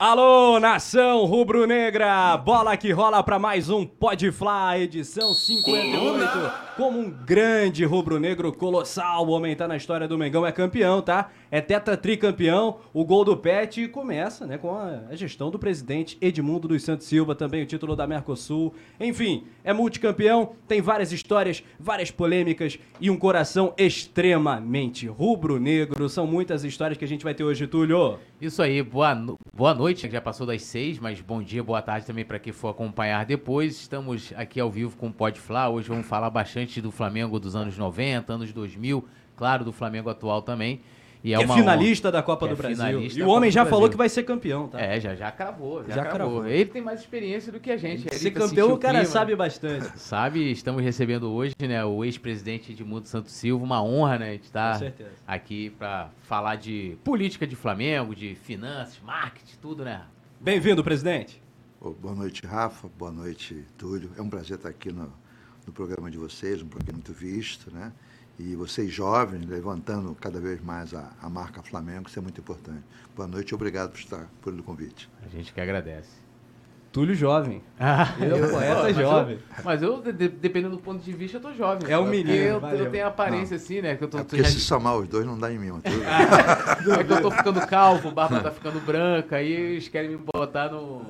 Alô, 0.00 0.58
nação 0.58 1.26
rubro-negra! 1.26 2.34
Bola 2.38 2.74
que 2.74 2.90
rola 2.90 3.22
para 3.22 3.38
mais 3.38 3.68
um 3.68 3.84
Pode 3.84 4.32
Fly, 4.32 4.84
edição 4.84 5.34
58. 5.34 6.52
Como 6.74 6.98
um 6.98 7.10
grande 7.10 7.84
rubro-negro 7.84 8.50
colossal, 8.50 9.26
o 9.26 9.30
homem 9.32 9.54
tá 9.54 9.68
na 9.68 9.76
história 9.76 10.08
do 10.08 10.16
Mengão, 10.16 10.46
é 10.46 10.52
campeão, 10.52 11.02
tá? 11.02 11.28
É 11.52 11.60
teta 11.60 11.96
tricampeão. 11.96 12.78
O 12.94 13.04
gol 13.04 13.24
do 13.24 13.36
Pet 13.36 13.88
começa, 13.88 14.46
né, 14.46 14.56
com 14.56 14.72
a 14.72 15.14
gestão 15.16 15.50
do 15.50 15.58
presidente 15.58 16.16
Edmundo 16.20 16.68
dos 16.68 16.84
Santos 16.84 17.08
Silva, 17.08 17.34
também 17.34 17.62
o 17.62 17.66
título 17.66 17.96
da 17.96 18.06
Mercosul. 18.06 18.72
Enfim, 19.00 19.44
é 19.64 19.72
multicampeão, 19.72 20.52
tem 20.68 20.80
várias 20.80 21.10
histórias, 21.10 21.62
várias 21.78 22.10
polêmicas 22.10 22.78
e 23.00 23.10
um 23.10 23.16
coração 23.16 23.74
extremamente 23.76 25.08
rubro-negro. 25.08 26.08
São 26.08 26.24
muitas 26.24 26.62
histórias 26.62 26.96
que 26.96 27.04
a 27.04 27.08
gente 27.08 27.24
vai 27.24 27.34
ter 27.34 27.42
hoje, 27.42 27.66
Túlio. 27.66 28.20
Isso 28.40 28.62
aí, 28.62 28.80
boa, 28.80 29.12
no... 29.12 29.36
boa 29.52 29.74
noite, 29.74 30.08
já 30.08 30.20
passou 30.20 30.46
das 30.46 30.62
seis, 30.62 31.00
mas 31.00 31.20
bom 31.20 31.42
dia, 31.42 31.64
boa 31.64 31.82
tarde 31.82 32.06
também 32.06 32.24
para 32.24 32.38
quem 32.38 32.52
for 32.52 32.68
acompanhar 32.68 33.26
depois. 33.26 33.72
Estamos 33.72 34.32
aqui 34.36 34.60
ao 34.60 34.70
vivo 34.70 34.96
com 34.96 35.08
o 35.08 35.12
Pode 35.12 35.40
Falar. 35.40 35.68
Hoje 35.68 35.88
vamos 35.88 36.06
falar 36.06 36.30
bastante 36.30 36.80
do 36.80 36.92
Flamengo 36.92 37.40
dos 37.40 37.56
anos 37.56 37.76
90, 37.76 38.32
anos 38.32 38.52
2000, 38.52 39.04
claro, 39.34 39.64
do 39.64 39.72
Flamengo 39.72 40.08
atual 40.08 40.42
também. 40.42 40.80
E 41.22 41.34
é, 41.34 41.38
que 41.38 41.44
é 41.44 41.54
finalista 41.54 42.08
honra. 42.08 42.12
da 42.12 42.22
Copa 42.22 42.46
do 42.46 42.54
é 42.54 42.56
Brasil. 42.56 43.02
E 43.02 43.22
o 43.22 43.28
homem 43.28 43.50
já 43.50 43.66
falou 43.66 43.88
que 43.90 43.96
vai 43.96 44.08
ser 44.08 44.22
campeão, 44.22 44.68
tá? 44.68 44.80
É, 44.80 44.98
já, 44.98 45.14
já 45.14 45.30
cravou, 45.30 45.84
já, 45.86 45.96
já 45.96 46.04
cravou. 46.06 46.46
Ele 46.46 46.64
tem 46.64 46.80
mais 46.80 47.00
experiência 47.00 47.52
do 47.52 47.60
que 47.60 47.70
a 47.70 47.76
gente. 47.76 48.06
Ele 48.06 48.18
ser 48.18 48.30
campeão 48.30 48.72
o 48.72 48.78
cara 48.78 49.04
sabe 49.04 49.36
bastante. 49.36 49.90
Sabe, 50.00 50.50
estamos 50.50 50.82
recebendo 50.82 51.30
hoje, 51.30 51.54
né, 51.60 51.84
o 51.84 52.04
ex-presidente 52.04 52.72
Edmundo 52.72 53.06
Santos 53.06 53.32
Silva, 53.32 53.62
uma 53.62 53.82
honra, 53.82 54.18
né, 54.18 54.28
a 54.28 54.32
gente 54.32 54.44
estar 54.44 54.80
aqui 55.26 55.70
para 55.70 56.10
falar 56.22 56.56
de 56.56 56.96
política 57.04 57.46
de 57.46 57.54
Flamengo, 57.54 58.14
de 58.14 58.34
finanças, 58.34 58.98
marketing, 59.04 59.56
tudo, 59.60 59.84
né? 59.84 60.02
Bem-vindo, 60.40 60.82
presidente. 60.82 61.42
Oh, 61.80 61.90
boa 61.90 62.14
noite, 62.14 62.46
Rafa. 62.46 62.88
Boa 62.98 63.12
noite, 63.12 63.64
Túlio. 63.78 64.10
É 64.16 64.22
um 64.22 64.28
prazer 64.28 64.56
estar 64.56 64.68
aqui 64.68 64.92
no, 64.92 65.12
no 65.66 65.72
programa 65.72 66.10
de 66.10 66.18
vocês, 66.18 66.62
um 66.62 66.68
programa 66.68 66.98
muito 66.98 67.12
visto, 67.12 67.72
né? 67.72 67.92
E 68.40 68.56
vocês 68.56 68.90
jovens 68.90 69.46
levantando 69.46 70.14
cada 70.14 70.40
vez 70.40 70.62
mais 70.62 70.94
a, 70.94 71.10
a 71.20 71.28
marca 71.28 71.62
Flamengo, 71.62 72.08
isso 72.08 72.18
é 72.18 72.22
muito 72.22 72.40
importante. 72.40 72.82
Boa 73.14 73.28
noite 73.28 73.50
e 73.50 73.54
obrigado 73.54 73.90
por 73.90 73.98
estar 73.98 74.26
pelo 74.42 74.62
convite. 74.62 75.10
A 75.24 75.28
gente 75.28 75.52
que 75.52 75.60
agradece. 75.60 76.18
Túlio 76.90 77.14
jovem. 77.14 77.62
Ah, 77.82 78.14
eu, 78.20 78.36
eu 78.36 78.50
poeta 78.50 78.82
mas 78.82 78.96
jovem. 78.96 79.36
Eu, 79.36 79.64
mas 79.64 79.82
eu, 79.82 80.02
de, 80.02 80.28
dependendo 80.28 80.76
do 80.76 80.82
ponto 80.82 81.02
de 81.02 81.12
vista, 81.12 81.38
eu 81.38 81.40
tô 81.40 81.52
jovem. 81.54 81.90
É 81.90 81.96
o 81.96 82.04
menino. 82.04 82.34
Eu, 82.34 82.60
eu, 82.60 82.90
tenho 82.90 83.04
a 83.04 83.08
aparência 83.08 83.56
não. 83.56 83.62
assim, 83.62 83.80
né? 83.80 83.96
Que 83.96 84.04
eu 84.04 84.08
tô, 84.08 84.18
é 84.18 84.24
porque 84.24 84.42
já... 84.42 84.50
se 84.50 84.60
somar 84.60 84.96
os 84.96 85.08
dois 85.08 85.24
não 85.24 85.38
dá 85.38 85.50
em 85.50 85.58
mim, 85.58 85.70
mano. 85.70 85.82
é 86.98 87.04
que 87.04 87.12
eu 87.12 87.22
tô 87.22 87.30
ficando 87.30 87.66
calvo, 87.66 88.10
barba 88.10 88.40
tá 88.40 88.50
ficando 88.50 88.80
branca, 88.80 89.36
aí 89.36 89.50
eles 89.50 89.88
querem 89.88 90.10
me 90.10 90.18
botar 90.34 90.70
no 90.70 91.02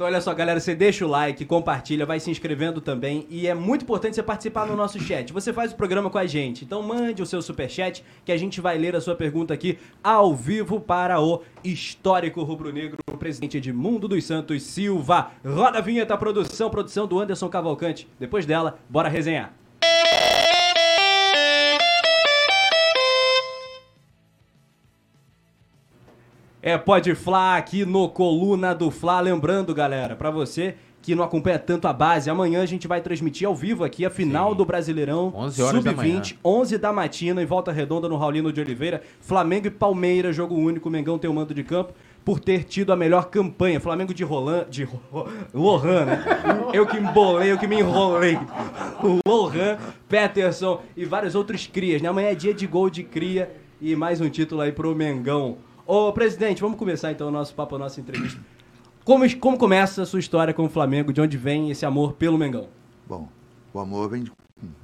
então, 0.00 0.08
olha 0.08 0.22
só, 0.22 0.32
galera, 0.32 0.58
você 0.58 0.74
deixa 0.74 1.04
o 1.04 1.08
like, 1.08 1.44
compartilha, 1.44 2.06
vai 2.06 2.18
se 2.18 2.30
inscrevendo 2.30 2.80
também. 2.80 3.26
E 3.28 3.46
é 3.46 3.52
muito 3.52 3.82
importante 3.82 4.14
você 4.14 4.22
participar 4.22 4.66
no 4.66 4.74
nosso 4.74 4.98
chat. 4.98 5.30
Você 5.30 5.52
faz 5.52 5.72
o 5.72 5.76
programa 5.76 6.08
com 6.08 6.16
a 6.16 6.24
gente. 6.24 6.64
Então, 6.64 6.82
mande 6.82 7.20
o 7.20 7.26
seu 7.26 7.42
super 7.42 7.68
chat 7.68 8.02
que 8.24 8.32
a 8.32 8.36
gente 8.38 8.62
vai 8.62 8.78
ler 8.78 8.96
a 8.96 9.00
sua 9.02 9.14
pergunta 9.14 9.52
aqui 9.52 9.78
ao 10.02 10.34
vivo 10.34 10.80
para 10.80 11.20
o 11.20 11.42
histórico 11.62 12.42
rubro-negro, 12.42 12.96
presidente 13.18 13.58
Edmundo 13.58 14.08
dos 14.08 14.24
Santos 14.24 14.62
Silva. 14.62 15.32
Roda 15.44 15.76
a 15.76 15.82
vinheta, 15.82 16.16
produção, 16.16 16.70
produção 16.70 17.06
do 17.06 17.20
Anderson 17.20 17.50
Cavalcante. 17.50 18.08
Depois 18.18 18.46
dela, 18.46 18.78
bora 18.88 19.10
resenhar. 19.10 19.52
É, 26.62 26.76
pode 26.76 27.14
Fla 27.14 27.56
aqui 27.56 27.86
no 27.86 28.08
Coluna 28.08 28.74
do 28.74 28.90
Fla. 28.90 29.18
Lembrando, 29.20 29.74
galera, 29.74 30.14
para 30.14 30.30
você 30.30 30.74
que 31.00 31.14
não 31.14 31.24
acompanha 31.24 31.58
tanto 31.58 31.88
a 31.88 31.92
base, 31.94 32.28
amanhã 32.28 32.62
a 32.62 32.66
gente 32.66 32.86
vai 32.86 33.00
transmitir 33.00 33.48
ao 33.48 33.54
vivo 33.54 33.82
aqui 33.82 34.04
a 34.04 34.10
final 34.10 34.50
Sim. 34.50 34.56
do 34.58 34.66
Brasileirão 34.66 35.32
Sub-20, 35.50 36.36
11 36.44 36.76
da 36.76 36.92
matina, 36.92 37.42
em 37.42 37.46
Volta 37.46 37.72
Redonda, 37.72 38.06
no 38.06 38.18
Raulino 38.18 38.52
de 38.52 38.60
Oliveira. 38.60 39.00
Flamengo 39.22 39.68
e 39.68 39.70
Palmeiras, 39.70 40.36
jogo 40.36 40.54
único, 40.54 40.90
Mengão 40.90 41.18
tem 41.18 41.30
o 41.30 41.32
mando 41.32 41.54
de 41.54 41.64
campo 41.64 41.94
por 42.22 42.38
ter 42.38 42.64
tido 42.64 42.92
a 42.92 42.96
melhor 42.96 43.30
campanha. 43.30 43.80
Flamengo 43.80 44.12
de 44.12 44.22
Roland, 44.22 44.66
de 44.68 44.86
Lohan, 45.54 46.04
né? 46.04 46.24
Eu 46.74 46.86
que 46.86 46.98
embolei, 46.98 47.50
eu 47.50 47.58
que 47.58 47.66
me 47.66 47.80
enrolei. 47.80 48.38
O 49.02 49.18
Lohan, 49.26 49.78
Peterson 50.06 50.82
e 50.94 51.06
vários 51.06 51.34
outros 51.34 51.66
crias, 51.66 52.02
né? 52.02 52.08
Amanhã 52.10 52.28
é 52.28 52.34
dia 52.34 52.52
de 52.52 52.66
gol 52.66 52.90
de 52.90 53.02
cria 53.02 53.50
e 53.80 53.96
mais 53.96 54.20
um 54.20 54.28
título 54.28 54.60
aí 54.60 54.70
pro 54.70 54.94
Mengão. 54.94 55.56
Ô, 55.92 56.12
presidente, 56.12 56.60
vamos 56.60 56.78
começar 56.78 57.10
então 57.10 57.26
o 57.26 57.30
nosso 57.32 57.52
papo, 57.52 57.74
a 57.74 57.78
nossa 57.80 58.00
entrevista. 58.00 58.40
Como, 59.04 59.38
como 59.40 59.58
começa 59.58 60.02
a 60.02 60.06
sua 60.06 60.20
história 60.20 60.54
com 60.54 60.66
o 60.66 60.68
Flamengo? 60.68 61.12
De 61.12 61.20
onde 61.20 61.36
vem 61.36 61.68
esse 61.68 61.84
amor 61.84 62.12
pelo 62.12 62.38
Mengão? 62.38 62.68
Bom, 63.08 63.28
o 63.74 63.80
amor 63.80 64.08
vem 64.08 64.24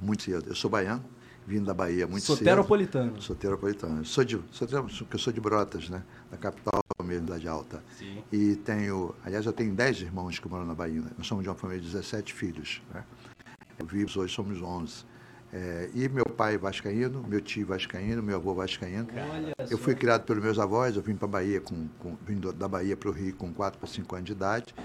muito 0.01 0.23
cedo. 0.23 0.49
Eu 0.49 0.53
sou 0.53 0.69
baiano, 0.69 1.01
vindo 1.47 1.65
da 1.65 1.73
Bahia 1.73 2.05
muito 2.05 2.25
Soteropolitano. 2.25 3.11
cedo. 3.11 3.23
Soteropolitano. 3.23 4.03
Sou 4.03 4.25
de, 4.25 4.37
sou 4.51 4.67
de, 4.67 4.73
eu 4.75 5.17
sou 5.17 5.31
de 5.31 5.39
Brotas, 5.39 5.87
né? 5.87 6.03
Da 6.29 6.35
capital 6.35 6.81
mesmo, 7.05 7.27
da 7.27 7.37
de 7.37 7.47
Alta. 7.47 7.81
Sim. 7.97 8.21
E 8.29 8.57
tenho, 8.57 9.15
aliás, 9.23 9.45
eu 9.45 9.53
tenho 9.53 9.73
10 9.73 10.01
irmãos 10.01 10.39
que 10.39 10.49
moram 10.49 10.65
na 10.65 10.75
Bahia. 10.75 11.01
Nós 11.17 11.25
somos 11.25 11.41
de 11.41 11.47
uma 11.47 11.55
família 11.55 11.81
de 11.81 11.87
17 11.87 12.33
filhos, 12.33 12.81
né? 12.93 13.05
Vivos 13.89 14.17
hoje 14.17 14.33
somos 14.33 14.61
11. 14.61 15.05
É, 15.53 15.89
e 15.93 16.09
meu 16.09 16.25
pai 16.25 16.57
vascaíno, 16.57 17.23
meu 17.25 17.39
tio 17.39 17.65
vascaíno, 17.65 18.21
meu 18.21 18.35
avô 18.35 18.53
vascaíno. 18.53 19.07
Olha 19.33 19.53
eu 19.69 19.77
fui 19.77 19.95
criado 19.95 20.23
pelos 20.23 20.43
meus 20.43 20.59
avós, 20.59 20.95
eu 20.95 21.01
vim 21.01 21.15
para 21.15 21.27
Bahia 21.27 21.61
com, 21.61 21.87
com 21.99 22.17
vim 22.25 22.39
da 22.39 22.67
Bahia 22.67 22.97
para 22.97 23.09
o 23.09 23.11
Rio 23.11 23.33
com 23.35 23.53
4 23.53 23.79
para 23.79 23.87
5 23.87 24.15
anos 24.15 24.25
de 24.25 24.31
idade. 24.33 24.75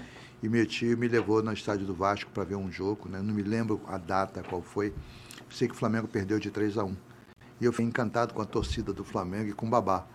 E 0.41 0.49
meu 0.49 0.65
tio 0.65 0.97
me 0.97 1.07
levou 1.07 1.41
no 1.43 1.51
estádio 1.53 1.85
do 1.85 1.93
Vasco 1.93 2.29
para 2.31 2.43
ver 2.43 2.55
um 2.55 2.71
jogo, 2.71 3.09
né? 3.09 3.21
não 3.21 3.33
me 3.33 3.43
lembro 3.43 3.81
a 3.87 3.97
data 3.97 4.41
qual 4.43 4.61
foi. 4.61 4.93
Sei 5.49 5.67
que 5.67 5.73
o 5.73 5.77
Flamengo 5.77 6.07
perdeu 6.07 6.39
de 6.39 6.49
3 6.49 6.77
a 6.77 6.83
1. 6.83 6.95
E 7.61 7.65
eu 7.65 7.71
fui 7.71 7.85
encantado 7.85 8.33
com 8.33 8.41
a 8.41 8.45
torcida 8.45 8.91
do 8.91 9.03
Flamengo 9.03 9.49
e 9.49 9.53
com 9.53 9.67
o 9.67 9.69
Babá. 9.69 10.05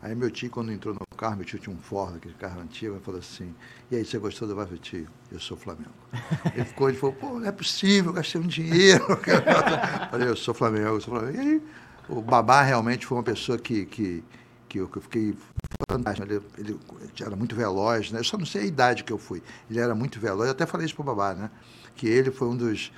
Aí 0.00 0.14
meu 0.14 0.30
tio, 0.30 0.50
quando 0.50 0.70
entrou 0.70 0.94
no 0.94 1.00
carro, 1.14 1.36
meu 1.36 1.44
tio 1.44 1.58
tinha 1.58 1.74
um 1.74 1.78
Ford, 1.78 2.16
aquele 2.16 2.34
carro 2.34 2.60
antigo, 2.60 2.94
ele 2.94 3.04
falou 3.04 3.20
assim, 3.20 3.54
e 3.90 3.96
aí, 3.96 4.04
você 4.04 4.18
gostou 4.18 4.46
do 4.48 4.54
Vasco? 4.54 4.76
Tio, 4.78 5.06
eu 5.30 5.38
sou 5.38 5.56
Flamengo. 5.56 5.90
ele 6.54 6.64
ficou, 6.64 6.88
ele 6.88 6.98
falou, 6.98 7.14
pô, 7.14 7.38
não 7.38 7.46
é 7.46 7.52
possível, 7.52 8.10
eu 8.10 8.14
gastei 8.14 8.40
um 8.40 8.46
dinheiro. 8.46 9.04
eu 9.10 10.10
falei, 10.10 10.28
eu 10.28 10.36
sou 10.36 10.54
Flamengo, 10.54 10.86
eu 10.86 11.00
sou 11.00 11.14
Flamengo. 11.14 11.36
E 11.36 11.40
aí, 11.40 11.62
o 12.08 12.20
Babá 12.20 12.62
realmente 12.62 13.06
foi 13.06 13.16
uma 13.16 13.24
pessoa 13.24 13.58
que, 13.58 13.86
que, 13.86 14.24
que, 14.68 14.78
eu, 14.78 14.88
que 14.88 14.98
eu 14.98 15.02
fiquei 15.02 15.36
fantástico. 15.90 16.26
Ele, 16.30 16.42
ele, 16.58 16.80
era 17.20 17.36
muito 17.36 17.54
veloz, 17.54 18.10
né? 18.10 18.20
Eu 18.20 18.24
só 18.24 18.36
não 18.36 18.46
sei 18.46 18.62
a 18.62 18.66
idade 18.66 19.04
que 19.04 19.12
eu 19.12 19.18
fui. 19.18 19.42
Ele 19.70 19.80
era 19.80 19.94
muito 19.94 20.20
veloz, 20.20 20.46
eu 20.46 20.52
até 20.52 20.66
falei 20.66 20.86
isso 20.86 20.94
pro 20.94 21.04
Babá, 21.04 21.34
né? 21.34 21.50
Que 21.94 22.06
ele 22.06 22.30
foi 22.30 22.48
um 22.48 22.56
dos, 22.56 22.92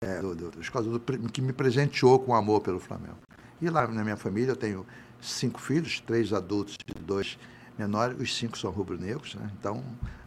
é, 0.00 0.20
do, 0.20 0.34
do, 0.34 0.50
dos 0.50 0.68
do, 0.68 1.00
que 1.30 1.40
me 1.40 1.52
presenteou 1.52 2.18
com 2.18 2.34
amor 2.34 2.60
pelo 2.60 2.78
Flamengo. 2.78 3.18
E 3.60 3.68
lá 3.68 3.86
na 3.86 4.02
minha 4.02 4.16
família 4.16 4.52
eu 4.52 4.56
tenho 4.56 4.86
cinco 5.22 5.60
filhos, 5.60 6.00
três 6.00 6.32
adultos 6.32 6.76
e 6.86 6.98
dois 6.98 7.38
menores, 7.78 8.20
os 8.20 8.34
cinco 8.36 8.58
são 8.58 8.70
rubro-negros, 8.70 9.34
né? 9.34 9.50
Então, 9.58 9.82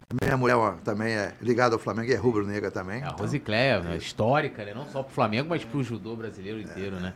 a 0.08 0.24
minha 0.24 0.36
mulher 0.36 0.56
também 0.84 1.12
é 1.12 1.34
ligada 1.40 1.74
ao 1.74 1.78
Flamengo 1.78 2.10
e 2.10 2.14
é 2.14 2.16
rubro-negra 2.16 2.70
também. 2.70 3.00
É, 3.00 3.04
a 3.04 3.06
então, 3.08 3.18
Rosicléia, 3.18 3.82
é, 3.88 3.96
histórica, 3.96 4.64
né? 4.64 4.72
Não 4.74 4.86
só 4.86 5.02
para 5.02 5.10
o 5.10 5.14
Flamengo, 5.14 5.48
mas 5.48 5.64
para 5.64 5.78
o 5.78 5.82
judô 5.82 6.16
brasileiro 6.16 6.60
inteiro, 6.60 6.96
é, 6.96 7.00
né? 7.00 7.14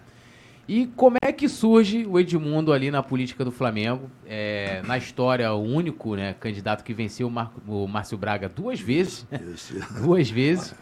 E 0.69 0.87
como 0.87 1.17
é 1.21 1.33
que 1.33 1.49
surge 1.49 2.07
o 2.07 2.19
Edmundo 2.19 2.73
ali 2.73 2.93
na 2.93 3.03
política 3.03 3.45
do 3.45 3.51
Flamengo? 3.51 4.09
É, 4.25 4.83
na 4.87 4.97
história, 4.97 5.53
o 5.53 5.61
único 5.61 6.15
né, 6.15 6.35
candidato 6.35 6.85
que 6.85 6.95
venceu 6.95 7.27
o, 7.27 7.31
Marco, 7.31 7.61
o 7.67 7.89
Márcio 7.89 8.17
Braga 8.17 8.49
duas 8.49 8.79
vezes. 8.79 9.27
Duas 10.01 10.31
vezes. 10.31 10.73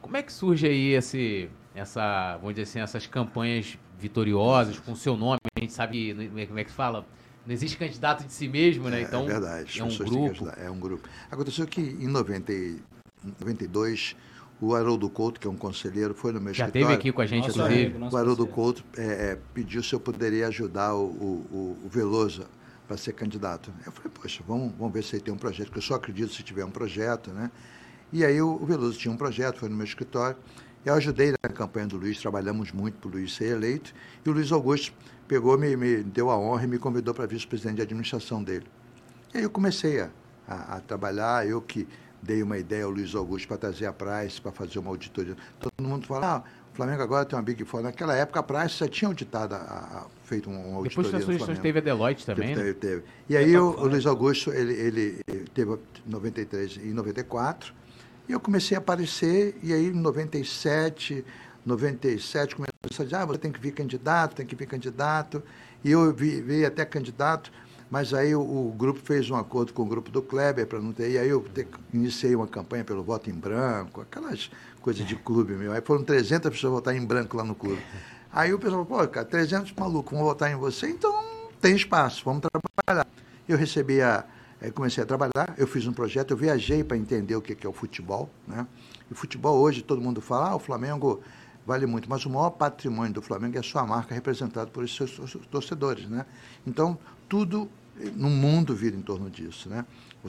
Como 0.00 0.16
é 0.16 0.22
que 0.22 0.32
surge 0.32 0.66
aí 0.66 0.94
esse, 0.94 1.48
essa, 1.72 2.36
vamos 2.38 2.54
dizer 2.54 2.62
assim, 2.62 2.80
essas 2.80 3.06
campanhas 3.06 3.78
vitoriosas 4.02 4.78
com 4.80 4.92
o 4.92 4.96
seu 4.96 5.16
nome? 5.16 5.38
A 5.56 5.60
gente 5.60 5.72
sabe, 5.72 6.14
como 6.46 6.58
é 6.58 6.64
que 6.64 6.70
fala? 6.70 7.06
Não 7.46 7.52
existe 7.52 7.76
candidato 7.76 8.24
de 8.24 8.32
si 8.32 8.46
mesmo, 8.48 8.88
né? 8.88 9.00
É, 9.00 9.02
então, 9.02 9.24
é 9.24 9.26
verdade. 9.26 9.80
É 9.80 9.84
um 9.84 9.96
grupo. 9.96 10.48
É 10.56 10.70
um 10.70 10.78
grupo. 10.78 11.08
Aconteceu 11.30 11.66
que 11.66 11.80
em 11.80 12.06
90, 12.06 12.52
92 13.40 14.14
o 14.60 14.76
Haroldo 14.76 15.10
Couto, 15.10 15.40
que 15.40 15.46
é 15.46 15.50
um 15.50 15.56
conselheiro, 15.56 16.14
foi 16.14 16.30
no 16.30 16.40
meu 16.40 16.54
Já 16.54 16.66
escritório. 16.66 16.94
Já 16.94 16.94
esteve 16.94 17.10
aqui 17.10 17.12
com 17.12 17.20
a 17.20 17.26
gente, 17.26 17.48
nossa, 17.48 17.72
inclusive. 17.72 18.14
o 18.14 18.16
Haroldo 18.16 18.46
Couto 18.46 18.84
é, 18.96 19.02
é, 19.02 19.38
pediu 19.52 19.82
se 19.82 19.92
eu 19.92 19.98
poderia 19.98 20.46
ajudar 20.46 20.94
o, 20.94 21.04
o, 21.04 21.78
o 21.84 21.88
Veloso 21.88 22.46
para 22.86 22.96
ser 22.96 23.12
candidato. 23.12 23.72
Eu 23.84 23.90
falei, 23.90 24.12
poxa, 24.14 24.40
vamos, 24.46 24.72
vamos 24.78 24.92
ver 24.92 25.02
se 25.02 25.16
ele 25.16 25.22
tem 25.24 25.34
um 25.34 25.36
projeto, 25.36 25.66
porque 25.66 25.80
eu 25.80 25.82
só 25.82 25.94
acredito 25.94 26.32
se 26.32 26.44
tiver 26.44 26.64
um 26.64 26.70
projeto, 26.70 27.32
né? 27.32 27.50
E 28.12 28.24
aí 28.24 28.40
o, 28.40 28.50
o 28.54 28.64
Veloso 28.64 28.96
tinha 28.96 29.12
um 29.12 29.16
projeto, 29.16 29.58
foi 29.58 29.68
no 29.68 29.74
meu 29.74 29.84
escritório. 29.84 30.36
Eu 30.84 30.94
ajudei 30.94 31.32
na 31.42 31.48
campanha 31.48 31.86
do 31.86 31.96
Luiz, 31.96 32.20
trabalhamos 32.20 32.72
muito 32.72 32.98
para 32.98 33.08
o 33.08 33.12
Luiz 33.12 33.34
ser 33.34 33.56
eleito. 33.56 33.94
E 34.24 34.28
o 34.28 34.32
Luiz 34.32 34.50
Augusto 34.50 34.92
pegou, 35.28 35.56
me, 35.56 35.76
me 35.76 36.02
deu 36.02 36.28
a 36.28 36.36
honra 36.36 36.64
e 36.64 36.66
me 36.66 36.78
convidou 36.78 37.14
para 37.14 37.24
vice-presidente 37.26 37.76
de 37.76 37.82
administração 37.82 38.42
dele. 38.42 38.66
E 39.32 39.38
aí 39.38 39.44
eu 39.44 39.50
comecei 39.50 40.00
a, 40.00 40.10
a, 40.46 40.76
a 40.76 40.80
trabalhar, 40.80 41.46
eu 41.46 41.62
que 41.62 41.86
dei 42.20 42.42
uma 42.42 42.58
ideia 42.58 42.84
ao 42.84 42.90
Luiz 42.90 43.14
Augusto 43.14 43.48
para 43.48 43.56
trazer 43.56 43.86
a 43.86 43.92
Price 43.92 44.40
para 44.40 44.52
fazer 44.52 44.78
uma 44.78 44.90
auditoria. 44.90 45.36
Todo 45.58 45.88
mundo 45.88 46.06
fala, 46.06 46.36
ah, 46.36 46.42
o 46.72 46.76
Flamengo 46.76 47.02
agora 47.02 47.24
tem 47.24 47.36
uma 47.36 47.42
Big 47.44 47.64
Four. 47.64 47.82
Naquela 47.82 48.16
época 48.16 48.40
a 48.40 48.42
Price 48.42 48.78
já 48.78 48.88
tinha 48.88 49.08
auditado, 49.08 49.54
a, 49.54 49.58
a, 49.58 50.06
feito 50.24 50.48
uma 50.48 50.58
auditoria 50.76 50.88
Depois 50.88 51.10
das 51.10 51.24
sugestões 51.24 51.58
teve 51.58 51.78
a 51.78 51.82
Deloitte 51.82 52.24
também, 52.24 52.54
teve, 52.54 52.60
né? 52.60 52.74
Teve, 52.74 52.78
teve. 52.78 53.02
E 53.28 53.36
aí 53.36 53.56
o, 53.56 53.70
o, 53.70 53.86
Luiz 53.86 54.06
Augusto, 54.06 54.52
ele, 54.52 54.72
ele 54.72 55.20
teve 55.52 55.78
93 56.06 56.76
e 56.76 56.92
94, 56.92 57.74
e 58.28 58.32
eu 58.32 58.40
comecei 58.40 58.76
a 58.76 58.80
aparecer, 58.80 59.56
e 59.62 59.72
aí 59.72 59.86
em 59.86 59.92
97, 59.92 61.24
97 61.64 62.56
começou 62.56 62.72
a 63.00 63.04
dizer, 63.04 63.16
ah, 63.16 63.24
você 63.24 63.38
tem 63.38 63.52
que 63.52 63.60
vir 63.60 63.72
candidato, 63.72 64.34
tem 64.34 64.46
que 64.46 64.54
vir 64.54 64.66
candidato, 64.66 65.42
e 65.84 65.90
eu 65.90 66.12
vi, 66.14 66.40
vi 66.40 66.64
até 66.64 66.84
candidato, 66.84 67.50
mas 67.92 68.14
aí 68.14 68.34
o, 68.34 68.40
o, 68.40 68.72
grupo 68.72 69.00
fez 69.00 69.28
um 69.28 69.36
acordo 69.36 69.74
com 69.74 69.82
o 69.82 69.84
grupo 69.84 70.10
do 70.10 70.22
Kleber 70.22 70.66
para 70.66 70.80
não 70.80 70.94
ter. 70.94 71.10
E 71.10 71.18
aí 71.18 71.28
eu 71.28 71.42
te, 71.42 71.66
iniciei 71.92 72.34
uma 72.34 72.46
campanha 72.46 72.82
pelo 72.82 73.02
voto 73.02 73.28
em 73.28 73.34
branco, 73.34 74.00
aquelas 74.00 74.50
coisas 74.80 75.06
de 75.06 75.14
clube 75.14 75.52
meu. 75.52 75.72
Aí 75.72 75.82
foram 75.82 76.02
300 76.02 76.50
pessoas 76.50 76.72
votar 76.72 76.96
em 76.96 77.04
branco 77.04 77.36
lá 77.36 77.44
no 77.44 77.54
clube. 77.54 77.82
Aí 78.32 78.50
o 78.54 78.58
pessoal 78.58 78.86
falou, 78.86 79.02
pô, 79.02 79.08
cara, 79.08 79.26
300 79.26 79.72
malucos 79.72 80.10
vão 80.16 80.26
votar 80.26 80.50
em 80.50 80.56
você, 80.56 80.88
então 80.88 81.22
tem 81.60 81.76
espaço, 81.76 82.24
vamos 82.24 82.40
trabalhar. 82.40 83.06
Eu 83.46 83.58
recebi 83.58 84.00
a. 84.00 84.24
Eh, 84.62 84.70
comecei 84.70 85.02
a 85.02 85.06
trabalhar, 85.06 85.56
eu 85.58 85.66
fiz 85.66 85.88
um 85.88 85.92
projeto, 85.92 86.30
eu 86.30 86.36
viajei 86.36 86.84
para 86.84 86.96
entender 86.96 87.34
o 87.34 87.42
que 87.42 87.66
é 87.66 87.68
o 87.68 87.72
futebol. 87.72 88.30
Né? 88.46 88.64
E 89.10 89.14
futebol 89.14 89.58
hoje, 89.58 89.82
todo 89.82 90.00
mundo 90.00 90.20
fala, 90.20 90.50
ah, 90.50 90.54
o 90.54 90.60
Flamengo 90.60 91.20
vale 91.66 91.84
muito, 91.84 92.08
mas 92.08 92.24
o 92.24 92.30
maior 92.30 92.50
patrimônio 92.50 93.12
do 93.12 93.20
Flamengo 93.20 93.56
é 93.56 93.60
a 93.60 93.62
sua 93.62 93.84
marca 93.84 94.14
representada 94.14 94.70
por 94.70 94.88
seus 94.88 95.36
torcedores. 95.50 96.08
Né? 96.08 96.24
Então, 96.64 96.96
tudo 97.28 97.68
no 98.14 98.30
mundo 98.30 98.74
vira 98.74 98.96
em 98.96 99.02
torno 99.02 99.28
disso. 99.28 99.68
Né? 99.68 99.84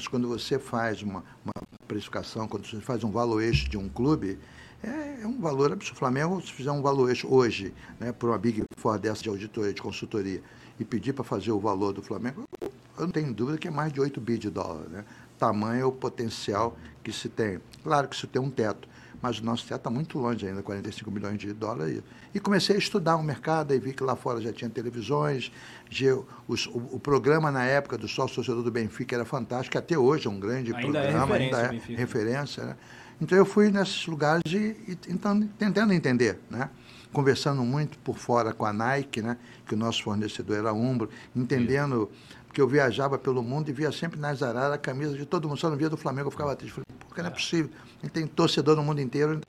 Quando 0.10 0.28
você 0.28 0.58
faz 0.58 1.04
uma, 1.04 1.24
uma 1.46 1.54
precificação, 1.88 2.48
quando 2.48 2.66
você 2.66 2.82
faz 2.82 3.04
um 3.04 3.12
valuation 3.12 3.70
de 3.70 3.78
um 3.78 3.88
clube, 3.88 4.40
é, 4.84 5.22
é 5.22 5.28
um 5.28 5.40
valor 5.40 5.72
absurdo. 5.72 5.96
O 5.96 6.00
Flamengo, 6.00 6.42
se 6.42 6.52
fizer 6.52 6.72
um 6.72 6.82
valuation 6.82 7.28
hoje, 7.30 7.74
né, 8.00 8.12
por 8.12 8.30
uma 8.30 8.38
Big 8.38 8.64
Four 8.78 9.00
dessa 9.00 9.22
de 9.22 9.30
auditoria, 9.30 9.74
de 9.74 9.82
consultoria, 9.82 10.42
e 10.80 10.86
pedir 10.86 11.14
para 11.14 11.24
fazer 11.24 11.52
o 11.52 11.60
valor 11.60 11.94
do 11.94 12.02
Flamengo, 12.02 12.44
eu 12.62 13.06
não 13.06 13.10
tenho 13.10 13.34
dúvida 13.34 13.58
que 13.58 13.68
é 13.68 13.72
mais 13.72 13.92
de 13.92 14.00
8 14.00 14.20
bi 14.22 14.38
de 14.38 14.50
dólar. 14.50 14.88
Né? 14.90 15.06
Tamanho 15.38 15.82
é 15.82 15.86
o 15.86 15.92
potencial 15.92 16.78
que 17.04 17.12
se 17.12 17.30
tem. 17.30 17.60
Claro 17.84 18.08
que 18.08 18.16
isso 18.16 18.28
tem 18.28 18.42
um 18.42 18.50
teto 18.50 18.88
mas 19.24 19.40
o 19.40 19.46
nosso 19.46 19.66
teto 19.66 19.78
está 19.78 19.90
muito 19.90 20.20
longe 20.20 20.46
ainda, 20.46 20.62
45 20.62 21.10
milhões 21.10 21.40
de 21.40 21.54
dólares. 21.54 22.04
E 22.36 22.42
comecei 22.42 22.76
a 22.76 22.78
estudar 22.78 23.16
o 23.16 23.24
mercado, 23.24 23.74
e 23.74 23.80
vi 23.80 23.94
que 23.94 24.04
lá 24.04 24.18
fora 24.18 24.42
já 24.42 24.52
tinha 24.52 24.70
televisões, 24.70 25.50
já, 25.90 26.14
os, 26.46 26.68
o, 26.68 26.90
o, 26.92 27.00
programa 27.00 27.50
na 27.50 27.64
época 27.64 27.98
do 27.98 28.06
sócio 28.06 28.36
torcedor 28.36 28.62
do 28.62 28.70
Benfica 28.70 29.16
era 29.16 29.24
fantástico, 29.24 29.78
até 29.78 29.98
hoje 29.98 30.28
é 30.28 30.30
um 30.30 30.38
grande 30.38 30.76
ainda 30.76 31.00
é 31.00 31.02
programa, 31.10 31.38
é 31.38 31.42
ainda 31.42 31.58
é 31.58 31.96
referência. 31.96 32.66
Né? 32.66 32.76
Então 33.22 33.38
eu 33.38 33.46
fui 33.46 33.72
nesses 33.72 34.06
lugares 34.08 34.44
e, 34.52 34.76
e 34.90 34.98
então, 35.08 35.40
tentando 35.58 35.94
entender, 35.94 36.38
né? 36.50 36.70
Conversando 37.14 37.64
muito 37.64 37.98
por 38.00 38.18
fora 38.18 38.52
com 38.52 38.66
a 38.66 38.74
Nike, 38.74 39.22
né? 39.22 39.38
que 39.66 39.76
o 39.76 39.78
nosso 39.78 40.04
fornecedor 40.04 40.58
era 40.58 40.74
Umbro, 40.74 41.10
entendendo, 41.36 42.12
porque 42.48 42.60
eu 42.60 42.68
viajava 42.68 43.18
pelo 43.18 43.42
mundo 43.42 43.70
e 43.70 43.74
via 43.74 43.92
sempre 43.92 44.20
nas 44.20 44.44
araras 44.44 44.74
a 44.74 44.78
camisa 44.78 45.16
de 45.16 45.26
todo 45.26 45.48
mundo, 45.48 45.58
só 45.58 45.70
não 45.70 45.78
via 45.78 45.90
do 45.90 45.98
Flamengo, 45.98 46.28
eu 46.28 46.32
ficava 46.32 46.56
triste. 46.56 46.74
Falei, 46.74 46.86
porque 47.08 47.22
não 47.22 47.30
é 47.30 47.32
possível 47.32 47.70
tem 48.10 48.28
torcedor 48.28 48.76
no 48.76 48.84
mundo 48.84 49.02
inteiro. 49.02 49.40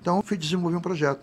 Então, 0.00 0.16
eu 0.16 0.22
fui 0.22 0.36
desenvolver 0.36 0.76
um 0.76 0.80
projeto. 0.80 1.20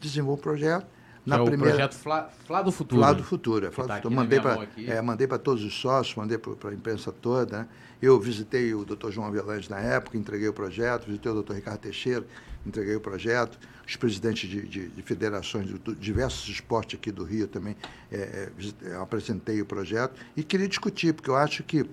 Desenvolvi 0.00 0.40
um 0.40 0.42
projeto. 0.42 0.86
Na 1.24 1.36
é 1.36 1.44
primeira... 1.44 1.64
o 1.64 1.76
projeto 1.76 1.94
Flá, 1.94 2.28
Flá 2.46 2.62
do 2.62 2.70
Futuro. 2.70 3.00
Flá 3.00 3.12
do 3.12 3.24
Futuro. 3.24 3.66
É, 3.66 3.70
Flá 3.70 3.86
tá 3.86 3.94
do 3.94 4.02
Futuro. 4.02 4.14
Mandei 4.14 4.40
para 4.40 4.68
é, 4.76 5.00
mandei 5.00 5.26
todos 5.26 5.64
os 5.64 5.74
sócios, 5.74 6.14
mandei 6.16 6.36
para 6.36 6.70
a 6.70 6.74
imprensa 6.74 7.10
toda. 7.10 7.60
Né? 7.60 7.68
Eu 8.02 8.20
visitei 8.20 8.74
o 8.74 8.84
doutor 8.84 9.10
João 9.10 9.26
Avelange 9.26 9.70
na 9.70 9.78
época, 9.78 10.18
entreguei 10.18 10.48
o 10.48 10.52
projeto, 10.52 11.06
visitei 11.06 11.30
o 11.30 11.34
doutor 11.34 11.56
Ricardo 11.56 11.78
Teixeira, 11.78 12.26
entreguei 12.66 12.96
o 12.96 13.00
projeto, 13.00 13.58
os 13.86 13.96
presidentes 13.96 14.48
de, 14.48 14.66
de, 14.66 14.88
de 14.88 15.02
federações 15.02 15.66
de, 15.66 15.78
diversos 15.96 16.48
esportes 16.48 16.98
aqui 16.98 17.12
do 17.12 17.24
Rio 17.24 17.46
também, 17.46 17.76
é, 18.10 18.50
é, 18.82 18.94
apresentei 18.96 19.60
o 19.60 19.66
projeto 19.66 20.20
e 20.36 20.42
queria 20.42 20.68
discutir, 20.68 21.12
porque 21.14 21.30
eu 21.30 21.36
acho 21.36 21.62
que 21.62 21.84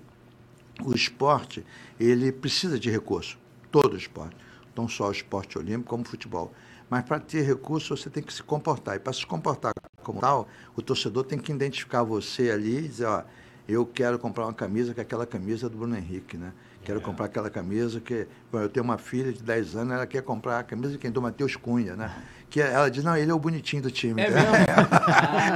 o 0.84 0.94
esporte 0.94 1.64
ele 2.00 2.32
precisa 2.32 2.78
de 2.78 2.90
recurso 2.90 3.38
todo 3.70 3.96
esporte, 3.96 4.36
não 4.76 4.88
só 4.88 5.08
o 5.08 5.12
esporte 5.12 5.58
olímpico, 5.58 5.90
como 5.90 6.02
o 6.02 6.06
futebol. 6.06 6.52
Mas 6.88 7.04
para 7.04 7.18
ter 7.18 7.42
recurso, 7.42 7.96
você 7.96 8.10
tem 8.10 8.22
que 8.22 8.32
se 8.32 8.42
comportar. 8.42 8.96
E 8.96 8.98
para 8.98 9.12
se 9.14 9.26
comportar 9.26 9.72
como 10.02 10.20
tal, 10.20 10.46
o 10.76 10.82
torcedor 10.82 11.24
tem 11.24 11.38
que 11.38 11.50
identificar 11.50 12.02
você 12.02 12.50
ali 12.50 12.78
e 12.78 12.88
dizer, 12.88 13.06
ó, 13.06 13.24
eu 13.66 13.86
quero 13.86 14.18
comprar 14.18 14.44
uma 14.44 14.52
camisa 14.52 14.92
que 14.92 15.00
é 15.00 15.02
aquela 15.02 15.26
camisa 15.26 15.70
do 15.70 15.78
Bruno 15.78 15.96
Henrique, 15.96 16.36
né? 16.36 16.52
Quero 16.84 16.98
é. 16.98 17.02
comprar 17.02 17.26
aquela 17.26 17.48
camisa 17.50 18.00
que. 18.00 18.26
Eu 18.52 18.68
tenho 18.68 18.84
uma 18.84 18.98
filha 18.98 19.32
de 19.32 19.42
10 19.42 19.76
anos, 19.76 19.94
ela 19.94 20.06
quer 20.06 20.22
comprar 20.22 20.58
a 20.58 20.62
camisa 20.62 20.92
de 20.92 20.98
quem 20.98 21.10
do 21.10 21.22
Matheus 21.22 21.56
Cunha, 21.56 21.96
né? 21.96 22.12
Que 22.50 22.60
ela 22.60 22.90
diz, 22.90 23.02
não, 23.02 23.16
ele 23.16 23.30
é 23.30 23.34
o 23.34 23.38
bonitinho 23.38 23.82
do 23.82 23.90
time. 23.90 24.20
É, 24.20 24.28
mesmo? 24.30 24.56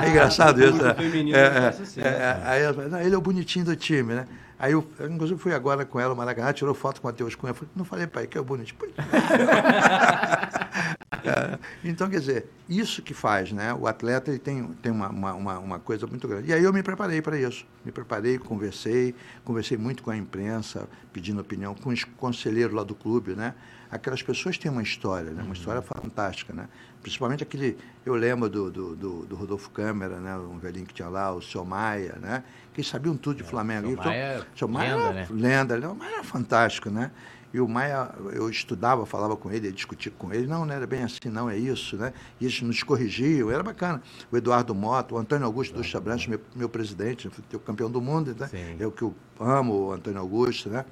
é 0.05 0.09
engraçado 0.09 0.65
isso, 0.65 0.83
né? 0.83 0.97
É, 1.35 2.03
é, 2.03 2.09
é, 2.09 2.09
é, 2.09 2.41
aí 2.45 2.63
ela 2.63 2.75
fala, 2.75 2.89
não, 2.89 3.01
ele 3.01 3.15
é 3.15 3.19
o 3.19 3.21
bonitinho 3.21 3.65
do 3.65 3.77
time, 3.77 4.15
né? 4.15 4.27
Aí 4.59 4.73
eu, 4.73 4.87
eu, 4.99 5.11
inclusive, 5.11 5.39
fui 5.39 5.53
agora 5.53 5.85
com 5.85 6.01
ela, 6.01 6.15
o 6.15 6.17
Maracanã, 6.17 6.51
tirou 6.53 6.75
foto 6.75 7.01
com 7.01 7.09
o 7.09 7.11
Matheus 7.11 7.35
Cunha. 7.35 7.51
Eu 7.51 7.55
falei, 7.55 7.71
não 7.77 7.85
falei, 7.85 8.07
pai, 8.07 8.27
que 8.27 8.39
é 8.39 8.43
bonito. 8.43 8.75
é, 8.83 10.65
então, 11.85 12.09
quer 12.09 12.21
dizer, 12.21 12.51
isso 12.69 13.03
que 13.03 13.15
faz, 13.15 13.53
né? 13.53 13.73
O 13.75 13.87
atleta 13.87 14.31
ele 14.31 14.39
tem, 14.39 14.65
tem 14.83 14.93
uma, 14.93 15.09
uma, 15.09 15.59
uma 15.59 15.79
coisa 15.79 16.07
muito 16.07 16.27
grande. 16.27 16.51
E 16.51 16.53
aí 16.53 16.63
eu 16.63 16.73
me 16.73 16.83
preparei 16.83 17.23
para 17.23 17.39
isso. 17.39 17.67
Me 17.85 17.93
preparei, 17.93 18.39
conversei, 18.39 19.15
conversei 19.45 19.77
muito 19.77 20.03
com 20.03 20.11
a 20.11 20.17
imprensa, 20.17 20.89
pedindo 21.13 21.41
opinião, 21.41 21.75
com 21.75 21.91
os 21.91 22.05
conselheiros 22.05 22.75
lá 22.75 22.83
do 22.83 22.95
clube, 22.95 23.35
né? 23.35 23.55
Aquelas 23.91 24.23
pessoas 24.23 24.59
têm 24.59 24.71
uma 24.71 24.83
história, 24.83 25.31
né? 25.31 25.43
Uma 25.43 25.55
história 25.55 25.81
fantástica, 25.81 26.53
né? 26.53 26.69
Principalmente 27.01 27.43
aquele, 27.43 27.79
eu 28.05 28.15
lembro 28.15 28.49
do, 28.49 28.71
do, 28.71 28.97
do, 28.97 29.27
do 29.27 29.37
Rodolfo 29.37 29.71
Câmara, 29.71 30.19
né? 30.19 30.37
Um 30.37 30.59
velhinho 30.59 30.87
que 30.87 30.95
tinha 30.95 31.09
lá, 31.09 31.33
o 31.33 31.41
seu 31.41 31.65
Maia, 31.65 32.19
né? 32.21 32.43
que 32.77 32.85
sabiam 32.85 33.17
tudo 33.17 33.39
de 33.39 33.43
é, 33.43 33.47
Flamengo. 33.47 33.89
Seu 33.89 33.97
Maia, 33.97 34.47
então, 34.55 34.69
Maia 34.69 34.97
lenda, 34.97 35.13
né? 35.13 35.27
Lenda, 35.31 35.95
Maia 35.95 36.15
era 36.17 36.25
fantástico, 36.25 36.91
né? 36.91 37.11
E 37.57 37.61
o 37.61 37.67
Maia, 37.67 38.11
eu 38.35 38.51
estudava, 38.51 39.07
falava 39.07 39.35
com 39.35 39.51
ele, 39.51 39.73
discutia 39.73 40.13
com 40.19 40.31
ele. 40.31 40.47
Não, 40.47 40.67
não 40.67 40.75
era 40.75 40.87
bem 40.87 41.03
assim, 41.03 41.31
não, 41.31 41.49
é 41.49 41.57
isso, 41.57 41.97
né? 41.97 42.13
E 42.39 42.45
eles 42.45 42.61
nos 42.61 42.83
corrigiam, 42.83 43.51
era 43.51 43.63
bacana. 43.63 44.03
O 44.31 44.37
Eduardo 44.37 44.75
Mota, 44.75 45.15
o 45.15 45.19
Antônio 45.19 45.47
Augusto 45.47 45.75
dos 45.75 45.87
Chabrantes, 45.87 46.27
meu, 46.27 46.39
meu 46.55 46.69
presidente, 46.69 47.31
o 47.55 47.59
campeão 47.59 47.91
do 47.91 47.99
mundo, 47.99 48.37
né? 48.39 48.47
Sim. 48.49 48.77
Eu 48.79 48.93
que 48.93 49.01
eu 49.01 49.15
amo 49.41 49.87
o 49.87 49.93
Antônio 49.93 50.21
Augusto, 50.21 50.69
né? 50.69 50.85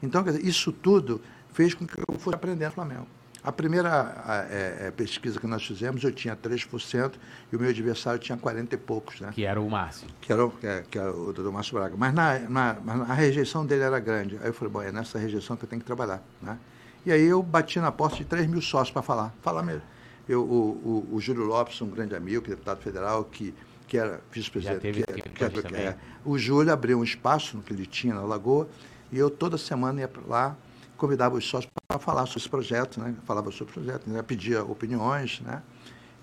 Então, 0.00 0.22
dizer, 0.22 0.46
isso 0.46 0.70
tudo 0.70 1.20
fez 1.52 1.74
com 1.74 1.84
que 1.84 1.98
eu 1.98 2.16
fosse 2.20 2.36
aprendendo 2.36 2.70
Flamengo. 2.70 3.08
A 3.44 3.50
primeira 3.50 4.48
é, 4.50 4.86
é, 4.86 4.90
pesquisa 4.92 5.40
que 5.40 5.46
nós 5.48 5.66
fizemos, 5.66 6.04
eu 6.04 6.12
tinha 6.12 6.36
3% 6.36 7.14
e 7.52 7.56
o 7.56 7.58
meu 7.58 7.70
adversário 7.70 8.20
tinha 8.20 8.38
40 8.38 8.74
e 8.74 8.78
poucos. 8.78 9.20
Né? 9.20 9.32
Que 9.34 9.44
era 9.44 9.60
o 9.60 9.68
Márcio. 9.68 10.06
Que 10.20 10.32
era, 10.32 10.46
o, 10.46 10.50
que, 10.50 10.66
é, 10.66 10.84
que 10.88 10.96
era 10.96 11.10
o 11.10 11.32
doutor 11.32 11.52
Márcio 11.52 11.74
Braga. 11.74 11.96
Mas, 11.96 12.14
na, 12.14 12.38
na, 12.48 12.76
a 13.08 13.14
rejeição 13.14 13.66
dele 13.66 13.82
era 13.82 13.98
grande. 13.98 14.38
Aí 14.40 14.46
eu 14.46 14.54
falei, 14.54 14.72
bom, 14.72 14.80
é 14.80 14.92
nessa 14.92 15.18
rejeição 15.18 15.56
que 15.56 15.64
eu 15.64 15.68
tenho 15.68 15.80
que 15.80 15.86
trabalhar. 15.86 16.22
Né? 16.40 16.56
E 17.04 17.10
aí 17.10 17.24
eu 17.24 17.42
bati 17.42 17.80
na 17.80 17.90
porta 17.90 18.16
de 18.16 18.24
3 18.24 18.46
mil 18.46 18.62
sócios 18.62 18.92
para 18.92 19.02
falar. 19.02 19.34
Falar 19.42 19.64
mesmo. 19.64 19.82
Eu, 20.28 20.42
o, 20.42 21.06
o, 21.10 21.16
o, 21.16 21.20
Júlio 21.20 21.42
Lopes, 21.42 21.80
um 21.82 21.90
grande 21.90 22.14
amigo, 22.14 22.42
que 22.42 22.52
é 22.52 22.54
deputado 22.54 22.80
federal, 22.80 23.24
que, 23.24 23.52
que 23.88 23.98
era 23.98 24.20
vice-presidente. 24.30 25.02
Que, 25.02 25.20
que, 25.20 25.62
que, 25.62 25.74
é, 25.74 25.96
o 26.24 26.38
Júlio 26.38 26.72
abriu 26.72 26.96
um 27.00 27.02
espaço 27.02 27.56
no 27.56 27.62
que 27.64 27.72
ele 27.72 27.86
tinha 27.86 28.14
na 28.14 28.22
Lagoa 28.22 28.68
e 29.10 29.18
eu 29.18 29.28
toda 29.28 29.58
semana 29.58 30.00
ia 30.00 30.10
lá 30.28 30.56
convidava 31.02 31.34
os 31.34 31.44
sócios 31.44 31.68
para 31.88 31.98
falar 31.98 32.26
sobre 32.26 32.38
esse 32.38 32.48
projeto, 32.48 33.00
né? 33.00 33.12
Falava 33.24 33.50
sobre 33.50 33.72
o 33.72 33.74
projeto, 33.74 34.08
né? 34.08 34.22
pedia 34.22 34.62
opiniões, 34.62 35.40
né? 35.40 35.60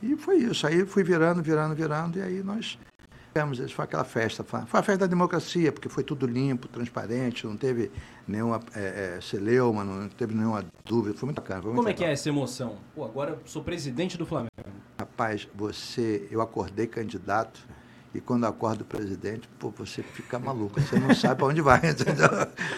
E 0.02 0.16
foi 0.16 0.38
isso. 0.38 0.66
Aí 0.66 0.86
fui 0.86 1.04
virando, 1.04 1.44
virando, 1.44 1.76
virando, 1.76 2.18
e 2.18 2.22
aí 2.22 2.42
nós 2.42 2.80
tivemos, 3.28 3.60
foi 3.74 3.84
aquela 3.84 4.06
festa, 4.06 4.42
foi 4.42 4.62
a 4.62 4.82
festa 4.82 5.00
da 5.00 5.08
democracia, 5.08 5.70
porque 5.74 5.90
foi 5.90 6.02
tudo 6.02 6.26
limpo, 6.26 6.70
transparente, 6.70 7.46
não 7.46 7.58
teve 7.58 7.92
nenhuma 8.26 8.62
é, 8.74 9.18
é, 9.18 9.22
celeuma, 9.22 9.84
não 9.84 10.08
teve 10.08 10.34
nenhuma 10.34 10.64
dúvida, 10.86 11.18
foi 11.18 11.28
muito 11.28 11.42
bacana. 11.42 11.62
Foi 11.62 11.72
muito 11.72 11.76
Como 11.76 11.88
legal. 11.90 12.04
é 12.04 12.06
que 12.06 12.10
é 12.10 12.14
essa 12.14 12.30
emoção? 12.30 12.78
Pô, 12.96 13.04
agora 13.04 13.38
sou 13.44 13.62
presidente 13.62 14.18
do 14.18 14.26
Flamengo. 14.26 14.50
Rapaz, 14.98 15.46
você, 15.54 16.26
eu 16.32 16.40
acordei 16.40 16.88
candidato, 16.88 17.68
e 18.14 18.20
quando 18.20 18.46
acorda 18.46 18.84
o 18.84 18.86
presidente, 18.86 19.48
pô, 19.60 19.72
você 19.78 20.02
fica 20.02 20.40
maluco, 20.40 20.80
você 20.82 21.00
não 21.00 21.14
sabe 21.14 21.36
para 21.36 21.46
onde 21.48 21.62
vai, 21.62 21.80
entendeu? 21.90 22.30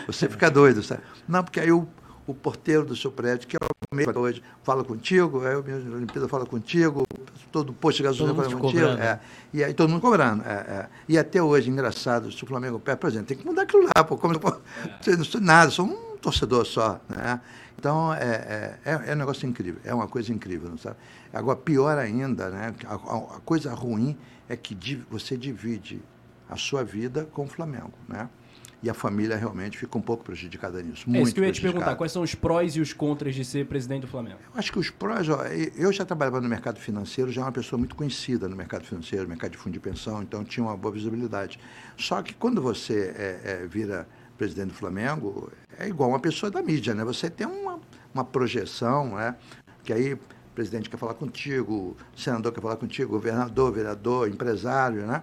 Você 0.07 0.27
fica 0.27 0.49
doido, 0.49 0.83
sabe? 0.83 1.01
Não, 1.27 1.43
porque 1.43 1.59
aí 1.59 1.71
o, 1.71 1.87
o 2.27 2.33
porteiro 2.33 2.85
do 2.85 2.95
seu 2.95 3.11
prédio, 3.11 3.47
que 3.47 3.55
é 3.55 3.59
o 3.59 3.95
mesmo 3.95 4.19
hoje, 4.19 4.43
fala 4.63 4.83
contigo, 4.83 5.45
aí 5.45 5.55
o 5.55 5.63
mesmo 5.63 5.95
Olimpíada 5.95 6.27
fala 6.27 6.45
contigo, 6.45 7.05
todo 7.51 7.71
posto 7.71 7.97
de 7.97 8.03
gasolina 8.03 8.35
fala 8.35 8.55
contigo. 8.57 8.87
É, 8.87 9.19
e 9.53 9.63
aí 9.63 9.73
todo 9.73 9.89
mundo 9.89 10.01
cobrando. 10.01 10.43
É, 10.43 10.53
é. 10.53 10.89
E 11.07 11.17
até 11.17 11.41
hoje, 11.41 11.69
engraçado, 11.69 12.31
se 12.31 12.43
o 12.43 12.47
Flamengo 12.47 12.79
perde, 12.79 12.99
por 12.99 13.09
exemplo, 13.09 13.27
tem 13.27 13.37
que 13.37 13.45
mudar 13.45 13.63
aquilo 13.63 13.83
lá, 13.83 14.03
pô, 14.03 14.17
como, 14.17 14.37
pô, 14.37 14.49
é. 15.07 15.15
não 15.15 15.23
sou 15.23 15.39
nada, 15.39 15.71
sou 15.71 15.85
um 15.85 16.17
torcedor 16.17 16.65
só, 16.65 16.99
né? 17.09 17.39
Então, 17.81 18.13
é, 18.13 18.77
é, 18.85 19.01
é, 19.07 19.13
um 19.15 19.17
negócio 19.17 19.49
incrível, 19.49 19.81
é 19.83 19.91
uma 19.91 20.07
coisa 20.07 20.31
incrível, 20.31 20.69
não 20.69 20.77
sabe? 20.77 20.97
Agora, 21.33 21.57
pior 21.57 21.97
ainda, 21.97 22.51
né? 22.51 22.75
A, 22.85 22.93
a 22.93 23.39
coisa 23.39 23.73
ruim 23.73 24.15
é 24.47 24.55
que 24.55 24.75
você 25.09 25.35
divide 25.35 25.99
a 26.47 26.55
sua 26.55 26.83
vida 26.83 27.27
com 27.33 27.45
o 27.45 27.47
Flamengo, 27.47 27.93
né? 28.07 28.29
e 28.83 28.89
a 28.89 28.93
família 28.93 29.35
realmente 29.35 29.77
fica 29.77 29.95
um 29.95 30.01
pouco 30.01 30.23
prejudicada 30.23 30.81
nisso. 30.81 31.07
Muito 31.07 31.19
é 31.19 31.23
isso 31.23 31.33
que 31.35 31.39
eu 31.39 31.45
ia 31.45 31.51
te 31.51 31.61
perguntar, 31.61 31.95
quais 31.95 32.11
são 32.11 32.23
os 32.23 32.33
prós 32.33 32.75
e 32.75 32.81
os 32.81 32.93
contras 32.93 33.35
de 33.35 33.45
ser 33.45 33.67
presidente 33.67 34.01
do 34.01 34.07
Flamengo? 34.07 34.39
Eu 34.53 34.59
acho 34.59 34.71
que 34.71 34.79
os 34.79 34.89
prós, 34.89 35.29
ó, 35.29 35.43
eu 35.45 35.93
já 35.93 36.03
trabalhava 36.03 36.41
no 36.41 36.49
mercado 36.49 36.79
financeiro, 36.79 37.31
já 37.31 37.41
era 37.41 37.45
uma 37.45 37.51
pessoa 37.51 37.77
muito 37.77 37.95
conhecida 37.95 38.47
no 38.49 38.55
mercado 38.55 38.83
financeiro, 38.83 39.25
no 39.25 39.29
mercado 39.29 39.51
de 39.51 39.57
fundo 39.57 39.73
de 39.73 39.79
pensão, 39.79 40.23
então 40.23 40.43
tinha 40.43 40.63
uma 40.63 40.75
boa 40.75 40.93
visibilidade. 40.93 41.59
Só 41.95 42.23
que 42.23 42.33
quando 42.33 42.59
você 42.59 43.13
é, 43.15 43.41
é, 43.43 43.67
vira 43.67 44.07
presidente 44.41 44.69
do 44.69 44.73
Flamengo, 44.73 45.51
é 45.77 45.87
igual 45.87 46.09
uma 46.09 46.19
pessoa 46.19 46.49
da 46.49 46.63
mídia, 46.63 46.95
né? 46.95 47.05
Você 47.05 47.29
tem 47.29 47.45
uma, 47.45 47.79
uma 48.11 48.25
projeção, 48.25 49.15
né? 49.15 49.35
Que 49.83 49.93
aí 49.93 50.13
o 50.15 50.19
presidente 50.55 50.89
quer 50.89 50.97
falar 50.97 51.13
contigo, 51.13 51.95
o 52.15 52.19
senador 52.19 52.51
quer 52.51 52.59
falar 52.59 52.75
contigo, 52.75 53.11
governador, 53.11 53.71
vereador, 53.71 54.27
empresário, 54.27 55.05
né? 55.05 55.21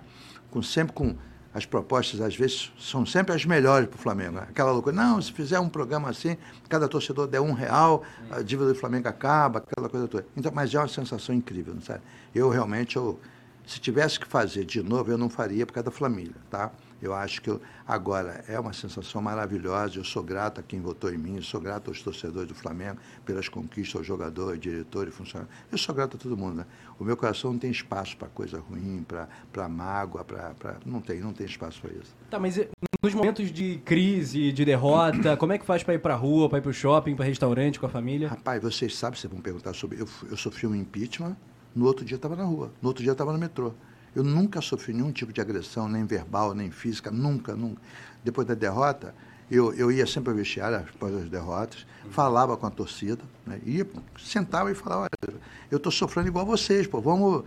Com, 0.53 0.63
sempre 0.63 0.93
com 0.93 1.17
as 1.53 1.67
propostas, 1.67 2.21
às 2.21 2.37
vezes, 2.37 2.73
são 2.79 3.05
sempre 3.05 3.35
as 3.35 3.45
melhores 3.45 3.89
para 3.89 3.97
o 3.97 4.01
Flamengo. 4.01 4.37
Né? 4.37 4.47
Aquela 4.49 4.71
loucura, 4.71 4.95
não, 4.95 5.21
se 5.21 5.33
fizer 5.33 5.59
um 5.59 5.69
programa 5.69 6.11
assim, 6.11 6.37
cada 6.69 6.87
torcedor 6.87 7.27
der 7.27 7.41
um 7.41 7.53
real, 7.53 8.05
a 8.31 8.41
dívida 8.41 8.73
do 8.73 8.79
Flamengo 8.79 9.09
acaba, 9.09 9.59
aquela 9.59 9.89
coisa 9.89 10.07
toda. 10.07 10.25
Então, 10.37 10.53
mas 10.55 10.73
é 10.73 10.79
uma 10.79 10.87
sensação 10.87 11.35
incrível, 11.35 11.75
não 11.75 11.83
sabe? 11.83 12.03
Eu 12.33 12.49
realmente, 12.51 12.95
eu, 12.95 13.19
se 13.67 13.81
tivesse 13.81 14.21
que 14.21 14.29
fazer 14.29 14.65
de 14.65 14.81
novo, 14.81 15.11
eu 15.11 15.19
não 15.19 15.29
faria 15.29 15.67
por 15.67 15.73
causa 15.73 15.87
da 15.87 15.91
família, 15.91 16.37
tá? 16.49 16.71
Eu 17.01 17.15
acho 17.15 17.41
que 17.41 17.49
eu, 17.49 17.61
agora 17.87 18.45
é 18.49 18.59
uma 18.59 18.73
sensação 18.73 19.23
maravilhosa. 19.23 19.99
Eu 19.99 20.05
sou 20.05 20.23
grato 20.23 20.61
a 20.61 20.63
quem 20.63 20.81
votou 20.81 21.13
em 21.13 21.19
mim, 21.19 21.41
sou 21.41 21.61
grato 21.61 21.89
aos 21.89 22.03
torcedores 22.03 22.49
do 22.49 22.55
Flamengo 22.55 22.99
pelas 23.25 23.49
conquistas, 23.49 23.97
ao 23.97 24.05
jogador, 24.05 24.51
ao 24.51 24.57
diretor 24.57 25.07
e 25.07 25.11
funcionário. 25.11 25.53
Eu 25.71 25.79
sou 25.79 25.95
grato 25.95 26.17
a 26.17 26.21
todo 26.21 26.37
mundo. 26.37 26.57
Né? 26.57 26.67
O 26.99 27.05
meu 27.05 27.17
coração 27.17 27.53
não 27.53 27.59
tem 27.59 27.71
espaço 27.71 28.17
para 28.17 28.29
coisa 28.29 28.59
ruim, 28.59 29.05
para 29.53 29.69
mágoa, 29.69 30.25
para. 30.25 30.77
Não 30.85 31.01
tem, 31.01 31.21
não 31.21 31.33
tem 31.33 31.47
espaço 31.47 31.81
para 31.81 31.93
isso. 31.93 32.15
Tá, 32.31 32.39
mas 32.39 32.59
nos 33.01 33.15
momentos 33.15 33.53
de 33.53 33.79
crise, 33.85 34.51
de 34.51 34.65
derrota, 34.65 35.37
como 35.37 35.53
é 35.53 35.59
que 35.59 35.65
faz 35.65 35.85
para 35.85 35.95
ir 35.95 36.01
para 36.01 36.15
a 36.15 36.17
rua, 36.17 36.49
para 36.49 36.59
ir 36.59 36.63
para 36.63 36.71
o 36.71 36.75
shopping, 36.75 37.15
para 37.15 37.25
restaurante 37.25 37.79
com 37.79 37.87
a 37.87 37.89
família? 37.89 38.29
Rapaz, 38.29 38.61
vocês 38.61 38.97
sabem, 38.97 39.19
vocês 39.19 39.33
vão 39.33 39.41
perguntar 39.41 39.73
sobre. 39.73 40.01
Eu, 40.01 40.09
eu 40.29 40.37
sofri 40.37 40.67
um 40.67 40.75
impeachment, 40.75 41.37
no 41.75 41.87
outro 41.87 42.05
dia 42.05 42.17
estava 42.17 42.35
na 42.35 42.43
rua, 42.43 42.73
no 42.83 42.89
outro 42.89 43.05
dia 43.05 43.13
estava 43.13 43.33
no 43.33 43.39
metrô. 43.39 43.73
Eu 44.19 44.25
nunca 44.25 44.61
sofri 44.61 44.93
nenhum 44.93 45.13
tipo 45.13 45.33
de 45.33 45.41
agressão, 45.41 45.89
nem 45.89 46.05
verbal, 46.05 46.53
nem 46.53 46.73
física, 46.73 47.09
nunca, 47.09 47.55
nunca. 47.55 47.81
Depois 48.25 48.49
da 48.49 48.55
derrota, 48.55 49.15
eu, 49.49 49.73
eu 49.75 49.93
ia 49.93 50.09
sempre 50.09 50.31
ao 50.31 50.37
vestiário, 50.37 50.77
após 50.77 51.15
as 51.15 51.29
derrotas, 51.29 51.87
falava 52.11 52.57
com 52.57 52.67
a 52.67 52.71
torcida, 52.71 53.23
né? 53.47 53.61
ia, 53.65 53.87
sentava 54.19 54.73
e 54.73 54.75
falava, 54.75 55.03
olha, 55.03 55.35
eu 55.71 55.77
estou 55.77 55.93
sofrendo 55.93 56.27
igual 56.27 56.45
vocês, 56.45 56.85
pô, 56.85 57.01
vamos 57.01 57.45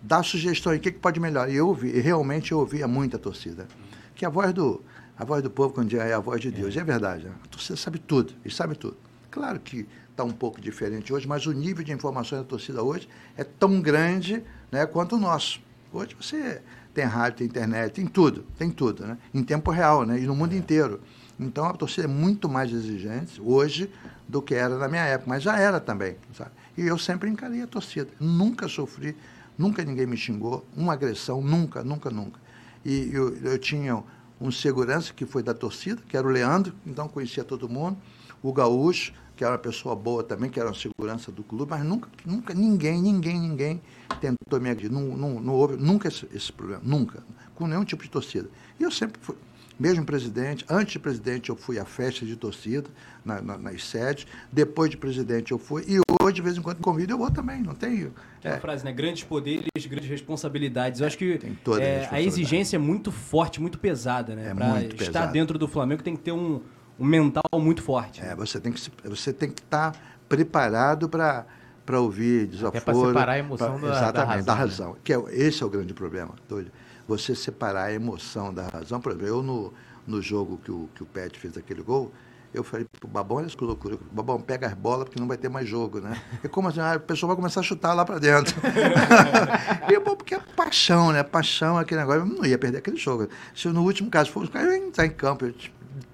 dar 0.00 0.24
sugestões, 0.24 0.78
o 0.78 0.80
que, 0.80 0.92
que 0.92 0.98
pode 0.98 1.20
melhorar? 1.20 1.50
E 1.50 1.56
eu 1.56 1.68
ouvi, 1.68 1.88
e 1.88 2.00
realmente 2.00 2.52
eu 2.52 2.58
ouvia 2.58 2.88
muita 2.88 3.18
torcida. 3.18 3.68
Que 4.14 4.24
a 4.24 4.30
voz 4.30 4.50
do, 4.54 4.80
a 5.18 5.26
voz 5.26 5.42
do 5.42 5.50
povo, 5.50 5.74
quando 5.74 5.94
é 5.94 6.14
a 6.14 6.20
voz 6.20 6.40
de 6.40 6.50
Deus, 6.50 6.74
é, 6.74 6.80
é 6.80 6.84
verdade, 6.84 7.26
a 7.26 7.48
torcida 7.48 7.76
sabe 7.76 7.98
tudo, 7.98 8.32
e 8.42 8.50
sabe 8.50 8.74
tudo. 8.76 8.96
Claro 9.30 9.60
que 9.60 9.86
está 10.10 10.24
um 10.24 10.32
pouco 10.32 10.58
diferente 10.58 11.12
hoje, 11.12 11.28
mas 11.28 11.44
o 11.44 11.52
nível 11.52 11.84
de 11.84 11.92
informações 11.92 12.40
da 12.40 12.48
torcida 12.48 12.82
hoje 12.82 13.10
é 13.36 13.44
tão 13.44 13.78
grande 13.82 14.42
né, 14.72 14.86
quanto 14.86 15.16
o 15.16 15.18
nosso. 15.20 15.62
Hoje 15.94 16.16
você 16.20 16.60
tem 16.92 17.04
rádio, 17.04 17.38
tem 17.38 17.46
internet, 17.46 17.92
tem 17.92 18.04
tudo, 18.04 18.44
tem 18.58 18.68
tudo, 18.68 19.06
né? 19.06 19.16
Em 19.32 19.44
tempo 19.44 19.70
real, 19.70 20.04
né? 20.04 20.18
E 20.18 20.26
no 20.26 20.34
mundo 20.34 20.52
é. 20.52 20.56
inteiro. 20.56 21.00
Então 21.38 21.64
a 21.66 21.72
torcida 21.72 22.08
é 22.08 22.10
muito 22.10 22.48
mais 22.48 22.72
exigente 22.72 23.40
hoje 23.40 23.88
do 24.28 24.42
que 24.42 24.56
era 24.56 24.76
na 24.76 24.88
minha 24.88 25.04
época, 25.04 25.30
mas 25.30 25.44
já 25.44 25.56
era 25.56 25.78
também, 25.78 26.16
sabe? 26.36 26.50
E 26.76 26.82
eu 26.82 26.98
sempre 26.98 27.30
encarei 27.30 27.62
a 27.62 27.66
torcida. 27.68 28.10
Nunca 28.18 28.66
sofri, 28.66 29.16
nunca 29.56 29.84
ninguém 29.84 30.04
me 30.04 30.16
xingou, 30.16 30.66
uma 30.76 30.94
agressão, 30.94 31.40
nunca, 31.40 31.84
nunca, 31.84 32.10
nunca. 32.10 32.40
E 32.84 33.10
eu, 33.12 33.36
eu 33.36 33.56
tinha 33.56 34.02
um 34.40 34.50
segurança 34.50 35.12
que 35.12 35.24
foi 35.24 35.44
da 35.44 35.54
torcida, 35.54 36.02
que 36.08 36.16
era 36.16 36.26
o 36.26 36.30
Leandro, 36.30 36.74
então 36.84 37.06
conhecia 37.06 37.44
todo 37.44 37.68
mundo, 37.68 37.96
o 38.42 38.52
Gaúcho, 38.52 39.12
que 39.36 39.44
era 39.44 39.52
uma 39.52 39.58
pessoa 39.58 39.94
boa 39.94 40.24
também, 40.24 40.50
que 40.50 40.58
era 40.58 40.68
uma 40.68 40.74
segurança 40.74 41.30
do 41.30 41.44
clube, 41.44 41.70
mas 41.70 41.84
nunca, 41.84 42.08
nunca 42.26 42.52
ninguém, 42.52 43.00
ninguém, 43.00 43.40
ninguém 43.40 43.80
tentou 44.20 44.60
me 44.60 44.70
agredir. 44.70 44.92
Não, 44.92 45.16
não, 45.16 45.40
não 45.40 45.52
houve 45.54 45.76
nunca 45.76 46.08
esse, 46.08 46.26
esse, 46.34 46.52
problema, 46.52 46.82
nunca, 46.84 47.22
com 47.54 47.66
nenhum 47.66 47.84
tipo 47.84 48.02
de 48.02 48.10
torcida. 48.10 48.48
E 48.78 48.82
eu 48.82 48.90
sempre 48.90 49.20
fui, 49.20 49.36
mesmo 49.78 50.04
presidente, 50.04 50.64
antes 50.68 50.92
de 50.92 50.98
presidente 50.98 51.50
eu 51.50 51.56
fui 51.56 51.78
à 51.78 51.84
festa 51.84 52.24
de 52.24 52.36
torcida, 52.36 52.88
na, 53.24 53.40
na, 53.40 53.58
nas 53.58 53.84
sedes, 53.84 54.26
depois 54.52 54.90
de 54.90 54.96
presidente 54.96 55.52
eu 55.52 55.58
fui, 55.58 55.84
e 55.88 55.98
hoje, 56.22 56.36
de 56.36 56.42
vez 56.42 56.56
em 56.56 56.62
quando, 56.62 56.78
convido, 56.78 57.12
eu 57.12 57.18
vou 57.18 57.30
também, 57.30 57.60
não 57.62 57.74
tenho. 57.74 58.12
É. 58.42 58.52
uma 58.52 58.60
frase, 58.60 58.84
né? 58.84 58.92
Grandes 58.92 59.24
poderes, 59.24 59.86
grandes 59.86 60.08
responsabilidades. 60.08 61.00
Eu 61.00 61.06
acho 61.06 61.18
que 61.18 61.40
é, 61.80 62.08
a, 62.10 62.16
a 62.16 62.22
exigência 62.22 62.76
é 62.76 62.78
muito 62.78 63.10
forte, 63.10 63.60
muito 63.60 63.78
pesada, 63.78 64.34
né? 64.34 64.50
É 64.50 64.54
Para 64.54 64.82
estar 64.82 64.96
pesado. 64.96 65.32
dentro 65.32 65.58
do 65.58 65.66
Flamengo 65.66 66.02
tem 66.02 66.14
que 66.14 66.22
ter 66.22 66.32
um 66.32 66.60
um 66.98 67.04
mental 67.04 67.42
muito 67.54 67.82
forte. 67.82 68.20
É, 68.20 68.34
você 68.34 68.60
tem 68.60 68.72
que 68.72 68.80
você 69.04 69.32
tem 69.32 69.50
que 69.50 69.60
estar 69.60 69.92
tá 69.92 69.98
preparado 70.28 71.08
para 71.08 71.46
para 71.84 72.00
ouvir 72.00 72.46
desaforo. 72.46 72.76
É 72.76 72.80
para 72.80 72.94
separar 72.94 73.32
a 73.32 73.38
emoção 73.38 73.78
pra, 73.78 73.88
da, 73.88 73.96
exatamente, 73.96 74.16
da 74.16 74.24
razão. 74.26 74.44
Da 74.44 74.54
razão 74.54 74.92
né? 74.92 74.98
que 75.04 75.12
é, 75.12 75.22
esse 75.30 75.62
é 75.62 75.66
o 75.66 75.70
grande 75.70 75.94
problema, 75.94 76.34
Túlio. 76.48 76.70
Você 77.06 77.34
separar 77.34 77.84
a 77.84 77.92
emoção 77.92 78.52
da 78.52 78.66
razão. 78.66 79.00
Por 79.00 79.12
exemplo, 79.12 79.28
eu 79.28 79.42
no, 79.42 79.72
no 80.06 80.22
jogo 80.22 80.58
que 80.64 80.70
o, 80.70 80.88
que 80.94 81.02
o 81.02 81.06
Pet 81.06 81.38
fez 81.38 81.56
aquele 81.58 81.82
gol, 81.82 82.10
eu 82.54 82.62
falei 82.62 82.86
pro 82.98 83.08
Babão, 83.08 83.38
olha 83.38 83.48
que 83.48 83.64
loucura. 83.64 83.98
Babão, 84.12 84.40
pega 84.40 84.68
as 84.68 84.74
bolas 84.74 85.04
porque 85.04 85.18
não 85.18 85.26
vai 85.26 85.36
ter 85.36 85.48
mais 85.48 85.68
jogo, 85.68 86.00
né? 86.00 86.22
E 86.42 86.48
como 86.48 86.68
assim? 86.68 86.78
Ah, 86.78 86.94
a 86.94 87.00
pessoa 87.00 87.28
vai 87.28 87.36
começar 87.36 87.60
a 87.60 87.62
chutar 87.64 87.92
lá 87.92 88.04
para 88.04 88.20
dentro. 88.20 88.54
e 89.90 89.92
eu, 89.92 90.00
porque 90.00 90.36
é 90.36 90.40
paixão, 90.54 91.10
né? 91.10 91.24
Paixão, 91.24 91.76
aquele 91.76 92.00
negócio. 92.00 92.20
Eu 92.20 92.26
não 92.26 92.46
ia 92.46 92.56
perder 92.56 92.78
aquele 92.78 92.96
jogo. 92.96 93.28
Se 93.54 93.68
no 93.68 93.82
último 93.82 94.08
caso 94.08 94.30
fosse, 94.30 94.52
eu 94.54 94.70
ia 94.70 94.78
entrar 94.78 95.04
em 95.04 95.10
campo. 95.10 95.46
Eu, 95.46 95.54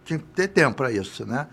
tinha 0.05 0.19
que 0.19 0.25
ter 0.35 0.49
tempo 0.49 0.77
para 0.77 0.91
isso, 0.91 1.27
né? 1.27 1.47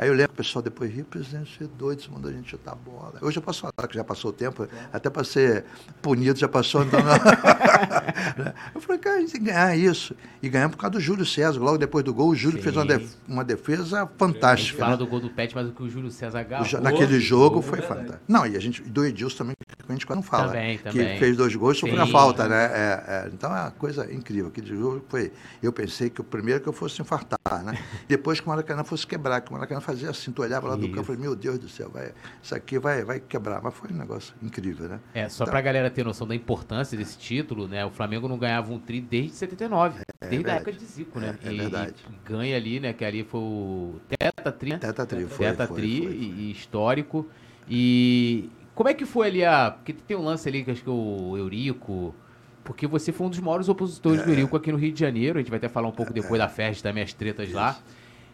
Aí 0.00 0.08
eu 0.08 0.14
lembro 0.14 0.28
que 0.28 0.40
o 0.40 0.42
pessoal 0.42 0.62
depois 0.62 0.90
ria, 0.90 1.04
presidente, 1.04 1.58
você 1.58 1.64
é 1.64 1.66
doido, 1.66 2.00
você 2.00 2.10
mandou 2.10 2.30
a 2.30 2.32
gente 2.32 2.48
chutar 2.48 2.72
a 2.72 2.74
bola. 2.74 3.18
Hoje 3.20 3.36
eu 3.36 3.42
posso 3.42 3.60
falar 3.60 3.86
que 3.86 3.94
já 3.94 4.02
passou 4.02 4.30
o 4.30 4.32
tempo, 4.32 4.66
até 4.90 5.10
para 5.10 5.22
ser 5.24 5.66
punido 6.00 6.38
já 6.38 6.48
passou. 6.48 6.82
Então 6.84 7.00
não... 7.02 7.12
eu 8.74 8.80
falei, 8.80 8.98
cara, 8.98 9.16
a 9.16 9.20
gente 9.20 9.32
tem 9.32 9.42
que 9.42 9.46
ganhar 9.48 9.76
isso. 9.76 10.16
E 10.42 10.48
ganhamos 10.48 10.74
por 10.74 10.80
causa 10.80 10.92
do 10.92 11.00
Júlio 11.00 11.26
César. 11.26 11.60
Logo 11.60 11.76
depois 11.76 12.02
do 12.02 12.14
gol, 12.14 12.30
o 12.30 12.34
Júlio 12.34 12.56
Sim. 12.56 12.62
fez 12.62 12.76
uma, 12.76 12.86
def 12.86 13.14
uma 13.28 13.44
defesa 13.44 14.10
fantástica. 14.16 14.78
A 14.78 14.86
fala 14.86 14.92
né? 14.92 14.96
do 14.96 15.06
gol 15.06 15.20
do 15.20 15.28
Pet, 15.28 15.54
mas 15.54 15.68
o 15.68 15.72
que 15.72 15.82
o 15.82 15.90
Júlio 15.90 16.10
César 16.10 16.40
agarrou... 16.40 16.80
Naquele 16.80 17.20
jogo 17.20 17.60
foi 17.60 17.82
fantástico. 17.82 18.20
Não, 18.26 18.46
e 18.46 18.56
a 18.56 18.58
gente, 18.58 18.80
do 18.80 19.04
Edilson 19.04 19.36
também, 19.36 19.54
que 19.58 19.84
a 19.86 19.92
gente 19.92 20.08
não 20.08 20.22
fala. 20.22 20.46
Também, 20.46 20.78
que 20.78 20.84
também. 20.84 21.18
fez 21.18 21.36
dois 21.36 21.54
gols 21.54 21.76
e 21.76 21.80
sofreu 21.80 22.02
a 22.02 22.06
falta, 22.06 22.48
né? 22.48 22.64
É, 22.72 23.04
é, 23.06 23.30
então 23.34 23.54
é 23.54 23.60
uma 23.60 23.70
coisa 23.70 24.10
incrível. 24.10 24.46
Aquele 24.46 24.66
jogo 24.66 25.04
foi... 25.10 25.30
Eu 25.62 25.74
pensei 25.74 26.08
que 26.08 26.22
o 26.22 26.24
primeiro 26.24 26.62
que 26.62 26.68
eu 26.70 26.72
fosse 26.72 27.02
infartar, 27.02 27.38
né? 27.62 27.78
Depois 28.08 28.40
que 28.40 28.46
o 28.46 28.48
Maracanã 28.48 28.82
fosse 28.82 29.06
quebrar, 29.06 29.42
que 29.42 29.50
o 29.50 29.52
Maracanã 29.52 29.82
fazia 29.90 30.10
assim, 30.10 30.32
tu 30.32 30.42
olhava 30.42 30.68
lá 30.68 30.76
do 30.76 30.88
campo. 30.88 31.04
Falei, 31.04 31.20
meu 31.20 31.34
Deus 31.34 31.58
do 31.58 31.68
céu, 31.68 31.90
vai, 31.90 32.12
isso 32.42 32.54
aqui 32.54 32.78
vai, 32.78 33.04
vai 33.04 33.20
quebrar. 33.20 33.60
Mas 33.62 33.74
foi 33.74 33.90
um 33.90 33.96
negócio 33.96 34.34
incrível, 34.42 34.88
né? 34.88 35.00
É, 35.14 35.28
só 35.28 35.44
então, 35.44 35.50
para 35.50 35.58
a 35.58 35.62
galera 35.62 35.90
ter 35.90 36.04
noção 36.04 36.26
da 36.26 36.34
importância 36.34 36.96
desse 36.96 37.18
título, 37.18 37.66
né? 37.66 37.84
O 37.84 37.90
Flamengo 37.90 38.28
não 38.28 38.38
ganhava 38.38 38.72
um 38.72 38.78
tri 38.78 39.00
desde 39.00 39.32
79, 39.32 40.02
é, 40.20 40.28
desde 40.28 40.48
é 40.48 40.52
a 40.52 40.56
época 40.56 40.72
de 40.72 40.84
Zico, 40.84 41.18
né? 41.18 41.36
É, 41.42 41.48
é 41.48 41.56
verdade. 41.56 41.94
E 42.08 42.28
ganha 42.28 42.56
ali, 42.56 42.80
né? 42.80 42.92
Que 42.92 43.04
ali 43.04 43.24
foi 43.24 43.40
o 43.40 43.94
Teta 44.08 44.52
Tri, 44.52 44.70
né? 44.70 44.78
Teta 44.78 45.06
Tri, 45.06 45.26
foi. 45.26 45.46
Teta 45.46 45.66
Tri, 45.66 46.06
E, 46.06 46.50
histórico. 46.52 47.28
E 47.68 48.48
como 48.74 48.88
é 48.88 48.94
que 48.94 49.04
foi 49.04 49.28
ali 49.28 49.44
a... 49.44 49.70
Porque 49.70 49.92
tem 49.92 50.16
um 50.16 50.22
lance 50.22 50.48
ali 50.48 50.64
que 50.64 50.70
acho 50.70 50.82
que 50.82 50.90
o 50.90 51.36
Eurico... 51.36 52.14
Porque 52.62 52.86
você 52.86 53.10
foi 53.10 53.26
um 53.26 53.30
dos 53.30 53.40
maiores 53.40 53.68
opositores 53.68 54.20
é. 54.20 54.24
do 54.24 54.30
Eurico 54.30 54.56
aqui 54.56 54.70
no 54.70 54.78
Rio 54.78 54.92
de 54.92 55.00
Janeiro. 55.00 55.38
A 55.38 55.42
gente 55.42 55.50
vai 55.50 55.56
até 55.56 55.68
falar 55.68 55.88
um 55.88 55.92
pouco 55.92 56.12
depois 56.12 56.38
da 56.38 56.46
festa, 56.46 56.88
também 56.88 57.02
as 57.02 57.12
tretas 57.12 57.48
Isso. 57.48 57.56
lá. 57.56 57.76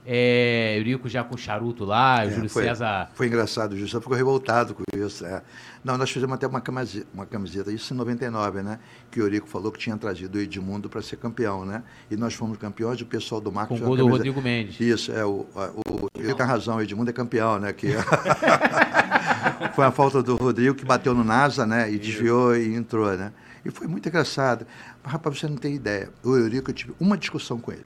É, 0.08 0.78
Eurico 0.78 1.08
já 1.08 1.24
com 1.24 1.36
charuto 1.36 1.84
lá, 1.84 2.24
é, 2.24 2.30
Júlio 2.30 2.48
foi, 2.48 2.62
César. 2.62 3.10
Foi 3.12 3.26
engraçado, 3.26 3.72
o 3.72 3.74
Júlio 3.74 3.88
César 3.88 4.00
ficou 4.00 4.16
revoltado 4.16 4.72
com 4.72 4.84
isso. 4.96 5.26
É. 5.26 5.42
Não, 5.84 5.98
nós 5.98 6.08
fizemos 6.10 6.32
até 6.34 6.46
uma 6.46 6.60
camiseta, 6.60 7.06
uma 7.12 7.26
camiseta, 7.26 7.72
isso 7.72 7.92
em 7.92 7.96
99, 7.96 8.62
né? 8.62 8.78
Que 9.10 9.20
o 9.20 9.24
Eurico 9.24 9.48
falou 9.48 9.72
que 9.72 9.80
tinha 9.80 9.96
trazido 9.96 10.38
o 10.38 10.40
Edmundo 10.40 10.88
para 10.88 11.02
ser 11.02 11.16
campeão, 11.16 11.64
né? 11.64 11.82
E 12.08 12.16
nós 12.16 12.34
fomos 12.34 12.56
campeões, 12.56 13.00
o 13.00 13.06
pessoal 13.06 13.40
do 13.40 13.50
Marcos. 13.50 13.80
Com 13.80 13.84
o 13.84 13.88
gol 13.88 13.96
do 13.96 14.06
Rodrigo 14.06 14.40
Mendes. 14.40 14.78
Isso, 14.78 15.10
é, 15.10 15.24
o, 15.24 15.44
o, 15.54 16.06
ele 16.16 16.32
tem 16.34 16.46
razão, 16.46 16.76
o 16.76 16.82
Edmundo 16.82 17.10
é 17.10 17.12
campeão, 17.12 17.58
né? 17.58 17.72
Que... 17.72 17.88
foi 19.74 19.84
a 19.84 19.90
falta 19.90 20.22
do 20.22 20.36
Rodrigo 20.36 20.76
que 20.76 20.84
bateu 20.84 21.14
no 21.14 21.24
NASA, 21.24 21.66
né? 21.66 21.90
E 21.90 21.98
desviou 21.98 22.56
e 22.56 22.76
entrou, 22.76 23.16
né? 23.16 23.32
E 23.64 23.70
foi 23.72 23.88
muito 23.88 24.08
engraçado. 24.08 24.64
Mas, 25.02 25.12
rapaz, 25.12 25.40
você 25.40 25.48
não 25.48 25.56
tem 25.56 25.74
ideia. 25.74 26.10
O 26.22 26.36
Eurico, 26.36 26.70
eu 26.70 26.74
tive 26.74 26.94
uma 27.00 27.18
discussão 27.18 27.58
com 27.58 27.72
ele. 27.72 27.84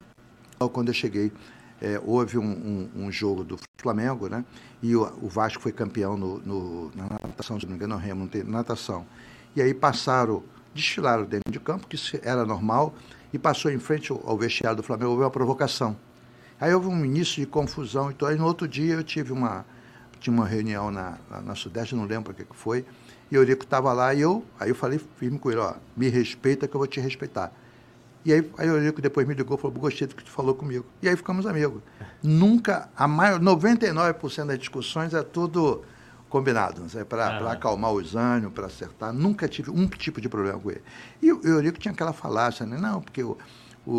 Quando 0.72 0.88
eu 0.88 0.94
cheguei 0.94 1.32
é, 1.80 2.00
houve 2.04 2.36
um, 2.36 2.44
um, 2.44 3.04
um, 3.04 3.12
jogo 3.12 3.42
do 3.42 3.58
Flamengo, 3.78 4.28
né? 4.28 4.44
E 4.82 4.94
o, 4.94 5.02
o 5.22 5.28
Vasco 5.28 5.62
foi 5.62 5.72
campeão 5.72 6.16
no, 6.16 6.38
no, 6.40 6.92
na 6.94 7.04
natação, 7.04 7.58
se 7.58 7.64
não 7.64 7.70
me 7.70 7.76
engano, 7.76 7.94
no 7.94 8.00
Remo, 8.00 8.28
tem 8.28 8.44
natação. 8.44 9.06
E 9.56 9.62
aí 9.62 9.72
passaram, 9.72 10.42
desfilaram 10.74 11.24
dentro 11.24 11.50
de 11.50 11.58
campo, 11.58 11.86
que 11.86 11.96
era 12.22 12.44
normal, 12.44 12.94
e 13.32 13.38
passou 13.38 13.70
em 13.70 13.78
frente 13.78 14.12
ao, 14.12 14.36
vestiário 14.36 14.76
do 14.76 14.82
Flamengo, 14.82 15.10
houve 15.10 15.22
uma 15.22 15.30
provocação. 15.30 15.96
Aí 16.60 16.74
houve 16.74 16.88
um 16.88 17.04
início 17.04 17.40
de 17.40 17.46
confusão, 17.46 18.10
então 18.10 18.28
aí 18.28 18.36
no 18.36 18.44
outro 18.44 18.68
dia 18.68 18.94
eu 18.94 19.02
tive 19.02 19.32
uma, 19.32 19.64
tinha 20.18 20.34
uma 20.34 20.46
reunião 20.46 20.90
na, 20.90 21.16
na, 21.30 21.40
na 21.40 21.54
Sudeste, 21.54 21.94
não 21.94 22.04
lembro 22.04 22.32
o 22.32 22.34
que, 22.34 22.44
que 22.44 22.56
foi, 22.56 22.84
e 23.30 23.38
o 23.38 23.40
Eurico 23.40 23.64
estava 23.64 23.92
lá 23.92 24.12
e 24.12 24.20
eu, 24.20 24.44
aí 24.58 24.68
eu 24.68 24.74
falei 24.74 25.00
firme 25.16 25.38
com 25.38 25.50
ele, 25.50 25.60
ó, 25.60 25.74
me 25.96 26.08
respeita 26.08 26.68
que 26.68 26.74
eu 26.74 26.78
vou 26.78 26.86
te 26.86 27.00
respeitar. 27.00 27.52
E 28.24 28.32
aí, 28.32 28.50
aí 28.58 28.68
o 28.68 28.76
Eurico 28.76 29.00
depois 29.00 29.26
me 29.26 29.34
ligou 29.34 29.56
e 29.56 29.60
falou, 29.60 29.78
gostei 29.78 30.06
do 30.06 30.14
que 30.14 30.24
tu 30.24 30.30
falou 30.30 30.54
comigo. 30.54 30.84
E 31.02 31.08
aí 31.08 31.16
ficamos 31.16 31.46
amigos. 31.46 31.82
Nunca, 32.22 32.88
a 32.96 33.08
maior, 33.08 33.40
99% 33.40 34.46
das 34.46 34.58
discussões 34.58 35.14
é 35.14 35.22
tudo 35.22 35.82
combinado, 36.28 36.82
para 37.08 37.26
ah. 37.26 37.52
acalmar 37.52 37.92
os 37.92 38.14
ânimos, 38.14 38.52
para 38.52 38.66
acertar. 38.66 39.12
Nunca 39.12 39.48
tive 39.48 39.70
um 39.70 39.86
tipo 39.86 40.20
de 40.20 40.28
problema 40.28 40.58
com 40.58 40.70
ele. 40.70 40.82
E 41.20 41.32
o 41.32 41.40
Eurico 41.44 41.78
tinha 41.78 41.92
aquela 41.92 42.12
falácia, 42.12 42.64
né? 42.64 42.78
Não, 42.78 43.00
porque 43.00 43.22
o, 43.22 43.36
o, 43.86 43.92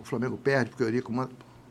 Flamengo 0.02 0.36
perde, 0.36 0.70
porque 0.70 0.82
o 0.82 0.86
Eurico 0.86 1.12
manda 1.12 1.30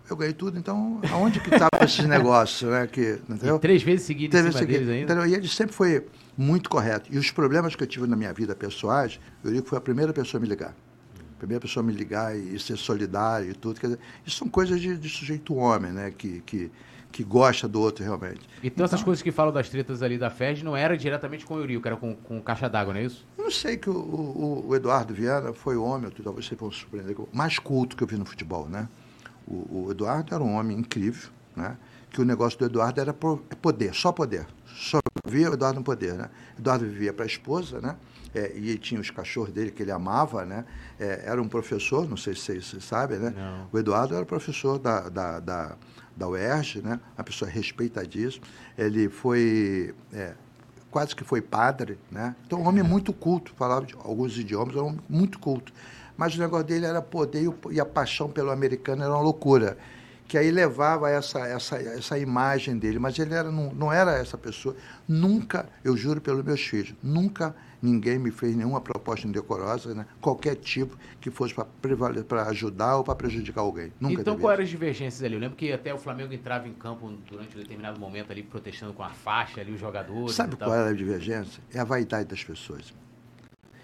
eu 0.09 0.17
ganhei 0.17 0.33
tudo, 0.33 0.59
então 0.59 0.99
aonde 1.11 1.39
que 1.39 1.49
estava 1.49 1.69
esses 1.83 2.03
negócios, 2.07 2.69
né? 2.69 2.87
Que, 2.87 3.19
entendeu? 3.27 3.55
E 3.55 3.59
três 3.59 3.81
vezes 3.83 4.05
seguidas 4.05 4.39
cima 4.41 4.51
seguido, 4.51 4.79
deles 4.79 4.89
ainda. 4.89 5.13
Entendeu? 5.13 5.29
E 5.29 5.35
ele 5.35 5.47
sempre 5.47 5.73
foi 5.73 6.05
muito 6.37 6.69
correto. 6.69 7.11
E 7.11 7.17
os 7.17 7.31
problemas 7.31 7.75
que 7.75 7.83
eu 7.83 7.87
tive 7.87 8.05
na 8.07 8.15
minha 8.15 8.33
vida 8.33 8.53
pessoais, 8.55 9.19
o 9.43 9.47
Eurico 9.47 9.69
foi 9.69 9.77
a 9.77 9.81
primeira 9.81 10.11
pessoa 10.11 10.39
a 10.39 10.41
me 10.41 10.47
ligar. 10.47 10.75
A 11.43 11.45
primeira 11.45 11.59
pessoa 11.59 11.83
me 11.83 11.91
ligar 11.91 12.37
e, 12.37 12.55
e 12.55 12.59
ser 12.59 12.77
solidário 12.77 13.51
e 13.51 13.53
tudo. 13.53 13.77
Quer 13.77 13.87
dizer, 13.87 13.99
isso 14.25 14.37
são 14.37 14.47
coisas 14.47 14.79
de, 14.79 14.97
de 14.97 15.09
sujeito 15.09 15.53
homem, 15.55 15.91
né? 15.91 16.09
Que, 16.17 16.41
que, 16.45 16.71
que 17.11 17.21
gosta 17.21 17.67
do 17.67 17.81
outro 17.81 18.01
realmente. 18.01 18.39
Então, 18.59 18.61
então 18.63 18.85
essas 18.85 19.03
coisas 19.03 19.21
que 19.21 19.29
falam 19.29 19.51
das 19.51 19.67
tretas 19.67 20.01
ali 20.01 20.17
da 20.17 20.29
FED 20.29 20.63
não 20.63 20.75
era 20.75 20.97
diretamente 20.97 21.45
com 21.45 21.55
o 21.55 21.59
Eurico, 21.59 21.85
era 21.85 21.97
com, 21.97 22.15
com 22.15 22.41
caixa 22.41 22.69
d'água, 22.69 22.93
não 22.93 23.01
é 23.01 23.03
isso? 23.03 23.27
Eu 23.37 23.43
não 23.43 23.51
sei 23.51 23.75
que 23.75 23.89
o, 23.89 23.93
o, 23.93 24.67
o 24.69 24.75
Eduardo 24.75 25.13
Viana 25.13 25.51
foi 25.51 25.75
o 25.75 25.83
homem, 25.83 26.09
talvez 26.23 26.47
vocês 26.47 26.57
vão 26.57 26.71
se 26.71 26.79
surpreender, 26.79 27.13
mais 27.33 27.59
culto 27.59 27.97
que 27.97 28.03
eu 28.03 28.07
vi 28.07 28.15
no 28.15 28.25
futebol, 28.25 28.69
né? 28.69 28.87
O, 29.45 29.87
o, 29.87 29.91
Eduardo 29.91 30.33
era 30.33 30.41
um 30.41 30.55
homem 30.55 30.77
incrível, 30.77 31.29
né? 31.57 31.77
que 32.09 32.21
o 32.21 32.25
negócio 32.25 32.57
do 32.57 32.65
Eduardo 32.65 33.01
era 33.01 33.11
é 33.11 33.55
poder, 33.55 33.93
só 33.93 34.11
poder. 34.11 34.45
Só 34.67 34.99
via 35.27 35.49
o 35.49 35.53
Eduardo 35.55 35.79
no 35.79 35.83
poder. 35.83 36.13
Né? 36.13 36.29
Eduardo 36.57 36.85
vivia 36.85 37.11
para 37.11 37.25
a 37.25 37.27
esposa, 37.27 37.81
né? 37.81 37.97
É, 38.33 38.51
e 38.55 38.77
tinha 38.77 38.99
os 38.99 39.09
cachorros 39.09 39.51
dele 39.51 39.71
que 39.71 39.83
ele 39.83 39.91
amava, 39.91 40.45
né? 40.45 40.65
É, 40.99 41.23
era 41.25 41.41
um 41.41 41.47
professor, 41.47 42.09
não 42.09 42.17
sei 42.17 42.33
se 42.33 42.61
vocês, 42.61 42.83
sabem, 42.83 43.19
né? 43.19 43.33
Não. 43.35 43.69
O 43.71 43.79
Eduardo 43.79 44.15
era 44.15 44.25
professor 44.25 44.79
da, 44.79 45.07
da, 45.09 45.39
da, 45.39 45.77
da 46.15 46.27
UERJ, 46.27 46.81
né? 46.81 46.99
Uma 47.17 47.23
pessoa 47.23 47.49
respeitadíssima. 47.49 48.45
Ele 48.77 49.07
foi 49.09 49.93
é, 50.11 50.33
quase 50.89 51.15
que 51.15 51.23
foi 51.23 51.41
padre, 51.41 51.97
né? 52.09 52.35
Então, 52.45 52.61
um 52.61 52.67
homem 52.67 52.83
muito 52.83 53.13
culto, 53.13 53.53
falava 53.55 53.85
alguns 53.99 54.37
idiomas, 54.37 54.75
era 54.75 54.83
um 54.83 54.87
homem 54.87 54.99
muito 55.09 55.39
culto 55.39 55.71
mas 56.17 56.35
o 56.35 56.39
negócio 56.39 56.65
dele 56.65 56.85
era 56.85 57.01
poder 57.01 57.51
e 57.71 57.79
a 57.79 57.85
paixão 57.85 58.29
pelo 58.29 58.51
americano 58.51 59.03
era 59.03 59.11
uma 59.11 59.21
loucura. 59.21 59.77
Que 60.33 60.37
aí 60.39 60.49
levava 60.49 61.11
essa, 61.11 61.41
essa, 61.41 61.75
essa 61.77 62.17
imagem 62.17 62.75
dele, 62.75 62.97
mas 62.97 63.19
ele 63.19 63.35
era, 63.35 63.51
não, 63.51 63.71
não 63.71 63.93
era 63.93 64.17
essa 64.17 64.35
pessoa. 64.35 64.75
Nunca, 65.07 65.69
eu 65.83 65.95
juro 65.95 66.19
pelos 66.19 66.43
meus 66.43 66.59
filhos, 66.59 66.95
nunca 67.03 67.55
ninguém 67.79 68.17
me 68.17 68.31
fez 68.31 68.55
nenhuma 68.55 68.81
proposta 68.81 69.27
indecorosa, 69.27 69.93
né? 69.93 70.07
qualquer 70.19 70.55
tipo 70.55 70.97
que 71.21 71.29
fosse 71.29 71.53
para 71.53 72.47
ajudar 72.47 72.97
ou 72.97 73.03
para 73.03 73.13
prejudicar 73.13 73.61
alguém. 73.61 73.93
Nunca 73.99 74.21
então, 74.21 74.35
quais 74.39 74.53
eram 74.55 74.63
as 74.63 74.69
divergências 74.71 75.21
ali? 75.21 75.35
Eu 75.35 75.39
lembro 75.39 75.55
que 75.55 75.71
até 75.71 75.93
o 75.93 75.99
Flamengo 75.99 76.33
entrava 76.33 76.67
em 76.67 76.73
campo 76.73 77.13
durante 77.29 77.55
um 77.55 77.59
determinado 77.59 77.99
momento 77.99 78.31
ali, 78.31 78.41
protestando 78.41 78.91
com 78.91 79.03
a 79.03 79.11
faixa 79.11 79.61
ali, 79.61 79.71
os 79.71 79.79
jogadores. 79.79 80.33
Sabe 80.33 80.55
qual 80.55 80.73
era 80.73 80.89
a 80.89 80.93
divergência? 80.93 81.61
É 81.71 81.79
a 81.79 81.83
vaidade 81.83 82.27
das 82.27 82.43
pessoas. 82.43 82.91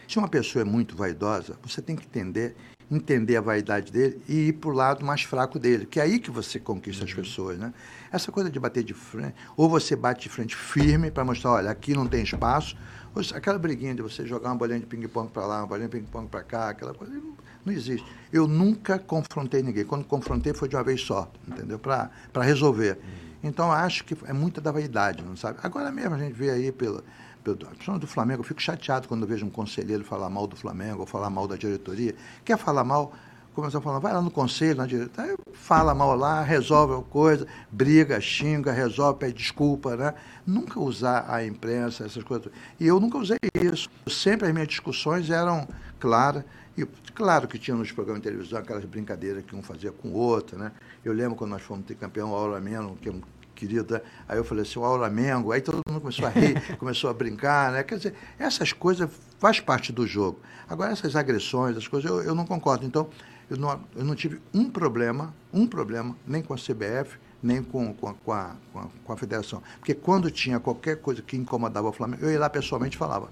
Se 0.07 0.17
uma 0.17 0.27
pessoa 0.27 0.63
é 0.63 0.65
muito 0.65 0.97
vaidosa, 0.97 1.59
você 1.61 1.79
tem 1.79 1.95
que 1.95 2.07
entender, 2.07 2.55
entender 2.91 3.37
a 3.37 3.41
vaidade 3.41 3.91
dele 3.91 4.21
e 4.27 4.47
ir 4.47 4.53
para 4.53 4.69
o 4.69 4.73
lado 4.73 5.05
mais 5.05 5.21
fraco 5.21 5.59
dele, 5.59 5.85
que 5.85 5.99
é 5.99 6.03
aí 6.03 6.19
que 6.19 6.31
você 6.31 6.59
conquista 6.59 7.03
uhum. 7.03 7.09
as 7.09 7.15
pessoas, 7.15 7.57
né? 7.57 7.73
Essa 8.11 8.31
coisa 8.31 8.49
de 8.49 8.59
bater 8.59 8.83
de 8.83 8.93
frente, 8.93 9.35
ou 9.55 9.69
você 9.69 9.95
bate 9.95 10.23
de 10.23 10.29
frente 10.29 10.55
firme 10.55 11.11
para 11.11 11.23
mostrar, 11.23 11.51
olha, 11.51 11.69
aqui 11.69 11.93
não 11.93 12.07
tem 12.07 12.23
espaço, 12.23 12.75
ou 13.13 13.21
aquela 13.35 13.59
briguinha 13.59 13.93
de 13.93 14.01
você 14.01 14.25
jogar 14.25 14.49
uma 14.49 14.55
bolinha 14.55 14.79
de 14.79 14.85
ping-pong 14.85 15.31
para 15.31 15.45
lá, 15.45 15.59
uma 15.59 15.67
bolinha 15.67 15.87
de 15.87 15.97
ping-pong 15.97 16.27
para 16.27 16.43
cá, 16.43 16.69
aquela 16.69 16.93
coisa, 16.93 17.13
não, 17.13 17.33
não, 17.65 17.73
existe. 17.73 18.05
Eu 18.31 18.47
nunca 18.47 18.97
confrontei 18.97 19.61
ninguém. 19.61 19.83
Quando 19.83 20.05
confrontei 20.05 20.53
foi 20.53 20.67
de 20.67 20.75
uma 20.75 20.83
vez 20.83 21.01
só, 21.01 21.31
entendeu? 21.47 21.79
Para 21.79 22.09
resolver. 22.41 22.97
Uhum. 22.97 23.29
Então, 23.49 23.71
acho 23.71 24.03
que 24.03 24.17
é 24.25 24.33
muita 24.33 24.59
da 24.59 24.71
vaidade, 24.71 25.23
não 25.23 25.35
sabe? 25.35 25.59
Agora 25.63 25.91
mesmo 25.91 26.15
a 26.15 26.17
gente 26.17 26.33
vê 26.33 26.49
aí 26.49 26.71
pelo 26.71 27.03
do 27.43 28.07
Flamengo, 28.07 28.41
eu 28.41 28.43
fico 28.43 28.61
chateado 28.61 29.07
quando 29.07 29.25
vejo 29.25 29.45
um 29.45 29.49
conselheiro 29.49 30.03
falar 30.03 30.29
mal 30.29 30.45
do 30.45 30.55
Flamengo 30.55 31.01
ou 31.01 31.05
falar 31.05 31.29
mal 31.29 31.47
da 31.47 31.55
diretoria. 31.55 32.13
Quer 32.43 32.57
falar 32.57 32.83
mal? 32.83 33.13
Começou 33.53 33.81
falando, 33.81 34.01
vai 34.01 34.13
lá 34.13 34.21
no 34.21 34.31
conselho, 34.31 34.77
na 34.77 34.85
diretoria, 34.85 35.35
fala 35.53 35.93
mal 35.93 36.15
lá, 36.15 36.41
resolve 36.41 36.93
a 36.93 37.01
coisa, 37.01 37.45
briga, 37.69 38.21
xinga, 38.21 38.71
resolve, 38.71 39.19
pede 39.19 39.33
desculpa, 39.33 39.97
né? 39.97 40.13
Nunca 40.45 40.79
usar 40.79 41.25
a 41.27 41.43
imprensa, 41.45 42.05
essas 42.05 42.23
coisas. 42.23 42.51
E 42.79 42.87
eu 42.87 42.99
nunca 42.99 43.17
usei 43.17 43.37
isso. 43.55 43.89
Sempre 44.07 44.47
as 44.47 44.53
minhas 44.53 44.67
discussões 44.67 45.29
eram 45.29 45.67
claras. 45.99 46.45
E 46.77 46.85
claro 47.13 47.47
que 47.47 47.57
tinha 47.57 47.75
nos 47.75 47.91
programas 47.91 48.21
de 48.21 48.29
televisão 48.29 48.59
aquelas 48.59 48.85
brincadeiras 48.85 49.43
que 49.43 49.55
um 49.55 49.61
fazia 49.61 49.91
com 49.91 50.09
o 50.09 50.13
outro, 50.13 50.57
né? 50.57 50.71
Eu 51.03 51.11
lembro 51.11 51.35
quando 51.35 51.51
nós 51.51 51.61
fomos 51.61 51.85
ter 51.85 51.95
campeão, 51.95 52.33
a 52.33 52.37
Aula 52.37 52.61
Menos, 52.61 52.97
que 53.01 53.09
é 53.09 53.11
um 53.11 53.21
querida. 53.59 54.01
Aí 54.27 54.37
eu 54.37 54.43
falei 54.43 54.63
assim, 54.63 54.79
o 54.79 54.83
Auramengo. 54.83 55.51
Aí 55.51 55.61
todo 55.61 55.81
mundo 55.87 55.99
começou 55.99 56.25
a 56.25 56.29
rir, 56.29 56.59
começou 56.77 57.09
a 57.09 57.13
brincar, 57.13 57.71
né? 57.73 57.83
Quer 57.83 57.97
dizer, 57.97 58.15
essas 58.37 58.71
coisas 58.71 59.09
faz 59.37 59.59
parte 59.59 59.91
do 59.91 60.07
jogo. 60.07 60.39
Agora, 60.67 60.91
essas 60.91 61.15
agressões, 61.15 61.75
as 61.75 61.87
coisas, 61.87 62.09
eu, 62.09 62.21
eu 62.21 62.33
não 62.33 62.45
concordo. 62.45 62.85
Então, 62.85 63.09
eu 63.49 63.57
não, 63.57 63.81
eu 63.95 64.05
não 64.05 64.15
tive 64.15 64.39
um 64.53 64.69
problema, 64.69 65.33
um 65.51 65.67
problema, 65.67 66.15
nem 66.25 66.41
com 66.41 66.53
a 66.53 66.57
CBF, 66.57 67.17
nem 67.41 67.63
com, 67.63 67.93
com, 67.93 68.07
a, 68.07 68.13
com, 68.13 68.31
a, 68.31 68.55
com 69.03 69.13
a 69.13 69.17
federação. 69.17 69.61
Porque 69.79 69.93
quando 69.93 70.29
tinha 70.29 70.59
qualquer 70.59 70.97
coisa 70.97 71.21
que 71.21 71.35
incomodava 71.35 71.89
o 71.89 71.91
Flamengo, 71.91 72.23
eu 72.23 72.31
ia 72.31 72.39
lá 72.39 72.49
pessoalmente 72.49 72.95
e 72.95 72.99
falava. 72.99 73.29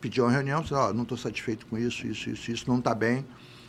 Pedia 0.00 0.22
uma 0.22 0.30
reunião, 0.30 0.60
dizia, 0.60 0.78
oh, 0.78 0.92
não 0.92 1.02
estou 1.02 1.16
satisfeito 1.16 1.64
com 1.66 1.78
isso, 1.78 2.06
isso, 2.06 2.28
isso, 2.28 2.50
isso, 2.50 2.64
não 2.68 2.78
está 2.78 2.94
bem, 2.94 3.24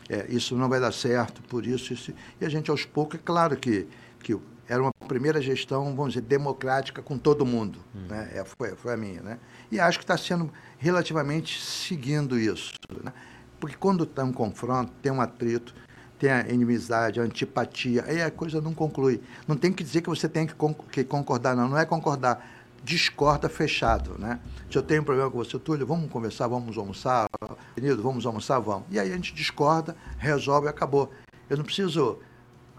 é, 0.09 0.25
isso 0.29 0.53
não 0.57 0.67
vai 0.67 0.79
dar 0.79 0.91
certo, 0.91 1.41
por 1.43 1.65
isso, 1.65 1.93
isso. 1.93 2.13
E 2.41 2.45
a 2.45 2.49
gente, 2.49 2.69
aos 2.69 2.83
poucos, 2.83 3.17
é 3.17 3.21
claro 3.23 3.55
que, 3.55 3.87
que 4.19 4.37
era 4.67 4.81
uma 4.81 4.91
primeira 5.07 5.41
gestão, 5.41 5.95
vamos 5.95 6.13
dizer, 6.13 6.25
democrática 6.25 7.01
com 7.01 7.17
todo 7.17 7.45
mundo. 7.45 7.79
Hum. 7.95 8.07
Né? 8.09 8.31
É, 8.33 8.43
foi, 8.45 8.75
foi 8.75 8.93
a 8.93 8.97
minha. 8.97 9.21
Né? 9.21 9.39
E 9.71 9.79
acho 9.79 9.97
que 9.97 10.03
está 10.03 10.17
sendo 10.17 10.51
relativamente 10.77 11.61
seguindo 11.61 12.39
isso. 12.39 12.73
Né? 13.03 13.11
Porque 13.59 13.75
quando 13.77 14.05
tem 14.05 14.23
um 14.23 14.33
confronto, 14.33 14.91
tem 15.01 15.11
um 15.11 15.21
atrito, 15.21 15.73
tem 16.17 16.31
a 16.31 16.47
inimizade, 16.47 17.19
a 17.19 17.23
antipatia, 17.23 18.05
aí 18.07 18.21
a 18.21 18.31
coisa 18.31 18.61
não 18.61 18.73
conclui. 18.73 19.21
Não 19.47 19.55
tem 19.55 19.71
que 19.71 19.83
dizer 19.83 20.01
que 20.01 20.09
você 20.09 20.29
tem 20.29 20.47
que, 20.47 20.53
que 20.91 21.03
concordar, 21.03 21.55
não. 21.55 21.67
Não 21.67 21.77
é 21.77 21.85
concordar. 21.85 22.45
Discorda 22.83 23.47
fechado, 23.47 24.17
né? 24.19 24.41
Se 24.69 24.77
eu 24.77 24.83
tenho 24.83 25.01
um 25.01 25.05
problema 25.05 25.31
com 25.31 25.37
você, 25.37 25.57
Túlio, 25.57 25.87
vamos 25.87 26.11
conversar, 26.11 26.47
vamos 26.47 26.77
almoçar, 26.77 27.27
querido, 27.73 28.03
vamos 28.03 28.25
almoçar, 28.25 28.59
vamos. 28.59 28.83
E 28.91 28.99
aí 28.99 29.09
a 29.09 29.15
gente 29.15 29.33
discorda, 29.33 29.95
resolve 30.17 30.67
e 30.67 30.69
acabou. 30.69 31.09
Eu 31.49 31.55
não 31.55 31.63
preciso 31.63 32.19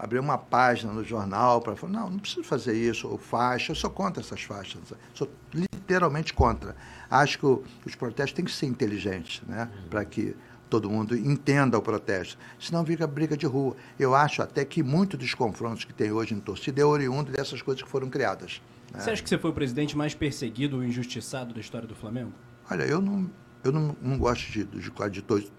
abrir 0.05 0.19
uma 0.19 0.37
página 0.37 0.93
no 0.93 1.03
jornal 1.03 1.61
para 1.61 1.75
falar, 1.75 1.93
não, 1.93 2.09
não 2.11 2.19
preciso 2.19 2.43
fazer 2.43 2.73
isso, 2.73 3.07
ou 3.07 3.17
faixa, 3.17 3.71
eu 3.71 3.75
sou 3.75 3.89
contra 3.89 4.21
essas 4.21 4.41
faixas, 4.41 4.81
sou 5.13 5.29
literalmente 5.53 6.33
contra. 6.33 6.75
Acho 7.09 7.39
que 7.39 7.45
o, 7.45 7.63
os 7.85 7.95
protestos 7.95 8.33
têm 8.33 8.45
que 8.45 8.51
ser 8.51 8.67
inteligentes, 8.67 9.41
né, 9.47 9.69
uhum. 9.71 9.89
para 9.89 10.05
que 10.05 10.35
todo 10.69 10.89
mundo 10.89 11.15
entenda 11.15 11.77
o 11.77 11.81
protesto, 11.81 12.37
senão 12.59 12.85
fica 12.85 13.05
briga 13.05 13.35
de 13.35 13.45
rua. 13.45 13.75
Eu 13.99 14.15
acho 14.15 14.41
até 14.41 14.63
que 14.63 14.81
muito 14.81 15.17
dos 15.17 15.33
confrontos 15.33 15.83
que 15.83 15.93
tem 15.93 16.11
hoje 16.11 16.33
em 16.33 16.39
torcida 16.39 16.81
é 16.81 16.85
oriundo 16.85 17.31
dessas 17.31 17.61
coisas 17.61 17.83
que 17.83 17.89
foram 17.89 18.09
criadas. 18.09 18.61
Né? 18.91 18.99
Você 18.99 19.11
acha 19.11 19.23
que 19.23 19.29
você 19.29 19.37
foi 19.37 19.51
o 19.51 19.53
presidente 19.53 19.97
mais 19.97 20.13
perseguido 20.13 20.77
ou 20.77 20.83
injustiçado 20.83 21.53
da 21.53 21.59
história 21.59 21.87
do 21.87 21.95
Flamengo? 21.95 22.31
Olha, 22.69 22.83
eu 22.83 23.01
não, 23.01 23.29
eu 23.63 23.71
não, 23.71 23.95
não 24.01 24.17
gosto 24.17 24.51
de, 24.51 24.63
de, 24.63 24.91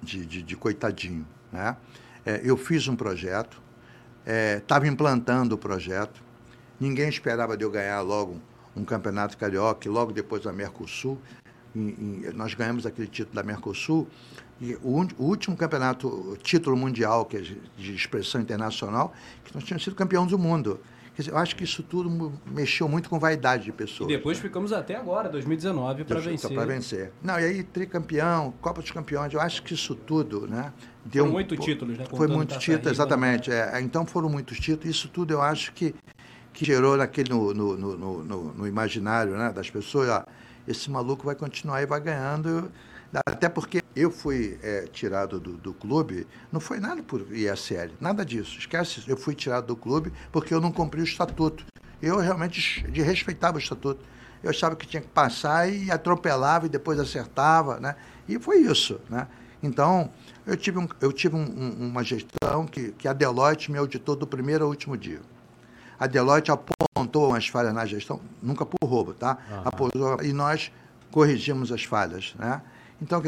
de, 0.02 0.26
de, 0.26 0.42
de 0.42 0.56
coitadinho, 0.56 1.26
né? 1.52 1.76
É, 2.24 2.40
eu 2.42 2.56
fiz 2.56 2.88
um 2.88 2.96
projeto, 2.96 3.62
estava 4.26 4.86
é, 4.86 4.88
implantando 4.88 5.54
o 5.54 5.58
projeto. 5.58 6.20
Ninguém 6.78 7.08
esperava 7.08 7.56
de 7.56 7.64
eu 7.64 7.70
ganhar 7.70 8.00
logo 8.00 8.40
um 8.76 8.84
campeonato 8.84 9.38
carioca, 9.38 9.88
e 9.88 9.90
logo 9.90 10.12
depois 10.12 10.42
da 10.42 10.52
Mercosul. 10.52 11.18
E, 11.74 11.78
e 11.78 12.32
nós 12.34 12.54
ganhamos 12.54 12.84
aquele 12.84 13.08
título 13.08 13.34
da 13.34 13.42
Mercosul. 13.42 14.06
E 14.60 14.74
o, 14.76 15.06
o, 15.18 15.24
último 15.24 15.56
campeonato, 15.56 16.08
o 16.08 16.36
título 16.36 16.76
mundial, 16.76 17.24
que 17.24 17.36
é 17.36 17.40
de 17.40 17.94
expressão 17.94 18.40
internacional, 18.40 19.14
que 19.44 19.54
nós 19.54 19.64
tínhamos 19.64 19.84
sido 19.84 19.94
campeão 19.94 20.26
do 20.26 20.38
mundo. 20.38 20.80
Dizer, 21.16 21.30
eu 21.30 21.38
acho 21.38 21.56
que 21.56 21.64
isso 21.64 21.82
tudo 21.82 22.38
mexeu 22.46 22.86
muito 22.86 23.08
com 23.08 23.18
vaidade 23.18 23.64
de 23.64 23.72
pessoas. 23.72 24.10
E 24.10 24.16
depois 24.16 24.36
né? 24.36 24.42
ficamos 24.42 24.70
até 24.70 24.96
agora, 24.96 25.30
2019, 25.30 26.04
para 26.04 26.20
vencer. 26.20 26.50
Para 26.54 26.66
vencer. 26.66 27.12
Não, 27.22 27.40
e 27.40 27.44
aí, 27.44 27.62
tricampeão, 27.62 28.52
Copa 28.60 28.82
dos 28.82 28.90
Campeões, 28.90 29.32
eu 29.32 29.40
acho 29.40 29.62
que 29.62 29.72
isso 29.72 29.94
tudo, 29.94 30.46
né? 30.46 30.72
Deu 31.06 31.24
foram 31.24 31.32
muitos 31.32 31.64
títulos, 31.64 31.96
né? 31.96 32.04
Foi 32.10 32.26
muitos 32.26 32.58
títulos, 32.58 32.92
exatamente. 32.92 33.48
Né? 33.48 33.70
É, 33.72 33.80
então 33.80 34.04
foram 34.04 34.28
muitos 34.28 34.60
títulos. 34.60 34.94
Isso 34.94 35.08
tudo 35.08 35.32
eu 35.32 35.40
acho 35.40 35.72
que, 35.72 35.94
que 36.52 36.66
gerou 36.66 36.98
naquele, 36.98 37.30
no, 37.30 37.54
no, 37.54 37.76
no, 37.76 38.24
no, 38.24 38.52
no 38.52 38.66
imaginário 38.66 39.36
né, 39.38 39.50
das 39.50 39.70
pessoas, 39.70 40.10
ó, 40.10 40.24
esse 40.68 40.90
maluco 40.90 41.24
vai 41.24 41.34
continuar 41.34 41.80
e 41.80 41.86
vai 41.86 42.00
ganhando. 42.00 42.70
Até 43.24 43.48
porque 43.48 43.82
eu 43.94 44.10
fui 44.10 44.58
é, 44.62 44.86
tirado 44.92 45.40
do, 45.40 45.52
do, 45.52 45.72
clube, 45.72 46.26
não 46.52 46.60
foi 46.60 46.78
nada 46.78 47.02
por 47.02 47.20
ISL, 47.32 47.92
nada 48.00 48.24
disso. 48.24 48.58
Esquece, 48.58 49.02
eu 49.06 49.16
fui 49.16 49.34
tirado 49.34 49.66
do 49.66 49.76
clube 49.76 50.12
porque 50.30 50.52
eu 50.52 50.60
não 50.60 50.72
cumpri 50.72 51.00
o 51.00 51.04
estatuto. 51.04 51.64
Eu 52.02 52.18
realmente 52.18 52.82
de 52.90 53.00
respeitava 53.00 53.56
o 53.56 53.60
estatuto. 53.60 54.04
Eu 54.42 54.50
achava 54.50 54.76
que 54.76 54.86
tinha 54.86 55.00
que 55.00 55.08
passar 55.08 55.68
e 55.72 55.90
atropelava 55.90 56.66
e 56.66 56.68
depois 56.68 57.00
acertava, 57.00 57.80
né? 57.80 57.96
E 58.28 58.38
foi 58.38 58.58
isso, 58.58 59.00
né? 59.08 59.26
Então, 59.62 60.10
eu 60.46 60.56
tive, 60.56 60.78
um, 60.78 60.86
eu 61.00 61.12
tive 61.12 61.34
um, 61.34 61.40
um, 61.40 61.88
uma 61.88 62.04
gestão 62.04 62.66
que, 62.66 62.92
que 62.92 63.08
a 63.08 63.12
Deloitte 63.12 63.72
me 63.72 63.78
auditou 63.78 64.14
do 64.14 64.26
primeiro 64.26 64.64
ao 64.64 64.70
último 64.70 64.96
dia. 64.96 65.20
A 65.98 66.06
Deloitte 66.06 66.52
apontou 66.52 67.30
umas 67.30 67.48
falhas 67.48 67.72
na 67.72 67.86
gestão, 67.86 68.20
nunca 68.42 68.66
por 68.66 68.86
roubo, 68.86 69.14
tá? 69.14 69.38
Uhum. 69.50 69.62
Apontou, 69.64 70.22
e 70.22 70.32
nós 70.32 70.70
corrigimos 71.10 71.72
as 71.72 71.84
falhas, 71.84 72.34
né? 72.38 72.60
Então, 73.00 73.22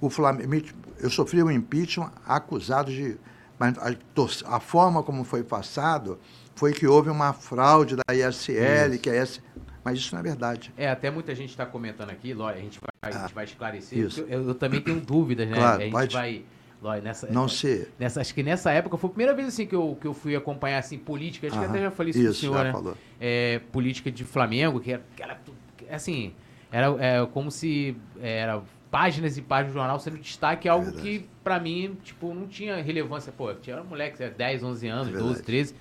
o 0.00 0.10
Flamengo, 0.10 0.66
eu 0.98 1.10
sofri 1.10 1.42
um 1.42 1.50
impeachment 1.50 2.12
acusado 2.26 2.90
de... 2.90 3.16
Mas 3.58 3.76
a, 3.78 4.56
a 4.56 4.60
forma 4.60 5.02
como 5.02 5.24
foi 5.24 5.42
passado 5.42 6.18
foi 6.54 6.72
que 6.72 6.86
houve 6.86 7.10
uma 7.10 7.32
fraude 7.32 7.96
da 7.96 8.14
ISL, 8.14 8.92
isso. 8.92 8.98
que 9.00 9.10
a 9.10 9.22
ISL 9.22 9.42
mas 9.88 9.98
isso 9.98 10.14
não 10.14 10.20
é 10.20 10.22
verdade. 10.22 10.72
É, 10.76 10.90
até 10.90 11.10
muita 11.10 11.34
gente 11.34 11.48
está 11.48 11.64
comentando 11.64 12.10
aqui, 12.10 12.34
Ló, 12.34 12.46
a 12.46 12.56
gente 12.56 12.78
vai, 12.78 12.90
ah, 13.00 13.08
a 13.08 13.22
gente 13.22 13.34
vai 13.34 13.44
esclarecer. 13.44 13.98
Isso. 13.98 14.20
Eu, 14.28 14.48
eu, 14.48 14.54
também 14.54 14.82
tenho 14.82 15.00
dúvidas, 15.00 15.48
né? 15.48 15.56
Claro, 15.56 15.80
a 15.80 15.84
gente 15.84 15.92
pode... 15.92 16.14
vai. 16.14 16.44
Ló, 16.82 16.94
nessa, 16.96 17.26
não 17.28 17.48
se... 17.48 17.88
nessa, 17.98 18.20
acho 18.20 18.34
que 18.34 18.42
nessa 18.42 18.70
época 18.70 18.98
foi 18.98 19.08
a 19.08 19.12
primeira 19.12 19.34
vez 19.34 19.48
assim 19.48 19.66
que 19.66 19.74
eu, 19.74 19.96
que 19.98 20.06
eu 20.06 20.12
fui 20.12 20.36
acompanhar 20.36 20.78
assim, 20.78 20.98
política, 20.98 21.46
acho 21.46 21.56
Aham, 21.56 21.64
que 21.64 21.70
até 21.70 21.80
já 21.80 21.90
falei 21.90 22.10
isso, 22.10 22.20
isso 22.20 22.40
senhor, 22.40 22.62
né? 22.62 22.70
Falou. 22.70 22.96
É, 23.18 23.60
política 23.72 24.12
de 24.12 24.24
Flamengo, 24.24 24.78
que 24.78 24.92
era, 24.92 25.02
que 25.16 25.22
era 25.22 25.40
assim, 25.90 26.34
era 26.70 26.94
é, 27.00 27.26
como 27.26 27.50
se 27.50 27.96
era 28.20 28.62
páginas 28.90 29.36
e 29.36 29.42
páginas 29.42 29.72
do 29.72 29.78
jornal 29.78 30.00
sendo 30.00 30.18
destaque 30.18 30.68
algo 30.68 30.88
é 30.88 31.00
que 31.00 31.26
para 31.44 31.58
mim, 31.58 31.96
tipo, 32.02 32.34
não 32.34 32.46
tinha 32.46 32.82
relevância, 32.82 33.32
pô, 33.32 33.52
tinha 33.54 33.80
um 33.80 33.84
moleque, 33.84 34.22
10, 34.28 34.62
11 34.62 34.88
anos, 34.88 35.08
é 35.08 35.18
12, 35.18 35.42
13, 35.42 35.74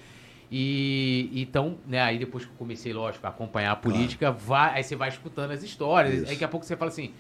e 0.52 1.30
então, 1.34 1.78
né, 1.86 2.02
aí 2.02 2.18
depois 2.18 2.46
que 2.46 2.52
eu 2.52 2.56
comecei, 2.58 2.94
lógico, 2.94 3.26
a 3.26 3.30
acompanhar 3.30 3.72
a 3.72 3.76
política, 3.76 4.28
claro. 4.28 4.38
vai, 4.40 4.76
aí 4.76 4.84
você 4.84 4.96
vai 4.96 5.10
escutando 5.10 5.52
as 5.52 5.64
histórias. 5.64 6.14
Isso. 6.14 6.24
Aí 6.26 6.32
daqui 6.32 6.44
a 6.44 6.48
pouco 6.48 6.66
você 6.66 6.76
fala 6.76 6.90
assim, 6.90 7.12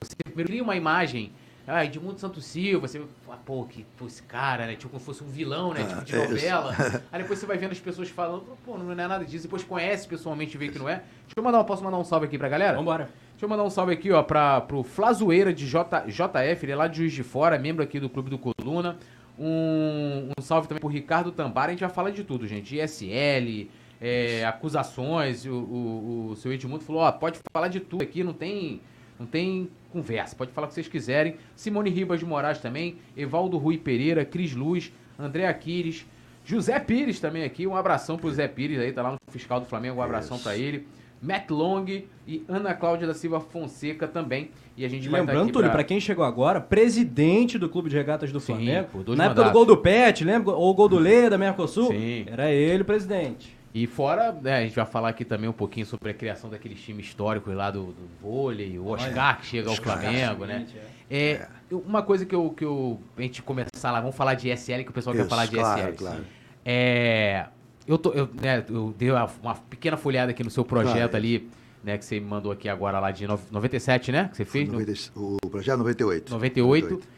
você 0.00 0.14
primeiro 0.24 0.52
lia 0.52 0.62
uma 0.62 0.76
imagem, 0.76 1.32
ah, 1.66 1.84
Edmundo 1.84 2.18
Santos 2.18 2.46
Silva, 2.46 2.88
você 2.88 3.02
fala, 3.26 3.38
pô, 3.44 3.64
que 3.64 3.84
pô, 3.96 4.06
esse 4.06 4.22
cara, 4.22 4.66
né? 4.66 4.74
Tipo 4.74 4.88
como 4.88 5.02
fosse 5.02 5.22
um 5.22 5.26
vilão, 5.26 5.74
né? 5.74 5.84
tipo 5.84 6.04
de 6.04 6.14
é 6.14 6.28
novela. 6.28 6.74
aí 7.12 7.20
depois 7.20 7.38
você 7.38 7.44
vai 7.44 7.58
vendo 7.58 7.72
as 7.72 7.80
pessoas 7.80 8.08
falando, 8.08 8.56
pô, 8.64 8.78
não 8.78 8.90
é 8.90 8.94
nada 8.94 9.22
disso. 9.22 9.44
Depois 9.44 9.62
conhece 9.64 10.08
pessoalmente 10.08 10.56
e 10.56 10.58
vê 10.58 10.68
que 10.68 10.78
não 10.78 10.88
é. 10.88 11.02
Deixa 11.26 11.34
eu 11.36 11.42
mandar, 11.42 11.62
posso 11.64 11.84
mandar 11.84 11.98
um 11.98 12.04
salve 12.04 12.24
aqui 12.24 12.38
pra 12.38 12.48
galera? 12.48 12.74
Vambora. 12.74 13.10
Deixa 13.38 13.46
eu 13.46 13.50
mandar 13.50 13.62
um 13.62 13.70
salve 13.70 13.92
aqui, 13.92 14.10
ó, 14.10 14.20
pra, 14.20 14.60
pro 14.62 14.82
Flazoeira 14.82 15.54
de 15.54 15.64
J, 15.64 16.06
JF, 16.08 16.64
ele 16.64 16.72
é 16.72 16.74
lá 16.74 16.88
de 16.88 16.96
Juiz 16.96 17.12
de 17.12 17.22
Fora, 17.22 17.56
membro 17.56 17.84
aqui 17.84 18.00
do 18.00 18.10
Clube 18.10 18.28
do 18.28 18.36
Coluna. 18.36 18.98
Um, 19.38 20.30
um 20.36 20.42
salve 20.42 20.66
também 20.66 20.80
pro 20.80 20.88
Ricardo 20.88 21.30
Tambara. 21.30 21.68
A 21.68 21.70
gente 21.70 21.78
vai 21.78 21.88
falar 21.88 22.10
de 22.10 22.24
tudo, 22.24 22.48
gente. 22.48 22.76
ISL, 22.76 23.70
é, 24.00 24.44
acusações. 24.44 25.46
O, 25.46 25.52
o, 25.52 26.28
o 26.32 26.36
seu 26.36 26.52
Edmundo 26.52 26.82
falou: 26.82 27.02
ó, 27.02 27.12
pode 27.12 27.38
falar 27.52 27.68
de 27.68 27.78
tudo 27.78 28.02
aqui, 28.02 28.24
não 28.24 28.32
tem, 28.32 28.80
não 29.16 29.24
tem 29.24 29.70
conversa. 29.92 30.34
Pode 30.34 30.50
falar 30.50 30.66
o 30.66 30.68
que 30.70 30.74
vocês 30.74 30.88
quiserem. 30.88 31.36
Simone 31.54 31.90
Ribas 31.90 32.18
de 32.18 32.26
Moraes 32.26 32.58
também. 32.58 32.96
Evaldo 33.16 33.56
Rui 33.56 33.78
Pereira, 33.78 34.24
Cris 34.24 34.52
Luz, 34.52 34.92
André 35.16 35.46
Aquiles. 35.46 36.04
José 36.44 36.76
Pires 36.80 37.20
também 37.20 37.44
aqui. 37.44 37.68
Um 37.68 37.76
abração 37.76 38.16
pro 38.16 38.30
José 38.30 38.48
Pires 38.48 38.80
aí, 38.80 38.90
tá 38.90 39.00
lá 39.00 39.12
no 39.12 39.18
fiscal 39.30 39.60
do 39.60 39.66
Flamengo. 39.66 40.00
Um 40.00 40.02
abração 40.02 40.40
para 40.40 40.56
ele. 40.56 40.88
Matt 41.20 41.50
Long 41.50 41.84
e 42.26 42.44
Ana 42.48 42.74
Cláudia 42.74 43.06
da 43.06 43.14
Silva 43.14 43.40
Fonseca 43.40 44.06
também. 44.06 44.50
E 44.76 44.84
a 44.84 44.88
gente 44.88 45.08
vai 45.08 45.20
Lembrando, 45.20 45.52
Túlio, 45.52 45.70
pra... 45.70 45.82
quem 45.82 45.98
chegou 46.00 46.24
agora, 46.24 46.60
presidente 46.60 47.58
do 47.58 47.68
Clube 47.68 47.90
de 47.90 47.96
Regatas 47.96 48.30
do 48.30 48.38
Sim, 48.38 48.54
Flamengo. 48.54 49.16
Na 49.16 49.24
época 49.26 49.44
do 49.44 49.50
gol 49.50 49.64
do 49.64 49.76
Pet, 49.76 50.24
lembra? 50.24 50.54
Ou 50.54 50.70
o 50.70 50.74
gol 50.74 50.88
do 50.88 50.98
Lê 50.98 51.28
da 51.28 51.36
Mercosul? 51.36 51.88
Sim. 51.88 52.26
Era 52.28 52.50
ele 52.50 52.82
o 52.82 52.84
presidente. 52.84 53.58
E 53.74 53.86
fora, 53.86 54.32
né, 54.32 54.58
a 54.58 54.62
gente 54.62 54.74
vai 54.74 54.86
falar 54.86 55.10
aqui 55.10 55.24
também 55.24 55.48
um 55.48 55.52
pouquinho 55.52 55.84
sobre 55.84 56.10
a 56.10 56.14
criação 56.14 56.48
daqueles 56.48 56.80
times 56.80 57.06
históricos 57.06 57.54
lá 57.54 57.70
do, 57.70 57.86
do 57.86 58.08
vôlei, 58.20 58.78
o 58.78 58.86
Oscar 58.88 59.12
Olha, 59.12 59.36
que 59.36 59.46
chega 59.46 59.68
ao 59.68 59.76
Flamengo, 59.76 60.46
né? 60.46 60.66
É. 61.10 61.16
é. 61.32 61.48
Uma 61.70 62.02
coisa 62.02 62.24
que 62.24 62.34
eu, 62.34 62.50
que 62.50 62.64
eu. 62.64 62.98
A 63.16 63.22
gente 63.22 63.42
começar 63.42 63.92
lá, 63.92 64.00
vamos 64.00 64.16
falar 64.16 64.34
de 64.34 64.48
SL, 64.48 64.82
que 64.84 64.90
o 64.90 64.92
pessoal 64.92 65.14
Isso, 65.14 65.24
quer 65.24 65.28
falar 65.28 65.46
de 65.46 65.56
claro, 65.56 65.80
SL. 65.80 65.96
Claro. 65.96 66.24
É. 66.64 67.46
Eu, 67.88 67.96
tô, 67.96 68.12
eu, 68.12 68.28
né, 68.40 68.62
eu 68.68 68.94
dei 68.96 69.10
uma, 69.10 69.30
uma 69.42 69.54
pequena 69.54 69.96
folhada 69.96 70.30
aqui 70.30 70.44
no 70.44 70.50
seu 70.50 70.62
projeto 70.62 70.92
claro. 71.12 71.16
ali, 71.16 71.48
né, 71.82 71.96
que 71.96 72.04
você 72.04 72.20
me 72.20 72.26
mandou 72.26 72.52
aqui 72.52 72.68
agora 72.68 73.00
lá 73.00 73.10
de 73.10 73.26
97, 73.26 74.12
né? 74.12 74.28
Que 74.28 74.36
você 74.36 74.44
fez? 74.44 74.68
90, 74.68 74.92
o 75.16 75.38
projeto 75.48 75.78
98. 75.78 76.30
98. 76.30 76.84
98. 76.84 77.08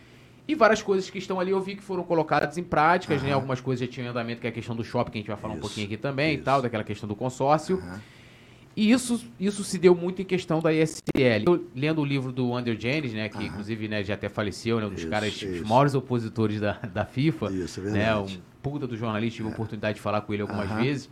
E 0.47 0.55
várias 0.55 0.81
coisas 0.81 1.11
que 1.11 1.19
estão 1.19 1.39
ali 1.41 1.51
eu 1.51 1.61
vi 1.61 1.77
que 1.77 1.83
foram 1.83 2.05
colocadas 2.05 2.57
em 2.57 2.63
práticas, 2.63 3.23
né? 3.23 3.33
Algumas 3.33 3.61
coisas 3.61 3.85
já 3.85 3.93
tinham 3.93 4.07
em 4.07 4.11
andamento, 4.11 4.41
que 4.41 4.47
é 4.47 4.51
a 4.51 4.53
questão 4.53 4.75
do 4.75 4.85
shopping, 4.85 5.11
que 5.11 5.19
a 5.19 5.21
gente 5.21 5.29
vai 5.29 5.37
falar 5.37 5.55
isso, 5.55 5.59
um 5.59 5.63
pouquinho 5.63 5.87
aqui 5.87 5.97
também 5.97 6.35
isso. 6.35 6.43
e 6.43 6.45
tal, 6.45 6.63
daquela 6.63 6.85
questão 6.85 7.09
do 7.09 7.17
consórcio. 7.17 7.83
E 8.77 8.93
isso, 8.93 9.25
isso 9.39 9.65
se 9.65 9.77
deu 9.79 9.95
muito 9.95 10.23
em 10.23 10.25
questão 10.25 10.61
da 10.61 10.73
ISL. 10.73 11.45
Eu, 11.47 11.67
lendo 11.75 12.01
o 12.01 12.05
livro 12.05 12.33
do 12.33 12.57
Under 12.57 12.79
Janes, 12.79 13.13
né, 13.13 13.29
que 13.29 13.45
inclusive 13.45 13.89
né, 13.89 14.03
já 14.03 14.15
até 14.15 14.29
faleceu, 14.29 14.79
né, 14.81 14.87
um 14.87 14.91
dos 14.91 15.01
isso, 15.01 15.11
caras, 15.11 15.43
os 15.43 15.61
maiores 15.63 15.95
opositores 15.95 16.61
da, 16.61 16.73
da 16.73 17.05
FIFA, 17.05 17.53
isso, 17.53 17.81
é 17.81 17.91
né, 17.91 18.17
um 18.17 18.27
puta 18.63 18.87
do 18.87 18.97
jornalista, 18.97 19.37
tive 19.37 19.49
a 19.49 19.51
é. 19.51 19.55
oportunidade 19.55 19.97
de 19.97 20.01
falar 20.01 20.21
com 20.23 20.33
ele 20.33 20.43
algumas 20.43 20.71
vezes. 20.71 21.11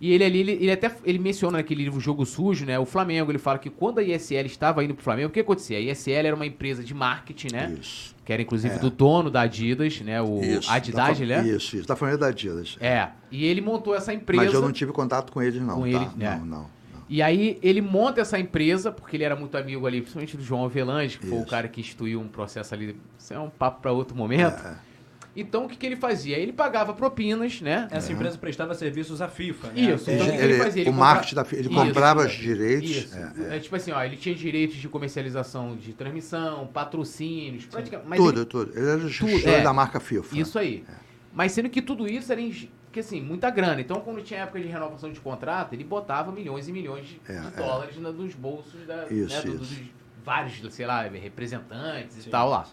E 0.00 0.12
ele 0.12 0.24
ali, 0.24 0.40
ele, 0.40 0.52
ele, 0.52 0.72
até 0.72 0.90
ele 1.04 1.18
menciona 1.18 1.58
naquele 1.58 1.84
livro 1.84 2.00
Jogo 2.00 2.24
Sujo, 2.24 2.64
né? 2.64 2.78
O 2.78 2.86
Flamengo, 2.86 3.30
ele 3.30 3.38
fala 3.38 3.58
que 3.58 3.68
quando 3.68 3.98
a 3.98 4.02
ISL 4.02 4.46
estava 4.46 4.82
indo 4.82 4.94
pro 4.94 5.04
Flamengo, 5.04 5.28
o 5.28 5.30
que 5.30 5.40
acontecia? 5.40 5.76
A 5.76 5.80
ISL 5.80 6.26
era 6.26 6.34
uma 6.34 6.46
empresa 6.46 6.82
de 6.82 6.94
marketing, 6.94 7.48
né? 7.52 7.76
Isso. 7.78 8.16
Que 8.24 8.32
era 8.32 8.40
inclusive 8.40 8.76
é. 8.76 8.78
do 8.78 8.88
dono 8.88 9.30
da 9.30 9.42
Adidas, 9.42 10.00
né? 10.00 10.22
O 10.22 10.40
isso. 10.42 10.70
Adidas, 10.70 11.18
né? 11.20 11.46
Isso, 11.46 11.76
isso, 11.76 11.86
da 11.86 11.94
família 11.94 12.16
da 12.16 12.28
Adidas. 12.28 12.78
É. 12.80 13.10
E 13.30 13.44
ele 13.44 13.60
montou 13.60 13.94
essa 13.94 14.14
empresa. 14.14 14.44
Mas 14.44 14.54
eu 14.54 14.62
não 14.62 14.72
tive 14.72 14.90
contato 14.90 15.30
com 15.30 15.42
eles, 15.42 15.60
não. 15.60 15.74
Com 15.74 15.82
tá? 15.82 15.88
ele, 15.88 16.08
né? 16.16 16.36
Não, 16.38 16.46
não. 16.46 16.80
E 17.06 17.20
aí 17.20 17.58
ele 17.60 17.82
monta 17.82 18.20
essa 18.20 18.38
empresa, 18.38 18.90
porque 18.92 19.16
ele 19.16 19.24
era 19.24 19.36
muito 19.36 19.58
amigo 19.58 19.86
ali, 19.86 20.00
principalmente 20.00 20.36
do 20.36 20.42
João 20.42 20.64
Avelange, 20.64 21.18
que 21.18 21.26
foi 21.26 21.40
o 21.40 21.44
cara 21.44 21.68
que 21.68 21.80
instituiu 21.80 22.20
um 22.20 22.28
processo 22.28 22.72
ali. 22.72 22.96
Isso 23.18 23.34
é 23.34 23.38
um 23.38 23.50
papo 23.50 23.82
para 23.82 23.92
outro 23.92 24.16
momento. 24.16 24.64
É. 24.64 24.89
Então 25.34 25.64
o 25.64 25.68
que, 25.68 25.76
que 25.76 25.86
ele 25.86 25.96
fazia? 25.96 26.36
Ele 26.36 26.52
pagava 26.52 26.92
propinas, 26.92 27.60
né? 27.60 27.88
Essa 27.90 28.12
empresa 28.12 28.36
prestava 28.36 28.74
serviços 28.74 29.22
à 29.22 29.28
FIFA, 29.28 29.68
né? 29.68 29.80
Isso. 29.80 30.10
Então, 30.10 30.26
o 30.26 30.30
que, 30.30 30.36
ele, 30.36 30.58
fazia? 30.58 30.82
Ele 30.82 30.90
o 30.90 30.92
compra... 30.92 31.06
marketing 31.06 31.34
da 31.34 31.44
FIFA, 31.44 31.62
ele 31.62 31.68
Isso, 31.68 31.84
comprava 31.84 32.26
os 32.26 32.32
direitos. 32.32 32.90
Isso. 32.90 33.16
É, 33.16 33.32
é. 33.52 33.56
é, 33.56 33.60
tipo 33.60 33.76
assim, 33.76 33.92
ó, 33.92 34.02
ele 34.02 34.16
tinha 34.16 34.34
direitos 34.34 34.76
de 34.76 34.88
comercialização 34.88 35.76
de 35.76 35.92
transmissão, 35.92 36.66
patrocínios, 36.66 37.66
praticamente. 37.66 38.16
Tudo, 38.16 38.40
ele... 38.40 38.46
tudo. 38.46 38.72
Ele 38.76 38.88
era 38.88 38.98
o 38.98 39.08
gestor 39.08 39.48
é, 39.48 39.62
da 39.62 39.72
marca 39.72 40.00
FIFA. 40.00 40.36
Isso 40.36 40.58
aí. 40.58 40.84
É. 40.88 40.92
Mas 41.32 41.52
sendo 41.52 41.68
que 41.70 41.80
tudo 41.80 42.08
isso 42.08 42.32
era 42.32 42.40
em 42.40 42.50
porque 42.90 42.98
assim, 42.98 43.20
muita 43.20 43.48
grana. 43.50 43.80
Então, 43.80 44.00
quando 44.00 44.20
tinha 44.20 44.40
época 44.40 44.58
de 44.58 44.66
renovação 44.66 45.12
de 45.12 45.20
contrato, 45.20 45.74
ele 45.74 45.84
botava 45.84 46.32
milhões 46.32 46.66
e 46.66 46.72
milhões 46.72 47.06
de, 47.06 47.20
é, 47.28 47.38
de 47.38 47.46
é. 47.46 47.50
dólares 47.50 47.96
é. 47.96 48.00
nos 48.00 48.34
bolsos 48.34 48.84
da, 48.84 49.06
isso, 49.06 49.28
né, 49.28 49.42
do, 49.42 49.58
dos 49.58 49.80
vários, 50.24 50.74
sei 50.74 50.86
lá, 50.86 51.02
representantes 51.02 52.16
Sim. 52.16 52.28
e 52.28 52.30
tal 52.32 52.48
lá. 52.48 52.66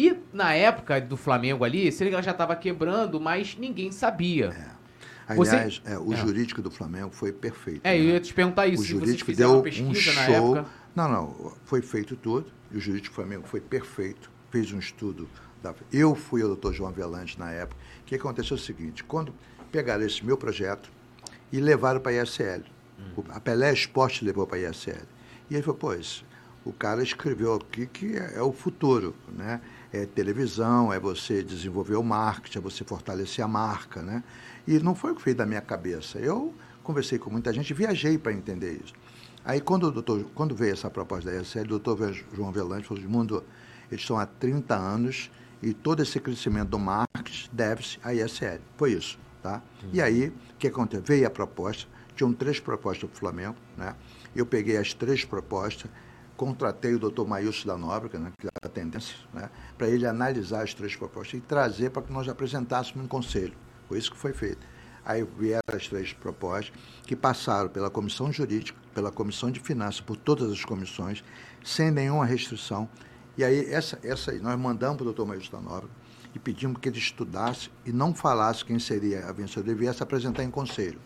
E 0.00 0.18
na 0.32 0.54
época 0.54 0.98
do 0.98 1.14
Flamengo 1.14 1.62
ali, 1.62 1.92
Senegal 1.92 2.22
já 2.22 2.30
estava 2.30 2.56
quebrando, 2.56 3.20
mas 3.20 3.54
ninguém 3.58 3.92
sabia. 3.92 4.46
É. 4.46 4.80
Aliás, 5.34 5.82
Você... 5.84 5.92
é, 5.92 5.98
o 5.98 6.14
é. 6.14 6.16
jurídico 6.16 6.62
do 6.62 6.70
Flamengo 6.70 7.10
foi 7.10 7.32
perfeito. 7.32 7.82
É, 7.84 7.90
né? 7.90 7.98
eu 7.98 8.04
ia 8.04 8.20
te 8.20 8.32
perguntar 8.32 8.66
isso. 8.66 8.82
O 8.82 8.86
jurídico 8.86 9.30
deu 9.30 9.62
um 9.62 9.94
show. 9.94 10.64
Não, 10.96 11.06
não, 11.06 11.52
foi 11.66 11.82
feito 11.82 12.16
tudo. 12.16 12.50
E 12.72 12.78
o 12.78 12.80
jurídico 12.80 13.12
do 13.12 13.14
Flamengo 13.14 13.46
foi 13.46 13.60
perfeito. 13.60 14.30
Fez 14.50 14.72
um 14.72 14.78
estudo. 14.78 15.28
Da... 15.62 15.74
Eu 15.92 16.14
fui 16.14 16.42
o 16.42 16.46
doutor 16.46 16.72
João 16.72 16.90
Velante 16.90 17.38
na 17.38 17.50
época 17.52 17.76
que 18.06 18.14
aconteceu 18.14 18.56
é 18.56 18.58
o 18.58 18.62
seguinte, 18.62 19.04
quando 19.04 19.34
pegaram 19.70 20.04
esse 20.04 20.24
meu 20.24 20.36
projeto 20.36 20.90
e 21.52 21.60
levaram 21.60 22.00
para 22.00 22.10
a 22.10 22.22
ISL, 22.22 22.64
hum. 22.98 23.22
a 23.28 23.38
Pelé 23.38 23.72
Esporte 23.72 24.24
levou 24.24 24.46
para 24.46 24.56
a 24.56 24.70
ISL. 24.70 25.06
E 25.48 25.54
ele 25.54 25.62
falou, 25.62 25.78
pois, 25.78 26.24
o 26.64 26.72
cara 26.72 27.02
escreveu 27.02 27.54
aqui 27.54 27.86
que 27.86 28.16
é, 28.16 28.34
é, 28.36 28.42
o 28.42 28.52
futuro, 28.52 29.14
né? 29.28 29.60
É 29.92 30.06
televisão, 30.06 30.92
é 30.92 31.00
você 31.00 31.42
desenvolver 31.42 31.96
o 31.96 32.02
marketing, 32.02 32.58
é 32.58 32.60
você 32.60 32.84
fortalecer 32.84 33.44
a 33.44 33.48
marca, 33.48 34.02
né? 34.02 34.22
E 34.66 34.78
não 34.78 34.94
foi 34.94 35.12
o 35.12 35.16
que 35.16 35.22
fez 35.22 35.36
da 35.36 35.44
minha 35.44 35.60
cabeça. 35.60 36.18
Eu 36.18 36.54
conversei 36.82 37.18
com 37.18 37.30
muita 37.30 37.52
gente, 37.52 37.74
viajei 37.74 38.16
para 38.16 38.32
entender 38.32 38.80
isso. 38.84 38.94
Aí, 39.44 39.60
quando, 39.60 39.84
o 39.84 39.90
doutor, 39.90 40.24
quando 40.34 40.54
veio 40.54 40.72
essa 40.72 40.90
proposta 40.90 41.30
da 41.30 41.40
ISL, 41.40 41.64
o 41.64 41.78
doutor 41.78 42.12
João 42.34 42.52
Velante 42.52 42.86
falou, 42.86 43.02
mundo, 43.04 43.42
eles 43.90 44.02
estão 44.02 44.18
há 44.18 44.26
30 44.26 44.74
anos 44.74 45.30
e 45.62 45.72
todo 45.72 46.02
esse 46.02 46.20
crescimento 46.20 46.68
do 46.68 46.78
marketing 46.78 47.48
deve-se 47.52 47.98
à 48.02 48.14
ISL. 48.14 48.60
Foi 48.76 48.92
isso. 48.92 49.18
Tá? 49.42 49.62
E 49.92 50.02
aí, 50.02 50.28
o 50.28 50.56
que 50.58 50.68
aconteceu? 50.68 51.02
Veio 51.02 51.26
a 51.26 51.30
proposta, 51.30 51.88
tinham 52.14 52.32
três 52.32 52.60
propostas 52.60 53.08
para 53.08 53.16
o 53.16 53.18
Flamengo. 53.18 53.56
Né? 53.76 53.94
Eu 54.36 54.44
peguei 54.44 54.76
as 54.76 54.92
três 54.92 55.24
propostas, 55.24 55.90
contratei 56.40 56.94
o 56.94 56.98
doutor 56.98 57.28
Maílson 57.28 57.68
da 57.68 57.76
Nóbrega, 57.76 58.18
né, 58.18 58.32
que 58.38 58.46
é 58.46 58.50
a 58.64 58.68
tendência, 58.70 59.14
né, 59.34 59.50
para 59.76 59.88
ele 59.88 60.06
analisar 60.06 60.62
as 60.62 60.72
três 60.72 60.96
propostas 60.96 61.38
e 61.38 61.42
trazer 61.42 61.90
para 61.90 62.00
que 62.00 62.10
nós 62.10 62.26
apresentássemos 62.30 63.02
no 63.02 63.08
conselho. 63.08 63.52
Foi 63.86 63.98
isso 63.98 64.10
que 64.10 64.16
foi 64.16 64.32
feito. 64.32 64.66
Aí 65.04 65.22
vieram 65.38 65.60
as 65.70 65.86
três 65.86 66.14
propostas, 66.14 66.72
que 67.02 67.14
passaram 67.14 67.68
pela 67.68 67.90
comissão 67.90 68.32
jurídica, 68.32 68.80
pela 68.94 69.12
comissão 69.12 69.50
de 69.50 69.60
finanças, 69.60 70.00
por 70.00 70.16
todas 70.16 70.50
as 70.50 70.64
comissões, 70.64 71.22
sem 71.62 71.90
nenhuma 71.90 72.24
restrição. 72.24 72.88
E 73.36 73.44
aí, 73.44 73.70
essa, 73.70 73.98
essa 74.02 74.30
aí, 74.30 74.40
nós 74.40 74.58
mandamos 74.58 74.96
para 74.96 75.02
o 75.02 75.12
doutor 75.12 75.26
Maílson 75.26 75.50
da 75.50 75.60
Nóbrega 75.60 75.92
e 76.34 76.38
pedimos 76.38 76.80
que 76.80 76.88
ele 76.88 76.96
estudasse 76.96 77.70
e 77.84 77.92
não 77.92 78.14
falasse 78.14 78.64
quem 78.64 78.78
seria 78.78 79.26
a 79.26 79.32
vencedora 79.32 79.72
e 79.72 79.74
viesse 79.78 80.02
apresentar 80.02 80.42
em 80.42 80.50
conselho. 80.50 81.00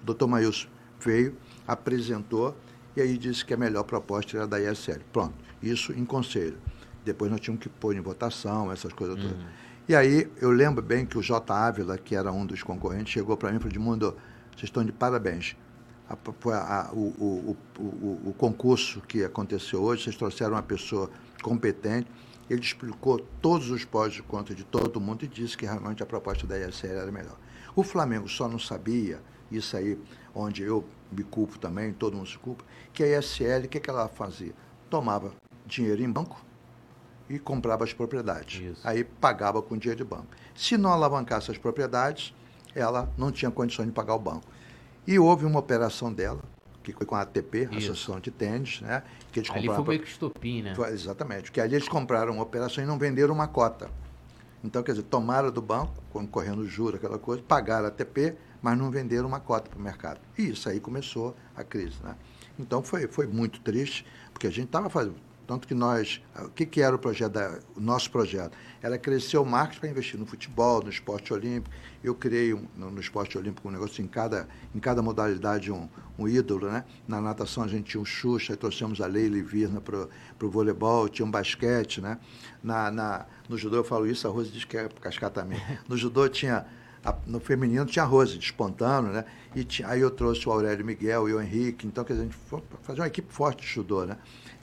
O 0.00 0.06
doutor 0.06 0.28
Maílson 0.28 0.68
veio, 0.98 1.36
apresentou 1.66 2.56
e 2.98 3.00
aí 3.00 3.16
disse 3.16 3.44
que 3.44 3.54
a 3.54 3.56
melhor 3.56 3.84
proposta 3.84 4.36
era 4.36 4.46
da 4.46 4.60
ISL. 4.60 5.00
Pronto, 5.12 5.34
isso 5.62 5.92
em 5.92 6.04
conselho. 6.04 6.58
depois 7.04 7.30
nós 7.30 7.40
tínhamos 7.40 7.62
que 7.62 7.68
pôr 7.68 7.94
em 7.94 8.00
votação, 8.00 8.72
essas 8.72 8.92
coisas 8.92 9.16
uhum. 9.16 9.30
todas. 9.30 9.46
E 9.88 9.94
aí 9.94 10.28
eu 10.40 10.50
lembro 10.50 10.82
bem 10.82 11.06
que 11.06 11.16
o 11.16 11.22
J. 11.22 11.54
Ávila, 11.54 11.96
que 11.96 12.16
era 12.16 12.32
um 12.32 12.44
dos 12.44 12.60
concorrentes, 12.64 13.12
chegou 13.12 13.36
para 13.36 13.50
mim 13.50 13.56
e 13.56 13.60
falou, 13.60 13.72
Edmundo, 13.72 14.16
vocês 14.50 14.64
estão 14.64 14.84
de 14.84 14.90
parabéns. 14.90 15.56
A, 16.08 16.14
a, 16.14 16.92
o, 16.92 16.98
o, 16.98 17.56
o, 17.78 18.30
o, 18.30 18.34
concurso 18.36 19.00
que 19.02 19.22
aconteceu 19.22 19.80
hoje, 19.80 20.04
vocês 20.04 20.16
trouxeram 20.16 20.54
uma 20.54 20.62
pessoa 20.62 21.08
competente, 21.40 22.10
ele 22.50 22.62
explicou 22.62 23.18
todos 23.40 23.70
os 23.70 23.84
pós 23.84 24.14
e 24.14 24.22
contras 24.22 24.56
de 24.56 24.64
todo 24.64 25.00
mundo 25.00 25.24
e 25.24 25.28
disse 25.28 25.56
que 25.56 25.66
realmente 25.66 26.02
a 26.02 26.06
proposta 26.06 26.46
da 26.46 26.58
ISL 26.58 26.98
era 26.98 27.12
melhor. 27.12 27.36
O 27.76 27.84
Flamengo 27.84 28.28
só 28.28 28.48
não 28.48 28.58
sabia, 28.58 29.20
isso 29.50 29.76
aí, 29.76 29.98
onde 30.34 30.62
eu 30.62 30.84
me 31.10 31.22
culpo 31.22 31.58
também, 31.58 31.92
todo 31.92 32.16
mundo 32.16 32.28
se 32.28 32.38
culpa, 32.38 32.64
que 32.92 33.02
a 33.02 33.18
ISL, 33.18 33.66
o 33.66 33.68
que, 33.68 33.80
que 33.80 33.90
ela 33.90 34.08
fazia? 34.08 34.52
Tomava 34.90 35.32
dinheiro 35.66 36.02
em 36.02 36.10
banco 36.10 36.44
e 37.28 37.38
comprava 37.38 37.84
as 37.84 37.92
propriedades. 37.92 38.60
Isso. 38.60 38.80
Aí 38.88 39.04
pagava 39.04 39.60
com 39.60 39.76
dinheiro 39.76 40.02
de 40.02 40.08
banco. 40.08 40.28
Se 40.54 40.76
não 40.76 40.90
alavancasse 40.90 41.50
as 41.50 41.58
propriedades, 41.58 42.34
ela 42.74 43.12
não 43.16 43.30
tinha 43.30 43.50
condições 43.50 43.86
de 43.86 43.92
pagar 43.92 44.14
o 44.14 44.18
banco. 44.18 44.46
E 45.06 45.18
houve 45.18 45.44
uma 45.44 45.58
operação 45.58 46.12
dela, 46.12 46.42
que 46.82 46.92
foi 46.92 47.06
com 47.06 47.14
a 47.14 47.22
ATP, 47.22 47.68
Isso. 47.70 47.90
Associação 47.90 48.20
de 48.20 48.30
Tênis, 48.30 48.80
né? 48.80 49.02
Que 49.32 49.40
eles 49.40 49.50
ali 49.50 49.66
foi 49.66 49.84
meio 49.84 50.00
que 50.00 50.08
estopim, 50.08 50.62
né? 50.62 50.74
Foi, 50.74 50.90
exatamente. 50.90 51.52
Que 51.52 51.60
ali 51.60 51.74
eles 51.74 51.88
compraram 51.88 52.32
uma 52.34 52.42
operação 52.42 52.82
e 52.82 52.86
não 52.86 52.98
venderam 52.98 53.34
uma 53.34 53.48
cota. 53.48 53.90
Então, 54.62 54.82
quer 54.82 54.92
dizer, 54.92 55.04
tomaram 55.04 55.50
do 55.50 55.62
banco, 55.62 55.92
correndo 56.30 56.66
juros, 56.66 56.96
aquela 56.96 57.18
coisa, 57.18 57.42
pagaram 57.42 57.86
a 57.86 57.88
ATP, 57.88 58.36
mas 58.60 58.76
não 58.76 58.90
venderam 58.90 59.28
uma 59.28 59.38
cota 59.38 59.70
para 59.70 59.78
o 59.78 59.82
mercado. 59.82 60.20
E 60.36 60.50
isso 60.50 60.68
aí 60.68 60.80
começou 60.80 61.36
a 61.54 61.62
crise, 61.62 61.96
né? 62.02 62.16
Então 62.58 62.82
foi, 62.82 63.06
foi 63.06 63.26
muito 63.26 63.60
triste, 63.60 64.04
porque 64.32 64.46
a 64.46 64.50
gente 64.50 64.66
estava 64.66 64.90
fazendo, 64.90 65.16
tanto 65.48 65.66
que 65.66 65.72
nós, 65.72 66.20
o 66.44 66.50
que, 66.50 66.66
que 66.66 66.82
era 66.82 66.94
o 66.94 66.98
projeto, 66.98 67.32
da, 67.32 67.58
o 67.74 67.80
nosso 67.80 68.10
projeto? 68.10 68.54
Era 68.82 68.98
crescer 68.98 69.38
o 69.38 69.46
marketing 69.46 69.80
para 69.80 69.88
investir 69.88 70.20
no 70.20 70.26
futebol, 70.26 70.82
no 70.82 70.90
esporte 70.90 71.32
olímpico. 71.32 71.74
Eu 72.04 72.14
criei 72.14 72.52
um, 72.52 72.66
no, 72.76 73.00
esporte 73.00 73.38
olímpico 73.38 73.66
um 73.66 73.70
negócio 73.70 74.04
em 74.04 74.06
cada, 74.06 74.46
em 74.74 74.78
cada 74.78 75.00
modalidade 75.00 75.72
um, 75.72 75.88
um 76.18 76.28
ídolo, 76.28 76.70
né? 76.70 76.84
Na 77.08 77.18
natação 77.18 77.64
a 77.64 77.66
gente 77.66 77.84
tinha 77.84 78.00
o 78.00 78.04
Xuxa, 78.04 78.58
trouxemos 78.58 79.00
a 79.00 79.06
Leila 79.06 79.42
Virna 79.42 79.80
para 79.80 80.06
o 80.46 80.50
voleibol, 80.50 81.08
tinha 81.08 81.24
um 81.24 81.30
basquete, 81.30 82.02
né? 82.02 82.18
Na, 82.62 82.90
na, 82.90 83.26
no 83.48 83.56
judô 83.56 83.76
eu 83.76 83.84
falo 83.84 84.06
isso, 84.06 84.28
a 84.28 84.30
Rose 84.30 84.50
diz 84.50 84.66
que 84.66 84.76
é 84.76 84.86
cascar 85.00 85.30
também. 85.30 85.58
No 85.88 85.96
judô 85.96 86.28
tinha 86.28 86.66
a, 87.04 87.14
no 87.26 87.40
feminino 87.40 87.86
tinha 87.86 88.04
a 88.04 88.06
Rose 88.06 88.36
despontando, 88.38 89.08
né? 89.08 89.24
E 89.54 89.64
tinha, 89.64 89.88
aí 89.88 90.00
eu 90.00 90.10
trouxe 90.10 90.48
o 90.48 90.52
Aurélio 90.52 90.84
Miguel 90.84 91.28
e 91.28 91.34
o 91.34 91.40
Henrique, 91.40 91.86
então 91.86 92.04
quer 92.04 92.14
dizer, 92.14 92.24
a 92.24 92.26
gente 92.30 92.38
foi 92.46 92.62
fazer 92.82 93.00
uma 93.00 93.06
equipe 93.06 93.32
forte 93.32 93.62
de 93.62 93.68
judô, 93.68 94.04
né? 94.04 94.16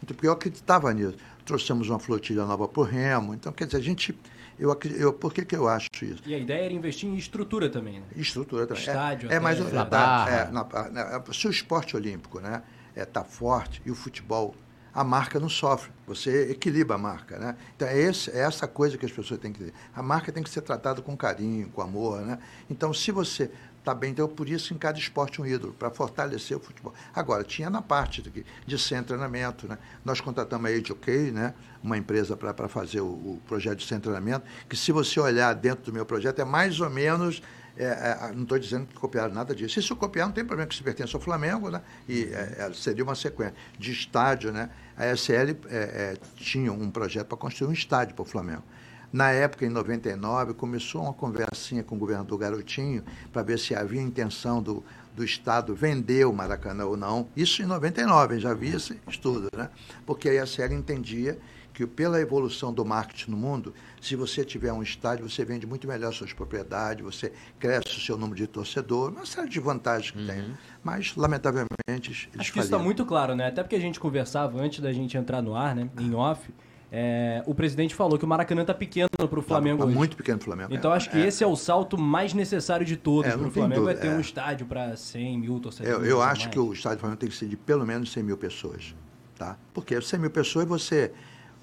Então, 0.03 0.15
porque 0.15 0.27
eu 0.27 0.31
acreditava 0.31 0.93
nisso. 0.93 1.15
Trouxemos 1.45 1.89
uma 1.89 1.99
flotilha 1.99 2.45
nova 2.45 2.67
para 2.67 2.81
o 2.81 2.83
Remo. 2.83 3.33
Então, 3.33 3.51
quer 3.51 3.65
dizer, 3.65 3.77
a 3.77 3.81
gente. 3.81 4.17
Eu, 4.57 4.77
eu, 4.97 5.11
por 5.11 5.33
que, 5.33 5.43
que 5.43 5.55
eu 5.55 5.67
acho 5.67 5.89
isso? 6.01 6.21
E 6.25 6.33
a 6.33 6.37
ideia 6.37 6.65
era 6.65 6.73
investir 6.73 7.09
em 7.09 7.15
estrutura 7.17 7.69
também, 7.69 7.99
né? 7.99 8.05
Estrutura 8.15 8.65
também. 8.65 8.83
Estádio. 8.83 9.31
É, 9.31 9.35
é 9.35 9.39
mais 9.39 9.59
na 9.71 9.83
barra. 9.83 10.31
É, 10.31 10.51
na, 10.51 10.63
na, 10.63 11.33
se 11.33 11.47
o 11.47 11.51
esporte 11.51 11.95
olímpico 11.95 12.37
está 12.37 12.49
né, 12.49 12.63
é, 12.95 13.03
tá 13.03 13.23
forte 13.23 13.81
e 13.85 13.91
o 13.91 13.95
futebol, 13.95 14.55
a 14.95 15.03
marca 15.03 15.39
não 15.39 15.49
sofre. 15.49 15.91
Você 16.07 16.51
equilibra 16.51 16.95
a 16.95 16.97
marca, 16.97 17.37
né? 17.37 17.57
Então, 17.75 17.87
é, 17.87 17.99
esse, 17.99 18.31
é 18.31 18.39
essa 18.39 18.65
coisa 18.67 18.97
que 18.97 19.05
as 19.05 19.11
pessoas 19.11 19.39
têm 19.39 19.51
que 19.51 19.65
ter. 19.65 19.73
A 19.93 20.01
marca 20.01 20.31
tem 20.31 20.41
que 20.41 20.49
ser 20.49 20.61
tratada 20.61 21.01
com 21.01 21.15
carinho, 21.17 21.69
com 21.69 21.81
amor, 21.81 22.21
né? 22.21 22.39
Então, 22.69 22.93
se 22.93 23.11
você 23.11 23.51
Tá 23.85 23.93
bem, 23.93 24.09
então 24.09 24.27
por 24.27 24.49
isso 24.49 24.73
em 24.73 24.79
cada 24.79 24.97
esporte 24.97 25.39
um 25.39 25.45
ídolo, 25.45 25.71
para 25.71 25.91
fortalecer 25.91 26.57
o 26.57 26.59
futebol. 26.59 26.91
Agora, 27.13 27.43
tinha 27.43 27.69
na 27.69 27.83
parte 27.83 28.19
de, 28.19 28.43
de 28.65 28.79
sem 28.79 29.03
treinamento, 29.03 29.67
né? 29.67 29.77
Nós 30.03 30.19
contratamos 30.19 30.71
a 30.71 30.91
OK, 30.91 31.31
né? 31.31 31.53
uma 31.83 31.95
empresa 31.95 32.35
para 32.35 32.67
fazer 32.67 33.01
o, 33.01 33.05
o, 33.05 33.41
projeto 33.47 33.77
de 33.77 33.85
sem 33.85 33.99
treinamento, 33.99 34.43
que 34.67 34.75
se 34.75 34.91
você 34.91 35.19
olhar 35.19 35.53
dentro 35.53 35.85
do 35.85 35.93
meu 35.93 36.03
projeto, 36.03 36.39
é 36.39 36.45
mais 36.45 36.79
ou 36.79 36.89
menos. 36.89 37.43
É, 37.77 37.83
é, 37.83 38.31
não 38.33 38.43
estou 38.43 38.57
dizendo 38.57 38.85
que 38.87 38.95
copiaram 38.95 39.33
nada 39.33 39.53
disso. 39.53 39.79
Isso 39.79 39.95
copiar, 39.95 40.27
não 40.27 40.33
tem 40.33 40.45
problema, 40.45 40.67
que 40.67 40.75
se 40.75 40.83
pertence 40.83 41.15
ao 41.15 41.21
Flamengo, 41.21 41.69
né? 41.69 41.81
E 42.07 42.23
é, 42.23 42.67
é 42.69 42.73
seria 42.73 43.03
uma 43.03 43.15
sequência 43.15 43.55
de 43.77 43.91
estádio, 43.91 44.51
né? 44.51 44.69
A 44.97 45.07
SL 45.15 45.51
é, 45.67 45.75
é, 45.75 46.17
tinha 46.37 46.71
um 46.71 46.89
projeto 46.89 47.27
para 47.27 47.37
construir 47.37 47.69
um 47.69 47.73
estádio 47.73 48.15
para 48.15 48.23
o 48.23 48.25
Flamengo. 48.25 48.63
Na 49.11 49.31
época, 49.31 49.65
em 49.65 49.69
99, 49.69 50.53
começou 50.53 51.03
uma 51.03 51.13
conversinha 51.13 51.83
com 51.83 51.95
o 51.95 51.97
governador 51.97 52.37
Garotinho 52.37 53.03
para 53.31 53.43
ver 53.43 53.59
se 53.59 53.73
havia 53.73 54.01
intenção 54.01 54.61
do, 54.61 54.83
do 55.15 55.23
Estado 55.23 55.73
vender 55.73 56.25
o 56.25 56.33
Maracanã 56.33 56.85
ou 56.85 56.97
não. 56.97 57.27
Isso 57.35 57.61
em 57.61 57.65
99, 57.65 58.39
já 58.39 58.51
havia 58.51 58.75
esse 58.75 58.99
estudo, 59.07 59.49
né? 59.55 59.69
Porque 60.05 60.29
a 60.29 60.45
SEG 60.45 60.73
entendia 60.73 61.39
que 61.73 61.85
pela 61.85 62.19
evolução 62.21 62.73
do 62.73 62.85
marketing 62.85 63.31
no 63.31 63.37
mundo, 63.37 63.73
se 64.05 64.15
você 64.15 64.45
tiver 64.45 64.71
um 64.71 64.83
estádio, 64.83 65.27
você 65.27 65.43
vende 65.43 65.65
muito 65.65 65.87
melhor 65.87 66.13
suas 66.13 66.31
propriedades, 66.31 67.03
você 67.03 67.33
cresce 67.57 67.97
o 67.97 67.99
seu 67.99 68.15
número 68.15 68.35
de 68.35 68.45
torcedor, 68.45 69.09
uma 69.11 69.25
série 69.25 69.49
de 69.49 69.59
vantagens 69.59 70.11
que 70.11 70.19
uhum. 70.19 70.27
tem. 70.27 70.45
Mas, 70.83 71.15
lamentavelmente, 71.15 71.69
eles 71.89 72.29
Acho 72.37 72.53
que 72.53 72.59
isso 72.59 72.67
está 72.67 72.77
muito 72.77 73.03
claro, 73.03 73.33
né? 73.35 73.47
Até 73.47 73.63
porque 73.63 73.75
a 73.75 73.79
gente 73.79 73.99
conversava 73.99 74.61
antes 74.61 74.79
da 74.79 74.93
gente 74.93 75.17
entrar 75.17 75.41
no 75.41 75.55
ar, 75.55 75.75
né? 75.75 75.89
Em 75.99 76.13
off. 76.13 76.53
É, 76.91 77.41
o 77.47 77.55
presidente 77.55 77.95
falou 77.95 78.19
que 78.19 78.23
o 78.23 78.27
Maracanã 78.27 78.61
está 78.61 78.75
pequeno 78.75 79.09
para 79.17 79.25
o 79.25 79.29
tá 79.29 79.41
Flamengo 79.41 79.79
tá, 79.79 79.89
tá 79.89 79.91
muito 79.91 80.15
pequeno 80.15 80.37
para 80.37 80.43
o 80.43 80.45
Flamengo. 80.45 80.73
Então 80.73 80.93
é, 80.93 80.95
acho 80.95 81.09
que 81.09 81.17
é, 81.17 81.27
esse 81.27 81.43
é 81.43 81.47
o 81.47 81.55
salto 81.55 81.97
mais 81.97 82.31
necessário 82.33 82.85
de 82.85 82.95
todos 82.95 83.31
é, 83.31 83.35
para 83.35 83.47
o 83.47 83.51
Flamengo, 83.51 83.81
dúvida, 83.81 83.99
é 83.99 84.01
ter 84.01 84.09
um 84.09 84.19
é. 84.19 84.21
estádio 84.21 84.67
para 84.67 84.95
100 84.95 85.39
mil 85.39 85.59
torcedores. 85.59 85.97
Eu, 85.97 86.05
eu 86.05 86.21
acho 86.21 86.41
mais. 86.41 86.53
que 86.53 86.59
o 86.59 86.71
estádio 86.71 86.97
do 86.97 87.01
Flamengo 87.01 87.19
tem 87.19 87.29
que 87.29 87.35
ser 87.35 87.47
de 87.47 87.57
pelo 87.57 87.85
menos 87.85 88.11
100 88.11 88.23
mil 88.23 88.37
pessoas. 88.37 88.95
Tá? 89.35 89.57
Porque 89.73 89.99
100 89.99 90.19
mil 90.19 90.29
pessoas 90.29 90.67
você 90.67 91.11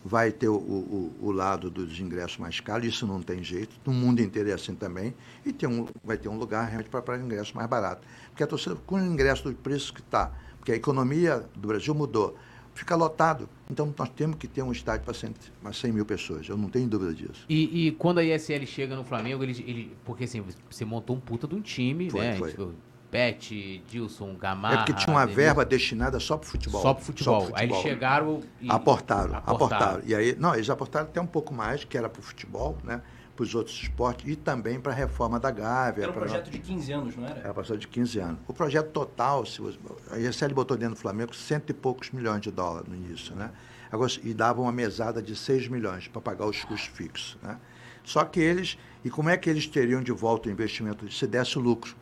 vai 0.04 0.32
ter 0.32 0.48
o, 0.48 0.54
o, 0.54 1.14
o, 1.20 1.30
lado 1.30 1.70
dos 1.70 1.98
ingressos 2.00 2.38
mais 2.38 2.58
caros, 2.60 2.86
isso 2.86 3.06
não 3.06 3.22
tem 3.22 3.42
jeito, 3.42 3.76
no 3.86 3.92
mundo 3.92 4.20
inteiro 4.20 4.50
é 4.50 4.52
assim 4.52 4.74
também, 4.74 5.14
e 5.44 5.52
tem 5.52 5.68
um, 5.68 5.86
vai 6.02 6.16
ter 6.16 6.28
um 6.28 6.38
lugar 6.38 6.66
realmente 6.66 6.90
para 6.90 7.18
ingresso 7.18 7.56
mais 7.56 7.68
barato. 7.68 8.06
Porque 8.30 8.42
a 8.42 8.46
torcida, 8.46 8.76
com 8.86 8.96
o 8.96 9.00
ingresso 9.00 9.44
do 9.44 9.54
preço 9.54 9.94
que 9.94 10.00
está, 10.00 10.32
porque 10.58 10.72
a 10.72 10.76
economia 10.76 11.44
do 11.54 11.68
Brasil 11.68 11.94
mudou, 11.94 12.36
fica 12.74 12.96
lotado. 12.96 13.48
Então 13.70 13.94
nós 13.96 14.08
temos 14.10 14.36
que 14.36 14.48
ter 14.48 14.62
um 14.62 14.72
estádio 14.72 15.04
para 15.04 15.14
100, 15.14 15.34
100 15.72 15.92
mil 15.92 16.04
pessoas, 16.04 16.48
eu 16.48 16.56
não 16.56 16.68
tenho 16.68 16.88
dúvida 16.88 17.14
disso. 17.14 17.44
E, 17.48 17.88
e 17.88 17.92
quando 17.92 18.18
a 18.18 18.24
ISL 18.24 18.66
chega 18.66 18.96
no 18.96 19.04
Flamengo, 19.04 19.42
ele, 19.42 19.52
ele, 19.66 19.96
porque 20.04 20.24
assim, 20.24 20.42
você 20.68 20.84
montou 20.84 21.16
um 21.16 21.20
puta 21.20 21.46
de 21.46 21.54
um 21.54 21.60
time, 21.60 22.10
foi, 22.10 22.20
né? 22.20 22.36
Foi. 22.36 22.72
Pet, 23.12 23.84
Dilson, 23.86 24.34
Gamarra... 24.36 24.74
É 24.74 24.76
porque 24.78 24.94
tinha 24.94 25.14
uma 25.14 25.26
verba 25.26 25.66
destinada 25.66 26.18
só 26.18 26.38
para 26.38 26.48
futebol. 26.48 26.80
Só 26.80 26.94
para 26.94 27.04
futebol. 27.04 27.40
futebol. 27.42 27.60
Aí 27.60 27.68
eles 27.68 27.76
chegaram 27.82 28.40
e... 28.58 28.70
Aportaram, 28.70 29.36
aportaram, 29.36 29.54
aportaram. 29.54 30.02
E 30.06 30.14
aí, 30.14 30.34
não, 30.40 30.54
eles 30.54 30.70
aportaram 30.70 31.06
até 31.06 31.20
um 31.20 31.26
pouco 31.26 31.52
mais, 31.52 31.84
que 31.84 31.98
era 31.98 32.08
para 32.08 32.20
o 32.20 32.22
futebol, 32.22 32.78
né? 32.82 33.02
para 33.36 33.42
os 33.42 33.54
outros 33.54 33.76
esportes 33.82 34.30
e 34.30 34.34
também 34.34 34.80
para 34.80 34.92
a 34.92 34.94
reforma 34.94 35.38
da 35.38 35.50
Gávea. 35.50 36.04
Era 36.04 36.10
um 36.10 36.14
projeto 36.14 36.50
de 36.50 36.58
15 36.58 36.92
anos, 36.92 37.16
não 37.16 37.26
era? 37.26 37.40
Era 37.40 37.50
um 37.50 37.54
projeto 37.54 37.78
de 37.80 37.88
15 37.88 38.18
anos. 38.18 38.40
O 38.48 38.52
projeto 38.54 38.90
total, 38.90 39.44
se 39.44 39.60
você, 39.60 39.78
a 40.10 40.18
ISL 40.18 40.54
botou 40.54 40.76
dentro 40.76 40.94
do 40.94 41.00
Flamengo 41.00 41.34
cento 41.34 41.68
e 41.68 41.74
poucos 41.74 42.10
milhões 42.12 42.40
de 42.40 42.50
dólares 42.50 42.88
no 42.88 42.94
início, 42.94 43.34
né? 43.34 43.50
Agora, 43.90 44.10
e 44.22 44.32
dava 44.32 44.62
uma 44.62 44.72
mesada 44.72 45.22
de 45.22 45.36
6 45.36 45.68
milhões 45.68 46.08
para 46.08 46.20
pagar 46.20 46.46
os 46.46 46.64
custos 46.64 46.96
fixos, 46.96 47.36
né? 47.42 47.58
Só 48.02 48.24
que 48.24 48.40
eles, 48.40 48.78
e 49.04 49.10
como 49.10 49.28
é 49.28 49.36
que 49.36 49.50
eles 49.50 49.66
teriam 49.66 50.02
de 50.02 50.12
volta 50.12 50.48
o 50.48 50.52
investimento 50.52 51.10
se 51.12 51.26
desse 51.26 51.58
lucro? 51.58 51.94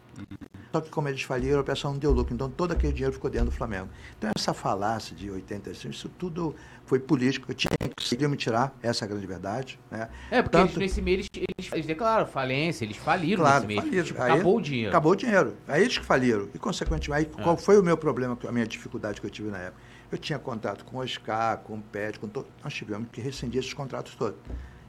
Só 0.72 0.80
que 0.80 0.88
como 0.88 1.08
eles 1.08 1.22
faliram, 1.22 1.58
a 1.58 1.60
operação 1.60 1.92
não 1.92 1.98
deu 1.98 2.12
lucro. 2.12 2.32
Então 2.32 2.48
todo 2.48 2.72
aquele 2.72 2.92
dinheiro 2.92 3.12
ficou 3.12 3.28
dentro 3.28 3.50
do 3.50 3.52
Flamengo. 3.52 3.88
Então 4.16 4.30
essa 4.36 4.54
falácia 4.54 5.16
de 5.16 5.30
85, 5.30 5.94
isso 5.94 6.08
tudo 6.08 6.54
foi 6.84 6.98
político. 6.98 7.50
Eu 7.50 7.54
tinha 7.54 7.70
que 7.76 8.28
me 8.28 8.36
tirar, 8.36 8.76
essa 8.82 9.04
é 9.04 9.06
a 9.06 9.08
grande 9.08 9.26
verdade. 9.26 9.78
Né? 9.90 10.08
É, 10.30 10.42
porque 10.42 10.56
Tanto... 10.56 10.70
eles, 10.70 10.78
nesse 10.78 11.02
mês 11.02 11.28
eles, 11.34 11.72
eles 11.72 11.86
declararam 11.86 12.26
falência, 12.26 12.84
eles 12.84 12.96
faliram 12.96 13.42
claro, 13.42 13.66
nesse 13.66 13.66
mês. 13.66 13.80
Faliram. 13.80 14.04
Tipo, 14.04 14.22
aí, 14.22 14.32
acabou 14.32 14.56
o 14.56 14.60
dinheiro. 14.60 14.88
Acabou 14.90 15.12
o 15.12 15.16
dinheiro. 15.16 15.56
Aí 15.66 15.82
eles 15.82 15.98
que 15.98 16.04
faliram. 16.04 16.48
E, 16.54 16.58
consequentemente, 16.58 17.12
aí, 17.12 17.24
é. 17.38 17.42
qual 17.42 17.56
foi 17.56 17.78
o 17.78 17.82
meu 17.82 17.96
problema, 17.96 18.38
a 18.46 18.52
minha 18.52 18.66
dificuldade 18.66 19.20
que 19.20 19.26
eu 19.26 19.30
tive 19.30 19.50
na 19.50 19.58
época? 19.58 19.82
Eu 20.12 20.18
tinha 20.18 20.38
contato 20.38 20.84
com 20.84 20.96
o 20.96 21.00
Oscar, 21.00 21.58
com 21.58 21.74
o 21.74 21.82
PET, 21.82 22.18
com 22.18 22.28
todo... 22.28 22.48
nós 22.64 22.74
tivemos 22.74 23.08
que 23.12 23.20
rescindir 23.20 23.60
esses 23.60 23.72
contratos 23.72 24.14
todos. 24.14 24.38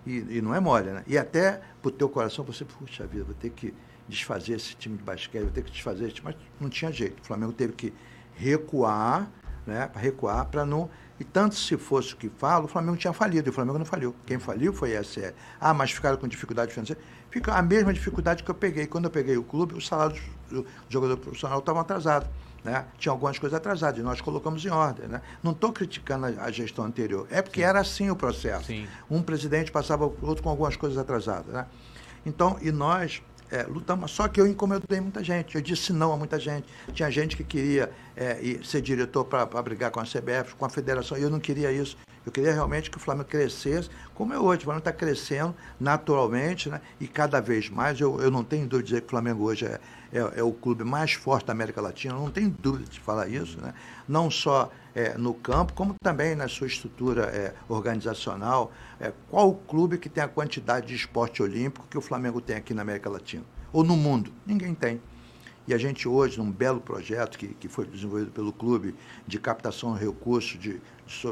E, 0.06 0.38
e 0.38 0.41
não 0.41 0.54
é 0.54 0.60
mole, 0.60 0.89
né? 0.89 1.04
E 1.06 1.15
até 1.15 1.62
para 1.80 1.89
o 1.89 1.91
teu 1.91 2.10
coração, 2.10 2.44
você, 2.44 2.65
puxa 2.65 3.06
vida, 3.06 3.24
vou 3.24 3.36
ter 3.36 3.52
que 3.52 3.72
desfazer 4.08 4.54
esse 4.54 4.76
time 4.76 4.98
de 4.98 5.04
basquete, 5.04 5.44
vou 5.44 5.52
ter 5.52 5.64
que 5.64 5.72
desfazer 5.72 6.06
esse 6.06 6.16
time, 6.16 6.34
mas 6.34 6.36
não 6.60 6.70
tinha 6.70 6.92
jeito. 6.92 7.22
O 7.22 7.26
Flamengo 7.26 7.54
teve 7.54 7.74
que 7.74 7.94
recuar, 8.36 9.30
né, 9.66 9.88
para 9.88 10.02
recuar, 10.02 10.46
para 10.46 10.66
não. 10.66 10.90
E 11.20 11.24
tanto 11.24 11.56
se 11.56 11.78
fosse 11.78 12.14
o 12.14 12.18
que 12.18 12.30
falo, 12.30 12.66
o 12.66 12.68
Flamengo 12.68 12.98
tinha 12.98 13.14
falido, 13.14 13.48
e 13.48 13.52
o 13.52 13.54
Flamengo 13.54 13.78
não 13.78 13.86
faliu. 13.86 14.16
Quem 14.26 14.40
faliu 14.40 14.74
foi 14.74 14.98
a 14.98 15.04
SL. 15.04 15.34
Ah, 15.60 15.74
mas 15.74 15.92
ficaram 15.92 16.18
com 16.18 16.28
dificuldade 16.28 16.74
financeira. 16.74 17.00
Fica 17.30 17.54
a 17.54 17.62
mesma 17.62 17.94
dificuldade 17.94 18.44
que 18.44 18.50
eu 18.50 18.56
peguei. 18.56 18.88
Quando 18.88 19.06
eu 19.06 19.12
peguei 19.12 19.38
o 19.38 19.44
clube, 19.44 19.76
o 19.76 19.82
salário 19.82 20.20
do 20.50 20.66
jogador 20.90 21.18
profissional 21.18 21.60
estava 21.60 21.80
atrasado. 21.80 22.28
Né? 22.64 22.86
Tinha 22.98 23.12
algumas 23.12 23.40
coisas 23.40 23.58
atrasadas 23.58 24.00
e 24.00 24.04
nós 24.04 24.20
colocamos 24.20 24.64
em 24.66 24.70
ordem. 24.70 25.08
Né? 25.08 25.22
Não 25.42 25.52
estou 25.52 25.72
criticando 25.72 26.26
a, 26.26 26.46
a, 26.46 26.52
gestão 26.52 26.86
anterior, 26.86 27.28
é 27.32 27.42
porque 27.42 27.62
Sim. 27.62 27.66
era 27.66 27.80
assim 27.80 28.10
o 28.10 28.16
processo. 28.16 28.66
Sim. 28.66 28.88
Um 29.10 29.22
presidente 29.22 29.72
passava 29.72 30.06
o 30.06 30.18
outro 30.22 30.44
com 30.44 30.50
algumas 30.50 30.76
coisas 30.76 30.98
atrasadas. 30.98 31.54
Né? 31.54 31.66
Então, 32.26 32.58
e 32.62 32.72
nós 32.72 33.24
é, 33.52 33.64
lutamos, 33.64 34.12
só 34.12 34.28
que 34.28 34.40
eu 34.40 34.48
incomodei 34.48 35.02
muita 35.02 35.24
gente, 35.24 35.56
eu 35.56 35.62
disse 35.62 35.92
não 35.92 36.14
a 36.14 36.18
muita 36.18 36.40
gente. 36.40 36.68
Tinha 36.94 37.12
gente 37.12 37.36
que 37.36 37.44
queria 37.44 37.92
é, 38.16 38.40
ser 38.64 38.82
diretor 38.82 39.26
para 39.26 39.46
brigar 39.62 39.92
com 39.92 40.00
a 40.00 40.04
CBF, 40.04 40.56
com 40.58 40.66
a 40.66 40.70
federação, 40.70 41.18
e 41.18 41.22
eu 41.22 41.30
não 41.30 41.40
queria 41.40 41.72
isso. 41.72 41.98
Eu 42.26 42.32
queria 42.32 42.54
realmente 42.54 42.90
que 42.90 42.98
o 42.98 43.00
Flamengo 43.00 43.28
crescesse, 43.28 43.90
como 44.14 44.34
é 44.34 44.40
hoje. 44.40 44.62
O 44.62 44.64
Flamengo 44.66 44.88
está 44.88 44.94
crescendo 44.94 45.56
naturalmente, 45.80 46.70
né? 46.70 46.80
e 47.00 47.08
cada 47.08 47.42
vez 47.42 47.70
mais. 47.70 48.00
Eu, 48.00 48.22
eu 48.22 48.30
não 48.30 48.44
tenho 48.44 48.68
dúvida 48.68 48.84
de 48.84 48.90
dizer 48.90 49.02
que 49.02 49.08
o 49.08 49.10
Flamengo 49.10 49.44
hoje 49.44 49.66
é, 49.66 49.80
é, 50.12 50.39
é 50.39 50.43
o 50.43 50.52
clube 50.52 50.84
mais 50.84 51.13
forte 51.13 51.45
da 51.45 51.54
América 51.54 51.82
Latina, 51.82 52.13
não 52.13 52.30
tenho 52.30 52.50
dúvida 52.50 52.89
de 52.89 53.00
falar 53.00 53.28
isso. 53.28 53.60
Né? 53.62 53.74
Não 54.08 54.30
só 54.30 54.71
é, 54.93 55.17
no 55.17 55.34
campo, 55.34 55.74
como 55.74 55.95
também 56.02 56.36
na 56.36 56.47
sua 56.47 56.67
estrutura 56.67 57.26
é, 57.26 57.54
organizacional. 57.69 58.71
É, 59.00 59.13
qual 59.30 59.50
o 59.50 59.56
clube 59.56 59.97
que 59.97 60.10
tem 60.10 60.24
a 60.24 60.28
quantidade 60.28 60.88
de 60.88 60.95
esporte 60.95 61.41
olímpico 61.41 61.88
que 61.89 61.97
o 61.97 62.02
Flamengo 62.02 62.41
tem 62.41 62.56
aqui 62.56 62.74
na 62.74 62.82
América 62.82 63.10
Latina? 63.10 63.43
Ou 63.71 63.84
no 63.84 63.95
mundo? 63.95 64.34
Ninguém 64.45 64.76
tem. 64.76 65.02
E 65.67 65.74
a 65.74 65.78
gente 65.78 66.08
hoje, 66.08 66.38
num 66.38 66.52
belo 66.52 66.82
projeto 66.82 67.38
que, 67.38 67.50
que 67.50 67.67
foi 67.67 67.86
desenvolvido 67.86 68.32
pelo 68.32 68.52
clube 68.52 68.95
de 69.28 69.39
captação 69.39 69.93
de 69.93 70.04
recursos 70.04 70.60
de, 70.60 70.82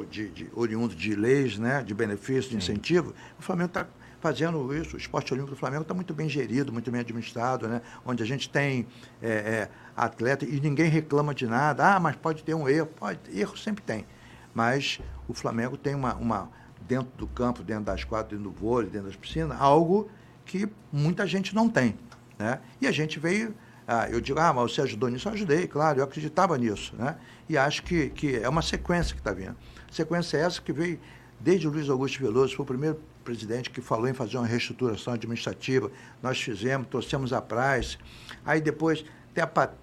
de, 0.10 0.30
de 0.30 0.50
oriundo 0.54 0.96
de 0.96 1.16
leis, 1.16 1.58
né, 1.58 1.84
de 1.84 1.94
benefícios, 1.94 2.50
de 2.50 2.56
incentivo, 2.56 3.14
o 3.38 3.42
Flamengo 3.42 3.70
está 3.70 3.88
fazendo 4.20 4.76
isso. 4.76 4.96
O 4.96 5.00
esporte 5.00 5.34
olímpico 5.34 5.56
do 5.56 5.60
Flamengo 5.60 5.84
está 5.84 5.94
muito 5.94 6.14
bem 6.14 6.30
gerido, 6.30 6.72
muito 6.72 6.92
bem 6.92 7.02
administrado, 7.02 7.68
né? 7.68 7.82
onde 8.06 8.22
a 8.24 8.26
gente 8.26 8.50
tem 8.50 8.88
é, 9.22 9.30
é, 9.30 9.70
atleta 9.96 10.46
e 10.46 10.60
ninguém 10.60 10.90
reclama 10.90 11.34
de 11.34 11.48
nada. 11.48 11.96
Ah, 11.96 12.00
mas 12.00 12.16
pode 12.16 12.44
ter 12.44 12.54
um 12.54 12.68
erro. 12.68 12.88
Pode, 12.88 13.20
erro 13.34 13.58
sempre 13.58 13.84
tem. 13.84 14.06
Mas 14.54 15.00
o 15.28 15.34
Flamengo 15.34 15.78
tem 15.78 15.96
uma, 15.96 16.16
uma 16.16 16.50
dentro 16.82 17.12
do 17.18 17.28
campo, 17.28 17.64
dentro 17.64 17.86
das 17.86 18.04
quadras, 18.04 18.32
dentro 18.32 18.52
do 18.52 18.52
vôlei, 18.52 18.90
dentro 18.90 19.08
das 19.08 19.16
piscinas, 19.16 19.60
algo 19.60 20.10
que 20.46 20.68
muita 20.92 21.26
gente 21.28 21.54
não 21.54 21.70
tem. 21.70 21.96
Né? 22.38 22.60
E 22.82 22.88
a 22.88 22.92
gente 22.92 23.20
veio. 23.20 23.54
Ah, 23.88 24.08
eu 24.08 24.22
digo, 24.22 24.40
ah, 24.40 24.54
mas 24.54 24.72
você 24.72 24.82
ajudou 24.82 25.10
nisso? 25.10 25.28
Eu 25.28 25.34
ajudei, 25.34 25.68
claro, 25.68 26.00
eu 26.00 26.04
acreditava 26.04 26.56
nisso. 26.58 26.96
Né? 26.96 27.16
E 27.48 27.58
acho 27.58 27.82
que, 27.82 28.10
que 28.12 28.36
é 28.36 28.48
uma 28.48 28.62
sequência 28.62 29.16
que 29.16 29.22
está 29.22 29.32
vindo. 29.32 29.56
Sequência 29.92 30.38
essa 30.38 30.62
que 30.62 30.72
veio 30.72 31.00
desde 31.40 31.68
o 31.68 31.72
Luiz 31.72 31.90
Augusto 31.90 32.20
Veloso, 32.20 32.56
foi 32.56 32.64
o 32.64 32.68
primeiro 32.68 33.00
presidente 33.30 33.70
que 33.70 33.80
falou 33.80 34.08
em 34.08 34.14
fazer 34.14 34.38
uma 34.38 34.48
reestruturação 34.48 35.14
administrativa. 35.14 35.92
Nós 36.22 36.42
fizemos, 36.42 36.88
trouxemos 36.88 37.32
a 37.32 37.40
praxe. 37.40 37.96
Aí 38.44 38.60
depois 38.60 39.06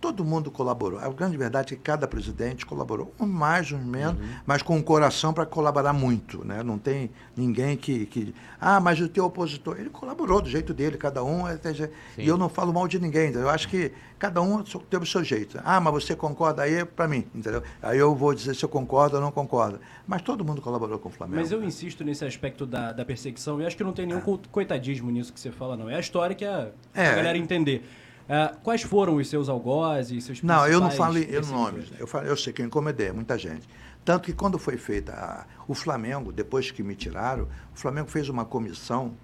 todo 0.00 0.24
mundo 0.24 0.50
colaborou. 0.50 0.98
A 0.98 1.08
grande 1.08 1.36
verdade 1.36 1.74
é 1.74 1.76
que 1.76 1.82
cada 1.82 2.06
presidente 2.06 2.66
colaborou, 2.66 3.14
um 3.18 3.26
mais, 3.26 3.72
um 3.72 3.78
menos, 3.78 4.20
uhum. 4.20 4.36
mas 4.46 4.62
com 4.62 4.78
o 4.78 4.82
coração 4.82 5.32
para 5.32 5.46
colaborar 5.46 5.92
muito. 5.92 6.44
Né? 6.44 6.62
Não 6.62 6.78
tem 6.78 7.10
ninguém 7.36 7.76
que, 7.76 8.06
que. 8.06 8.34
Ah, 8.60 8.80
mas 8.80 9.00
o 9.00 9.08
teu 9.08 9.24
opositor. 9.24 9.76
Ele 9.78 9.90
colaborou 9.90 10.40
do 10.40 10.48
jeito 10.48 10.74
dele, 10.74 10.96
cada 10.96 11.22
um. 11.22 11.46
É 11.48 11.58
e 12.18 12.26
eu 12.26 12.36
não 12.36 12.48
falo 12.48 12.72
mal 12.72 12.86
de 12.86 12.98
ninguém. 12.98 13.32
Eu 13.32 13.48
acho 13.48 13.68
que 13.68 13.92
cada 14.18 14.40
um 14.40 14.62
teve 14.62 15.04
o 15.04 15.06
seu 15.06 15.22
jeito. 15.22 15.60
Ah, 15.64 15.80
mas 15.80 15.92
você 15.92 16.16
concorda 16.16 16.62
aí 16.62 16.84
para 16.84 17.06
mim, 17.06 17.26
entendeu? 17.34 17.62
Aí 17.82 17.98
eu 17.98 18.14
vou 18.14 18.34
dizer 18.34 18.54
se 18.54 18.64
eu 18.64 18.68
concordo 18.68 19.16
ou 19.16 19.22
não 19.22 19.30
concordo. 19.30 19.80
Mas 20.06 20.22
todo 20.22 20.44
mundo 20.44 20.62
colaborou 20.62 20.98
com 20.98 21.08
o 21.08 21.12
Flamengo. 21.12 21.40
Mas 21.40 21.52
eu 21.52 21.62
insisto 21.62 22.04
nesse 22.04 22.24
aspecto 22.24 22.66
da, 22.66 22.92
da 22.92 23.04
perseguição 23.04 23.60
e 23.60 23.66
acho 23.66 23.76
que 23.76 23.84
não 23.84 23.92
tem 23.92 24.06
nenhum 24.06 24.20
é. 24.20 24.38
coitadismo 24.50 25.10
nisso 25.10 25.32
que 25.32 25.40
você 25.40 25.50
fala, 25.50 25.76
não. 25.76 25.88
É 25.88 25.96
a 25.96 26.00
história 26.00 26.34
que 26.34 26.44
a, 26.44 26.68
é, 26.94 27.08
a 27.08 27.14
galera 27.16 27.38
entender. 27.38 27.84
Uh, 28.26 28.58
quais 28.62 28.82
foram 28.82 29.14
os 29.16 29.28
seus 29.28 29.48
algozes, 29.48 30.24
seus 30.24 30.42
Não, 30.42 30.66
eu 30.66 30.80
não 30.80 30.90
falo 30.90 31.16
em 31.16 31.40
nomes. 31.42 31.92
Eu, 31.98 32.06
falo, 32.08 32.26
eu 32.26 32.36
sei 32.36 32.52
que 32.52 32.60
eu 32.60 32.66
encomendei 32.66 33.12
muita 33.12 33.38
gente. 33.38 33.68
Tanto 34.04 34.24
que 34.24 34.32
quando 34.32 34.58
foi 34.58 34.76
feita 34.76 35.12
a, 35.12 35.46
o 35.68 35.74
Flamengo, 35.74 36.32
depois 36.32 36.70
que 36.70 36.82
me 36.82 36.96
tiraram, 36.96 37.44
o 37.74 37.78
Flamengo 37.78 38.10
fez 38.10 38.28
uma 38.28 38.44
comissão 38.44 39.14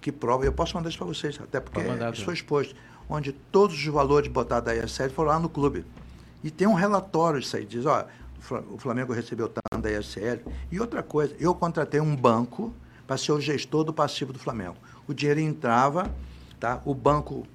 que 0.00 0.12
prova, 0.12 0.44
eu 0.44 0.52
posso 0.52 0.76
mandar 0.76 0.88
isso 0.88 0.98
para 0.98 1.06
vocês, 1.06 1.38
até 1.40 1.60
porque 1.60 1.80
isso 2.12 2.24
foi 2.24 2.34
exposto, 2.34 2.74
onde 3.08 3.32
todos 3.32 3.76
os 3.76 3.86
valores 3.86 4.28
botados 4.28 4.66
da 4.66 4.76
ISL 4.76 5.10
foram 5.10 5.30
lá 5.30 5.38
no 5.38 5.48
clube. 5.48 5.84
E 6.42 6.50
tem 6.50 6.66
um 6.66 6.74
relatório 6.74 7.38
isso 7.38 7.56
aí, 7.56 7.64
diz, 7.64 7.86
ó, 7.86 8.04
o 8.70 8.78
Flamengo 8.78 9.12
recebeu 9.12 9.48
tanto 9.48 9.82
da 9.82 9.90
ISL. 9.90 10.40
E 10.70 10.80
outra 10.80 11.02
coisa, 11.02 11.34
eu 11.38 11.54
contratei 11.54 12.00
um 12.00 12.16
banco 12.16 12.74
para 13.06 13.16
ser 13.16 13.32
o 13.32 13.40
gestor 13.40 13.84
do 13.84 13.92
passivo 13.92 14.32
do 14.32 14.38
Flamengo. 14.38 14.76
O 15.06 15.14
dinheiro 15.14 15.40
entrava, 15.40 16.12
tá? 16.58 16.80
o 16.84 16.94
banco 16.94 17.46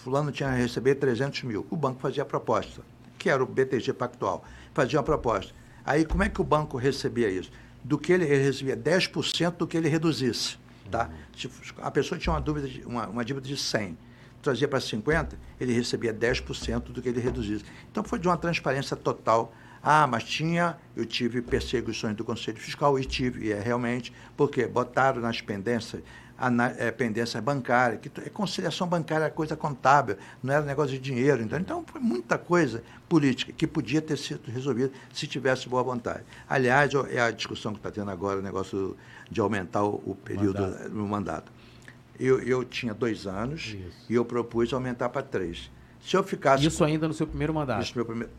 fulano 0.00 0.32
tinha 0.32 0.48
a 0.48 0.54
receber 0.54 0.94
300 0.96 1.42
mil. 1.42 1.66
O 1.70 1.76
banco 1.76 2.00
fazia 2.00 2.22
a 2.22 2.26
proposta, 2.26 2.82
que 3.18 3.28
era 3.28 3.42
o 3.42 3.46
BTG 3.46 3.92
Pactual. 3.92 4.44
Fazia 4.72 4.98
uma 4.98 5.04
proposta. 5.04 5.52
Aí, 5.84 6.04
como 6.04 6.22
é 6.22 6.28
que 6.28 6.40
o 6.40 6.44
banco 6.44 6.76
recebia 6.76 7.28
isso? 7.30 7.50
Do 7.82 7.98
que 7.98 8.12
ele, 8.12 8.24
recebia 8.24 8.76
10% 8.76 9.56
do 9.56 9.66
que 9.66 9.76
ele 9.76 9.88
reduzisse. 9.88 10.58
Tá? 10.90 11.10
Se 11.36 11.50
a 11.78 11.90
pessoa 11.90 12.18
tinha 12.18 12.34
uma, 12.34 12.40
de, 12.40 12.82
uma, 12.84 13.06
uma 13.08 13.24
dívida 13.24 13.46
de 13.46 13.56
100, 13.56 13.96
trazia 14.42 14.68
para 14.68 14.80
50, 14.80 15.38
ele 15.60 15.72
recebia 15.72 16.12
10% 16.12 16.92
do 16.92 17.02
que 17.02 17.08
ele 17.08 17.20
reduzisse. 17.20 17.64
Então, 17.90 18.04
foi 18.04 18.18
de 18.18 18.28
uma 18.28 18.36
transparência 18.36 18.96
total. 18.96 19.52
Ah, 19.82 20.06
mas 20.06 20.24
tinha, 20.24 20.76
eu 20.96 21.06
tive 21.06 21.40
perseguições 21.40 22.16
do 22.16 22.24
Conselho 22.24 22.58
Fiscal, 22.58 22.98
e 22.98 23.04
tive, 23.04 23.46
e 23.46 23.52
é 23.52 23.60
realmente, 23.60 24.12
porque 24.36 24.66
botaram 24.66 25.20
nas 25.20 25.40
pendências 25.40 26.02
é, 26.78 26.90
pendência 26.90 27.40
bancária, 27.42 27.98
que 27.98 28.08
é 28.20 28.30
conciliação 28.30 28.86
bancária 28.86 29.24
é 29.24 29.30
coisa 29.30 29.56
contábil, 29.56 30.16
não 30.42 30.54
era 30.54 30.64
negócio 30.64 30.92
de 30.92 30.98
dinheiro. 30.98 31.42
Então, 31.42 31.58
então 31.58 31.84
foi 31.86 32.00
muita 32.00 32.38
coisa 32.38 32.82
política 33.08 33.52
que 33.52 33.66
podia 33.66 34.00
ter 34.00 34.16
sido 34.16 34.48
resolvida 34.50 34.92
se 35.12 35.26
tivesse 35.26 35.68
boa 35.68 35.82
vontade. 35.82 36.22
Aliás, 36.48 36.92
é 37.10 37.20
a 37.20 37.30
discussão 37.30 37.72
que 37.72 37.78
está 37.78 37.90
tendo 37.90 38.10
agora, 38.10 38.38
o 38.38 38.42
negócio 38.42 38.96
de 39.30 39.40
aumentar 39.40 39.82
o, 39.82 40.02
o 40.06 40.14
período 40.14 40.62
mandato. 40.62 40.88
no 40.90 41.08
mandato. 41.08 41.52
Eu, 42.18 42.40
eu 42.40 42.64
tinha 42.64 42.94
dois 42.94 43.26
anos 43.26 43.66
Isso. 43.66 44.06
e 44.08 44.14
eu 44.14 44.24
propus 44.24 44.72
aumentar 44.72 45.08
para 45.08 45.22
três. 45.22 45.70
Se 46.00 46.16
eu 46.16 46.22
ficasse. 46.22 46.66
Isso 46.66 46.84
ainda 46.84 47.06
no 47.06 47.14
seu 47.14 47.26
primeiro 47.26 47.52
mandato? 47.52 47.82
Isso, 47.82 47.92
meu 47.94 48.04
primeiro 48.04 48.32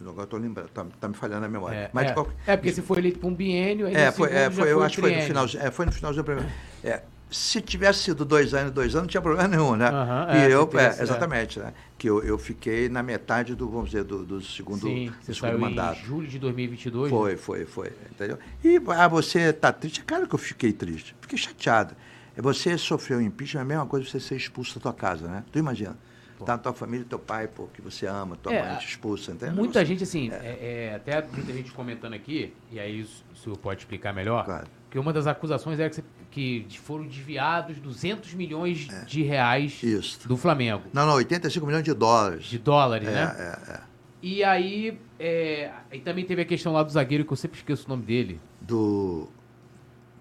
agora 0.00 0.24
estou 0.24 0.38
lembrando, 0.38 0.68
está 0.68 0.84
tá 1.00 1.08
me 1.08 1.14
falhando 1.14 1.46
a 1.46 1.48
memória. 1.48 1.76
É, 1.76 1.90
Mas 1.92 2.10
é, 2.10 2.14
qualquer... 2.14 2.34
é 2.46 2.56
porque 2.56 2.72
se 2.72 2.82
foi 2.82 2.98
eleito 2.98 3.18
para 3.18 3.28
um 3.28 3.34
biênio, 3.34 3.86
aí 3.86 3.94
é, 3.94 4.10
foi, 4.10 4.32
é, 4.32 4.50
foi, 4.50 4.72
eu 4.72 4.82
acho 4.82 4.96
que 4.96 5.00
foi 5.00 5.14
no 5.14 5.22
final, 5.22 5.44
é, 5.44 5.70
foi 5.70 5.86
no 5.86 5.92
finalzinho 5.92 6.22
do 6.22 6.26
primeiro. 6.26 6.50
É, 6.82 7.02
se 7.30 7.60
tivesse 7.60 8.04
sido 8.04 8.24
dois 8.24 8.54
anos, 8.54 8.70
dois 8.72 8.94
anos, 8.94 9.02
não 9.02 9.08
tinha 9.08 9.20
problema 9.20 9.48
nenhum, 9.48 9.74
né? 9.74 9.90
Uhum, 9.90 10.36
e 10.36 10.52
eu, 10.52 10.70
é, 10.78 11.02
exatamente, 11.02 11.58
né? 11.58 11.72
Que 11.98 12.08
eu, 12.08 12.22
eu 12.22 12.38
fiquei 12.38 12.88
na 12.88 13.02
metade 13.02 13.56
do, 13.56 13.68
vamos 13.68 13.90
dizer, 13.90 14.04
do, 14.04 14.24
do 14.24 14.40
segundo, 14.40 14.86
Sim, 14.86 15.12
do 15.26 15.34
segundo 15.34 15.58
mandato. 15.58 15.98
Em 15.98 16.04
julho 16.04 16.28
de 16.28 16.38
2022? 16.38 17.10
Foi, 17.10 17.32
né? 17.32 17.36
foi, 17.36 17.64
foi, 17.64 17.92
entendeu? 18.10 18.38
E 18.62 18.80
ah, 18.88 19.08
você 19.08 19.50
está 19.50 19.72
triste? 19.72 20.04
Claro 20.04 20.28
que 20.28 20.34
eu 20.34 20.38
fiquei 20.38 20.72
triste, 20.72 21.16
fiquei 21.20 21.36
chateado. 21.38 21.96
Você 22.36 22.78
sofreu 22.78 23.20
impeachment, 23.20 23.60
é 23.60 23.62
a 23.62 23.66
mesma 23.66 23.86
coisa 23.86 24.08
você 24.08 24.20
ser 24.20 24.36
expulso 24.36 24.76
da 24.76 24.82
tua 24.82 24.94
casa, 24.94 25.26
né? 25.26 25.44
Tu 25.50 25.58
imagina. 25.58 25.96
Tá 26.44 26.52
na 26.52 26.58
tua 26.58 26.72
família, 26.72 27.06
teu 27.08 27.18
pai, 27.18 27.46
pô, 27.46 27.66
que 27.68 27.80
você 27.80 28.06
ama, 28.06 28.36
tua 28.36 28.52
é, 28.52 28.62
mãe 28.62 28.78
te 28.78 28.88
expulsa, 28.88 29.32
entendeu? 29.32 29.54
Muita 29.54 29.84
gente, 29.84 30.02
assim, 30.02 30.30
é. 30.30 30.34
É, 30.34 30.90
é. 30.90 30.94
até 30.94 31.22
muita 31.22 31.52
gente 31.52 31.70
comentando 31.72 32.14
aqui, 32.14 32.52
e 32.72 32.80
aí 32.80 33.02
o 33.02 33.36
senhor 33.36 33.56
pode 33.56 33.80
explicar 33.80 34.12
melhor, 34.12 34.44
claro. 34.44 34.66
que 34.90 34.98
uma 34.98 35.12
das 35.12 35.26
acusações 35.26 35.78
é 35.78 35.88
que, 36.30 36.66
que 36.68 36.80
foram 36.80 37.06
desviados 37.06 37.78
200 37.78 38.34
milhões 38.34 38.88
é. 38.90 39.04
de 39.04 39.22
reais 39.22 39.80
Isso. 39.82 40.26
do 40.26 40.36
Flamengo. 40.36 40.82
Não, 40.92 41.06
não, 41.06 41.14
85 41.14 41.64
milhões 41.64 41.84
de 41.84 41.94
dólares. 41.94 42.46
De 42.46 42.58
dólares, 42.58 43.06
né? 43.06 43.36
É, 43.38 43.70
é, 43.70 43.74
é. 43.74 43.80
E 44.20 44.42
aí, 44.42 44.98
é, 45.20 45.70
e 45.92 46.00
também 46.00 46.24
teve 46.24 46.42
a 46.42 46.44
questão 46.44 46.72
lá 46.72 46.82
do 46.82 46.90
zagueiro, 46.90 47.24
que 47.24 47.32
eu 47.32 47.36
sempre 47.36 47.58
esqueço 47.58 47.86
o 47.86 47.88
nome 47.90 48.04
dele. 48.04 48.40
Do, 48.60 49.28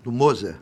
do 0.04 0.12
Moser. 0.12 0.58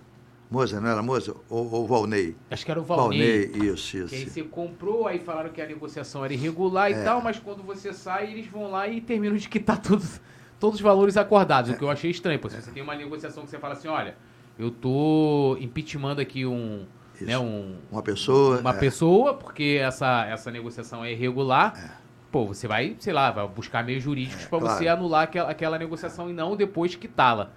Moza, 0.51 0.81
não 0.81 0.89
era 0.89 1.01
Moza? 1.01 1.33
Ou, 1.49 1.71
ou 1.71 1.87
Valnei? 1.87 2.35
Acho 2.51 2.65
que 2.65 2.71
era 2.71 2.81
o 2.81 2.83
Valnei. 2.83 3.47
Valnei, 3.47 3.71
isso, 3.71 3.95
isso. 3.95 4.07
Que 4.09 4.15
aí 4.15 4.29
você 4.29 4.43
comprou, 4.43 5.07
aí 5.07 5.17
falaram 5.17 5.49
que 5.49 5.61
a 5.61 5.65
negociação 5.65 6.25
era 6.25 6.33
irregular 6.33 6.91
e 6.91 6.93
é. 6.93 7.03
tal, 7.05 7.21
mas 7.21 7.39
quando 7.39 7.63
você 7.63 7.93
sai, 7.93 8.29
eles 8.33 8.47
vão 8.47 8.69
lá 8.69 8.85
e 8.85 8.99
terminam 8.99 9.37
de 9.37 9.47
quitar 9.47 9.81
todos, 9.81 10.19
todos 10.59 10.75
os 10.75 10.81
valores 10.81 11.15
acordados, 11.15 11.71
é. 11.71 11.73
o 11.73 11.77
que 11.77 11.83
eu 11.85 11.89
achei 11.89 12.11
estranho. 12.11 12.37
Porque 12.37 12.57
é. 12.57 12.59
você 12.59 12.69
tem 12.69 12.83
uma 12.83 12.95
negociação 12.95 13.45
que 13.45 13.49
você 13.49 13.57
fala 13.57 13.75
assim, 13.75 13.87
olha, 13.87 14.17
eu 14.59 14.69
tô 14.69 15.55
impeachmentando 15.61 16.19
aqui 16.19 16.45
um... 16.45 16.85
Né, 17.21 17.39
um 17.39 17.77
uma 17.89 18.01
pessoa. 18.01 18.59
Uma 18.59 18.71
é. 18.71 18.77
pessoa, 18.77 19.35
porque 19.35 19.79
essa, 19.81 20.25
essa 20.25 20.51
negociação 20.51 21.05
é 21.05 21.13
irregular. 21.13 21.73
É. 21.77 22.01
Pô, 22.29 22.45
você 22.45 22.67
vai, 22.67 22.97
sei 22.99 23.13
lá, 23.13 23.31
vai 23.31 23.47
buscar 23.47 23.85
meios 23.85 24.03
jurídicos 24.03 24.43
é, 24.43 24.47
para 24.49 24.59
claro. 24.59 24.77
você 24.77 24.87
anular 24.89 25.23
aquela, 25.23 25.49
aquela 25.49 25.79
negociação 25.79 26.29
e 26.29 26.33
não 26.33 26.57
depois 26.57 26.93
quitá-la. 26.95 27.53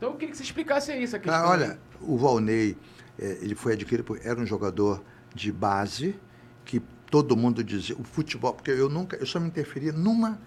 Então 0.00 0.12
eu 0.12 0.14
queria 0.14 0.30
que 0.30 0.36
você 0.38 0.42
explicasse 0.42 0.90
isso. 0.94 1.14
A 1.14 1.18
ah, 1.18 1.20
questão. 1.20 1.44
Ah, 1.44 1.50
olha, 1.50 1.78
o 2.00 2.16
Valnei, 2.16 2.74
é, 3.18 3.38
ele 3.42 3.54
foi 3.54 3.74
adquirido, 3.74 4.18
era 4.24 4.40
um 4.40 4.46
jogador 4.46 5.04
de 5.34 5.52
base, 5.52 6.18
que 6.64 6.80
todo 7.10 7.36
mundo 7.36 7.62
dizia, 7.62 7.94
o 7.98 8.02
futebol, 8.02 8.54
porque 8.54 8.70
eu 8.70 8.88
nunca, 8.88 9.18
eu 9.18 9.26
só 9.26 9.38
me 9.38 9.48
interferi 9.48 9.92
numa, 9.92 10.40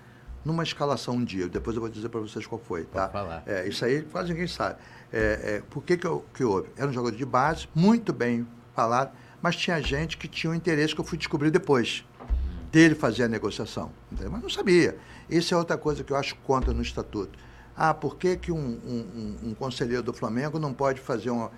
numa 0.44 0.64
escalação 0.64 1.18
um 1.18 1.24
dia, 1.24 1.48
depois 1.48 1.76
eu 1.76 1.82
vou 1.82 1.90
dizer 1.90 2.10
para 2.10 2.20
vocês 2.20 2.48
qual 2.48 2.60
foi, 2.60 2.86
tá? 2.86 3.10
falar. 3.10 3.44
É, 3.46 3.68
isso 3.68 3.86
aí 3.86 4.02
quase 4.02 4.30
ninguém 4.30 4.48
sabe. 4.48 4.80
É, 5.12 5.58
é, 5.58 5.64
por 5.70 5.84
que 5.84 5.98
que, 5.98 6.08
eu, 6.08 6.26
que 6.34 6.44
houve? 6.44 6.70
Era 6.76 6.90
um 6.90 6.94
jogador 6.94 7.16
de 7.16 7.26
base, 7.26 7.68
muito 7.76 8.12
bem 8.12 8.48
falado, 8.74 9.12
mas 9.40 9.56
tinha 9.56 9.80
gente 9.82 10.18
que 10.18 10.28
tinha 10.28 10.50
um 10.50 10.56
interesse 10.56 10.96
que 10.96 11.02
eu 11.02 11.06
fui 11.06 11.18
descobrir 11.20 11.52
depois 11.52 12.04
dele 12.72 12.96
fazer 12.96 13.26
a 13.26 13.28
negociação, 13.28 13.92
entendeu? 14.12 14.32
mas 14.32 14.42
não 14.42 14.50
sabia. 14.50 14.98
Isso 15.30 15.54
é 15.54 15.58
outra 15.58 15.78
coisa 15.78 16.04
que 16.04 16.12
eu 16.12 16.18
acho 16.18 16.36
contra 16.38 16.74
no 16.74 16.82
estatuto 16.82 17.38
ah, 17.76 17.94
por 17.94 18.18
que, 18.18 18.38
que 18.38 18.52
um, 18.52 18.58
um, 18.86 19.36
um, 19.50 19.54
conselheiro 19.56 20.04
do 20.04 20.14
Flamengo 20.14 20.60
não 20.60 20.74
pode 20.74 21.02
fazer 21.02 21.30
uma, 21.32 21.52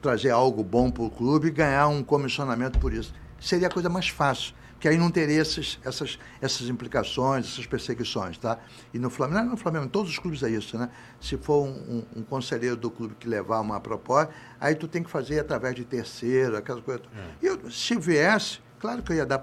trazer 0.00 0.30
algo 0.30 0.64
bom 0.64 0.90
para 0.90 1.02
o 1.02 1.10
clube 1.10 1.48
e 1.48 1.50
ganhar 1.50 1.88
um 1.88 2.02
comissionamento 2.02 2.78
por 2.78 2.92
isso. 2.92 3.12
Seria 3.38 3.68
a 3.68 3.70
coisa 3.70 3.88
mais 3.88 4.08
fácil, 4.08 4.54
que 4.78 4.88
aí 4.88 4.96
não 4.96 5.10
teria 5.10 5.40
esses, 5.40 5.78
essas, 5.84 6.18
essas 6.40 6.68
implicações, 6.68 7.46
essas 7.46 7.66
perseguições, 7.66 8.38
tá? 8.38 8.58
E 8.92 8.98
no 8.98 9.10
Flamengo, 9.10 9.40
não 9.40 9.46
é 9.48 9.50
no 9.50 9.56
Flamengo, 9.56 9.84
em 9.84 9.88
todos 9.88 10.10
os 10.10 10.18
clubes 10.18 10.42
é 10.42 10.50
isso, 10.50 10.78
né? 10.78 10.90
Se 11.20 11.36
for 11.36 11.64
um, 11.66 12.02
um, 12.16 12.22
conselheiro 12.22 12.76
do 12.76 12.90
clube 12.90 13.14
que 13.18 13.28
levar 13.28 13.60
uma 13.60 13.80
proposta, 13.80 14.32
aí 14.58 14.74
tu 14.74 14.88
tem 14.88 15.02
que 15.02 15.10
fazer 15.10 15.40
através 15.40 15.74
de 15.74 15.84
terceiro, 15.84 16.56
aquelas 16.56 16.82
coisas. 16.82 17.04
É. 17.14 17.44
E 17.44 17.46
eu, 17.46 17.70
se 17.70 17.96
viesse, 17.98 18.60
claro 18.78 19.02
que 19.02 19.12
eu 19.12 19.16
ia 19.16 19.26
dar 19.26 19.38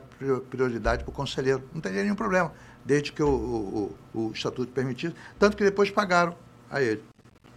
prioridade 0.50 1.04
para 1.04 1.12
o 1.12 1.14
conselheiro, 1.14 1.64
não 1.74 1.82
teria 1.82 2.02
nenhum 2.04 2.16
problema, 2.16 2.52
desde 2.88 3.12
que 3.12 3.22
o, 3.22 3.28
o, 3.28 3.96
o, 4.14 4.28
o 4.28 4.32
estatuto 4.32 4.72
permitisse, 4.72 5.14
tanto 5.38 5.58
que 5.58 5.64
depois 5.64 5.92
pagaram 5.92 6.34
a 6.72 6.82
ele, 6.82 7.04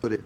por 0.00 0.12
ele. 0.12 0.24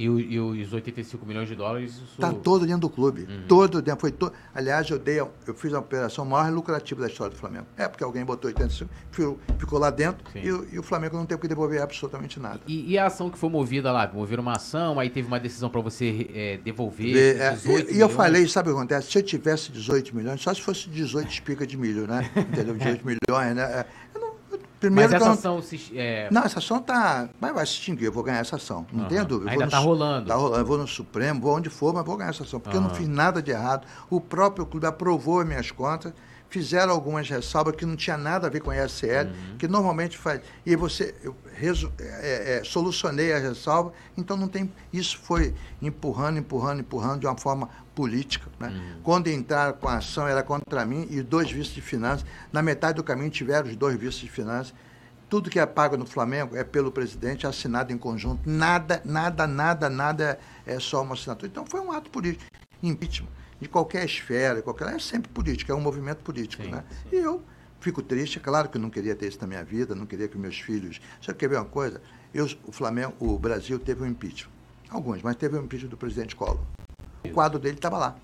E, 0.00 0.08
o, 0.08 0.18
e, 0.18 0.38
os 0.62 0.72
85 0.72 1.26
milhões 1.26 1.46
de 1.46 1.54
dólares. 1.54 2.00
Está 2.12 2.28
isso... 2.28 2.38
todo 2.38 2.64
dentro 2.64 2.80
do 2.80 2.88
clube. 2.88 3.26
Uhum. 3.28 3.44
Todo 3.46 3.82
dentro. 3.82 4.00
Foi 4.00 4.10
to... 4.10 4.32
Aliás, 4.54 4.88
eu, 4.88 4.98
dei, 4.98 5.20
eu 5.20 5.30
fiz 5.54 5.74
a 5.74 5.78
operação 5.78 6.24
mais 6.24 6.50
lucrativa 6.54 7.02
da 7.02 7.08
história 7.08 7.34
do 7.34 7.38
Flamengo. 7.38 7.66
É 7.76 7.86
porque 7.86 8.02
alguém 8.02 8.24
botou 8.24 8.48
85, 8.48 9.38
ficou 9.58 9.78
lá 9.78 9.90
dentro 9.90 10.24
e, 10.34 10.46
e, 10.74 10.78
o 10.78 10.82
Flamengo 10.82 11.16
não 11.18 11.26
teve 11.26 11.42
que 11.42 11.48
devolver 11.48 11.82
absolutamente 11.82 12.40
nada. 12.40 12.60
E, 12.66 12.92
e, 12.92 12.98
a 12.98 13.06
ação 13.06 13.28
que 13.28 13.36
foi 13.36 13.50
movida 13.50 13.92
lá? 13.92 14.10
Moveram 14.12 14.42
uma 14.42 14.52
ação, 14.52 14.98
aí 14.98 15.10
teve 15.10 15.28
uma 15.28 15.38
decisão 15.38 15.68
para 15.68 15.82
você 15.82 16.30
é, 16.32 16.56
devolver. 16.56 17.38
É, 17.38 17.58
e, 17.90 17.96
e 17.96 18.00
eu 18.00 18.08
falei, 18.08 18.48
sabe 18.48 18.70
o 18.70 18.72
que 18.72 18.78
acontece? 18.78 19.10
Se 19.10 19.18
eu 19.18 19.22
tivesse 19.22 19.70
18 19.70 20.16
milhões, 20.16 20.40
só 20.40 20.54
se 20.54 20.62
fosse 20.62 20.88
18 20.88 21.28
espiga 21.28 21.66
de 21.66 21.76
milho, 21.76 22.06
né? 22.06 22.30
Entendeu? 22.36 22.74
18 22.74 23.04
milhões, 23.04 23.54
né? 23.54 23.84
É, 24.80 24.88
não 24.88 24.90
Primeiro 24.90 25.12
Mas 25.12 25.22
essa 25.22 25.32
ação 25.32 25.62
se, 25.62 25.92
é... 25.94 26.28
Não, 26.30 26.42
essa 26.42 26.58
ação 26.58 26.80
tá. 26.80 27.28
Mas 27.38 27.54
vai 27.54 27.66
se 27.66 27.72
extinguir, 27.72 28.06
eu 28.06 28.12
vou 28.12 28.22
ganhar 28.22 28.38
essa 28.38 28.56
ação. 28.56 28.86
Não 28.92 29.02
uhum. 29.02 29.08
tenha 29.08 29.24
dúvida. 29.24 29.50
Ainda 29.50 29.64
está 29.64 29.78
rolando. 29.78 30.26
Tá 30.26 30.34
rolando. 30.34 30.56
Eu 30.56 30.64
vou 30.64 30.78
no 30.78 30.88
Supremo, 30.88 31.40
vou 31.40 31.56
onde 31.56 31.68
for, 31.68 31.92
mas 31.92 32.04
vou 32.04 32.16
ganhar 32.16 32.30
essa 32.30 32.42
ação. 32.42 32.58
Porque 32.58 32.76
uhum. 32.76 32.84
eu 32.84 32.88
não 32.88 32.94
fiz 32.94 33.06
nada 33.06 33.42
de 33.42 33.50
errado. 33.50 33.86
O 34.08 34.20
próprio 34.20 34.64
clube 34.64 34.86
aprovou 34.86 35.40
as 35.40 35.46
minhas 35.46 35.70
contas, 35.70 36.12
fizeram 36.48 36.92
algumas 36.92 37.28
ressalvas 37.28 37.76
que 37.76 37.84
não 37.84 37.94
tinha 37.94 38.16
nada 38.16 38.46
a 38.46 38.50
ver 38.50 38.60
com 38.60 38.70
a 38.70 38.84
ESL, 38.84 39.28
uhum. 39.28 39.58
que 39.58 39.68
normalmente 39.68 40.16
faz. 40.16 40.40
E 40.64 40.74
você. 40.74 41.14
Eu 41.22 41.36
resu, 41.54 41.92
é, 42.00 42.58
é, 42.58 42.64
solucionei 42.64 43.32
a 43.34 43.38
ressalva, 43.38 43.92
então 44.16 44.36
não 44.36 44.48
tem. 44.48 44.72
Isso 44.92 45.18
foi 45.18 45.54
empurrando, 45.82 46.38
empurrando, 46.38 46.80
empurrando 46.80 47.20
de 47.20 47.26
uma 47.26 47.36
forma 47.36 47.68
política. 48.00 48.50
Né? 48.58 48.68
Uhum. 48.68 49.02
Quando 49.02 49.28
entraram 49.28 49.74
com 49.74 49.86
a 49.86 49.98
ação 49.98 50.26
era 50.26 50.42
contra 50.42 50.86
mim 50.86 51.06
e 51.10 51.20
dois 51.20 51.50
vices 51.50 51.74
de 51.74 51.82
finanças. 51.82 52.24
Na 52.50 52.62
metade 52.62 52.96
do 52.96 53.04
caminho 53.04 53.28
tiveram 53.28 53.68
os 53.68 53.76
dois 53.76 53.94
vices 53.94 54.20
de 54.20 54.30
finanças. 54.30 54.72
Tudo 55.28 55.50
que 55.50 55.60
é 55.60 55.66
pago 55.66 55.98
no 55.98 56.06
Flamengo 56.06 56.56
é 56.56 56.64
pelo 56.64 56.90
presidente, 56.90 57.46
assinado 57.46 57.92
em 57.92 57.98
conjunto. 57.98 58.48
Nada, 58.48 59.02
nada, 59.04 59.46
nada, 59.46 59.90
nada 59.90 60.40
é 60.64 60.80
só 60.80 61.02
uma 61.02 61.12
assinatura. 61.12 61.46
Então 61.46 61.66
foi 61.66 61.78
um 61.78 61.92
ato 61.92 62.08
político. 62.08 62.50
Impeachment, 62.82 63.28
de 63.60 63.68
qualquer 63.68 64.02
esfera, 64.06 64.62
qualquer, 64.62 64.88
é 64.94 64.98
sempre 64.98 65.30
político, 65.30 65.70
é 65.70 65.74
um 65.74 65.80
movimento 65.80 66.22
político. 66.24 66.62
Sim, 66.62 66.70
né? 66.70 66.82
Sim. 67.02 67.08
E 67.12 67.16
eu 67.16 67.42
fico 67.80 68.00
triste, 68.00 68.38
é 68.38 68.40
claro 68.40 68.70
que 68.70 68.78
eu 68.78 68.80
não 68.80 68.88
queria 68.88 69.14
ter 69.14 69.28
isso 69.28 69.38
na 69.42 69.46
minha 69.46 69.62
vida, 69.62 69.94
não 69.94 70.06
queria 70.06 70.26
que 70.26 70.38
meus 70.38 70.58
filhos. 70.58 71.02
Você 71.20 71.34
quer 71.34 71.50
ver 71.50 71.56
uma 71.56 71.66
coisa? 71.66 72.00
Eu, 72.32 72.48
o 72.64 72.72
Flamengo, 72.72 73.12
o 73.20 73.38
Brasil 73.38 73.78
teve 73.78 74.02
um 74.02 74.06
impeachment. 74.06 74.50
Alguns, 74.88 75.20
mas 75.22 75.36
teve 75.36 75.58
um 75.58 75.64
impeachment 75.64 75.90
do 75.90 75.98
presidente 75.98 76.34
Collor. 76.34 76.64
O 77.24 77.30
quadro 77.30 77.58
dele 77.58 77.76
estava 77.76 77.98
lá. 77.98 78.16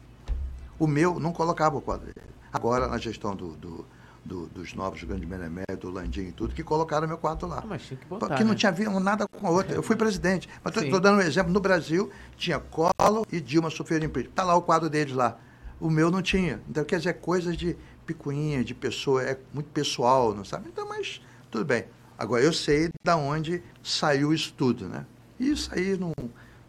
O 0.78 0.86
meu 0.86 1.18
não 1.18 1.32
colocava 1.32 1.76
o 1.76 1.80
quadro 1.80 2.07
dele. 2.07 2.26
Agora, 2.53 2.86
na 2.86 2.99
gestão 2.99 3.34
do, 3.34 3.53
do, 3.53 3.86
do, 4.24 4.47
dos 4.47 4.74
novos 4.74 5.03
grandes 5.05 5.28
Menemé, 5.28 5.64
do 5.78 5.90
Landim 5.90 6.28
e 6.28 6.32
tudo, 6.32 6.55
que 6.55 6.62
colocaram 6.62 7.07
meu 7.07 7.18
quadro 7.18 7.47
lá. 7.47 7.61
Ah, 7.62 7.66
mas 7.66 7.82
tinha 7.82 7.99
que 7.99 8.07
botar, 8.07 8.28
Porque 8.28 8.44
não 8.44 8.53
né? 8.53 8.57
tinha 8.57 8.72
vindo 8.72 8.99
nada 9.01 9.26
com 9.26 9.47
a 9.47 9.51
outra. 9.51 9.74
Eu 9.74 9.82
fui 9.82 9.97
presidente. 9.97 10.49
Mas 10.62 10.76
estou 10.76 11.01
dando 11.01 11.18
um 11.18 11.22
exemplo. 11.22 11.53
No 11.53 11.61
Brasil, 11.61 12.11
tinha 12.36 12.59
Collor 12.59 13.26
e 13.30 13.40
Dilma 13.40 13.70
sofreram 13.70 14.07
impeachment. 14.07 14.30
Está 14.30 14.42
lá 14.42 14.55
o 14.55 14.62
quadro 14.62 14.88
deles 14.88 15.14
lá. 15.14 15.38
O 15.78 15.90
meu 15.90 16.11
não 16.11 16.22
tinha. 16.22 16.61
Então, 16.68 16.84
quer 16.84 16.99
dizer, 16.99 17.14
coisas 17.14 17.57
de 17.57 17.76
picuinha, 18.07 18.64
de 18.64 18.74
pessoa, 18.74 19.22
é 19.22 19.38
muito 19.53 19.68
pessoal, 19.70 20.34
não 20.34 20.44
sabe? 20.44 20.68
Então, 20.68 20.88
mas 20.88 21.20
tudo 21.51 21.64
bem. 21.64 21.84
Agora, 22.18 22.42
eu 22.42 22.53
sei 22.53 22.90
da 23.05 23.16
onde 23.16 23.62
saiu 23.82 24.32
isso 24.32 24.55
tudo, 24.57 24.88
né? 24.88 25.05
E 25.38 25.51
isso 25.51 25.70
aí 25.74 25.99
não, 25.99 26.12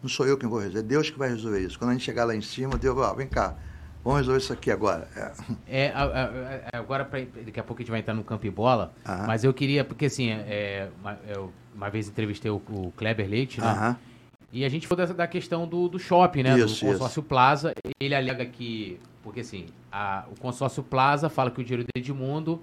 não 0.02 0.08
sou 0.08 0.26
eu 0.26 0.36
quem 0.36 0.48
vou 0.48 0.58
resolver, 0.58 0.80
é 0.80 0.82
Deus 0.82 1.10
que 1.10 1.18
vai 1.18 1.28
resolver 1.28 1.60
isso. 1.60 1.78
Quando 1.78 1.90
a 1.90 1.92
gente 1.94 2.04
chegar 2.04 2.24
lá 2.24 2.34
em 2.34 2.40
cima, 2.40 2.76
Deus 2.76 2.94
vai, 2.94 3.08
ó, 3.08 3.14
vem 3.14 3.26
cá, 3.26 3.56
vamos 4.04 4.20
resolver 4.20 4.38
isso 4.38 4.52
aqui 4.52 4.70
agora. 4.70 5.08
É, 5.66 5.86
é 5.86 5.92
agora, 6.72 7.04
pra, 7.04 7.20
daqui 7.20 7.60
a 7.60 7.62
pouco 7.62 7.80
a 7.80 7.82
gente 7.82 7.90
vai 7.90 8.00
entrar 8.00 8.14
no 8.14 8.24
campo 8.24 8.46
e 8.46 8.50
bola, 8.50 8.92
mas 9.26 9.44
eu 9.44 9.52
queria, 9.52 9.84
porque 9.84 10.06
assim, 10.06 10.30
é, 10.30 10.88
uma, 11.00 11.18
eu 11.28 11.52
uma 11.74 11.88
vez 11.88 12.08
entrevistei 12.08 12.50
o, 12.50 12.56
o 12.56 12.92
Kleber 12.96 13.28
Leite, 13.28 13.60
né? 13.60 13.96
E 14.52 14.64
a 14.64 14.68
gente 14.68 14.86
falou 14.86 15.06
da, 15.06 15.12
da 15.12 15.26
questão 15.26 15.68
do, 15.68 15.88
do 15.88 15.98
shopping, 15.98 16.42
né? 16.42 16.58
Isso, 16.58 16.84
do 16.84 16.92
consórcio 16.92 17.20
isso. 17.20 17.28
Plaza. 17.28 17.74
Ele 18.00 18.14
alega 18.14 18.44
que. 18.46 18.98
Porque 19.22 19.40
assim, 19.40 19.66
a, 19.92 20.24
o 20.30 20.40
consórcio 20.40 20.82
Plaza 20.82 21.28
fala 21.28 21.50
que 21.50 21.60
o 21.60 21.64
dinheiro 21.64 21.84
do 21.84 21.90
Edmundo 21.94 22.62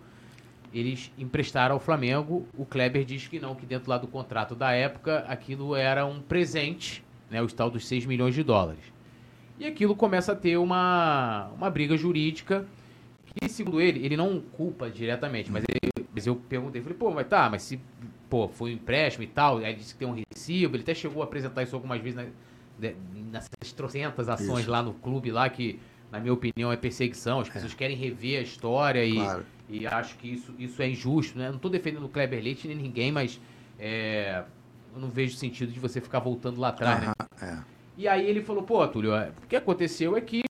eles 0.73 1.11
emprestaram 1.17 1.75
ao 1.75 1.79
Flamengo. 1.79 2.47
O 2.57 2.65
Kleber 2.65 3.05
diz 3.05 3.27
que 3.27 3.39
não, 3.39 3.55
que 3.55 3.65
dentro 3.65 3.89
lá 3.89 3.97
do 3.97 4.07
contrato 4.07 4.55
da 4.55 4.71
época 4.71 5.19
aquilo 5.27 5.75
era 5.75 6.05
um 6.05 6.19
presente, 6.19 7.03
né? 7.29 7.41
O 7.41 7.47
tal 7.47 7.69
dos 7.69 7.87
6 7.87 8.05
milhões 8.05 8.35
de 8.35 8.43
dólares. 8.43 8.83
E 9.59 9.65
aquilo 9.65 9.95
começa 9.95 10.33
a 10.33 10.35
ter 10.35 10.57
uma, 10.57 11.49
uma 11.55 11.69
briga 11.69 11.95
jurídica 11.95 12.65
que, 13.25 13.49
segundo 13.49 13.79
ele, 13.81 14.05
ele 14.05 14.17
não 14.17 14.39
culpa 14.39 14.89
diretamente, 14.89 15.51
mas, 15.51 15.63
ele, 15.67 16.07
mas 16.13 16.27
eu 16.27 16.35
perguntei, 16.35 16.81
falei, 16.81 16.97
pô, 16.97 17.11
mas 17.11 17.27
tá, 17.27 17.49
mas 17.49 17.63
se 17.63 17.79
pô, 18.29 18.47
foi 18.47 18.71
um 18.71 18.73
empréstimo 18.73 19.23
e 19.23 19.27
tal, 19.27 19.57
aí 19.57 19.73
disse 19.75 19.93
que 19.93 19.99
tem 19.99 20.07
um 20.07 20.23
recibo, 20.29 20.75
ele 20.75 20.83
até 20.83 20.93
chegou 20.93 21.21
a 21.21 21.25
apresentar 21.25 21.63
isso 21.63 21.75
algumas 21.75 22.01
vezes 22.01 22.15
na, 22.15 22.25
nessas 23.31 23.71
trocentas 23.75 24.29
ações 24.29 24.61
isso. 24.61 24.71
lá 24.71 24.81
no 24.81 24.93
clube 24.93 25.31
lá, 25.31 25.49
que, 25.49 25.79
na 26.11 26.19
minha 26.19 26.33
opinião, 26.33 26.71
é 26.71 26.77
perseguição, 26.77 27.39
as 27.39 27.49
pessoas 27.49 27.73
é. 27.73 27.75
querem 27.75 27.95
rever 27.95 28.39
a 28.39 28.41
história 28.41 29.05
e, 29.05 29.13
claro. 29.13 29.45
e 29.69 29.87
acho 29.87 30.17
que 30.17 30.33
isso, 30.33 30.53
isso 30.57 30.81
é 30.81 30.89
injusto, 30.89 31.37
né? 31.37 31.49
Não 31.49 31.55
estou 31.55 31.71
defendendo 31.71 32.05
o 32.05 32.09
Kleber 32.09 32.43
Leite 32.43 32.67
nem 32.67 32.77
ninguém, 32.77 33.11
mas 33.11 33.39
é, 33.79 34.43
eu 34.95 35.01
não 35.01 35.09
vejo 35.09 35.35
sentido 35.35 35.71
de 35.71 35.79
você 35.79 35.99
ficar 35.99 36.19
voltando 36.19 36.59
lá 36.59 36.69
atrás, 36.69 37.01
né? 37.01 37.13
É. 37.41 37.57
E 37.97 38.07
aí 38.07 38.25
ele 38.25 38.41
falou, 38.41 38.63
pô, 38.63 38.85
Túlio, 38.87 39.13
é, 39.13 39.31
o 39.43 39.47
que 39.47 39.55
aconteceu 39.55 40.17
é 40.17 40.21
que 40.21 40.41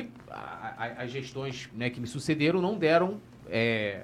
as 1.00 1.10
gestões 1.12 1.70
né, 1.74 1.90
que 1.90 2.00
me 2.00 2.08
sucederam 2.08 2.62
não 2.62 2.78
deram 2.78 3.20
é, 3.50 4.04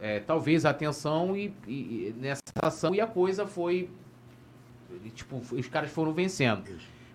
é, 0.00 0.20
talvez 0.20 0.64
atenção 0.64 1.36
e, 1.36 1.54
e, 1.66 2.14
nessa 2.18 2.40
ação 2.60 2.94
e 2.94 3.00
a 3.00 3.06
coisa 3.06 3.46
foi. 3.46 3.90
Tipo, 5.14 5.40
os 5.52 5.68
caras 5.68 5.90
foram 5.90 6.12
vencendo. 6.12 6.64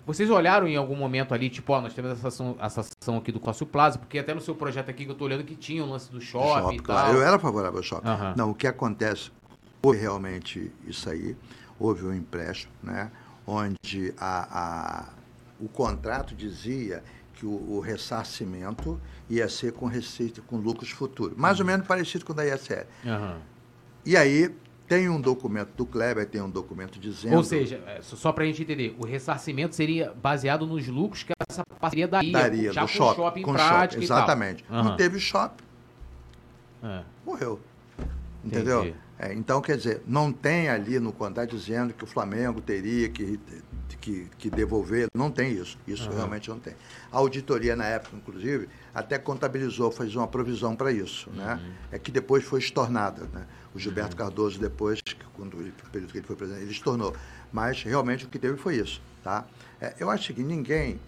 Vocês 0.05 0.29
olharam 0.29 0.67
em 0.67 0.75
algum 0.75 0.95
momento 0.95 1.33
ali, 1.33 1.49
tipo, 1.49 1.73
ó, 1.73 1.81
nós 1.81 1.93
temos 1.93 2.11
essa 2.11 2.27
ação, 2.27 2.55
essa 2.59 2.81
ação 3.01 3.17
aqui 3.17 3.31
do 3.31 3.39
Cócio 3.39 3.65
Plaza, 3.65 3.97
porque 3.97 4.19
até 4.19 4.33
no 4.33 4.39
seu 4.39 4.53
projeto 4.53 4.89
aqui 4.89 5.03
que 5.03 5.11
eu 5.11 5.15
tô 5.15 5.25
olhando 5.25 5.43
que 5.43 5.55
tinha 5.55 5.83
o 5.83 5.89
lance 5.89 6.11
do 6.11 6.21
shopping, 6.21 6.61
shopping 6.61 6.75
e 6.75 6.77
tal. 6.77 6.95
Claro. 6.95 7.17
Eu 7.17 7.23
era 7.23 7.39
favorável 7.39 7.79
ao 7.79 7.83
shopping. 7.83 8.07
Uhum. 8.07 8.33
Não, 8.37 8.51
o 8.51 8.55
que 8.55 8.67
acontece, 8.67 9.31
houve 9.81 9.97
realmente 9.97 10.71
isso 10.87 11.09
aí, 11.09 11.35
houve 11.79 12.05
um 12.05 12.13
empréstimo, 12.13 12.73
né? 12.81 13.11
Onde 13.45 14.13
a, 14.17 14.47
a 14.59 15.09
o 15.59 15.69
contrato 15.69 16.35
dizia 16.35 17.03
que 17.33 17.45
o, 17.45 17.49
o, 17.49 17.79
ressarcimento 17.79 18.99
ia 19.29 19.47
ser 19.49 19.73
com 19.73 19.85
receita, 19.85 20.41
com 20.41 20.57
lucros 20.57 20.89
futuros. 20.89 21.37
Mais 21.37 21.59
uhum. 21.59 21.65
ou 21.65 21.71
menos 21.71 21.87
parecido 21.87 22.25
com 22.25 22.33
o 22.33 22.35
da 22.35 22.45
ISL. 22.45 22.85
Uhum. 23.03 23.37
E 24.05 24.15
aí 24.15 24.53
tem 24.87 25.09
um 25.09 25.19
documento 25.19 25.71
do 25.75 25.85
Kleber, 25.85 26.27
tem 26.27 26.41
um 26.41 26.49
documento 26.49 26.99
dizendo... 26.99 27.35
Ou 27.35 27.43
seja, 27.43 27.81
é, 27.87 28.01
só 28.01 28.31
para 28.31 28.43
a 28.43 28.47
gente 28.47 28.61
entender, 28.61 28.95
o 28.99 29.05
ressarcimento 29.05 29.75
seria 29.75 30.13
baseado 30.13 30.65
nos 30.67 30.87
lucros 30.87 31.23
que 31.23 31.33
essa 31.49 31.63
parceria 31.79 32.07
daria, 32.07 32.31
daria 32.31 32.71
já 32.71 32.81
do 32.81 32.87
com 32.87 32.93
shopping, 32.93 33.15
shopping 33.15 33.41
com 33.41 33.53
prática 33.53 34.01
shopping, 34.01 34.03
Exatamente. 34.03 34.65
Uhum. 34.69 34.83
Não 34.83 34.97
teve 34.97 35.19
shopping, 35.19 35.63
é. 36.83 37.03
morreu. 37.25 37.59
Entendeu? 38.43 38.93
É, 39.17 39.33
então, 39.33 39.61
quer 39.61 39.77
dizer, 39.77 40.01
não 40.05 40.31
tem 40.31 40.67
ali 40.67 40.99
no 40.99 41.13
contrato 41.13 41.55
dizendo 41.55 41.93
que 41.93 42.03
o 42.03 42.07
Flamengo 42.07 42.59
teria 42.59 43.07
que 43.07 43.39
que, 44.05 44.27
que 44.37 44.49
devolver, 44.51 45.07
não 45.15 45.31
tem 45.31 45.51
isso. 45.53 45.79
Isso 45.87 46.07
uhum. 46.09 46.15
realmente 46.15 46.47
não 46.49 46.59
tem. 46.59 46.75
A 47.11 47.17
auditoria, 47.17 47.75
na 47.75 47.85
época, 47.85 48.15
inclusive, 48.15 48.69
até 48.93 49.17
contabilizou, 49.17 49.91
fez 49.91 50.15
uma 50.15 50.27
provisão 50.27 50.75
para 50.75 50.91
isso, 50.91 51.29
né? 51.31 51.55
uhum. 51.55 51.69
né? 51.69 51.75
É 51.91 51.99
que 51.99 52.11
depois 52.11 52.43
foi 52.43 52.59
estornada, 52.59 53.27
né? 53.33 53.47
O 53.73 53.79
Gilberto 53.79 54.11
uhum. 54.11 54.17
Cardoso, 54.17 54.59
depois, 54.59 54.99
quando 55.35 55.59
ele, 55.59 55.73
período 55.91 56.11
que 56.11 56.19
ele 56.19 56.27
foi 56.27 56.35
presidente, 56.35 56.63
ele 56.63 56.71
estornou. 56.71 57.15
Mas, 57.51 57.81
realmente, 57.81 58.25
o 58.25 58.27
que 58.27 58.37
teve 58.37 58.57
foi 58.57 58.75
isso, 58.75 59.01
tá? 59.23 59.45
É, 59.81 59.95
eu 59.99 60.09
acho 60.09 60.33
que 60.33 60.43
ninguém... 60.43 60.99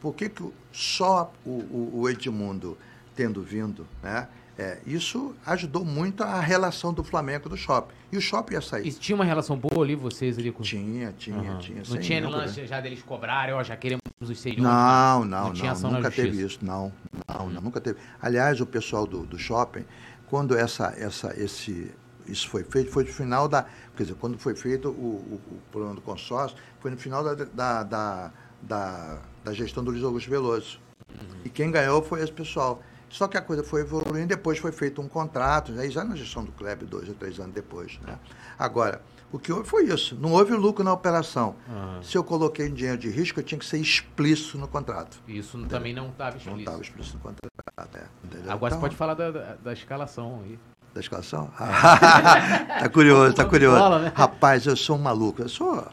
Por 0.00 0.14
que, 0.14 0.30
que 0.30 0.50
só 0.72 1.30
o, 1.44 1.50
o, 1.50 2.00
o 2.00 2.08
Edmundo, 2.08 2.78
tendo 3.14 3.42
vindo, 3.42 3.86
né? 4.02 4.28
É, 4.60 4.78
isso 4.86 5.34
ajudou 5.46 5.84
muito 5.84 6.22
a 6.22 6.38
relação 6.38 6.92
do 6.92 7.02
Flamengo 7.02 7.48
do 7.48 7.56
shopping. 7.56 7.94
E 8.12 8.16
o 8.16 8.20
shopping 8.20 8.54
ia 8.54 8.60
sair. 8.60 8.86
E 8.86 8.92
tinha 8.92 9.16
uma 9.16 9.24
relação 9.24 9.56
boa 9.56 9.82
ali, 9.84 9.94
vocês 9.94 10.38
ali 10.38 10.52
com 10.52 10.62
Tinha, 10.62 11.12
tinha, 11.16 11.36
uhum. 11.36 11.58
tinha. 11.58 11.82
Não 11.88 11.98
tinha 11.98 12.28
lance 12.28 12.66
já 12.66 12.80
deles 12.80 13.02
cobrarem, 13.02 13.54
ó, 13.54 13.62
já 13.62 13.76
queremos 13.76 14.02
os 14.20 14.38
seis 14.38 14.56
Não, 14.58 15.24
não, 15.24 15.46
não. 15.46 15.52
Tinha 15.52 15.72
não 15.74 15.92
nunca 15.92 16.10
teve 16.10 16.42
isso. 16.42 16.58
Não, 16.62 16.92
não, 17.26 17.48
não, 17.48 17.62
nunca 17.62 17.80
teve. 17.80 17.98
Aliás, 18.20 18.60
o 18.60 18.66
pessoal 18.66 19.06
do, 19.06 19.24
do 19.24 19.38
shopping, 19.38 19.84
quando 20.26 20.56
essa, 20.56 20.94
essa, 20.98 21.34
esse, 21.40 21.90
isso 22.26 22.48
foi 22.48 22.62
feito, 22.62 22.90
foi 22.90 23.04
no 23.04 23.10
final 23.10 23.48
da. 23.48 23.64
Quer 23.96 24.02
dizer, 24.02 24.14
quando 24.16 24.38
foi 24.38 24.54
feito 24.54 24.88
o, 24.88 24.92
o, 24.92 25.40
o 25.52 25.60
plano 25.72 25.94
do 25.94 26.00
consórcio, 26.02 26.58
foi 26.80 26.90
no 26.90 26.98
final 26.98 27.24
da, 27.24 27.34
da, 27.34 27.82
da, 27.82 28.32
da 28.60 29.18
da 29.44 29.52
gestão 29.52 29.82
do 29.82 29.90
Luiz 29.90 30.04
Augusto 30.04 30.30
Veloso. 30.30 30.80
Uhum. 31.10 31.40
E 31.44 31.48
quem 31.48 31.70
ganhou 31.70 32.02
foi 32.02 32.22
esse 32.22 32.32
pessoal. 32.32 32.82
Só 33.10 33.26
que 33.26 33.36
a 33.36 33.42
coisa 33.42 33.64
foi 33.64 33.80
evoluindo, 33.80 34.28
depois 34.28 34.58
foi 34.58 34.70
feito 34.70 35.02
um 35.02 35.08
contrato, 35.08 35.72
aí 35.78 35.90
já 35.90 36.04
na 36.04 36.14
gestão 36.14 36.44
do 36.44 36.52
Kleber, 36.52 36.88
dois 36.88 37.08
ou 37.08 37.14
três 37.14 37.38
anos 37.40 37.52
depois. 37.52 37.98
Né? 38.06 38.16
Agora, 38.56 39.02
o 39.32 39.38
que 39.38 39.52
houve 39.52 39.68
foi 39.68 39.84
isso. 39.84 40.16
Não 40.16 40.32
houve 40.32 40.54
lucro 40.54 40.84
na 40.84 40.92
operação. 40.92 41.56
Uhum. 41.68 42.02
Se 42.02 42.16
eu 42.16 42.22
coloquei 42.22 42.68
dinheiro 42.68 42.96
de 42.96 43.10
risco, 43.10 43.40
eu 43.40 43.44
tinha 43.44 43.58
que 43.58 43.66
ser 43.66 43.78
explícito 43.78 44.58
no 44.58 44.68
contrato. 44.68 45.20
Isso 45.26 45.56
entendeu? 45.56 45.78
também 45.78 45.92
não 45.92 46.08
estava 46.08 46.36
explícito. 46.36 46.50
Não 46.50 46.58
estava 46.60 46.82
explícito 46.82 47.16
no 47.16 47.22
contrato. 47.22 47.96
É, 47.96 48.50
Agora 48.50 48.54
então, 48.54 48.68
você 48.70 48.76
pode 48.76 48.96
falar 48.96 49.14
da, 49.14 49.30
da, 49.32 49.54
da 49.56 49.72
escalação 49.72 50.42
aí. 50.44 50.58
Da 50.94 51.00
escalação? 51.00 51.50
tá 51.58 52.88
curioso, 52.88 53.34
tá 53.34 53.44
curioso. 53.44 53.78
Bola, 53.78 53.98
né? 53.98 54.12
Rapaz, 54.14 54.66
eu 54.66 54.76
sou 54.76 54.96
um 54.96 55.00
maluco. 55.00 55.42
Eu 55.42 55.48
sou. 55.48 55.86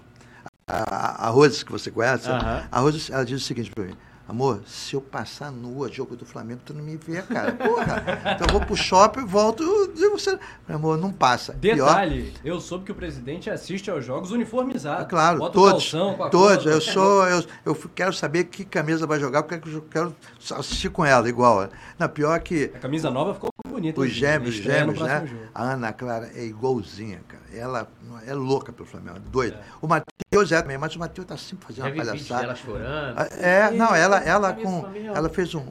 A, 0.67 1.27
a 1.27 1.29
Rose, 1.29 1.63
que 1.63 1.71
você 1.71 1.89
conhece, 1.89 2.29
uhum. 2.29 2.37
a 2.71 2.79
Rose, 2.79 3.11
ela 3.11 3.23
diz 3.23 3.41
o 3.41 3.45
seguinte 3.45 3.71
para 3.71 3.85
mim: 3.85 3.95
Amor, 4.27 4.61
se 4.67 4.93
eu 4.93 4.99
passar 4.99 5.51
nua 5.51 5.89
jogo 5.89 6.15
do 6.17 6.25
Flamengo, 6.25 6.59
tu 6.65 6.73
não 6.73 6.83
me 6.83 6.97
vê, 6.97 7.21
cara. 7.21 7.53
Porra. 7.53 8.03
então 8.35 8.47
eu 8.47 8.51
vou 8.51 8.59
pro 8.59 8.75
shopping 8.75 9.21
e 9.21 9.25
volto 9.25 9.63
e 9.63 10.09
você. 10.09 10.37
Meu 10.67 10.77
amor, 10.77 10.97
não 10.97 11.13
passa. 11.13 11.53
Detalhe, 11.53 12.33
Pior... 12.33 12.55
eu 12.55 12.59
soube 12.59 12.83
que 12.83 12.91
o 12.91 12.95
presidente 12.95 13.49
assiste 13.49 13.89
aos 13.89 14.03
jogos 14.03 14.31
uniformizados. 14.31 15.05
É 15.05 15.09
claro, 15.09 15.39
Bota 15.39 15.53
todos. 15.53 15.91
todos. 16.29 16.65
Eu 16.65 16.81
sou. 16.81 17.25
Eu, 17.25 17.45
eu 17.65 17.75
quero 17.95 18.11
saber 18.11 18.43
que 18.45 18.65
camisa 18.65 19.07
vai 19.07 19.17
jogar, 19.17 19.43
porque 19.43 19.69
eu 19.69 19.81
quero 19.83 20.15
assistir 20.57 20.89
com 20.89 21.05
ela, 21.05 21.29
igual. 21.29 21.69
Não, 21.97 22.09
pior 22.09 22.37
que. 22.41 22.65
A 22.75 22.79
camisa 22.79 23.09
nova 23.09 23.33
ficou 23.33 23.49
bonita. 23.65 24.01
Os 24.01 24.11
gêmeos, 24.11 24.55
gêmeos, 24.55 24.99
né? 24.99 25.25
A 25.55 25.71
Ana 25.71 25.93
Clara 25.93 26.29
é 26.35 26.43
igualzinha, 26.43 27.21
cara. 27.27 27.43
Ela 27.53 27.87
é 28.25 28.33
louca 28.33 28.73
pelo 28.73 28.87
Flamengo, 28.87 29.19
doida. 29.19 29.57
É. 29.57 29.63
O 29.81 29.87
Matheus 29.87 30.51
é 30.51 30.61
também, 30.61 30.77
mas 30.77 30.95
o 30.95 30.99
Matheus 30.99 31.27
tá 31.27 31.37
sempre 31.37 31.67
fazendo 31.67 31.85
Já 31.85 31.91
uma 31.91 32.05
palhaçada. 32.05 32.43
ela 32.43 32.55
chorando. 32.55 33.19
É, 33.39 33.71
não, 33.71 33.95
ela, 33.95 34.19
ela 34.19 34.53
com. 34.53 34.85
Ela 35.15 35.29
fez 35.29 35.55
um. 35.55 35.65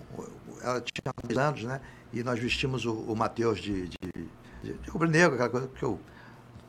Ela 0.62 0.80
tinha 0.80 1.12
10 1.26 1.38
anos, 1.38 1.64
né? 1.64 1.80
E 2.12 2.22
nós 2.22 2.38
vestimos 2.38 2.86
o, 2.86 2.92
o 2.94 3.14
Matheus 3.14 3.58
de, 3.60 3.88
de, 3.88 3.98
de, 4.62 4.72
de 4.72 4.90
rubro-negro, 4.90 5.34
aquela 5.34 5.50
coisa 5.50 5.68
que 5.68 5.82
eu 5.82 6.00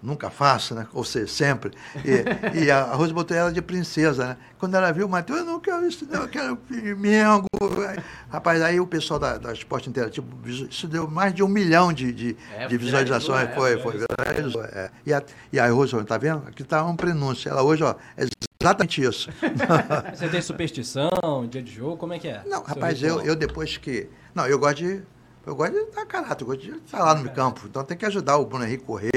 nunca 0.02 0.30
faço, 0.30 0.76
né? 0.76 0.88
ou 0.94 1.04
seja, 1.04 1.28
sempre. 1.28 1.72
E, 2.06 2.66
e 2.66 2.72
a 2.72 2.84
Rose 2.94 3.14
botou 3.14 3.36
ela 3.36 3.52
de 3.52 3.62
princesa. 3.62 4.28
Né? 4.28 4.38
Quando 4.58 4.76
ela 4.76 4.92
viu 4.92 5.06
o 5.06 5.10
Matheus, 5.10 5.40
eu 5.40 5.46
não 5.46 5.60
quero 5.60 5.86
isso, 5.88 6.08
não, 6.10 6.22
eu 6.22 6.28
quero 6.28 6.58
Flamengo. 6.68 7.48
Rapaz, 8.30 8.62
aí 8.62 8.80
o 8.80 8.88
pessoal 8.88 9.20
da, 9.20 9.38
da 9.38 9.54
Esporte 9.54 9.90
Interativo, 9.90 10.28
isso 10.46 10.88
deu 10.88 11.08
mais 11.08 11.34
de 11.34 11.44
um 11.44 11.48
milhão 11.48 11.92
de, 11.92 12.12
de, 12.12 12.38
é, 12.56 12.68
de 12.68 12.78
visualizações. 12.78 13.50
É, 13.50 13.54
foi, 13.54 13.78
foi. 13.80 13.96
É. 14.74 14.92
E, 15.06 15.14
a, 15.14 15.24
e 15.52 15.60
a 15.60 15.70
Rose, 15.70 15.96
tá 16.06 16.18
vendo? 16.18 16.44
Aqui 16.48 16.62
está 16.62 16.84
um 16.86 16.96
prenúncio. 16.96 17.50
Ela 17.50 17.64
hoje, 17.64 17.84
ó, 17.84 17.96
é 18.16 18.26
exatamente 18.62 19.02
isso. 19.02 19.30
Você 20.14 20.28
tem 20.30 20.42
superstição, 20.42 21.10
dia 21.50 21.62
de 21.62 21.72
jogo, 21.72 21.98
como 21.98 22.14
é 22.14 22.20
que 22.20 22.28
é? 22.28 22.44
Não, 22.46 22.64
rapaz, 22.64 23.02
eu, 23.02 23.22
eu 23.22 23.36
depois 23.36 23.78
que... 23.78 24.10
Não, 24.34 24.46
eu 24.46 24.60
gosto 24.60 24.78
de 24.78 25.02
eu 25.48 25.56
gosto 25.56 25.74
de 25.74 25.92
dar 25.92 26.06
caráter, 26.06 26.44
eu 26.44 26.48
gosto 26.48 26.62
de 26.62 26.72
estar 26.72 27.00
lá 27.02 27.16
no 27.16 27.30
campo. 27.32 27.62
Então 27.66 27.82
tem 27.84 27.98
que 27.98 28.06
ajudar 28.06 28.36
o 28.38 28.46
Bruno 28.46 28.66
Henrique 28.66 28.84
correr, 28.84 29.12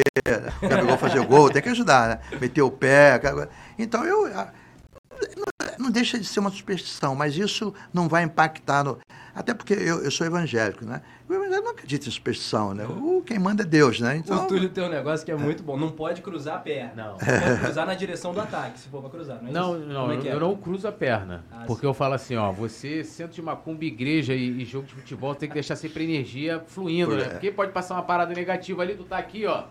o 0.63 0.69
Gabigol 0.69 0.97
fazer 0.97 1.27
gol, 1.27 1.51
tem 1.51 1.61
que 1.61 1.69
ajudar, 1.69 2.09
né? 2.09 2.39
Meter 2.41 2.63
o 2.63 2.71
pé. 2.71 3.21
Então 3.77 4.05
eu. 4.05 4.31
Não 5.77 5.91
deixa 5.91 6.19
de 6.19 6.25
ser 6.25 6.41
uma 6.41 6.51
superstição, 6.51 7.15
mas 7.15 7.37
isso 7.37 7.75
não 7.93 8.09
vai 8.09 8.23
impactar 8.23 8.85
no. 8.85 8.99
Até 9.35 9.53
porque 9.53 9.75
eu, 9.75 10.05
eu 10.05 10.11
sou 10.11 10.27
evangélico, 10.27 10.85
né? 10.85 11.03
Evangelho 11.35 11.63
não 11.63 11.71
acredita 11.71 12.09
em 12.09 12.11
superstição, 12.11 12.75
né? 12.75 12.87
O, 12.87 13.23
quem 13.23 13.39
manda 13.39 13.63
é 13.63 13.67
Deus, 13.67 14.01
né? 14.01 14.17
Então... 14.17 14.45
O 14.45 14.49
Túlio 14.49 14.69
tem 14.69 14.85
um 14.85 14.89
negócio 14.89 15.25
que 15.25 15.33
é 15.33 15.37
muito 15.37 15.63
bom. 15.63 15.77
Não 15.77 15.91
pode 15.91 16.23
cruzar 16.23 16.57
a 16.57 16.59
perna. 16.59 17.05
Não. 17.05 17.17
Pode 17.17 17.61
cruzar 17.61 17.87
na 17.87 17.95
direção 17.95 18.33
do 18.33 18.41
ataque, 18.41 18.79
se 18.79 18.89
for 18.89 19.01
para 19.01 19.11
cruzar. 19.11 19.43
Não, 19.43 19.49
é 19.49 19.53
não, 19.53 19.79
não 19.79 20.11
é 20.13 20.17
eu, 20.17 20.23
é? 20.25 20.35
eu, 20.35 20.41
não 20.41 20.57
cruzo 20.57 20.89
a 20.89 20.93
perna. 20.93 21.45
Ah, 21.51 21.65
porque 21.67 21.83
sim. 21.83 21.87
eu 21.87 21.95
falo 21.95 22.15
assim, 22.15 22.37
ó, 22.37 22.51
você, 22.51 23.05
centro 23.05 23.35
de 23.35 23.43
macumba, 23.43 23.85
igreja 23.85 24.35
e, 24.35 24.63
e, 24.63 24.65
jogo 24.65 24.87
de 24.87 24.95
futebol, 24.95 25.35
tem 25.35 25.49
que 25.49 25.55
deixar 25.55 25.77
sempre 25.77 26.05
energia 26.05 26.63
fluindo, 26.67 27.17
né? 27.17 27.25
Porque 27.25 27.51
pode 27.51 27.73
passar 27.73 27.95
uma 27.95 28.03
parada 28.03 28.35
negativa 28.35 28.83
ali, 28.83 28.95
tu 28.95 29.05
tá 29.05 29.19
aqui, 29.19 29.47
ó. 29.47 29.65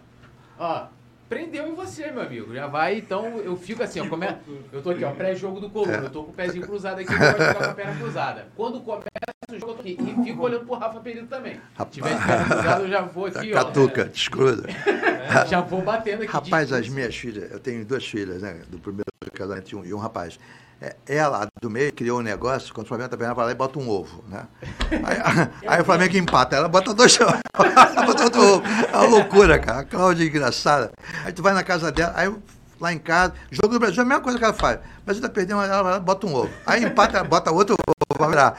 Ó, 0.57 0.87
prendeu 1.29 1.67
em 1.67 1.73
você, 1.73 2.11
meu 2.11 2.23
amigo. 2.23 2.53
Já 2.53 2.67
vai, 2.67 2.97
então 2.97 3.37
eu 3.37 3.55
fico 3.55 3.83
assim, 3.83 3.99
ó. 3.99 4.07
Come... 4.07 4.27
Eu 4.71 4.81
tô 4.81 4.89
aqui, 4.89 5.03
ó, 5.03 5.11
pré-jogo 5.11 5.59
do 5.59 5.69
Coluna. 5.69 5.97
Eu 5.97 6.09
tô 6.09 6.23
com 6.23 6.31
o 6.31 6.33
pezinho 6.33 6.65
cruzado 6.65 6.99
aqui, 6.99 7.13
eu 7.13 7.17
vou 7.17 7.27
jogar 7.27 7.55
com 7.55 7.63
a 7.63 7.73
perna 7.73 7.95
cruzada. 7.95 8.47
Quando 8.55 8.81
começa 8.81 9.28
o 9.53 9.59
jogo, 9.59 9.79
aqui. 9.79 9.97
E 9.99 10.23
fico 10.23 10.43
olhando 10.43 10.65
pro 10.65 10.75
Rafa 10.75 10.99
Pereira 10.99 11.27
também. 11.27 11.59
Se 11.77 11.85
tiver 11.85 12.17
cruzada, 12.45 12.83
eu 12.83 12.89
já 12.89 13.01
vou 13.01 13.25
aqui, 13.25 13.53
ó. 13.53 13.55
Catuca, 13.55 14.05
descruza. 14.05 14.65
É, 14.67 15.45
já 15.47 15.61
vou 15.61 15.81
batendo 15.81 16.23
aqui. 16.23 16.31
Rapaz, 16.31 16.71
as 16.71 16.89
minhas 16.89 17.15
filhas, 17.15 17.51
eu 17.51 17.59
tenho 17.59 17.85
duas 17.85 18.05
filhas, 18.05 18.41
né? 18.41 18.61
Do 18.69 18.79
primeiro 18.79 19.05
casamento 19.33 19.71
e 19.71 19.75
um, 19.75 19.85
e 19.85 19.93
um 19.93 19.97
rapaz. 19.97 20.39
É, 20.81 20.95
ela, 21.07 21.47
do 21.61 21.69
meio, 21.69 21.91
criou 21.91 22.19
um 22.19 22.23
negócio, 22.23 22.73
quando 22.73 22.85
o 22.85 22.87
Flamengo 22.87 23.09
tá 23.09 23.17
perdendo, 23.17 23.35
vai 23.35 23.45
lá 23.47 23.51
e 23.51 23.55
bota 23.55 23.77
um 23.79 23.89
ovo, 23.89 24.23
né? 24.29 24.47
Aí, 24.91 25.49
aí 25.67 25.81
o 25.81 25.85
Flamengo 25.85 26.15
empata, 26.15 26.55
ela 26.55 26.69
bota 26.69 26.93
dois 26.93 27.19
ela 27.19 27.37
bota 28.05 28.23
outro 28.23 28.41
ovo. 28.41 28.63
É 28.65 28.95
uma 28.95 29.07
loucura, 29.07 29.59
cara. 29.59 29.79
A 29.79 29.83
Cláudia 29.83 30.23
é 30.23 30.27
engraçada. 30.27 30.91
Aí 31.25 31.33
tu 31.33 31.43
vai 31.43 31.53
na 31.53 31.63
casa 31.63 31.91
dela, 31.91 32.13
aí 32.15 32.33
lá 32.79 32.93
em 32.93 32.99
casa, 32.99 33.33
jogo 33.51 33.73
do 33.73 33.79
Brasil, 33.79 33.99
é 33.99 34.05
a 34.05 34.07
mesma 34.07 34.23
coisa 34.23 34.37
que 34.37 34.45
ela 34.45 34.53
faz. 34.53 34.79
Mas 35.05 35.19
tá 35.19 35.27
perdendo, 35.27 35.61
ela 35.61 35.83
vai 35.83 35.91
lá, 35.93 35.99
bota 35.99 36.25
um 36.25 36.33
ovo. 36.33 36.49
Aí 36.65 36.83
empata, 36.83 37.21
bota 37.25 37.51
outro 37.51 37.75
ovo, 37.75 38.17
vai 38.17 38.29
virar. 38.29 38.57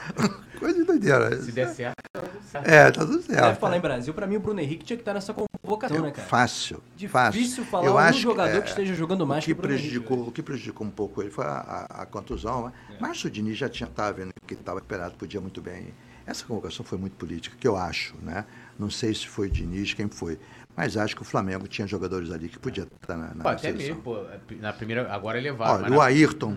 Coisa 0.61 0.77
de 0.77 0.83
doideira. 0.83 1.41
Se 1.41 1.51
der 1.51 1.69
certo, 1.69 1.95
tá 2.13 2.21
tudo 2.21 2.43
certo. 2.43 2.67
É, 2.67 2.91
tá 2.91 3.01
tudo 3.03 3.21
certo. 3.23 3.41
Deve 3.41 3.59
falar 3.59 3.77
em 3.77 3.81
Brasil, 3.81 4.13
pra 4.13 4.27
mim 4.27 4.35
o 4.35 4.39
Bruno 4.39 4.59
Henrique 4.59 4.85
tinha 4.85 4.95
que 4.95 5.01
estar 5.01 5.15
nessa 5.15 5.33
convocação, 5.33 5.97
eu, 5.97 6.03
né, 6.03 6.11
cara? 6.11 6.27
Fácil. 6.27 6.83
Difícil 6.95 7.65
falar 7.65 7.87
eu 7.87 7.95
um 7.95 7.97
acho, 7.97 8.19
jogador 8.19 8.57
é, 8.57 8.61
que 8.61 8.69
esteja 8.69 8.93
jogando 8.93 9.25
mais 9.25 9.43
o 9.43 9.47
que, 9.47 9.55
que 9.55 9.59
prejudicou, 9.59 10.17
Henrique, 10.17 10.29
O 10.29 10.31
que 10.31 10.43
prejudicou 10.43 10.85
um 10.85 10.91
pouco 10.91 11.19
ele 11.19 11.31
foi 11.31 11.45
a, 11.45 11.87
a, 11.89 12.01
a 12.03 12.05
contusão, 12.05 12.67
né? 12.67 12.73
É. 12.91 12.97
Mas 12.99 13.25
o 13.25 13.29
Diniz 13.31 13.57
já 13.57 13.67
tinha, 13.67 13.89
estava 13.89 14.13
vendo 14.13 14.31
que 14.45 14.53
ele 14.53 14.61
estava 14.61 14.77
recuperado, 14.77 15.15
podia 15.15 15.41
muito 15.41 15.59
bem. 15.61 15.87
Essa 16.27 16.45
convocação 16.45 16.85
foi 16.85 16.99
muito 16.99 17.13
política, 17.13 17.57
que 17.59 17.67
eu 17.67 17.75
acho, 17.75 18.13
né? 18.21 18.45
Não 18.77 18.91
sei 18.91 19.15
se 19.15 19.27
foi 19.27 19.47
o 19.47 19.49
Diniz, 19.49 19.95
quem 19.95 20.07
foi. 20.09 20.37
Mas 20.77 20.95
acho 20.95 21.15
que 21.15 21.23
o 21.23 21.25
Flamengo 21.25 21.67
tinha 21.67 21.87
jogadores 21.87 22.29
ali 22.29 22.47
que 22.47 22.59
podia 22.59 22.83
estar 22.83 23.17
na, 23.17 23.33
na 23.33 23.43
pô, 23.43 23.49
Até 23.49 23.71
mesmo, 23.71 23.99
pô, 24.03 24.23
na 24.59 24.71
primeira, 24.71 25.11
agora 25.11 25.39
ele 25.39 25.49
levaram. 25.49 25.85
Olha, 25.85 25.97
o 25.97 25.99
Ayrton 25.99 26.55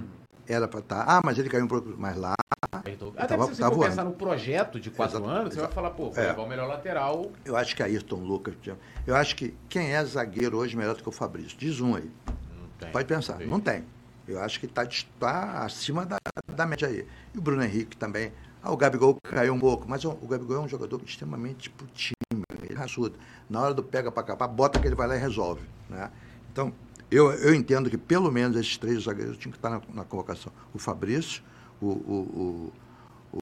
era 0.49 0.69
para 0.69 0.81
estar. 0.81 1.05
Ah, 1.07 1.21
mas 1.25 1.39
ele 1.39 1.49
caiu 1.49 1.65
um 1.65 1.69
pouco 1.69 1.89
mais 1.99 2.17
lá. 2.17 2.35
Até 2.73 2.97
tava, 3.27 3.47
se 3.47 3.57
você 3.57 3.63
for 3.63 3.87
pensar 3.87 4.05
no 4.05 4.13
projeto 4.13 4.81
de 4.81 4.91
quatro 4.91 5.19
exato, 5.19 5.31
anos, 5.31 5.53
exato. 5.53 5.55
você 5.55 5.61
vai 5.61 5.73
falar, 5.73 5.91
pô, 5.91 6.11
vai 6.11 6.25
é. 6.25 6.29
levar 6.29 6.43
o 6.43 6.49
melhor 6.49 6.69
lateral. 6.69 7.31
Eu 7.45 7.57
acho 7.57 7.75
que 7.75 7.83
Ayrton 7.83 8.17
Lucas. 8.17 8.55
Eu 9.07 9.17
acho 9.17 9.37
que 9.37 9.55
quem 9.69 9.95
é 9.95 10.05
zagueiro 10.05 10.57
hoje 10.59 10.77
melhor 10.77 10.95
do 10.95 11.03
que 11.03 11.09
o 11.09 11.13
Fabrício? 11.13 11.57
Diz 11.57 11.81
um 11.81 11.95
aí. 11.95 12.11
Pode 12.93 13.07
pensar. 13.07 13.39
Não 13.41 13.61
tem. 13.61 13.85
Eu 14.27 14.41
acho 14.41 14.59
que 14.59 14.67
está 14.67 14.87
tá 15.19 15.65
acima 15.65 16.05
da, 16.05 16.17
da 16.55 16.67
média 16.67 16.89
aí. 16.89 17.07
E 17.35 17.39
o 17.39 17.41
Bruno 17.41 17.63
Henrique 17.63 17.97
também. 17.97 18.33
Ah, 18.63 18.73
o 18.73 18.77
Gabigol 18.77 19.17
caiu 19.23 19.53
um 19.53 19.61
pouco, 19.61 19.87
mas 19.87 20.05
o, 20.05 20.11
o 20.11 20.27
Gabigol 20.27 20.57
é 20.57 20.61
um 20.61 20.69
jogador 20.69 21.03
extremamente 21.05 21.65
tipo, 21.65 21.85
tímido, 21.89 22.47
ele 22.63 22.73
é 22.73 22.77
raçudo. 22.77 23.19
Na 23.49 23.61
hora 23.61 23.75
do 23.75 23.83
pega 23.83 24.11
para 24.11 24.23
capar, 24.23 24.49
bota 24.49 24.81
que 24.81 24.87
ele 24.87 24.95
vai 24.95 25.07
lá 25.07 25.17
e 25.17 25.19
resolve. 25.19 25.63
Né? 25.89 26.11
Então, 26.51 26.73
eu, 27.15 27.33
eu 27.33 27.55
entendo 27.55 27.89
que 27.89 27.99
pelo 27.99 28.31
menos 28.31 28.57
esses 28.57 28.77
três 28.77 29.05
zagueiros 29.05 29.37
tinham 29.37 29.53
que 29.53 29.59
estar 29.59 29.71
na, 29.71 29.81
na 29.93 30.05
convocação. 30.05 30.53
O 30.73 30.79
Fabrício, 30.79 31.43
o, 31.81 31.87
o, 31.87 32.73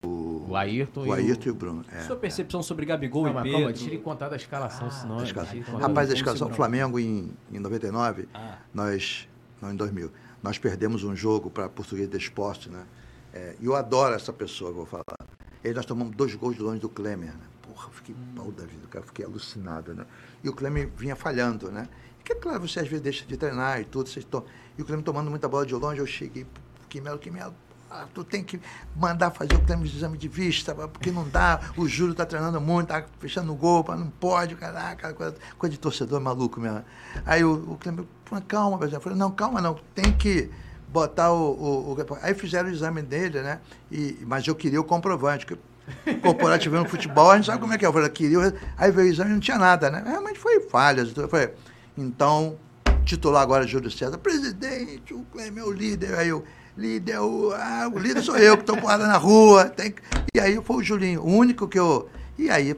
o, 0.02 0.46
o 0.48 0.56
Ayrton, 0.56 1.06
o 1.06 1.12
Ayrton 1.12 1.42
e, 1.44 1.48
o, 1.48 1.50
e 1.50 1.50
o 1.50 1.54
Bruno. 1.54 1.84
É, 1.92 2.00
Sua 2.02 2.16
percepção 2.16 2.60
é. 2.60 2.62
sobre 2.62 2.86
Gabigol 2.86 3.24
não, 3.24 3.30
e 3.30 3.42
Pedro? 3.42 3.52
Calma, 3.52 3.72
tire 3.72 3.98
contar 3.98 4.28
da 4.28 4.36
escalação, 4.36 4.88
ah, 4.88 4.90
senão... 4.90 5.18
A 5.18 5.24
escalação. 5.24 5.78
Rapaz, 5.78 6.10
a 6.10 6.14
escalação 6.14 6.48
do 6.48 6.54
Flamengo 6.54 6.98
em, 6.98 7.30
em 7.52 7.58
99, 7.58 8.28
ah. 8.34 8.58
nós... 8.72 9.28
Não, 9.60 9.70
em 9.70 9.76
2000. 9.76 10.10
Nós 10.42 10.58
perdemos 10.58 11.04
um 11.04 11.14
jogo 11.14 11.48
para 11.48 11.68
Português 11.68 12.10
de 12.10 12.16
Esporte, 12.16 12.68
né? 12.68 12.84
É, 13.32 13.54
e 13.60 13.66
eu 13.66 13.76
adoro 13.76 14.14
essa 14.14 14.32
pessoa 14.32 14.72
que 14.72 14.78
eu 14.78 14.84
vou 14.84 14.86
falar. 14.86 15.28
E 15.64 15.72
nós 15.72 15.86
tomamos 15.86 16.14
dois 16.16 16.34
gols 16.34 16.56
de 16.56 16.62
longe 16.62 16.80
do 16.80 16.88
Klemer, 16.88 17.30
né? 17.30 17.44
Porra, 17.62 17.86
eu 17.86 17.92
fiquei 17.92 18.14
pau 18.34 18.50
da 18.50 18.64
vida, 18.64 18.86
cara, 18.90 19.04
fiquei 19.04 19.24
alucinado, 19.24 19.94
né? 19.94 20.04
E 20.42 20.48
o 20.48 20.52
Klemer 20.52 20.90
vinha 20.96 21.14
falhando, 21.14 21.70
né? 21.70 21.88
Porque, 22.22 22.36
claro, 22.36 22.60
você 22.66 22.80
às 22.80 22.86
vezes 22.86 23.02
deixa 23.02 23.24
de 23.26 23.36
treinar 23.36 23.80
e 23.80 23.84
tudo, 23.84 24.08
vocês. 24.08 24.26
E 24.78 24.82
o 24.82 24.84
Clêmio 24.84 25.04
tomando 25.04 25.28
muita 25.28 25.48
bola 25.48 25.66
de 25.66 25.74
longe, 25.74 26.00
eu 26.00 26.06
cheguei, 26.06 26.46
Quimelo, 26.88 27.18
Quimelo, 27.18 27.52
ah, 27.90 28.06
tu 28.14 28.24
tem 28.24 28.42
que 28.42 28.60
mandar 28.96 29.30
fazer 29.32 29.54
o 29.54 29.60
Clêmio 29.60 29.86
de 29.86 29.96
exame 29.96 30.16
de 30.16 30.28
vista, 30.28 30.74
porque 30.74 31.10
não 31.10 31.28
dá, 31.28 31.60
o 31.76 31.86
Júlio 31.86 32.12
está 32.12 32.24
treinando 32.24 32.60
muito, 32.60 32.88
tá 32.88 33.04
fechando 33.18 33.52
o 33.52 33.56
gol, 33.56 33.84
não 33.88 34.08
pode, 34.08 34.54
caraca, 34.54 35.12
coisa, 35.12 35.34
coisa 35.58 35.72
de 35.72 35.80
torcedor 35.80 36.20
maluco 36.20 36.60
mesmo. 36.60 36.82
Aí 37.26 37.44
o, 37.44 37.52
o 37.52 37.78
falou, 38.24 38.44
calma, 38.46 38.86
eu 38.86 39.00
falei, 39.00 39.18
não, 39.18 39.30
calma 39.30 39.60
não, 39.60 39.74
tem 39.94 40.12
que 40.12 40.48
botar 40.88 41.32
o, 41.32 41.52
o, 41.52 41.92
o, 41.92 42.18
Aí 42.22 42.34
fizeram 42.34 42.68
o 42.68 42.72
exame 42.72 43.02
dele, 43.02 43.42
né? 43.42 43.60
E, 43.90 44.18
mas 44.26 44.46
eu 44.46 44.54
queria 44.54 44.80
o 44.80 44.84
comprovante, 44.84 45.44
que 45.44 45.58
corporativo 46.22 46.76
no 46.76 46.88
futebol, 46.88 47.30
a 47.30 47.36
gente 47.36 47.46
sabe 47.46 47.60
como 47.60 47.72
é 47.72 47.78
que 47.78 47.84
é. 47.84 47.88
Eu 47.88 47.92
falei, 47.92 48.08
queria, 48.08 48.54
aí 48.78 48.90
veio 48.90 49.08
o 49.08 49.10
exame 49.10 49.30
e 49.30 49.34
não 49.34 49.40
tinha 49.40 49.58
nada, 49.58 49.90
né? 49.90 50.02
Realmente 50.06 50.38
foi 50.38 50.60
falhas. 50.60 51.10
Falei, 51.10 51.52
então, 51.96 52.56
titular 53.04 53.42
agora 53.42 53.66
Júlio 53.66 53.90
César, 53.90 54.18
presidente, 54.18 55.12
o 55.14 55.24
Clem 55.32 55.52
é 55.56 55.62
o 55.62 55.70
líder, 55.72 56.14
aí 56.14 56.32
o 56.32 56.44
líder, 56.76 57.18
o, 57.20 57.52
ah, 57.52 57.90
o 57.92 57.98
líder 57.98 58.22
sou 58.22 58.36
eu 58.36 58.56
que 58.56 58.62
estou 58.62 58.76
porrada 58.76 59.06
na 59.06 59.16
rua. 59.16 59.66
Tem, 59.66 59.94
e 60.34 60.40
aí 60.40 60.60
foi 60.62 60.76
o 60.76 60.82
Julinho, 60.82 61.22
o 61.22 61.26
único 61.26 61.68
que 61.68 61.78
eu. 61.78 62.08
E 62.38 62.48
aí 62.48 62.74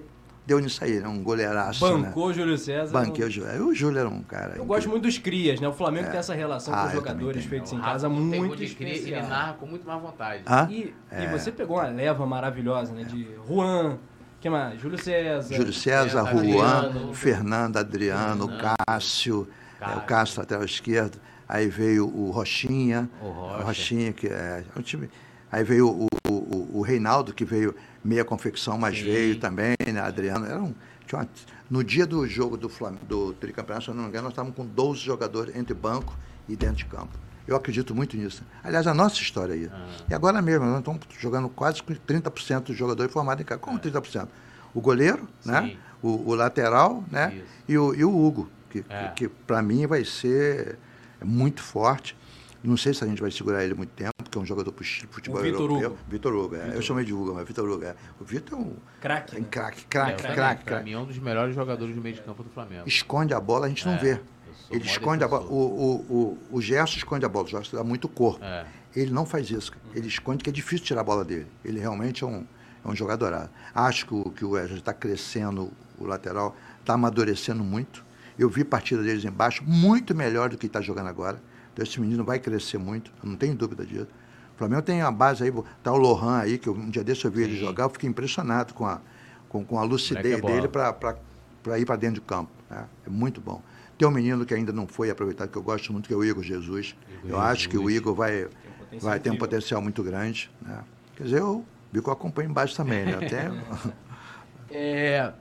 deu 0.46 0.58
nisso 0.58 0.82
aí, 0.84 1.00
né? 1.00 1.08
Um 1.08 1.22
goleiraço. 1.22 1.80
Bancou 1.80 2.26
né? 2.26 2.32
o 2.32 2.34
Júlio 2.34 2.58
César. 2.58 2.92
Banquei 2.92 3.24
o 3.24 3.30
Júlio. 3.30 3.66
O 3.68 3.74
Júlio 3.74 3.98
era 4.00 4.08
um 4.08 4.22
cara. 4.22 4.44
Eu 4.44 4.48
incrível. 4.48 4.64
gosto 4.66 4.88
muito 4.90 5.02
dos 5.04 5.16
crias, 5.16 5.60
né? 5.60 5.68
O 5.68 5.72
Flamengo 5.72 6.08
É. 6.08 6.10
tem 6.10 6.18
essa 6.20 6.34
relação 6.34 6.74
Ah, 6.74 6.78
com 6.78 6.86
os 6.88 6.92
eu 6.94 6.98
jogadores 7.00 7.44
feitos 7.44 7.72
em 7.72 7.80
casa 7.80 8.08
não 8.08 8.16
tem 8.30 8.40
muito 8.40 8.48
gol 8.48 8.56
de 8.56 8.74
cria, 8.74 8.92
especial. 8.94 9.20
Ele 9.20 9.28
narra 9.28 9.52
com 9.54 9.66
muito 9.66 9.86
mais 9.86 10.02
vontade. 10.02 10.42
Hã? 10.46 10.68
E, 10.70 10.92
É. 11.10 11.24
e 11.24 11.26
você 11.28 11.50
pegou 11.52 11.76
uma 11.78 11.86
leva 11.86 12.26
maravilhosa, 12.26 12.92
né? 12.92 13.04
De 13.04 13.26
Juan, 13.48 13.98
que 14.44 14.50
mais? 14.50 14.78
Júlio 14.78 15.02
César. 15.02 15.54
Júlio 15.56 15.72
César, 15.72 16.26
César, 16.26 16.44
Juan, 16.44 16.78
Adriano. 16.78 17.14
Fernando, 17.14 17.76
Adriano, 17.78 18.46
Fernando, 18.46 18.76
Cássio, 18.86 19.48
é, 19.80 19.84
o 19.84 19.88
Cássio. 19.88 20.02
Cássio 20.06 20.40
lateral 20.40 20.64
esquerdo. 20.66 21.18
Aí 21.48 21.66
veio 21.66 22.06
o 22.06 22.30
Rochinha. 22.30 23.08
O 23.22 23.30
Rocha. 23.30 23.64
Rochinha, 23.64 24.12
que 24.12 24.26
é, 24.26 24.62
é 24.76 24.78
um 24.78 24.82
time. 24.82 25.08
Aí 25.50 25.64
veio 25.64 25.88
o, 25.88 26.08
o, 26.30 26.78
o 26.78 26.82
Reinaldo, 26.82 27.32
que 27.32 27.42
veio 27.42 27.74
meia 28.04 28.22
confecção, 28.22 28.76
mas 28.76 28.98
Sim. 28.98 29.04
veio 29.04 29.40
também, 29.40 29.74
né? 29.90 29.98
Adriano. 29.98 30.44
Era 30.44 30.60
um, 30.62 30.74
tinha 31.06 31.22
uma- 31.22 31.28
no 31.70 31.82
dia 31.82 32.06
do 32.06 32.26
jogo 32.26 32.58
do, 32.58 32.68
Flam, 32.68 32.96
do 33.08 33.32
tricampeonato, 33.32 33.84
se 33.86 33.90
eu 33.90 33.94
não 33.94 34.02
me 34.02 34.08
engano, 34.10 34.24
nós 34.24 34.32
estávamos 34.32 34.54
com 34.54 34.66
12 34.66 35.00
jogadores 35.00 35.56
entre 35.56 35.72
banco 35.72 36.14
e 36.46 36.54
dentro 36.54 36.76
de 36.76 36.84
campo. 36.84 37.18
Eu 37.46 37.56
acredito 37.56 37.94
muito 37.94 38.16
nisso. 38.16 38.42
Aliás, 38.62 38.86
a 38.86 38.94
nossa 38.94 39.16
história 39.20 39.54
aí. 39.54 39.68
Ah. 39.72 39.86
E 40.08 40.14
agora 40.14 40.40
mesmo, 40.40 40.64
nós 40.64 40.78
estamos 40.78 41.00
jogando 41.18 41.48
quase 41.48 41.82
com 41.82 41.92
30% 41.94 42.62
dos 42.64 42.76
jogadores 42.76 43.12
formados 43.12 43.42
em 43.42 43.44
casa. 43.44 43.60
É. 43.60 43.64
Como 43.64 43.78
30%? 43.78 44.28
O 44.74 44.80
goleiro, 44.80 45.28
né? 45.44 45.76
O, 46.02 46.30
o 46.30 46.34
lateral, 46.34 47.04
né? 47.10 47.42
E 47.68 47.76
o, 47.78 47.94
e 47.94 48.04
o 48.04 48.26
Hugo, 48.26 48.48
que, 48.70 48.84
É. 48.88 49.08
que, 49.14 49.28
para 49.28 49.62
mim 49.62 49.86
vai 49.86 50.04
ser 50.04 50.78
muito 51.22 51.62
forte. 51.62 52.16
Não 52.62 52.78
sei 52.78 52.94
se 52.94 53.04
a 53.04 53.06
gente 53.06 53.20
vai 53.20 53.30
segurar 53.30 53.62
ele 53.62 53.74
muito 53.74 53.90
tempo, 53.90 54.12
porque 54.22 54.38
é 54.38 54.40
um 54.40 54.46
jogador 54.46 54.72
pro 54.72 54.82
futebol 55.10 55.38
O 55.38 55.42
Vitor 55.44 55.60
europeu. 55.60 55.90
Hugo. 55.90 55.98
Vitor 56.08 56.34
Hugo, 56.34 56.56
é. 56.56 56.72
eu 56.74 56.80
chamei 56.80 57.04
de 57.04 57.12
Hugo, 57.12 57.34
mas 57.34 57.46
Vitor 57.46 57.68
Hugo. 57.68 57.84
É. 57.84 57.94
O 58.18 58.24
Vitor 58.24 58.58
é 58.58 58.62
um 58.62 58.72
Craque, 59.02 59.36
é 59.36 59.38
um 59.38 59.42
né? 59.42 59.48
craque, 59.50 59.80
É, 59.82 59.84
craque, 59.90 60.22
também, 60.22 60.34
craque, 60.34 60.64
Pra 60.64 60.72
craque. 60.72 60.84
mim 60.86 60.92
é 60.94 60.98
um 60.98 61.04
dos 61.04 61.18
melhores 61.18 61.54
jogadores 61.54 61.94
do 61.94 62.00
meio 62.00 62.14
de 62.14 62.22
campo 62.22 62.42
do 62.42 62.48
Flamengo. 62.48 62.88
Esconde 62.88 63.34
a 63.34 63.40
bola, 63.40 63.66
a 63.66 63.68
gente 63.68 63.84
não 63.86 63.92
É, 63.94 63.98
vê. 63.98 64.20
Ele 64.70 64.84
esconde 64.84 65.22
a 65.22 65.28
bola. 65.28 65.44
O, 65.46 65.54
o, 65.54 66.38
o, 66.52 66.56
o 66.56 66.60
Gerson 66.60 66.96
esconde 66.96 67.24
a 67.24 67.28
bola, 67.28 67.46
o 67.46 67.48
Gerson 67.48 67.76
dá 67.76 67.84
muito 67.84 68.08
corpo. 68.08 68.44
É. 68.44 68.66
Ele 68.94 69.10
não 69.10 69.26
faz 69.26 69.50
isso. 69.50 69.72
Ele 69.94 70.08
esconde 70.08 70.42
que 70.42 70.50
é 70.50 70.52
difícil 70.52 70.86
tirar 70.86 71.00
a 71.00 71.04
bola 71.04 71.24
dele. 71.24 71.46
Ele 71.64 71.80
realmente 71.80 72.24
é 72.24 72.26
um, 72.26 72.46
é 72.84 72.88
um 72.88 72.94
jogador. 72.94 73.48
Acho 73.74 74.06
que 74.06 74.14
o, 74.14 74.30
que 74.30 74.44
o 74.44 74.50
Wesley 74.50 74.78
está 74.78 74.92
crescendo, 74.92 75.70
o 75.98 76.06
lateral, 76.06 76.56
está 76.80 76.94
amadurecendo 76.94 77.62
muito. 77.62 78.04
Eu 78.38 78.48
vi 78.48 78.64
partida 78.64 79.02
deles 79.02 79.24
embaixo 79.24 79.62
muito 79.64 80.14
melhor 80.14 80.48
do 80.48 80.58
que 80.58 80.66
está 80.66 80.80
jogando 80.80 81.08
agora. 81.08 81.40
Então 81.72 81.84
esse 81.84 82.00
menino 82.00 82.24
vai 82.24 82.38
crescer 82.38 82.78
muito, 82.78 83.12
eu 83.22 83.28
não 83.28 83.36
tenho 83.36 83.54
dúvida 83.54 83.84
disso. 83.84 84.06
O 84.54 84.58
Flamengo 84.58 84.82
tem 84.82 85.02
uma 85.02 85.10
base 85.10 85.42
aí, 85.42 85.52
tá 85.82 85.92
o 85.92 85.96
Lohan 85.96 86.38
aí, 86.38 86.56
que 86.56 86.70
um 86.70 86.88
dia 86.88 87.02
desse 87.02 87.24
eu 87.24 87.30
vi 87.30 87.42
ele 87.42 87.54
Sim. 87.54 87.60
jogar, 87.60 87.84
eu 87.84 87.90
fiquei 87.90 88.08
impressionado 88.08 88.72
com 88.72 88.86
a, 88.86 89.00
com, 89.48 89.64
com 89.64 89.78
a 89.78 89.82
lucidez 89.82 90.40
Moleque 90.40 90.46
é 90.46 90.54
dele 90.54 90.68
para 90.68 91.78
ir 91.78 91.84
para 91.84 91.96
dentro 91.96 92.16
de 92.16 92.20
campo. 92.20 92.52
né? 92.70 92.84
É 93.04 93.10
muito 93.10 93.40
bom. 93.40 93.60
Tem 93.98 94.06
um 94.08 94.10
menino 94.10 94.44
que 94.44 94.52
ainda 94.54 94.72
não 94.72 94.86
foi 94.86 95.10
aproveitado, 95.10 95.48
que 95.50 95.56
eu 95.58 95.62
gosto 95.62 95.92
muito, 95.92 96.08
que 96.08 96.14
é 96.14 96.16
o 96.16 96.24
Igor 96.24 96.42
Jesus. 96.42 96.96
Igor 97.24 97.30
eu 97.30 97.40
acho 97.40 97.68
que 97.68 97.78
o. 97.78 97.88
Igor 97.90 98.14
vai, 98.14 98.46
potencial 98.78 99.10
vai 99.10 99.20
ter 99.20 99.30
um 99.30 99.36
potencial 99.36 99.80
muito 99.82 100.02
grande. 100.02 100.50
Né? 100.62 100.80
Quer 101.16 101.24
dizer, 101.24 101.38
eu 101.40 101.64
vi 101.92 102.02
que 102.02 102.08
eu 102.08 102.12
acompanho 102.12 102.50
embaixo 102.50 102.76
também. 102.76 103.04
Né? 103.04 103.14
Até, 103.14 103.50
É, 104.70 105.32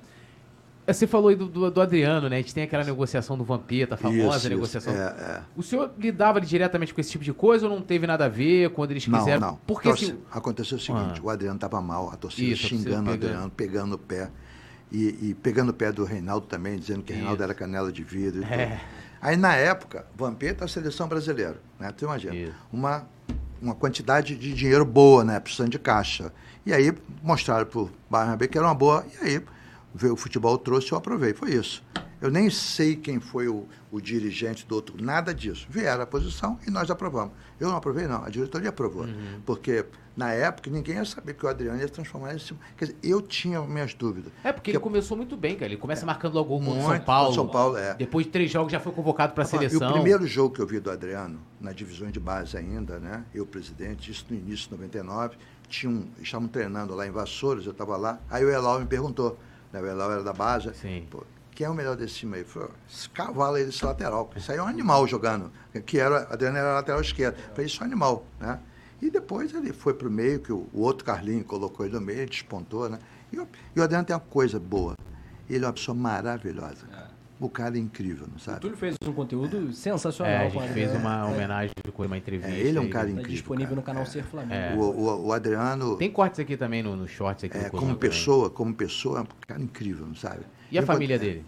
você 0.85 1.07
falou 1.07 1.29
aí 1.29 1.35
do, 1.35 1.47
do- 1.47 1.71
do 1.71 1.81
Adriano, 1.81 2.29
né? 2.29 2.35
A 2.35 2.39
gente 2.41 2.53
tem 2.53 2.63
aquela 2.63 2.83
negociação 2.83 3.37
do 3.37 3.43
Vampeta, 3.43 3.95
a 3.95 3.97
famosa 3.97 4.37
Isso, 4.37 4.49
negociação. 4.49 4.93
isso. 4.93 5.01
É, 5.01 5.05
é. 5.05 5.41
O 5.55 5.63
senhor 5.63 5.91
lidava 5.97 6.39
diretamente 6.41 6.93
com 6.93 6.99
esse 7.01 7.09
tipo 7.09 7.23
de 7.23 7.33
coisa 7.33 7.67
ou 7.67 7.73
não 7.73 7.81
teve 7.81 8.05
nada 8.05 8.25
a 8.25 8.29
ver 8.29 8.69
quando 8.71 8.91
eles 8.91 9.07
Não, 9.07 9.17
quiseram? 9.17 9.39
não. 9.47 9.55
Porque 9.65 9.87
Torce- 9.87 10.05
assim, 10.11 10.19
Aconteceu 10.31 10.77
o 10.77 10.81
seguinte, 10.81 11.19
Ah. 11.19 11.23
o 11.25 11.29
Adriano 11.29 11.55
estava 11.55 11.81
mal, 11.81 12.11
a 12.11 12.17
torcida 12.17 12.51
Isso, 12.53 12.67
xingando 12.67 13.09
o. 13.09 13.13
Adriano, 13.13 13.49
pegando 13.49 13.93
o 13.95 13.97
pé. 13.97 14.29
E, 14.93 15.29
e 15.29 15.33
pegando 15.41 15.69
o 15.69 15.73
pé 15.73 15.91
do 15.91 16.03
Reinaldo 16.05 16.45
também, 16.45 16.77
dizendo 16.77 17.01
que 17.01 17.11
o 17.11 17.15
Reinaldo 17.15 17.41
era 17.41 17.53
canela 17.53 17.91
de 17.91 18.03
vidro. 18.03 18.41
E 18.43 18.45
É. 18.45 18.67
tudo. 18.67 18.79
Aí, 19.19 19.35
na 19.37 19.55
época, 19.55 20.05
Vampeta 20.15 20.63
é 20.63 20.65
a 20.65 20.67
seleção 20.67 21.07
brasileira. 21.07 21.59
Né? 21.79 21.91
Tu 21.95 22.03
imagina, 22.05 22.35
Isso. 22.35 22.53
uma, 22.71 23.07
uma 23.61 23.73
quantidade 23.73 24.35
de 24.35 24.53
dinheiro 24.53 24.85
boa, 24.85 25.23
né? 25.23 25.39
precisando 25.39 25.69
de 25.71 25.79
caixa. 25.79 26.31
E 26.65 26.73
aí 26.73 26.93
mostraram 27.23 27.65
para 27.65 27.79
o 27.79 27.89
Barnabé 28.09 28.47
que 28.47 28.57
era 28.57 28.67
uma 28.67 28.75
boa. 28.75 29.05
E 29.21 29.25
aí 29.25 29.41
veio 29.95 30.13
o 30.13 30.17
futebol, 30.17 30.57
trouxe 30.57 30.91
eu 30.91 30.97
aprovei. 30.97 31.33
Foi 31.33 31.53
isso. 31.53 31.83
Eu 32.21 32.29
nem 32.29 32.49
sei 32.49 32.95
quem 32.95 33.19
foi 33.19 33.47
o, 33.47 33.67
o 33.91 33.99
dirigente 33.99 34.65
do 34.65 34.75
outro, 34.75 34.95
nada 35.01 35.33
disso. 35.33 35.67
Vieram 35.69 36.03
a 36.03 36.05
posição 36.05 36.57
e 36.67 36.71
nós 36.71 36.89
aprovamos. 36.89 37.33
Eu 37.59 37.69
não 37.69 37.75
aprovei, 37.75 38.07
não, 38.07 38.23
a 38.23 38.29
diretoria 38.29 38.69
aprovou. 38.69 39.03
Uhum. 39.03 39.41
Porque 39.45 39.85
na 40.15 40.31
época 40.31 40.69
ninguém 40.69 40.95
ia 40.95 41.05
saber 41.05 41.33
que 41.33 41.45
o 41.45 41.49
Adriano 41.49 41.79
ia 41.79 41.89
transformar 41.89 42.35
esse. 42.35 42.53
Quer 42.77 42.85
dizer, 42.85 42.97
eu 43.03 43.21
tinha 43.21 43.61
minhas 43.61 43.93
dúvidas. 43.93 44.31
é 44.43 44.51
porque 44.51 44.71
ele 44.71 44.79
começou 44.79 45.17
muito 45.17 45.35
bem, 45.35 45.55
cara. 45.55 45.65
Ele 45.65 45.77
começa 45.77 46.05
marcando 46.05 46.35
logo 46.35 46.55
o 46.57 46.81
São 46.81 46.99
Paulo. 46.99 47.33
São 47.33 47.47
Paulo, 47.47 47.77
é. 47.77 47.95
Depois 47.95 48.25
de 48.25 48.31
três 48.31 48.51
jogos 48.51 48.71
já 48.71 48.79
foi 48.79 48.91
convocado 48.93 49.33
para 49.33 49.43
a 49.43 49.45
E 49.45 49.49
seleção. 49.49 49.89
o 49.89 49.93
primeiro 49.93 50.25
jogo 50.27 50.53
que 50.53 50.61
eu 50.61 50.67
vi 50.67 50.79
do 50.79 50.91
Adriano, 50.91 51.39
na 51.59 51.71
divisão 51.71 52.11
de 52.11 52.19
base 52.19 52.55
ainda, 52.57 52.99
né? 52.99 53.23
Eu, 53.33 53.45
presidente, 53.45 54.11
isso 54.11 54.25
no 54.29 54.35
início 54.35 54.65
de 54.65 54.71
99, 54.71 55.35
tinha 55.67 55.89
um, 55.91 56.07
estavam 56.21 56.47
treinando 56.47 56.93
lá 56.93 57.07
em 57.07 57.11
Vassouras, 57.11 57.65
eu 57.65 57.71
estava 57.71 57.97
lá, 57.97 58.19
aí 58.29 58.45
o 58.45 58.49
Elau 58.51 58.79
me 58.79 58.85
perguntou, 58.85 59.39
né? 59.71 59.81
O 59.81 59.85
Elau 59.87 60.11
era 60.11 60.21
da 60.23 60.33
base, 60.33 60.71
Sim. 60.75 61.07
pô, 61.09 61.23
quem 61.55 61.65
é 61.65 61.69
o 61.69 61.73
melhor 61.73 61.95
desse 61.95 62.15
time 62.15 62.37
aí? 62.37 62.43
Falei, 62.43 62.69
esse 62.87 63.09
cavalo 63.09 63.55
aí 63.55 63.65
desse 63.65 63.83
lateral, 63.83 64.29
isso 64.35 64.51
aí 64.51 64.59
é 64.59 64.61
um 64.61 64.67
animal 64.67 65.07
jogando, 65.07 65.51
que 65.87 65.97
era, 65.99 66.27
Adriano 66.31 66.57
era 66.57 66.73
lateral 66.73 67.01
esquerdo, 67.01 67.35
falei, 67.51 67.65
isso 67.65 67.81
é 67.81 67.83
um 67.83 67.87
animal, 67.87 68.25
né? 68.39 68.59
E 69.03 69.09
depois 69.09 69.53
ele 69.53 69.73
foi 69.73 69.93
para 69.93 70.07
o 70.07 70.11
meio, 70.11 70.39
que 70.39 70.53
o, 70.53 70.65
o 70.71 70.79
outro 70.81 71.03
Carlinho 71.03 71.43
colocou 71.43 71.85
ele 71.85 71.93
no 71.95 71.99
meio, 72.01 72.25
despontou, 72.25 72.89
né? 72.89 72.97
E, 73.33 73.37
o- 73.37 73.47
e 73.75 73.79
o 73.79 73.83
Adriano 73.83 74.05
tem 74.05 74.15
uma 74.15 74.19
coisa 74.21 74.57
boa, 74.59 74.95
ele 75.49 75.65
é 75.65 75.67
uma 75.67 75.73
pessoa 75.73 75.93
maravilhosa, 75.93 76.87
o 77.37 77.49
cara 77.49 77.75
é 77.75 77.79
incrível, 77.79 78.25
não 78.29 78.37
O 78.37 78.39
sabe? 78.39 78.61
Túlio 78.61 78.77
fez 78.77 78.95
um 79.05 79.11
conteúdo 79.11 79.73
sensacional. 79.73 80.31
É, 80.33 80.47
a 80.47 80.51
com 80.51 80.61
gente 80.61 80.71
fez 80.71 80.95
uma 80.95 81.25
homenagem 81.25 81.71
com 81.93 82.05
uma 82.05 82.17
entrevista. 82.17 82.49
É, 82.49 82.57
ele 82.57 82.77
é 82.77 82.81
um 82.81 82.89
cara 82.89 83.05
Tá 83.07 83.11
incrível. 83.11 83.31
disponível 83.31 83.69
cara. 83.71 83.75
no 83.75 83.83
canal 83.83 84.05
Ser 84.05 84.23
Flamengo. 84.23 84.53
É. 84.53 84.73
O, 84.73 84.79
o, 84.81 85.25
o 85.27 85.33
Adriano, 85.33 85.97
Tem 85.97 86.09
cortes 86.09 86.39
aqui 86.39 86.55
também 86.55 86.81
no, 86.81 86.95
no 86.95 87.05
shorts 87.05 87.43
aqui 87.43 87.57
é, 87.57 87.61
como 87.63 87.71
Cozão 87.71 87.87
também. 87.95 88.09
pessoa, 88.09 88.49
como 88.49 88.73
pessoa, 88.73 89.19
é 89.19 89.21
um 89.23 89.27
cara 89.45 89.61
incrível, 89.61 90.05
não 90.07 90.15
sabe? 90.15 90.45
E 90.71 90.77
a 90.77 90.81
Eu- 90.81 90.85
família 90.87 91.19
dele? 91.19 91.43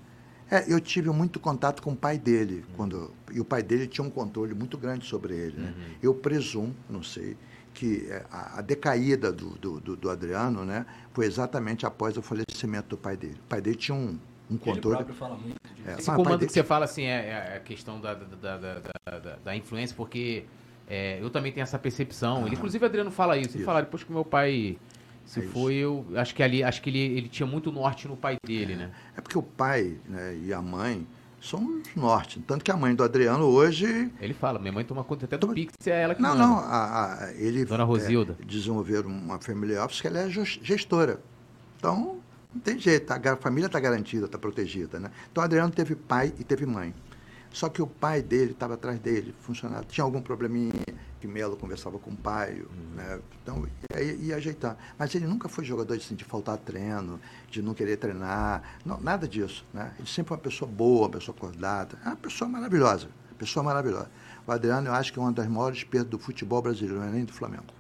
É, 0.49 0.71
eu 0.71 0.79
tive 0.79 1.09
muito 1.09 1.39
contato 1.39 1.81
com 1.81 1.91
o 1.93 1.95
pai 1.95 2.17
dele, 2.19 2.63
quando, 2.77 3.11
e 3.31 3.39
o 3.39 3.45
pai 3.45 3.63
dele 3.63 3.87
tinha 3.87 4.05
um 4.05 4.09
controle 4.11 4.53
muito 4.53 4.77
grande 4.77 5.05
sobre 5.05 5.33
ele. 5.35 5.57
Né? 5.59 5.73
Uhum. 5.75 5.83
Eu 6.03 6.13
presumo, 6.13 6.75
não 6.89 7.01
sei, 7.01 7.35
que 7.73 8.07
é, 8.09 8.23
a, 8.31 8.59
a 8.59 8.61
decaída 8.61 9.31
do, 9.33 9.49
do, 9.57 9.79
do- 9.79 9.95
do 9.95 10.09
Adriano 10.09 10.63
né, 10.63 10.85
foi 11.13 11.25
exatamente 11.25 11.85
após 11.85 12.15
o 12.15 12.21
falecimento 12.21 12.89
do 12.89 12.97
pai 12.97 13.17
dele. 13.17 13.37
O 13.43 13.47
pai 13.49 13.59
dele 13.59 13.75
tinha 13.75 13.95
um, 13.95 14.17
um 14.49 14.51
Ele 14.51 14.59
controle. 14.59 14.97
próprio 14.97 15.15
fala 15.15 15.35
muito 15.35 15.57
disso. 15.75 15.89
É, 15.89 15.93
Esse 15.99 16.05
comando 16.11 16.37
dele- 16.37 16.47
que 16.47 16.53
você 16.53 16.63
fala 16.63 16.85
assim 16.85 17.03
é, 17.03 17.27
é 17.53 17.57
a 17.57 17.59
questão 17.59 17.99
da, 17.99 18.13
da, 18.13 18.57
da, 18.57 18.79
da, 19.19 19.35
da- 19.43 19.55
influência, 19.55 19.95
porque 19.97 20.45
é, 20.87 21.19
eu 21.21 21.29
também 21.31 21.51
tenho 21.51 21.63
essa 21.63 21.79
percepção. 21.79 22.45
Ele, 22.45 22.55
inclusive, 22.55 22.83
o 22.83 22.87
Adriano 22.87 23.09
fala 23.11 23.35
isso. 23.37 23.49
Ele 23.49 23.57
Isso. 23.57 23.65
fala, 23.65 23.81
depois 23.81 24.03
que 24.03 24.11
meu 24.13 24.23
pai 24.23 24.77
se 25.25 25.39
É 25.39 25.43
foi, 25.43 25.73
eu 25.75 26.05
acho 26.15 26.33
que 26.35 26.43
ali, 26.43 26.63
acho 26.63 26.81
que 26.81 26.89
ele, 26.89 26.99
ele 26.99 27.27
tinha 27.29 27.47
muito 27.47 27.71
norte 27.71 28.07
no 28.07 28.15
pai 28.15 28.37
dele, 28.45 28.75
né? 28.75 28.91
É 29.17 29.21
porque 29.21 29.37
o 29.37 29.43
pai 29.43 29.97
né, 30.07 30.37
e 30.43 30.53
a 30.53 30.61
mãe 30.61 31.05
são 31.41 31.63
os 31.81 31.95
norte. 31.95 32.39
Tanto 32.47 32.63
que 32.63 32.71
a 32.71 32.77
mãe 32.77 32.95
do 32.95 33.03
Adriano 33.03 33.45
hoje 33.45 34.11
Ele 34.19 34.33
fala, 34.33 34.57
minha 34.59 34.71
mãe 34.71 34.83
toma 34.85 35.03
conta 35.03 35.25
até 35.25 35.37
do 35.37 35.41
Toma- 35.41 35.53
Pix, 35.53 35.73
é 35.87 36.01
ela 36.03 36.15
que 36.15 36.21
Não, 36.21 36.29
manda. 36.29 36.45
não. 36.47 36.57
A, 36.59 37.25
a- 37.25 37.33
ele 37.33 37.65
Dona 37.65 37.83
Rosilda. 37.83 38.35
é, 38.41 38.45
desenvolveram 38.45 39.09
uma 39.09 39.39
family 39.39 39.75
office 39.77 40.01
que 40.01 40.07
ela 40.07 40.19
é 40.19 40.29
ges- 40.29 40.59
gestora. 40.63 41.19
Então, 41.77 42.19
não 42.53 42.61
tem 42.61 42.79
jeito. 42.79 43.11
A 43.11 43.17
gar- 43.17 43.37
família 43.37 43.67
está 43.67 43.79
garantida, 43.79 44.25
está 44.25 44.37
protegida. 44.37 44.99
Né? 44.99 45.11
Então, 45.31 45.41
o 45.41 45.45
Adriano 45.45 45.71
teve 45.71 45.95
pai 45.95 46.33
e 46.39 46.43
teve 46.43 46.65
mãe. 46.65 46.93
Só 47.55 47.69
que 47.69 47.81
o 47.81 47.87
pai 47.87 48.21
dele 48.21 48.51
estava 48.51 48.73
atrás 48.73 48.99
dele, 48.99 49.33
funcionava. 49.39 49.85
Tinha 49.85 50.03
algum 50.03 50.21
probleminha 50.21 50.73
que 51.21 51.25
Melo 51.25 51.55
conversava 51.55 51.97
com 51.97 52.11
o 52.11 52.17
pai, 52.17 52.61
né? 52.93 53.21
Então, 53.41 53.65
ia, 53.93 54.13
ia 54.13 54.35
ajeitar. 54.35 54.77
Mas 54.99 55.15
ele 55.15 55.25
nunca 55.25 55.47
foi 55.47 55.63
jogador 55.63 55.95
assim, 55.95 56.15
de 56.15 56.25
faltar 56.25 56.57
treino, 56.57 57.17
de 57.49 57.61
não 57.61 57.73
querer 57.73 57.95
treinar, 57.95 58.61
não, 58.85 58.99
nada 58.99 59.25
disso. 59.25 59.65
Né? 59.73 59.93
Ele 59.97 60.05
sempre 60.05 60.27
foi 60.27 60.37
uma 60.37 60.43
pessoa 60.43 60.69
boa, 60.69 61.03
uma 61.03 61.11
pessoa 61.11 61.33
acordada, 61.33 61.97
é 62.03 62.09
uma 62.09 62.17
pessoa 62.17 62.49
maravilhosa, 62.49 63.07
pessoa 63.37 63.63
maravilhosa. 63.63 64.11
O 64.45 64.51
Adriano, 64.51 64.89
eu 64.89 64.93
acho 64.93 65.13
que 65.13 65.17
é 65.17 65.21
uma 65.21 65.31
das 65.31 65.47
maiores 65.47 65.81
perdas 65.85 66.09
do 66.09 66.19
futebol 66.19 66.61
brasileiro, 66.61 66.99
não 66.99 67.07
é 67.07 67.11
nem 67.11 67.23
do 67.23 67.31
Flamengo. 67.31 67.73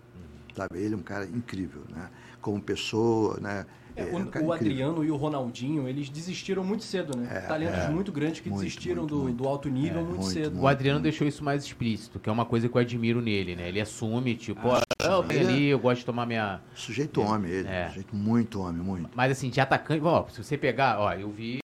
Sabe? 0.55 0.79
Ele 0.79 0.93
é 0.93 0.97
um 0.97 1.03
cara 1.03 1.25
incrível, 1.25 1.81
né? 1.89 2.09
Como 2.41 2.61
pessoa, 2.61 3.37
né? 3.41 3.65
É, 3.95 4.01
É 4.01 4.05
o, 4.05 4.09
cara 4.09 4.19
o 4.19 4.25
incrível. 4.25 4.53
Adriano 4.53 5.03
e 5.03 5.11
o 5.11 5.15
Ronaldinho, 5.15 5.87
eles 5.87 6.09
desistiram 6.09 6.63
muito 6.63 6.83
cedo, 6.83 7.17
né? 7.17 7.27
É, 7.31 7.39
Talentos 7.41 7.79
é. 7.79 7.89
muito 7.89 8.11
grandes 8.11 8.39
que 8.41 8.49
Muito, 8.49 8.63
desistiram 8.63 9.03
muito, 9.03 9.15
do, 9.15 9.23
muito. 9.23 9.37
do 9.43 9.47
alto 9.47 9.69
nível 9.69 9.99
É, 10.01 10.03
muito, 10.03 10.19
muito, 10.21 10.31
cedo. 10.33 10.59
O 10.59 10.67
Adriano 10.67 10.99
deixou 10.99 11.27
isso 11.27 11.43
mais 11.43 11.63
explícito, 11.63 12.19
que 12.19 12.29
é 12.29 12.31
uma 12.31 12.45
coisa 12.45 12.67
que 12.67 12.75
eu 12.75 12.81
admiro 12.81 13.21
nele, 13.21 13.55
né? 13.55 13.67
Ele 13.69 13.79
assume, 13.79 14.35
tipo, 14.35 14.67
ó, 14.67 14.81
eu 15.01 15.23
tenho 15.23 15.41
ele 15.41 15.49
é- 15.49 15.53
ali, 15.53 15.65
eu 15.67 15.79
gosto 15.79 15.99
de 15.99 16.05
tomar 16.05 16.25
minha. 16.25 16.59
Sujeito 16.73 17.21
homem, 17.21 17.51
ele. 17.51 17.67
É. 17.67 17.87
Sujeito 17.89 18.15
muito 18.15 18.61
homem, 18.61 18.81
muito. 18.81 19.09
Mas 19.15 19.31
assim, 19.31 19.49
de 19.49 19.61
atacante, 19.61 20.03
ó, 20.03 20.25
se 20.29 20.43
você 20.43 20.57
pegar, 20.57 20.99
ó, 20.99 21.13
eu 21.13 21.29
vi, 21.29 21.59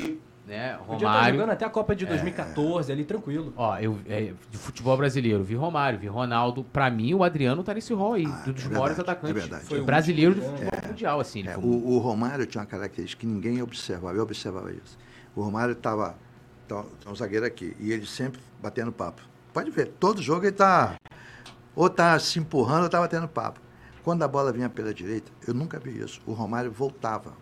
né? 0.50 0.72
Romário. 0.72 0.86
Podia 0.86 1.08
estar 1.08 1.30
jogando 1.30 1.50
até 1.50 1.64
a 1.64 1.70
Copa 1.70 1.94
de 1.94 2.04
2014 2.04 2.90
é. 2.90 2.94
ali, 2.94 3.04
tranquilo. 3.04 3.54
Ó, 3.56 3.78
eu, 3.78 3.98
é, 4.06 4.34
de 4.50 4.58
futebol 4.58 4.96
brasileiro, 4.96 5.42
vi 5.44 5.54
Romário, 5.54 5.98
vi 5.98 6.08
Ronaldo. 6.08 6.64
Pra 6.64 6.90
mim, 6.90 7.14
o 7.14 7.22
Adriano 7.22 7.62
tá 7.62 7.72
nesse 7.72 7.94
rol 7.94 8.14
aí, 8.14 8.26
ah, 8.26 8.50
dos 8.50 8.66
é 8.66 8.68
maiores 8.68 8.98
atacantes. 8.98 9.36
É 9.36 9.40
verdade. 9.40 9.64
Foi 9.64 9.80
brasileiro 9.80 10.34
do 10.34 10.42
futebol 10.42 10.80
é, 10.82 10.88
mundial, 10.88 11.20
assim. 11.20 11.46
É, 11.46 11.56
o, 11.56 11.60
o, 11.62 11.98
Romário 11.98 12.44
tinha 12.46 12.60
uma 12.60 12.66
característica 12.66 13.20
que 13.20 13.26
ninguém 13.26 13.62
observava, 13.62 14.16
eu 14.16 14.22
observava 14.22 14.72
isso. 14.72 14.98
O 15.34 15.42
Romário 15.42 15.74
tava, 15.76 16.16
tava 16.66 16.86
um 17.06 17.14
zagueiro 17.14 17.46
aqui, 17.46 17.76
e 17.78 17.92
ele 17.92 18.04
sempre 18.04 18.40
batendo 18.60 18.90
papo. 18.90 19.22
Pode 19.54 19.70
ver, 19.70 19.86
todo 19.98 20.20
jogo 20.20 20.44
ele 20.44 20.52
tá 20.52 20.96
ou 21.74 21.88
tá 21.88 22.18
se 22.18 22.38
empurrando 22.38 22.84
ou 22.84 22.88
tá 22.88 23.00
batendo 23.00 23.28
papo. 23.28 23.60
Quando 24.02 24.22
a 24.22 24.28
bola 24.28 24.52
vinha 24.52 24.68
pela 24.68 24.92
direita, 24.92 25.30
eu 25.46 25.54
nunca 25.54 25.78
vi 25.78 25.98
isso. 25.98 26.20
O 26.26 26.32
Romário 26.32 26.72
voltava. 26.72 27.34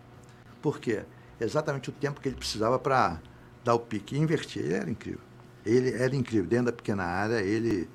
Por 0.61 0.79
quê? 0.79 1.03
Exatamente 1.39 1.89
o 1.89 1.93
tempo 1.93 2.19
que 2.19 2.27
ele 2.27 2.35
precisava 2.35 2.77
para 2.77 3.19
dar 3.63 3.73
o 3.73 3.79
pique 3.79 4.15
e 4.15 4.19
invertir. 4.19 4.63
Ele 4.63 4.73
era 4.73 4.89
incrível. 4.89 5.21
Ele 5.65 5.91
era 5.91 6.15
incrível. 6.15 6.47
Dentro 6.47 6.65
da 6.67 6.71
pequena 6.71 7.03
área, 7.03 7.41
ele, 7.41 7.89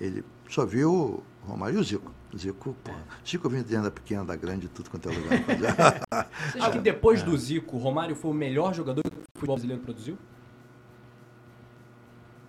ele 0.00 0.24
só 0.48 0.64
viu 0.64 0.92
o 0.92 1.22
Romário 1.46 1.76
e 1.76 1.80
o 1.80 1.84
Zico. 1.84 2.12
O 2.32 2.38
Zico, 2.38 2.76
pô. 2.82 2.92
Zico 3.26 3.48
vinha 3.48 3.62
dentro 3.62 3.84
da 3.84 3.90
pequena, 3.90 4.24
da 4.24 4.36
grande, 4.36 4.68
tudo 4.68 4.90
quanto 4.90 5.08
é 5.08 5.12
lugar. 5.12 5.38
Você 6.52 6.58
acha 6.58 6.72
que 6.72 6.78
depois 6.78 7.22
do 7.22 7.36
Zico, 7.36 7.76
o 7.76 7.78
Romário 7.78 8.16
foi 8.16 8.30
o 8.30 8.34
melhor 8.34 8.74
jogador 8.74 9.02
que 9.02 9.16
o 9.16 9.22
futebol 9.34 9.56
brasileiro 9.56 9.82
produziu? 9.82 10.18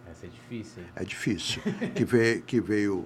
Essa 0.09 0.25
é 0.25 0.29
difícil. 0.29 0.83
Hein? 0.83 0.89
É 0.95 1.03
difícil. 1.03 1.61
que 1.93 2.05
veio, 2.05 2.41
que 2.41 2.61
veio, 2.61 3.05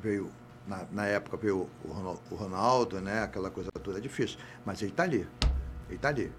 veio 0.00 0.30
na, 0.68 0.86
na 0.92 1.06
época 1.06 1.36
veio 1.36 1.68
o 1.84 2.34
Ronaldo, 2.34 3.00
né? 3.00 3.22
Aquela 3.22 3.50
coisa 3.50 3.70
toda 3.82 3.98
é 3.98 4.00
difícil. 4.00 4.38
Mas 4.64 4.82
ele 4.82 4.90
está 4.90 5.02
ali. 5.02 5.26
Ele 5.88 5.96
está 5.96 6.08
ali. 6.08 6.30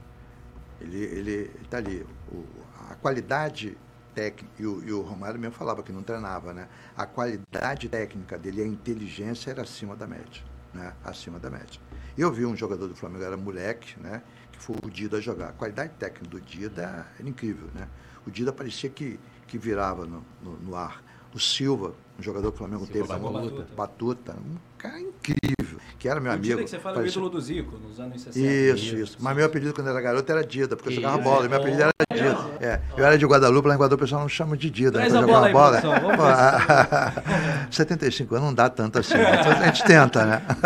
Ele 0.81 1.03
ele 1.03 1.51
está 1.61 1.77
ali. 1.77 2.05
O, 2.31 2.45
a 2.89 2.95
qualidade 2.95 3.77
técnica, 4.13 4.53
e 4.59 4.65
o, 4.65 4.83
e 4.83 4.91
o 4.91 5.01
Romário 5.01 5.39
mesmo 5.39 5.55
falava 5.55 5.83
que 5.83 5.91
não 5.91 6.03
treinava, 6.03 6.53
né? 6.53 6.67
A 6.95 7.05
qualidade 7.05 7.87
técnica 7.89 8.37
dele, 8.37 8.61
a 8.61 8.65
inteligência 8.65 9.51
era 9.51 9.61
acima 9.61 9.95
da 9.95 10.07
média, 10.07 10.43
né? 10.73 10.93
Acima 11.03 11.39
da 11.39 11.49
média. 11.49 11.79
Eu 12.17 12.31
vi 12.31 12.45
um 12.45 12.55
jogador 12.55 12.87
do 12.87 12.95
Flamengo, 12.95 13.23
era 13.23 13.37
moleque, 13.37 13.99
né? 13.99 14.21
Que 14.51 14.59
foi 14.61 14.75
o 14.83 14.89
Dida 14.89 15.17
a 15.17 15.21
jogar. 15.21 15.49
A 15.49 15.53
qualidade 15.53 15.93
técnica 15.97 16.29
do 16.29 16.41
Dida 16.41 17.07
era 17.17 17.29
incrível, 17.29 17.67
né? 17.73 17.87
O 18.25 18.31
Dida 18.31 18.51
parecia 18.51 18.89
que, 18.89 19.19
que 19.47 19.57
virava 19.57 20.05
no, 20.05 20.23
no, 20.41 20.57
no 20.57 20.75
ar. 20.75 21.03
O 21.33 21.39
Silva, 21.39 21.93
um 22.17 22.23
jogador 22.23 22.51
que 22.51 22.55
o 22.55 22.57
Flamengo 22.57 22.85
Silva 22.85 23.07
teve, 23.07 23.29
Batuta. 23.31 23.75
Batuta, 23.75 24.33
um 24.33 24.55
cara 24.79 24.99
incrível, 24.99 25.77
que 25.99 26.07
era 26.07 26.19
meu 26.21 26.31
amigo. 26.31 26.57
que 26.63 26.67
você 26.69 26.79
fala 26.79 26.95
parecia... 26.95 27.19
o 27.19 27.25
ídolo 27.25 27.37
do 27.37 27.41
Zico, 27.41 27.77
nos 27.77 27.99
anos 27.99 28.21
60. 28.21 28.39
Isso, 28.39 28.95
isso. 28.95 29.17
Mas 29.19 29.35
meu 29.35 29.45
apelido 29.45 29.73
quando 29.73 29.89
era 29.89 29.99
garoto 29.99 30.31
era 30.31 30.43
Dida, 30.43 30.75
porque 30.75 30.89
eu 30.89 30.93
jogava 30.93 31.17
bola, 31.17 31.47
meu 31.49 31.57
apelido 31.59 31.83
era 31.83 31.91
Dida. 32.11 32.37
É, 32.61 32.79
eu 32.97 33.05
era 33.05 33.17
de 33.17 33.25
Guadalupe, 33.25 33.67
lá 33.67 33.75
em 33.75 33.77
Guadalupe 33.77 34.01
o 34.01 34.05
pessoal 34.05 34.21
não 34.21 34.29
chama 34.29 34.55
de 34.55 34.69
Dida. 34.69 34.93
Traz 34.93 35.11
né, 35.11 35.19
a 35.19 35.21
bola 35.21 35.47
aí, 35.47 35.53
bola. 35.53 35.81
Pô, 35.81 37.71
75 37.71 38.33
anos 38.35 38.47
não 38.47 38.53
dá 38.53 38.69
tanto 38.69 38.99
assim, 38.99 39.15
a 39.15 39.65
gente 39.65 39.83
tenta, 39.83 40.25
né? 40.25 40.41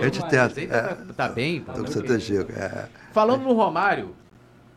a 0.00 0.04
gente 0.04 0.26
tenta. 0.28 0.60
É. 0.60 0.96
Tá 1.14 1.28
bem, 1.28 1.60
Tô 1.60 1.84
com 1.84 1.86
75, 1.86 2.52
é. 2.52 2.86
Falando 3.12 3.42
no 3.42 3.52
Romário, 3.52 4.14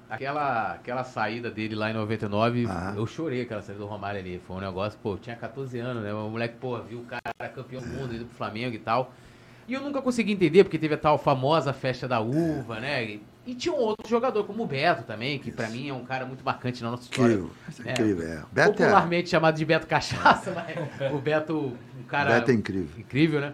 Aquela, 0.10 0.74
aquela 0.74 1.04
saída 1.04 1.52
dele 1.52 1.76
lá 1.76 1.92
em 1.92 1.94
99, 1.94 2.68
ah. 2.68 2.94
eu 2.96 3.06
chorei 3.06 3.42
aquela 3.42 3.62
saída 3.62 3.80
do 3.80 3.88
Romário 3.88 4.20
ali. 4.20 4.42
Foi 4.48 4.58
um 4.58 4.60
negócio, 4.60 4.98
pô, 5.04 5.18
tinha 5.18 5.36
14 5.36 5.78
anos, 5.80 6.02
né? 6.02 6.12
O 6.14 6.30
moleque, 6.30 6.56
pô, 6.60 6.80
viu 6.80 7.00
o 7.00 7.06
cara 7.06 7.22
campeão 7.50 7.82
do 7.82 7.88
mundo, 7.88 8.16
indo 8.16 8.26
pro 8.26 8.36
Flamengo 8.36 8.76
e 8.76 8.80
tal. 8.80 9.14
E 9.68 9.74
eu 9.76 9.82
nunca 9.82 10.02
consegui 10.02 10.32
entender, 10.32 10.64
porque 10.64 10.80
teve 10.80 10.96
a 10.96 10.98
tal 10.98 11.20
famosa 11.20 11.72
festa 11.72 12.08
da 12.08 12.20
uva, 12.20 12.80
né? 12.80 13.04
E, 13.04 13.24
e 13.46 13.54
tinha 13.54 13.72
um 13.72 13.78
outro 13.78 14.10
jogador, 14.10 14.44
como 14.44 14.64
o 14.64 14.66
Beto 14.66 15.04
também, 15.04 15.38
que 15.38 15.52
para 15.52 15.70
mim 15.70 15.90
é 15.90 15.94
um 15.94 16.04
cara 16.04 16.26
muito 16.26 16.44
marcante 16.44 16.82
na 16.82 16.90
nossa 16.90 17.04
história. 17.04 17.34
Incrível, 17.34 17.52
é, 17.86 17.92
incrível, 17.92 18.28
é. 18.28 18.44
Beto 18.52 18.70
é- 18.70 18.86
popularmente 18.86 19.28
é... 19.28 19.30
chamado 19.30 19.56
de 19.56 19.64
Beto 19.64 19.86
Cachaça, 19.86 20.52
mas 20.58 21.14
o 21.14 21.20
Beto, 21.20 21.78
um 22.00 22.04
cara. 22.08 22.32
Beto 22.32 22.50
é 22.50 22.54
incrível. 22.56 23.00
Incrível, 23.00 23.42
né? 23.42 23.52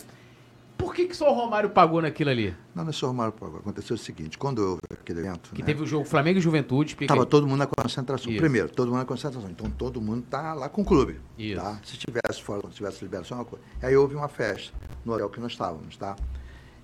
Que, 0.96 1.08
que 1.08 1.16
só 1.16 1.30
o 1.30 1.34
Romário 1.34 1.70
pagou 1.70 2.02
naquilo 2.02 2.30
ali? 2.30 2.56
Não, 2.74 2.84
não 2.86 2.90
é 2.90 2.94
só 2.94 3.08
o 3.08 3.10
Romário 3.10 3.34
pagou. 3.34 3.60
Aconteceu 3.60 3.96
o 3.96 4.00
seguinte, 4.00 4.38
quando 4.38 4.60
houve 4.60 4.82
aquele 4.92 5.20
evento... 5.20 5.52
Que 5.54 5.62
né, 5.62 5.66
teve 5.66 5.84
o 5.84 5.86
jogo 5.86 6.06
Flamengo 6.06 6.40
e 6.40 6.42
Juventude. 6.42 6.96
Estava 6.98 7.26
todo 7.26 7.46
mundo 7.46 7.60
na 7.60 7.68
concentração. 7.68 8.32
Isso. 8.32 8.40
Primeiro, 8.40 8.70
todo 8.70 8.88
mundo 8.88 9.00
na 9.00 9.06
concentração. 9.06 9.50
Então, 9.50 9.70
todo 9.70 10.00
mundo 10.00 10.24
está 10.24 10.54
lá 10.54 10.70
com 10.70 10.84
o 10.84 10.86
clube. 10.86 11.20
Isso. 11.38 11.60
Tá? 11.60 11.82
Se 11.84 11.98
tivesse 11.98 12.42
fora, 12.42 12.62
se 12.70 12.76
tivesse 12.76 13.04
liberação, 13.04 13.38
é 13.38 13.42
uma 13.42 13.46
coisa. 13.46 13.66
Aí 13.82 13.96
houve 13.98 14.16
uma 14.16 14.30
festa 14.30 14.74
no 15.04 15.14
hotel 15.14 15.30
que 15.30 15.40
nós 15.42 15.52
estávamos, 15.52 15.98
tá? 15.98 16.16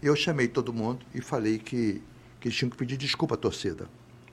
Eu 0.03 0.14
chamei 0.14 0.49
todo 0.49 0.74
mundo 0.74 1.05
e 1.16 1.22
falei 1.22 1.57
que, 1.57 2.03
que 2.41 2.49
eles 2.49 2.57
tinham 2.57 2.70
que 2.70 2.76
pedir 2.76 2.97
desculpa 2.97 3.36
à 3.36 3.38
torcida, 3.38 3.88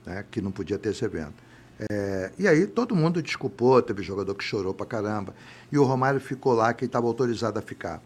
né? 0.05 0.25
Que 0.29 0.41
não 0.41 0.51
podia 0.51 0.77
ter 0.77 0.89
esse 0.89 1.05
evento. 1.05 1.41
É, 1.89 2.33
e 2.37 2.49
aí 2.49 2.67
todo 2.67 2.93
mundo 2.93 3.21
desculpou, 3.21 3.81
teve 3.81 4.03
jogador 4.03 4.35
que 4.35 4.43
chorou 4.43 4.73
pra 4.73 4.85
caramba. 4.85 5.33
E 5.71 5.77
o 5.77 5.85
Romário 5.85 6.19
ficou 6.19 6.51
lá, 6.51 6.73
que 6.73 6.83
estava 6.83 7.07
autorizado 7.07 7.57
a 7.57 7.61
ficar. 7.61 8.01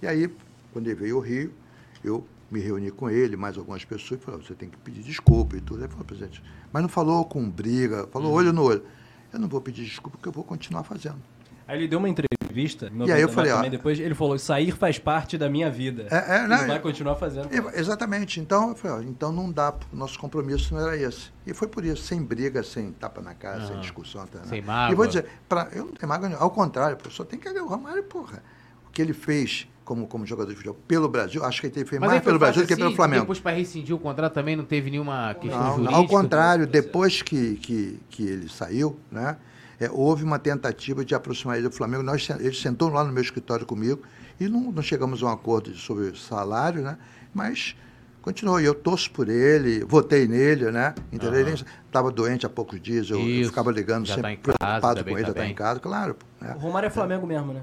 E 0.00 0.06
aí 0.06 0.32
quando 0.72 0.86
ele 0.86 0.94
veio 0.94 1.16
ao 1.16 1.22
Rio, 1.22 1.52
eu 2.04 2.26
me 2.50 2.60
reuni 2.60 2.90
com 2.90 3.10
ele, 3.10 3.36
mais 3.36 3.58
algumas 3.58 3.84
pessoas, 3.84 4.20
e 4.20 4.24
falei, 4.24 4.40
você 4.40 4.54
tem 4.54 4.68
que 4.68 4.76
pedir 4.78 5.02
desculpa 5.02 5.56
e 5.56 5.60
tudo. 5.60 5.80
Ele 5.80 5.88
falou, 5.88 6.04
presidente, 6.04 6.42
mas 6.72 6.82
não 6.82 6.88
falou 6.88 7.24
com 7.24 7.48
briga, 7.48 8.06
falou 8.08 8.30
uhum. 8.30 8.36
olho 8.36 8.52
no 8.52 8.62
olho. 8.62 8.82
Eu 9.32 9.38
não 9.38 9.48
vou 9.48 9.60
pedir 9.60 9.84
desculpa 9.84 10.16
porque 10.16 10.28
eu 10.28 10.32
vou 10.32 10.44
continuar 10.44 10.82
fazendo. 10.84 11.18
Aí 11.66 11.78
ele 11.78 11.86
deu 11.86 11.98
uma 11.98 12.08
entrevista, 12.08 12.88
no 12.88 13.06
e 13.06 13.12
aí 13.12 13.20
eu 13.20 13.28
falei, 13.28 13.52
também, 13.52 13.68
ó, 13.68 13.70
depois 13.70 14.00
ele 14.00 14.14
falou, 14.14 14.38
sair 14.38 14.72
faz 14.72 14.98
parte 14.98 15.36
da 15.36 15.50
minha 15.50 15.70
vida. 15.70 16.06
É, 16.10 16.36
é, 16.36 16.48
né, 16.48 16.64
vai 16.66 16.80
continuar 16.80 17.16
fazendo. 17.16 17.50
Exatamente. 17.74 18.40
Então, 18.40 18.70
eu 18.70 18.74
falei, 18.74 18.96
ó, 18.96 19.10
então 19.10 19.30
não 19.30 19.52
dá, 19.52 19.74
nosso 19.92 20.18
compromisso 20.18 20.74
não 20.74 20.80
era 20.80 20.96
esse. 20.96 21.30
E 21.46 21.52
foi 21.52 21.68
por 21.68 21.84
isso, 21.84 22.02
sem 22.02 22.22
briga, 22.22 22.62
sem 22.62 22.90
tapa 22.92 23.20
na 23.20 23.34
cara, 23.34 23.60
uhum. 23.60 23.66
sem 23.66 23.80
discussão. 23.80 24.26
Tá, 24.26 24.38
né? 24.38 24.46
Sem 24.46 24.62
mágoa. 24.62 24.92
E 24.92 24.96
vou 24.96 25.06
dizer, 25.06 25.26
pra, 25.46 25.68
eu 25.72 25.84
não 25.84 25.92
tenho 25.92 26.08
mágoa 26.08 26.34
ao 26.38 26.50
contrário, 26.50 26.94
o 26.94 26.98
professor 26.98 27.26
tem 27.26 27.38
que 27.38 27.52
ver 27.52 27.60
o 27.60 27.68
Romário, 27.68 28.02
porra. 28.04 28.42
O 28.88 28.90
que 28.90 29.02
ele 29.02 29.12
fez 29.12 29.68
como, 29.88 30.06
como 30.06 30.26
jogador 30.26 30.50
de 30.50 30.56
futebol 30.56 30.78
pelo 30.86 31.08
Brasil. 31.08 31.42
Acho 31.42 31.62
que 31.62 31.68
ele 31.68 31.86
fez 31.86 31.98
mais 31.98 32.22
pelo 32.22 32.38
Brasil 32.38 32.60
do 32.60 32.68
que 32.68 32.76
pelo 32.76 32.94
Flamengo. 32.94 33.22
Depois, 33.22 33.40
para 33.40 33.56
rescindir 33.56 33.96
o 33.96 33.98
contrato, 33.98 34.34
também 34.34 34.54
não 34.54 34.64
teve 34.64 34.90
nenhuma 34.90 35.32
questão 35.32 35.58
não, 35.58 35.76
jurídica? 35.76 35.96
Ao 35.96 36.06
contrário, 36.06 36.66
depois 36.66 37.22
que, 37.22 37.56
que, 37.56 37.98
que 38.10 38.22
ele 38.22 38.50
saiu, 38.50 39.00
né, 39.10 39.38
é, 39.80 39.88
houve 39.90 40.24
uma 40.24 40.38
tentativa 40.38 41.02
de 41.02 41.14
aproximar 41.14 41.56
ele 41.56 41.70
do 41.70 41.74
Flamengo. 41.74 42.02
Nós, 42.02 42.28
ele 42.28 42.52
sentou 42.52 42.90
lá 42.90 43.02
no 43.02 43.10
meu 43.10 43.22
escritório 43.22 43.64
comigo 43.64 44.02
e 44.38 44.46
não, 44.46 44.70
não 44.70 44.82
chegamos 44.82 45.22
a 45.22 45.26
um 45.26 45.30
acordo 45.30 45.74
sobre 45.74 46.14
salário, 46.18 46.82
né, 46.82 46.98
mas 47.32 47.74
continuou. 48.20 48.60
E 48.60 48.66
eu 48.66 48.74
torço 48.74 49.10
por 49.10 49.30
ele, 49.30 49.82
votei 49.86 50.28
nele, 50.28 50.70
né? 50.70 50.94
Entendeu? 51.10 51.40
Uhum. 51.40 51.48
Ele 51.48 51.64
estava 51.86 52.10
doente 52.10 52.44
há 52.44 52.50
poucos 52.50 52.78
dias, 52.78 53.08
eu, 53.08 53.26
eu 53.26 53.46
ficava 53.46 53.72
ligando 53.72 54.04
já 54.04 54.16
sempre 54.16 54.52
tá 54.52 54.58
casa, 54.58 54.80
preocupado 54.80 55.04
com 55.04 55.10
ele, 55.12 55.22
já 55.22 55.30
está 55.30 55.40
tá 55.40 55.46
em 55.46 55.54
casa, 55.54 55.80
claro. 55.80 56.14
Né? 56.38 56.52
O 56.56 56.58
Romário 56.58 56.88
é 56.88 56.90
Flamengo 56.90 57.26
mesmo, 57.26 57.54
né? 57.54 57.62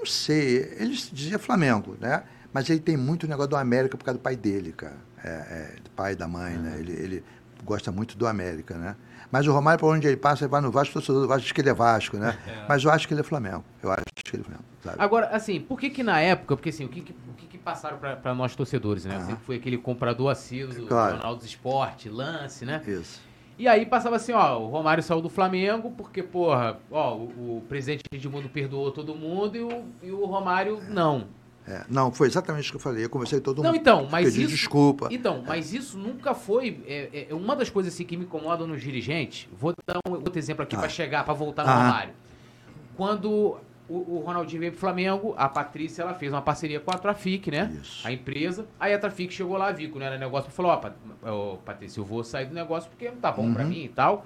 Não 0.00 0.06
sei. 0.06 0.76
Ele 0.78 0.96
dizia 1.12 1.38
Flamengo, 1.38 1.96
né? 2.00 2.24
Mas 2.52 2.68
ele 2.68 2.80
tem 2.80 2.96
muito 2.96 3.28
negócio 3.28 3.50
do 3.50 3.56
América 3.56 3.96
por 3.96 4.04
causa 4.04 4.18
do 4.18 4.22
pai 4.22 4.34
dele, 4.34 4.72
cara. 4.72 4.96
É, 5.22 5.28
é, 5.28 5.76
do 5.84 5.90
pai 5.90 6.16
da 6.16 6.26
mãe, 6.26 6.56
né? 6.56 6.76
Ele, 6.78 6.92
ele 6.92 7.24
gosta 7.62 7.92
muito 7.92 8.16
do 8.16 8.26
América, 8.26 8.76
né? 8.76 8.96
Mas 9.30 9.46
o 9.46 9.52
Romário, 9.52 9.78
por 9.78 9.94
onde 9.94 10.06
ele 10.06 10.16
passa, 10.16 10.44
ele 10.44 10.50
vai 10.50 10.60
no 10.60 10.72
Vasco, 10.72 10.94
torcedor 10.94 11.22
do 11.22 11.28
Vasco 11.28 11.42
diz 11.42 11.52
que 11.52 11.60
ele 11.60 11.68
é 11.68 11.74
Vasco, 11.74 12.16
né? 12.16 12.36
É. 12.48 12.66
Mas 12.68 12.82
eu 12.82 12.90
acho 12.90 13.06
que 13.06 13.14
ele 13.14 13.20
é 13.20 13.24
Flamengo. 13.24 13.62
Eu 13.82 13.92
acho 13.92 14.02
que 14.24 14.34
ele 14.34 14.42
é 14.42 14.44
Flamengo, 14.44 14.64
sabe? 14.82 14.96
Agora, 14.98 15.28
assim, 15.28 15.60
por 15.60 15.78
que 15.78 15.90
que 15.90 16.02
na 16.02 16.18
época, 16.18 16.56
porque 16.56 16.70
assim, 16.70 16.84
o 16.84 16.88
que, 16.88 17.02
que 17.02 17.12
o 17.12 17.34
que, 17.34 17.46
que 17.46 17.58
passaram 17.58 17.98
para 17.98 18.34
nós 18.34 18.56
torcedores, 18.56 19.04
né? 19.04 19.20
Sempre 19.20 19.44
foi 19.44 19.56
aquele 19.56 19.78
comprador 19.78 20.30
assíduo 20.30 20.74
do 20.74 20.86
claro. 20.86 21.12
Jornal 21.12 21.36
dos 21.36 21.44
Esporte, 21.44 22.08
lance, 22.08 22.64
né? 22.64 22.82
Isso. 22.86 23.20
E 23.60 23.68
aí 23.68 23.84
passava 23.84 24.16
assim, 24.16 24.32
ó, 24.32 24.58
o 24.58 24.68
Romário 24.68 25.02
saiu 25.02 25.20
do 25.20 25.28
Flamengo 25.28 25.92
porque, 25.94 26.22
porra, 26.22 26.80
ó, 26.90 27.14
o, 27.14 27.58
o 27.58 27.62
presidente 27.68 28.04
Edmundo 28.10 28.48
perdoou 28.48 28.90
todo 28.90 29.14
mundo 29.14 29.54
e 29.54 29.60
o, 29.60 29.84
e 30.02 30.10
o 30.10 30.24
Romário 30.24 30.80
é. 30.80 30.88
não. 30.90 31.26
É, 31.68 31.84
não, 31.86 32.10
foi 32.10 32.28
exatamente 32.28 32.68
o 32.68 32.70
que 32.70 32.76
eu 32.76 32.80
falei. 32.80 33.04
Eu 33.04 33.10
conversei 33.10 33.38
com 33.38 33.44
todo 33.44 33.58
mundo. 33.58 33.66
Não, 33.66 33.74
então, 33.74 34.08
mas 34.10 34.24
pedi 34.24 34.44
isso, 34.44 34.56
desculpa. 34.56 35.08
Então, 35.10 35.44
mas 35.46 35.74
isso 35.74 35.98
nunca 35.98 36.32
foi. 36.34 36.82
É, 36.86 37.26
é, 37.28 37.34
uma 37.34 37.54
das 37.54 37.68
coisas 37.68 37.92
assim, 37.92 38.02
que 38.06 38.16
me 38.16 38.24
incomodam 38.24 38.66
nos 38.66 38.80
dirigentes. 38.80 39.46
Vou 39.52 39.74
dar 39.86 39.98
um 40.08 40.12
outro 40.12 40.38
exemplo 40.38 40.62
aqui 40.62 40.74
ah. 40.74 40.78
para 40.78 40.88
chegar, 40.88 41.22
para 41.22 41.34
voltar 41.34 41.64
no 41.64 41.70
ah. 41.70 41.74
Romário. 41.74 42.14
Quando 42.96 43.58
o, 43.90 44.18
o 44.18 44.22
Ronaldinho 44.24 44.60
veio 44.60 44.72
pro 44.72 44.80
Flamengo, 44.80 45.34
a 45.36 45.48
Patrícia 45.48 46.02
ela 46.02 46.14
fez 46.14 46.32
uma 46.32 46.40
parceria 46.40 46.78
com 46.78 46.92
a 46.92 46.96
Trafic, 46.96 47.50
né? 47.50 47.76
Isso. 47.82 48.06
A 48.06 48.12
empresa. 48.12 48.66
Aí 48.78 48.94
a 48.94 48.98
Trafic 48.98 49.32
chegou 49.32 49.56
lá, 49.56 49.72
viu 49.72 49.90
que 49.90 49.98
não 49.98 50.06
era 50.06 50.16
negócio, 50.16 50.48
falou, 50.52 50.70
ó, 51.24 51.54
oh, 51.54 51.56
Patrícia, 51.56 51.98
eu 51.98 52.04
vou 52.04 52.22
sair 52.22 52.46
do 52.46 52.54
negócio 52.54 52.88
porque 52.88 53.10
não 53.10 53.16
tá 53.16 53.32
bom 53.32 53.42
uhum. 53.42 53.52
pra 53.52 53.64
mim 53.64 53.82
e 53.82 53.88
tal. 53.88 54.24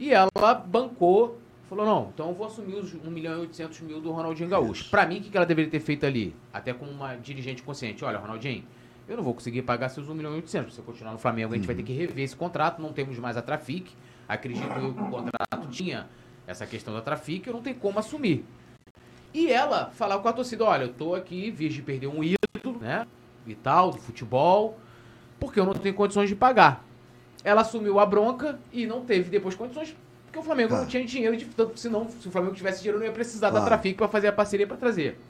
E 0.00 0.12
ela 0.12 0.54
bancou, 0.66 1.38
falou, 1.68 1.84
não, 1.84 2.10
então 2.14 2.28
eu 2.28 2.34
vou 2.34 2.46
assumir 2.46 2.76
os 2.76 2.94
1 2.94 3.10
milhão 3.10 3.34
e 3.34 3.40
800 3.40 3.80
mil 3.82 4.00
do 4.00 4.10
Ronaldinho 4.10 4.48
Gaúcho. 4.48 4.88
Pra 4.90 5.04
mim, 5.04 5.18
o 5.18 5.20
que 5.20 5.36
ela 5.36 5.46
deveria 5.46 5.70
ter 5.70 5.80
feito 5.80 6.06
ali? 6.06 6.34
Até 6.50 6.72
como 6.72 6.90
uma 6.90 7.16
dirigente 7.16 7.62
consciente. 7.62 8.02
Olha, 8.02 8.18
Ronaldinho, 8.18 8.64
eu 9.06 9.16
não 9.16 9.22
vou 9.22 9.34
conseguir 9.34 9.60
pagar 9.60 9.90
seus 9.90 10.08
1 10.08 10.14
milhão 10.14 10.32
e 10.32 10.36
800. 10.36 10.74
Se 10.74 10.80
você 10.80 10.86
continuar 10.86 11.12
no 11.12 11.18
Flamengo, 11.18 11.52
a 11.52 11.56
gente 11.56 11.64
uhum. 11.64 11.66
vai 11.66 11.76
ter 11.76 11.82
que 11.82 11.92
rever 11.92 12.24
esse 12.24 12.34
contrato. 12.34 12.80
Não 12.80 12.94
temos 12.94 13.18
mais 13.18 13.36
a 13.36 13.42
Trafic. 13.42 13.90
Acredito 14.26 14.66
que 14.66 14.80
o 14.80 14.94
contrato 15.10 15.68
tinha 15.70 16.06
essa 16.46 16.66
questão 16.66 16.94
da 16.94 17.02
Trafic, 17.02 17.46
eu 17.46 17.52
não 17.52 17.62
tenho 17.62 17.76
como 17.76 17.98
assumir. 17.98 18.44
E 19.36 19.52
ela 19.52 19.90
falar 19.90 20.18
com 20.20 20.28
a 20.28 20.32
torcida, 20.32 20.64
olha, 20.64 20.84
eu 20.84 20.92
tô 20.94 21.14
aqui, 21.14 21.50
vias 21.50 21.74
de 21.74 21.82
perder 21.82 22.06
um 22.06 22.24
ídolo, 22.24 22.78
né? 22.80 23.06
E 23.46 23.54
tal, 23.54 23.90
do 23.90 23.98
futebol, 23.98 24.78
porque 25.38 25.60
eu 25.60 25.66
não 25.66 25.74
tenho 25.74 25.94
condições 25.94 26.30
de 26.30 26.34
pagar. 26.34 26.82
ela 27.44 27.60
assumiu 27.60 28.00
a 28.00 28.06
bronca 28.06 28.58
e 28.72 28.86
não 28.86 29.04
teve 29.04 29.28
depois 29.28 29.54
condições, 29.54 29.94
porque 30.24 30.38
o 30.38 30.42
Flamengo 30.42 30.74
não 30.74 30.86
tinha 30.86 31.04
dinheiro, 31.04 31.36
de, 31.36 31.44
tanto, 31.44 31.78
senão, 31.78 32.08
se 32.08 32.26
o 32.26 32.30
Flamengo 32.30 32.54
tivesse 32.54 32.78
dinheiro, 32.80 32.98
não 32.98 33.04
ia 33.04 33.12
precisar 33.12 33.50
da 33.50 33.60
Trafic 33.66 33.94
para 33.98 34.08
fazer 34.08 34.28
a 34.28 34.32
parceria 34.32 34.66
para 34.66 34.78
trazer. 34.78 35.20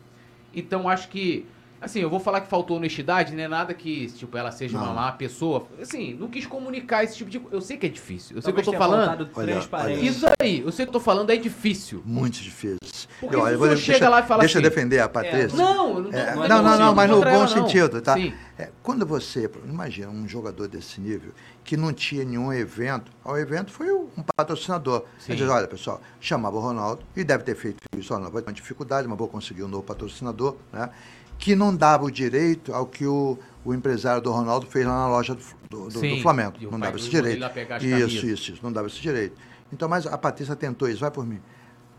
Então 0.54 0.88
acho 0.88 1.08
que 1.08 1.44
Assim, 1.80 2.00
eu 2.00 2.08
vou 2.08 2.18
falar 2.18 2.40
que 2.40 2.48
faltou 2.48 2.76
honestidade, 2.76 3.34
não 3.34 3.42
é 3.42 3.48
nada 3.48 3.74
que, 3.74 4.06
tipo, 4.08 4.36
ela 4.36 4.50
seja 4.50 4.78
não. 4.78 4.84
uma 4.84 4.94
má 4.94 5.12
pessoa. 5.12 5.66
Assim, 5.80 6.14
não 6.14 6.28
quis 6.28 6.46
comunicar 6.46 7.04
esse 7.04 7.16
tipo 7.16 7.30
de 7.30 7.40
Eu 7.50 7.60
sei 7.60 7.76
que 7.76 7.86
é 7.86 7.88
difícil. 7.88 8.36
Eu 8.36 8.42
sei 8.42 8.52
Talvez 8.52 8.66
que 8.66 8.74
eu 8.74 8.78
tô 8.78 8.78
falando. 8.78 9.30
Olha, 9.34 9.68
olha, 9.72 9.92
isso 9.94 10.26
aí, 10.40 10.60
eu 10.60 10.72
sei 10.72 10.86
que 10.86 10.88
eu 10.90 10.94
tô 10.94 11.00
falando 11.00 11.30
é 11.30 11.36
difícil. 11.36 12.02
Muito 12.04 12.40
difícil. 12.40 12.78
Porque 13.20 13.36
olha, 13.36 13.56
você 13.56 13.76
chega 13.76 13.98
deixa, 13.98 14.08
lá 14.08 14.20
e 14.20 14.22
fala 14.26 14.40
deixa 14.40 14.58
assim. 14.58 14.62
Deixa 14.62 14.78
eu 14.78 14.84
defender 14.84 15.00
a 15.00 15.08
Patrícia. 15.08 15.56
É, 15.56 15.58
não, 15.58 16.00
não, 16.00 16.12
é, 16.12 16.34
não, 16.34 16.48
não, 16.48 16.62
não, 16.62 16.78
não, 16.78 16.94
mas 16.94 17.10
no 17.10 17.20
bom 17.20 17.26
ela, 17.26 17.48
sentido, 17.48 18.00
tá? 18.00 18.18
É, 18.58 18.70
quando 18.82 19.06
você. 19.06 19.50
Imagina 19.66 20.08
um 20.08 20.26
jogador 20.28 20.68
desse 20.68 21.00
nível 21.00 21.32
que 21.62 21.76
não 21.76 21.92
tinha 21.92 22.24
nenhum 22.24 22.52
evento. 22.52 23.10
O 23.24 23.36
evento 23.36 23.70
foi 23.70 23.90
um 23.92 24.22
patrocinador. 24.36 25.04
Sim. 25.18 25.32
Ele 25.32 25.42
diz, 25.42 25.50
olha, 25.50 25.66
pessoal, 25.66 26.00
chamava 26.20 26.56
o 26.56 26.60
Ronaldo 26.60 27.02
e 27.14 27.24
deve 27.24 27.44
ter 27.44 27.54
feito 27.54 27.78
isso. 27.96 28.14
Olha, 28.14 28.28
vai 28.28 28.42
ter 28.42 28.48
uma 28.48 28.54
dificuldade, 28.54 29.06
mas 29.08 29.18
vou 29.18 29.28
conseguir 29.28 29.62
um 29.62 29.68
novo 29.68 29.82
patrocinador, 29.82 30.56
né? 30.72 30.90
Que 31.38 31.54
não 31.54 31.74
dava 31.74 32.04
o 32.04 32.10
direito 32.10 32.72
ao 32.72 32.86
que 32.86 33.06
o, 33.06 33.38
o 33.64 33.74
empresário 33.74 34.22
do 34.22 34.30
Ronaldo 34.30 34.66
fez 34.66 34.86
lá 34.86 34.94
na 34.94 35.08
loja 35.08 35.34
do, 35.34 35.88
do, 35.88 35.90
Sim, 35.90 36.16
do 36.16 36.22
Flamengo. 36.22 36.54
Não 36.70 36.78
dava 36.78 36.96
esse 36.96 37.08
direito. 37.08 37.44
Isso, 37.82 38.26
isso, 38.26 38.52
isso, 38.52 38.60
não 38.62 38.72
dava 38.72 38.86
esse 38.86 39.00
direito. 39.00 39.36
Então, 39.72 39.88
mas 39.88 40.06
a 40.06 40.16
Patrícia 40.16 40.54
tentou 40.54 40.88
isso, 40.88 41.00
vai 41.00 41.10
por 41.10 41.26
mim. 41.26 41.40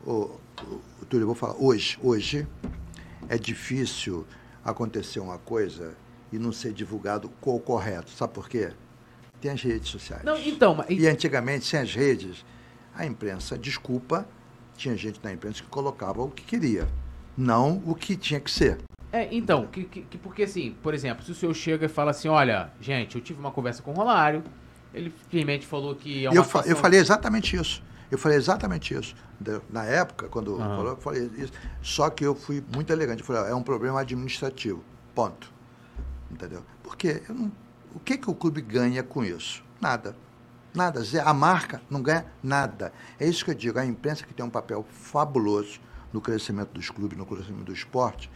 O, 0.06 0.32
o 1.02 1.06
Túlio, 1.08 1.24
eu 1.24 1.28
vou 1.28 1.36
falar, 1.36 1.56
hoje, 1.60 2.00
hoje 2.02 2.48
é 3.30 3.38
difícil 3.38 4.26
acontecer 4.64 5.20
uma 5.20 5.38
coisa 5.38 5.96
e 6.32 6.38
não 6.38 6.52
ser 6.52 6.74
divulgado 6.74 7.32
o 7.42 7.60
correto. 7.60 8.12
Sabe 8.12 8.34
por 8.34 8.50
quê? 8.50 8.72
Tem 9.40 9.52
as 9.52 9.62
redes 9.62 9.90
sociais. 9.90 10.24
Não, 10.24 10.38
então, 10.38 10.76
mas... 10.76 10.88
E 10.90 11.08
antigamente, 11.08 11.66
sem 11.66 11.80
as 11.80 11.94
redes, 11.94 12.46
a 12.96 13.06
imprensa, 13.06 13.58
desculpa, 13.58 14.28
tinha 14.76 14.96
gente 14.96 15.20
na 15.24 15.32
imprensa 15.32 15.62
que 15.62 15.70
colocava 15.70 16.22
o 16.22 16.30
que 16.30 16.44
queria, 16.44 16.88
não 17.38 17.82
o 17.86 17.94
que 17.94 18.16
tinha 18.16 18.40
que 18.40 18.50
ser. 18.50 18.80
É, 19.12 19.34
então, 19.34 19.68
que, 19.68 19.86
que, 19.86 20.18
porque 20.18 20.43
assim, 20.43 20.76
por 20.84 20.93
exemplo, 20.93 21.24
se 21.24 21.32
o 21.32 21.36
senhor 21.36 21.53
chega 21.53 21.86
e 21.86 21.89
fala 21.89 22.12
assim, 22.12 22.28
olha, 22.28 22.72
gente, 22.82 23.16
eu 23.16 23.22
tive 23.22 23.39
uma 23.39 23.51
conversa 23.51 23.82
com 23.82 23.91
o 23.91 23.93
Romário, 23.93 24.43
ele 24.93 25.14
simplesmente 25.24 25.66
falou 25.66 25.95
que 25.95 26.26
é 26.26 26.30
uma 26.30 26.36
eu, 26.36 26.43
fa 26.43 26.64
eu 26.66 26.76
falei 26.76 26.99
exatamente 26.99 27.55
isso. 27.55 27.82
Eu 28.10 28.18
falei 28.18 28.38
exatamente 28.38 28.93
isso. 28.93 29.16
Na 29.70 29.84
época, 29.84 30.28
quando 30.30 30.53
uhum. 30.53 30.60
falou, 30.60 30.88
eu 30.89 30.97
falei 30.97 31.30
isso. 31.38 31.51
Só 31.82 32.10
que 32.10 32.26
eu 32.26 32.34
fui 32.34 32.64
muito 32.74 32.91
elegante. 32.91 33.20
Eu 33.20 33.26
falei, 33.26 33.51
é 33.51 33.55
um 33.55 33.62
problema 33.62 33.99
administrativo. 33.99 34.84
Ponto. 35.14 35.51
Entendeu? 36.32 36.64
Porque 36.82 37.22
não, 37.28 37.51
o 37.93 37.99
que, 37.99 38.18
que 38.18 38.30
o 38.30 38.34
clube 38.34 38.62
ganha 38.62 39.03
com 39.03 39.24
isso? 39.24 39.64
Nada. 39.82 40.16
Nada. 40.74 41.01
A 41.26 41.34
marca 41.34 41.82
não 41.89 42.01
ganha 42.01 42.26
nada. 42.41 42.93
É 43.20 43.28
isso 43.28 43.43
que 43.43 43.51
eu 43.51 43.55
digo. 43.55 43.78
A 43.78 43.86
imprensa 43.86 44.26
que 44.26 44.34
tem 44.34 44.45
um 44.45 44.49
papel 44.49 44.86
fabuloso 44.89 45.80
no 46.14 46.22
crescimento 46.22 46.70
dos 46.70 46.89
clubes, 46.89 47.18
no 47.18 47.26
crescimento 47.26 47.66
do 47.66 47.74
esporte, 47.74 48.32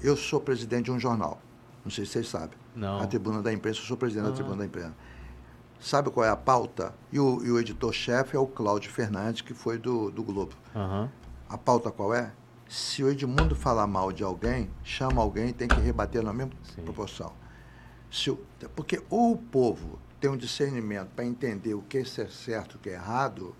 eu 0.00 0.16
sou 0.16 0.40
presidente 0.40 0.86
de 0.86 0.92
um 0.92 1.00
jornal. 1.00 1.40
Não 1.84 1.90
sei 1.90 2.04
se 2.04 2.12
vocês 2.12 2.28
sabem. 2.28 2.56
Não. 2.74 3.00
A 3.00 3.06
Tribuna 3.06 3.42
da 3.42 3.52
Imprensa, 3.52 3.80
eu 3.80 3.84
sou 3.84 3.96
presidente 3.96 4.28
da 4.28 4.32
Tribuna 4.32 4.56
da 4.58 4.66
Imprensa. 4.66 4.94
Sabe 5.80 6.10
qual 6.10 6.26
é 6.26 6.28
a 6.28 6.36
pauta? 6.36 6.94
E 7.12 7.18
o, 7.18 7.38
o 7.38 7.58
editor-chefe 7.58 8.36
é 8.36 8.38
o 8.38 8.46
Cláudio 8.46 8.90
Fernandes, 8.90 9.42
que 9.42 9.54
foi 9.54 9.78
do, 9.78 10.10
do 10.10 10.22
Globo. 10.22 10.54
Uhum. 10.74 11.08
A 11.48 11.56
pauta 11.58 11.90
qual 11.90 12.12
é? 12.12 12.32
Se 12.68 13.02
o 13.02 13.08
Edmundo 13.08 13.54
falar 13.54 13.86
mal 13.86 14.12
de 14.12 14.22
alguém, 14.22 14.68
chama 14.84 15.22
alguém 15.22 15.52
tem 15.52 15.66
que 15.66 15.80
rebater 15.80 16.22
na 16.22 16.32
mesma 16.32 16.52
Sim. 16.74 16.82
proporção. 16.82 17.32
Se 18.10 18.36
porque 18.74 19.02
ou 19.08 19.32
o 19.32 19.36
povo 19.36 19.98
tem 20.20 20.30
um 20.30 20.36
discernimento 20.36 21.08
para 21.14 21.24
entender 21.24 21.74
o 21.74 21.82
que 21.82 21.98
é 21.98 22.04
certo 22.04 22.74
e 22.74 22.76
o 22.76 22.78
que 22.80 22.90
é 22.90 22.94
errado, 22.94 23.54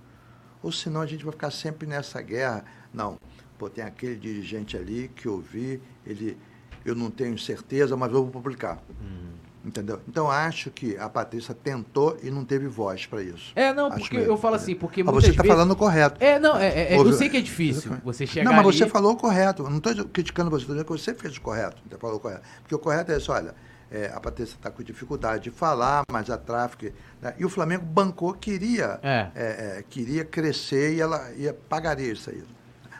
ou 0.62 0.72
senão 0.72 1.00
a 1.00 1.06
gente 1.06 1.24
vai 1.24 1.32
ficar 1.32 1.50
sempre 1.50 1.86
nessa 1.86 2.20
guerra. 2.20 2.64
Não, 2.92 3.18
pô, 3.58 3.68
tem 3.68 3.84
aquele 3.84 4.16
dirigente 4.16 4.76
ali 4.76 5.10
que 5.14 5.26
eu 5.26 5.40
vi, 5.40 5.80
ele, 6.06 6.36
eu 6.84 6.94
não 6.94 7.10
tenho 7.10 7.36
certeza, 7.38 7.96
mas 7.96 8.12
eu 8.12 8.22
vou 8.22 8.30
publicar. 8.30 8.82
Uhum. 8.88 9.28
Entendeu? 9.64 10.00
Então 10.08 10.30
acho 10.30 10.70
que 10.70 10.96
a 10.96 11.08
Patrícia 11.08 11.52
tentou 11.52 12.16
e 12.22 12.30
não 12.30 12.44
teve 12.44 12.68
voz 12.68 13.04
para 13.06 13.22
isso. 13.22 13.52
É, 13.56 13.74
não, 13.74 13.88
acho 13.88 13.98
porque 13.98 14.16
mesmo, 14.16 14.32
eu 14.32 14.36
falo 14.36 14.54
assim, 14.54 14.74
porque 14.74 15.02
mas 15.02 15.14
você 15.14 15.30
está 15.30 15.42
vezes... 15.42 15.56
falando 15.56 15.76
correto. 15.76 16.24
É, 16.24 16.38
não, 16.38 16.56
é, 16.56 16.94
é, 16.94 16.96
eu 16.96 17.12
sei 17.12 17.28
que 17.28 17.36
é 17.36 17.40
difícil 17.40 17.96
você 18.04 18.26
chegar 18.26 18.48
Não, 18.48 18.56
mas 18.56 18.66
ali... 18.66 18.78
você 18.78 18.86
falou 18.86 19.12
o 19.12 19.16
correto. 19.16 19.64
Eu 19.64 19.70
não 19.70 19.78
estou 19.78 19.92
criticando 20.06 20.48
você, 20.48 20.62
estou 20.62 20.76
dizendo 20.76 20.86
que 20.86 20.92
você 20.92 21.12
fez 21.12 21.36
o 21.36 21.40
correto. 21.40 21.82
Você 21.88 21.98
falou 21.98 22.16
o 22.16 22.20
correto. 22.20 22.42
Porque 22.62 22.74
o 22.74 22.78
correto 22.78 23.12
é 23.12 23.16
isso, 23.18 23.32
olha, 23.32 23.54
é, 23.90 24.10
a 24.14 24.20
Patrícia 24.20 24.54
está 24.54 24.70
com 24.70 24.82
dificuldade 24.82 25.44
de 25.44 25.50
falar, 25.50 26.04
mas 26.10 26.30
a 26.30 26.38
tráfico. 26.38 26.86
Né? 27.20 27.34
E 27.38 27.44
o 27.44 27.48
Flamengo 27.48 27.84
bancou, 27.84 28.32
queria, 28.34 29.00
é. 29.02 29.28
É, 29.34 29.78
é 29.78 29.84
queria 29.88 30.24
crescer 30.24 30.94
e 30.94 31.00
ela 31.00 31.30
ia, 31.32 31.52
pagaria 31.52 32.12
isso 32.12 32.30
aí. 32.30 32.42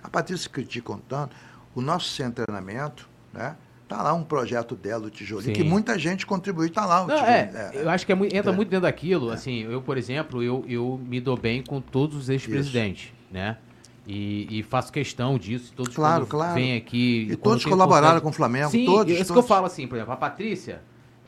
A 0.09 0.11
Patrícia 0.11 0.49
critica 0.49 0.99
tanto, 1.07 1.37
o 1.75 1.83
nosso 1.83 2.09
centro 2.09 2.43
de 2.43 2.47
treinamento, 2.47 3.07
né? 3.33 3.55
Tá 3.87 4.03
lá 4.03 4.15
um 4.15 4.25
projeto 4.25 4.75
dela, 4.75 5.07
o 5.07 5.11
tijolinho, 5.11 5.55
Sim. 5.55 5.63
que 5.63 5.63
muita 5.63 5.99
gente 5.99 6.27
contribuiu, 6.27 6.71
tá 6.71 6.85
lá 6.85 7.05
o 7.05 7.07
Não, 7.07 7.25
é, 7.25 7.71
é, 7.75 7.83
eu 7.83 7.91
acho 7.91 8.05
que 8.05 8.13
é, 8.13 8.17
entra 8.17 8.53
é. 8.53 8.55
muito 8.55 8.69
dentro 8.69 8.83
daquilo, 8.83 9.31
assim, 9.31 9.65
eu, 9.65 9.81
por 9.83 9.97
exemplo, 9.97 10.43
eu, 10.43 10.65
eu 10.67 11.01
me 11.07 11.21
dou 11.21 11.37
bem 11.37 11.63
com 11.63 11.81
todos 11.81 12.17
os 12.17 12.29
ex-presidentes, 12.29 13.13
né? 13.31 13.59
E, 14.07 14.59
e, 14.59 14.63
faço 14.63 14.91
questão 14.91 15.37
disso, 15.39 15.73
todos 15.77 15.95
claro, 15.95 16.27
claro. 16.27 16.55
vêm 16.55 16.77
aqui... 16.77 17.29
E 17.31 17.37
todos 17.37 17.63
colaboraram 17.67 18.23
com 18.23 18.31
o 18.31 18.33
Flamengo, 18.33 18.71
Sim, 18.71 18.87
todos. 18.87 19.13
isso 19.13 19.27
todos. 19.27 19.33
que 19.33 19.39
eu 19.39 19.43
falo 19.43 19.67
assim, 19.67 19.87
por 19.87 19.97
exemplo, 19.97 20.15
a 20.15 20.17
Patrícia, 20.17 20.81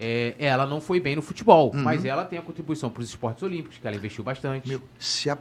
é, 0.03 0.35
ela 0.39 0.67
não 0.67 0.81
foi 0.81 0.99
bem 0.99 1.15
no 1.15 1.21
futebol, 1.21 1.71
uhum. 1.75 1.83
mas 1.83 2.07
ela 2.07 2.25
tem 2.25 2.39
a 2.39 2.43
contribuição 2.43 2.89
para 2.89 3.03
os 3.03 3.11
esportes 3.11 3.43
olímpicos, 3.43 3.77
que 3.77 3.87
ela 3.87 3.95
investiu 3.95 4.25
bastante. 4.25 4.67
Meu, 4.67 4.81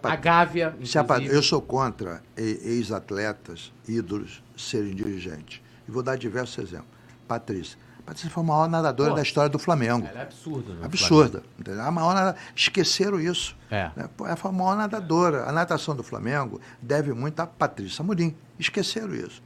a, 0.03 0.11
a 0.11 0.15
Gávea, 0.17 0.75
a, 0.77 1.21
Eu 1.21 1.41
sou 1.41 1.61
contra 1.61 2.21
ex-atletas, 2.35 3.71
ídolos, 3.87 4.43
serem 4.57 4.93
dirigentes. 4.93 5.61
E 5.87 5.91
vou 5.91 6.03
dar 6.03 6.17
diversos 6.17 6.57
exemplos. 6.61 6.89
Patrícia. 7.25 7.79
Patrícia 8.05 8.29
foi 8.29 8.43
a 8.43 8.45
maior 8.45 8.67
nadadora 8.67 9.11
Pô, 9.11 9.15
da 9.15 9.21
história 9.21 9.49
do 9.49 9.59
Flamengo. 9.59 10.05
Ela 10.05 10.19
é 10.19 10.23
absurda. 10.23 10.73
Né, 10.73 10.85
absurda. 10.85 11.43
Entendeu? 11.57 11.81
A 11.81 11.91
maior 11.91 12.13
nadadora. 12.13 12.43
Esqueceram 12.53 13.17
isso. 13.17 13.55
É. 13.71 13.91
Né? 13.95 14.09
Ela 14.19 14.35
foi 14.35 14.51
a 14.51 14.53
maior 14.53 14.75
nadadora. 14.75 15.47
A 15.47 15.53
natação 15.53 15.95
do 15.95 16.03
Flamengo 16.03 16.59
deve 16.81 17.13
muito 17.13 17.39
a 17.39 17.47
Patrícia 17.47 18.03
Murim. 18.03 18.35
Esqueceram 18.59 19.15
isso. 19.15 19.41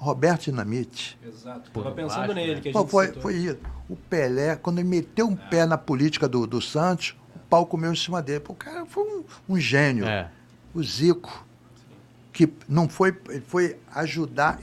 Roberto 0.00 0.44
Dinamite. 0.44 1.18
Exato. 1.22 1.68
Estava 1.68 1.92
pensando 1.94 2.32
nele. 2.32 2.58
Que 2.58 2.70
a 2.70 2.72
gente 2.72 2.88
foi, 2.88 3.12
foi 3.12 3.34
isso. 3.34 3.58
O 3.86 3.94
Pelé, 3.94 4.56
quando 4.56 4.78
ele 4.78 4.88
meteu 4.88 5.28
um 5.28 5.34
é. 5.34 5.48
pé 5.50 5.66
na 5.66 5.76
política 5.76 6.26
do, 6.26 6.46
do 6.46 6.58
Santos, 6.58 7.14
o 7.36 7.38
pau 7.50 7.66
comeu 7.66 7.92
em 7.92 7.96
cima 7.96 8.22
dele. 8.22 8.40
Pô, 8.40 8.54
o 8.54 8.56
cara 8.56 8.86
foi 8.86 9.04
um, 9.04 9.24
um 9.46 9.60
gênio. 9.60 10.06
É. 10.06 10.30
O 10.72 10.82
Zico, 10.82 11.46
que 12.32 12.50
não 12.66 12.88
foi, 12.88 13.14
foi 13.46 13.76
ajudar. 13.94 14.58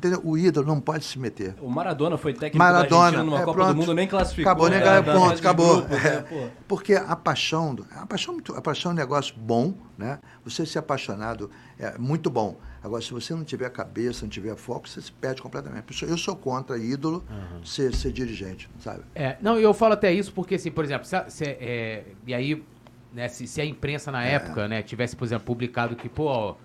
Entendeu? 0.00 0.22
O 0.24 0.38
ídolo 0.38 0.66
não 0.66 0.80
pode 0.80 1.04
se 1.04 1.18
meter. 1.18 1.54
O 1.60 1.68
Maradona 1.68 2.16
foi 2.16 2.32
técnico 2.32 2.56
Maradona, 2.56 2.88
da 2.88 2.96
Argentina 2.96 3.22
numa 3.22 3.42
é, 3.42 3.44
Copa 3.44 3.52
pronto. 3.52 3.74
do 3.74 3.76
Mundo, 3.76 3.94
nem 3.94 4.08
classificou. 4.08 4.50
Acabou, 4.50 4.70
nem 4.70 4.78
né? 4.78 4.84
ganhou 4.84 5.04
ponto, 5.04 5.38
acabou. 5.38 5.76
Grupo, 5.82 5.94
é, 5.94 6.22
né? 6.22 6.50
Porque 6.66 6.94
a 6.94 7.14
paixão, 7.14 7.76
a 7.94 8.06
paixão, 8.06 8.38
a 8.56 8.62
paixão 8.62 8.92
é 8.92 8.94
um 8.94 8.96
negócio 8.96 9.34
bom, 9.36 9.74
né? 9.98 10.18
Você 10.42 10.64
ser 10.64 10.78
apaixonado 10.78 11.50
é 11.78 11.98
muito 11.98 12.30
bom. 12.30 12.56
Agora, 12.82 13.02
se 13.02 13.12
você 13.12 13.34
não 13.34 13.44
tiver 13.44 13.68
cabeça, 13.68 14.22
não 14.22 14.30
tiver 14.30 14.56
foco, 14.56 14.88
você 14.88 15.02
se 15.02 15.12
perde 15.12 15.42
completamente. 15.42 16.02
Eu 16.02 16.16
sou 16.16 16.34
contra 16.34 16.78
ídolo 16.78 17.22
uhum. 17.28 17.62
ser, 17.62 17.94
ser 17.94 18.10
dirigente, 18.10 18.70
sabe? 18.78 19.02
É, 19.14 19.36
não, 19.42 19.58
eu 19.58 19.74
falo 19.74 19.92
até 19.92 20.10
isso 20.10 20.32
porque, 20.32 20.54
assim, 20.54 20.70
por 20.70 20.82
exemplo, 20.82 21.06
se, 21.06 21.16
se 21.28 21.44
é, 21.44 22.04
e 22.26 22.32
aí, 22.32 22.64
né, 23.12 23.28
se, 23.28 23.46
se, 23.46 23.60
a 23.60 23.66
imprensa 23.66 24.10
na 24.10 24.24
é. 24.24 24.36
época, 24.36 24.66
né, 24.66 24.82
tivesse, 24.82 25.14
por 25.14 25.26
exemplo, 25.26 25.44
publicado 25.44 25.94
que, 25.94 26.08
pô, 26.08 26.56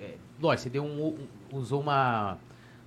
é, 0.00 0.14
lógico, 0.40 0.62
você 0.62 0.70
deu 0.70 0.84
um, 0.84 1.16
um, 1.52 1.56
usou 1.58 1.80
uma 1.80 2.38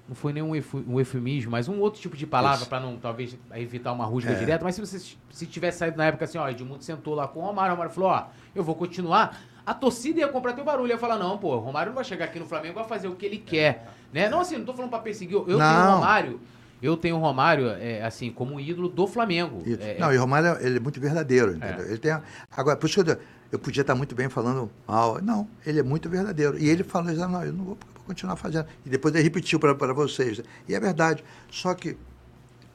não 0.10 0.16
foi 0.16 0.34
nenhum 0.34 0.54
um 0.88 1.00
eufemismo, 1.00 1.52
mas 1.52 1.70
um 1.70 1.80
outro 1.80 2.02
tipo 2.02 2.18
de 2.18 2.26
palavra 2.26 2.66
para 2.66 2.80
não, 2.80 2.98
talvez, 2.98 3.38
evitar 3.54 3.92
uma 3.94 4.06
rusga 4.06 4.32
é. 4.32 4.34
direta. 4.34 4.64
Mas 4.64 4.74
se 4.74 4.82
você 4.82 5.00
se 5.30 5.46
tivesse 5.46 5.78
saído 5.78 5.98
na 5.98 6.06
época 6.06 6.26
assim, 6.26 6.40
ó, 6.40 6.50
Edmundo 6.50 6.84
sentou 6.84 7.14
lá 7.14 7.28
com 7.28 7.40
o 7.40 7.44
Romário, 7.44 7.74
o 7.74 7.76
Romário 7.76 7.94
falou, 7.94 8.10
ó, 8.10 8.26
eu 8.56 8.64
vou 8.64 8.74
continuar, 8.74 9.40
a 9.64 9.72
torcida 9.72 10.20
ia 10.20 10.28
comprar 10.28 10.54
teu 10.54 10.66
barulho, 10.66 10.90
ia 10.90 10.98
falar, 10.98 11.20
não, 11.20 11.38
pô, 11.38 11.56
o 11.56 11.60
Romário 11.60 11.92
não 11.92 11.96
vai 11.96 12.04
chegar 12.04 12.26
aqui 12.26 12.40
no 12.40 12.48
Flamengo, 12.48 12.74
vai 12.74 12.86
fazer 12.86 13.08
o 13.08 13.16
que 13.16 13.24
ele 13.24 13.38
quer, 13.38 13.88
né? 14.12 14.28
Não 14.28 14.40
assim, 14.40 14.58
não 14.58 14.66
tô 14.66 14.74
falando 14.74 14.90
para 14.90 14.98
perseguir, 14.98 15.36
eu 15.36 15.46
não. 15.46 15.60
tenho 15.60 15.60
o 15.60 15.94
Romário, 15.94 16.42
eu 16.82 16.96
tenho 16.96 17.18
o 17.18 17.20
Romário, 17.20 17.68
é, 17.68 18.04
assim, 18.04 18.32
como 18.32 18.60
ídolo 18.60 18.90
do 18.90 19.06
Flamengo. 19.06 19.62
É, 19.80 19.98
não, 20.00 20.14
e 20.14 20.18
o 20.18 20.22
Romário, 20.22 20.58
ele 20.66 20.78
é 20.78 20.80
muito 20.80 21.00
verdadeiro, 21.00 21.56
entendeu? 21.56 21.86
É. 21.86 21.90
Ele 21.90 21.98
tem, 21.98 22.18
agora, 22.52 22.78
por 22.78 22.88
isso 22.88 23.04
que 23.04 23.12
eu, 23.12 23.18
eu 23.52 23.60
podia 23.60 23.82
estar 23.82 23.96
muito 23.96 24.16
bem 24.16 24.30
falando 24.30 24.70
mal, 24.88 25.22
não, 25.22 25.48
ele 25.66 25.80
é 25.80 25.84
muito 25.84 26.10
verdadeiro. 26.10 26.58
E 26.58 26.70
ele 26.70 26.84
falou, 26.84 27.14
não, 27.14 27.44
eu 27.44 27.54
não 27.54 27.66
vou 27.66 27.78
continuar 28.06 28.36
fazendo. 28.36 28.68
E 28.86 28.90
depois 28.90 29.14
ele 29.14 29.24
repetiu 29.24 29.60
para 29.60 29.94
vocês. 29.94 30.42
E 30.68 30.74
é 30.74 30.80
verdade. 30.80 31.24
Só 31.52 31.74
que, 31.74 31.98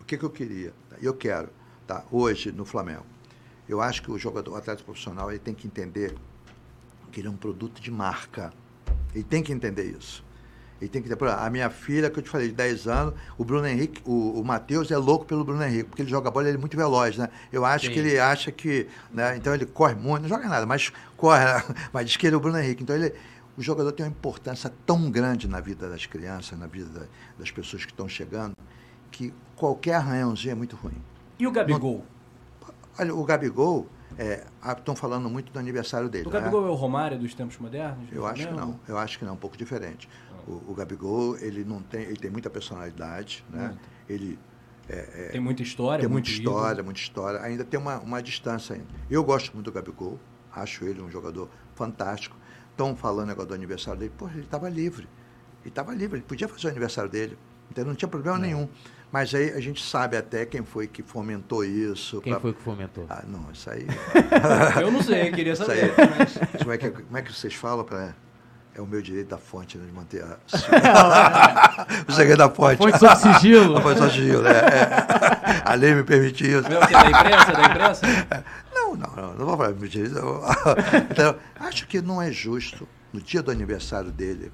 o 0.01 0.05
que, 0.05 0.19
que 0.19 0.25
eu 0.25 0.31
queria? 0.31 0.73
Eu 1.01 1.15
quero, 1.15 1.49
tá? 1.87 2.05
hoje, 2.11 2.53
no 2.53 2.65
Flamengo, 2.65 3.05
eu 3.69 3.81
acho 3.81 4.03
que 4.03 4.11
o 4.11 4.19
jogador, 4.19 4.53
o 4.53 4.57
atleta 4.57 4.85
profissional, 4.85 5.31
ele 5.31 5.39
tem 5.39 5.55
que 5.55 5.67
entender 5.67 6.15
que 7.11 7.21
ele 7.21 7.29
é 7.29 7.31
um 7.31 7.37
produto 7.37 7.81
de 7.81 7.91
marca. 7.91 8.53
Ele 9.15 9.25
tem 9.25 9.43
que 9.43 9.53
entender 9.53 9.85
isso. 9.85 10.25
Ele 10.81 10.91
tem 10.91 11.03
que 11.03 11.09
ter. 11.09 11.29
A 11.29 11.49
minha 11.51 11.71
filha, 11.71 12.11
que 12.11 12.19
eu 12.19 12.23
te 12.23 12.29
falei, 12.29 12.49
de 12.49 12.55
10 12.55 12.87
anos, 12.89 13.15
o 13.39 13.45
Bruno 13.45 13.67
Henrique, 13.67 14.03
o, 14.05 14.41
o 14.41 14.45
Matheus 14.45 14.91
é 14.91 14.97
louco 14.97 15.25
pelo 15.25 15.45
Bruno 15.45 15.63
Henrique, 15.63 15.85
porque 15.85 16.03
ele 16.03 16.11
joga 16.11 16.31
bola, 16.31 16.49
ele 16.49 16.57
é 16.57 16.61
muito 16.61 16.77
veloz, 16.77 17.17
né? 17.17 17.29
Eu 17.53 17.65
acho 17.65 17.87
Sim. 17.87 17.93
que 17.93 17.99
ele 17.99 18.19
acha 18.19 18.51
que. 18.51 18.87
Né? 19.13 19.37
Então 19.37 19.55
ele 19.55 19.67
corre 19.67 19.95
muito, 19.95 20.23
não 20.23 20.29
joga 20.29 20.49
nada, 20.49 20.67
mas 20.67 20.93
corre, 21.17 21.45
né? 21.45 21.63
mas 21.93 22.07
diz 22.07 22.17
que 22.17 22.27
ele 22.27 22.35
é 22.35 22.37
o 22.37 22.41
Bruno 22.41 22.59
Henrique. 22.59 22.83
Então 22.83 22.95
ele. 22.95 23.13
O 23.57 23.63
jogador 23.63 23.93
tem 23.93 24.05
uma 24.05 24.11
importância 24.11 24.73
tão 24.85 25.09
grande 25.09 25.47
na 25.47 25.61
vida 25.61 25.89
das 25.89 26.07
crianças, 26.07 26.59
na 26.59 26.67
vida 26.67 27.09
das 27.39 27.53
pessoas 27.53 27.85
que 27.85 27.93
estão 27.93 28.09
chegando, 28.09 28.57
que 29.13 29.33
qualquer 29.55 29.95
arranhãozinho 29.95 30.51
é 30.51 30.55
muito 30.57 30.75
ruim. 30.75 31.01
E 31.39 31.47
o 31.47 31.53
Gabigol? 31.53 32.05
olha, 32.99 33.15
o 33.15 33.25
Gabigol, 33.25 33.87
é, 34.19 34.45
estão 34.77 34.95
falando 34.95 35.29
muito 35.29 35.53
do 35.53 35.59
aniversário 35.59 36.09
dele. 36.09 36.29
O 36.29 36.31
Gabigol 36.31 36.63
né? 36.63 36.69
é 36.69 36.71
o 36.71 36.75
Romário 36.75 37.19
dos 37.19 37.35
tempos 37.35 37.59
modernos? 37.59 38.09
Eu 38.13 38.27
acho 38.27 38.47
que 38.47 38.55
não. 38.55 38.81
Eu 38.87 38.99
acho 38.99 39.19
que 39.19 39.25
não, 39.25 39.35
um 39.35 39.39
pouco 39.39 39.57
diferente. 39.57 40.09
O, 40.47 40.73
o, 40.73 40.75
Gabigol, 40.75 41.37
ele 41.39 41.65
não 41.65 41.83
tem, 41.83 42.03
ele 42.03 42.17
tem 42.17 42.31
muita 42.31 42.51
personalidade, 42.51 43.45
né? 43.51 43.77
Ele 44.09 44.39
é, 44.89 45.27
é, 45.27 45.29
tem 45.31 45.41
muita 45.41 45.63
história, 45.63 46.01
tem 46.01 46.11
muita 46.11 46.29
história, 46.29 46.73
ídolo. 46.75 46.85
muita 46.85 47.01
história. 47.01 47.41
Ainda 47.41 47.65
tem 47.65 47.81
uma, 47.81 47.99
uma 47.99 48.23
distância 48.23 48.77
ainda. 48.77 48.87
Eu 49.11 49.25
gosto 49.25 49.55
muito 49.55 49.67
do 49.67 49.73
Gabigol, 49.73 50.19
acho 50.53 50.85
ele 50.85 51.01
um 51.01 51.11
jogador 51.11 51.49
fantástico. 51.75 52.37
Estão 52.71 52.95
falando 52.95 53.31
agora 53.31 53.49
do 53.49 53.55
aniversário 53.55 54.01
dele. 54.01 54.13
Pô, 54.17 54.29
ele 54.29 54.41
estava 54.41 54.69
livre. 54.69 55.09
Ele 55.63 55.71
estava 55.71 55.95
livre, 55.95 56.19
ele 56.19 56.27
podia 56.27 56.49
fazer 56.49 56.67
o 56.67 56.71
aniversário 56.71 57.11
dele. 57.11 57.39
Então 57.71 57.85
não 57.85 57.95
tinha 57.95 58.09
problema 58.09 58.37
não. 58.37 58.45
nenhum. 58.45 58.69
Mas 59.11 59.33
aí 59.33 59.51
a 59.51 59.61
gente 59.61 59.83
sabe 59.83 60.17
até 60.17 60.45
quem 60.45 60.65
foi 60.65 60.89
que 60.89 61.03
fomentou 61.03 61.65
isso. 61.65 62.21
Quem 62.21 62.33
pra... 62.33 62.41
foi 62.41 62.53
que 62.53 62.61
fomentou? 62.61 63.07
Ah, 63.09 63.25
não, 63.27 63.49
isso 63.53 63.71
aí. 63.71 63.87
eu 64.83 64.91
não 64.91 65.01
sei, 65.03 65.31
queria 65.31 65.55
saber. 65.55 65.85
Aí, 65.85 65.93
mas... 66.19 66.59
como, 66.59 66.73
é 66.73 66.79
que, 66.79 66.91
como 66.91 67.17
é 67.17 67.23
que 67.23 67.33
vocês 67.33 67.55
falam 67.55 67.85
para. 67.85 68.15
É 68.75 68.81
o 68.81 68.87
meu 68.87 69.01
direito 69.01 69.29
da 69.29 69.39
fonte, 69.39 69.79
né, 69.79 69.87
de 69.87 69.93
manter 69.93 70.25
a... 70.25 70.37
o 72.09 72.13
segredo 72.13 72.39
da 72.39 72.51
fonte. 72.51 72.75
A 72.75 72.77
fonte 72.77 72.99
sob 72.99 73.17
sigilo. 73.17 73.81
fonte 73.81 73.99
sob 73.99 74.11
sigilo, 74.11 74.47
é, 74.47 74.51
é. 74.51 75.63
A 75.65 75.75
lei 75.75 75.95
me 75.95 76.03
permite 76.03 76.45
isso. 76.45 76.69
Meu, 76.69 76.81
que 76.81 76.95
é 76.95 77.03
da 77.03 77.11
imprensa, 77.11 77.53
da 77.53 77.65
imprensa? 77.65 78.07
Não, 78.75 78.97
não, 78.97 79.15
não, 79.15 79.35
não 79.35 79.47
vou 79.47 79.57
falar 79.57 79.73
mentira. 79.75 80.09
Então, 81.11 81.37
acho 81.61 81.87
que 81.87 82.03
não 82.03 82.21
é 82.21 82.33
justo, 82.33 82.89
no 83.13 83.21
dia 83.21 83.43
do 83.43 83.51
aniversário 83.51 84.11
dele, 84.11 84.53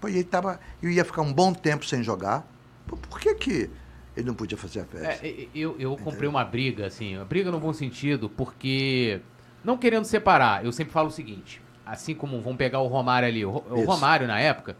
pô, 0.00 0.08
ele 0.08 0.24
tava, 0.24 0.58
eu 0.82 0.90
ia 0.90 1.04
ficar 1.04 1.22
um 1.22 1.32
bom 1.32 1.52
tempo 1.52 1.86
sem 1.86 2.02
jogar, 2.02 2.44
por 2.86 3.20
que 3.20 3.34
que 3.34 3.70
ele 4.16 4.26
não 4.26 4.34
podia 4.34 4.58
fazer 4.58 4.80
a 4.80 4.84
festa. 4.84 5.26
É, 5.26 5.46
eu, 5.54 5.76
eu 5.78 5.96
comprei 5.96 6.28
uma 6.28 6.44
briga, 6.44 6.86
assim, 6.86 7.16
uma 7.16 7.24
briga 7.24 7.50
no 7.50 7.60
bom 7.60 7.72
sentido, 7.72 8.28
porque, 8.28 9.20
não 9.64 9.78
querendo 9.78 10.04
separar, 10.04 10.64
eu 10.64 10.72
sempre 10.72 10.92
falo 10.92 11.08
o 11.08 11.12
seguinte, 11.12 11.62
assim 11.90 12.14
como 12.14 12.40
vamos 12.40 12.56
pegar 12.56 12.80
o 12.80 12.86
Romário 12.86 13.28
ali, 13.28 13.44
o, 13.44 13.50
o 13.50 13.84
Romário 13.84 14.26
na 14.26 14.38
época, 14.38 14.76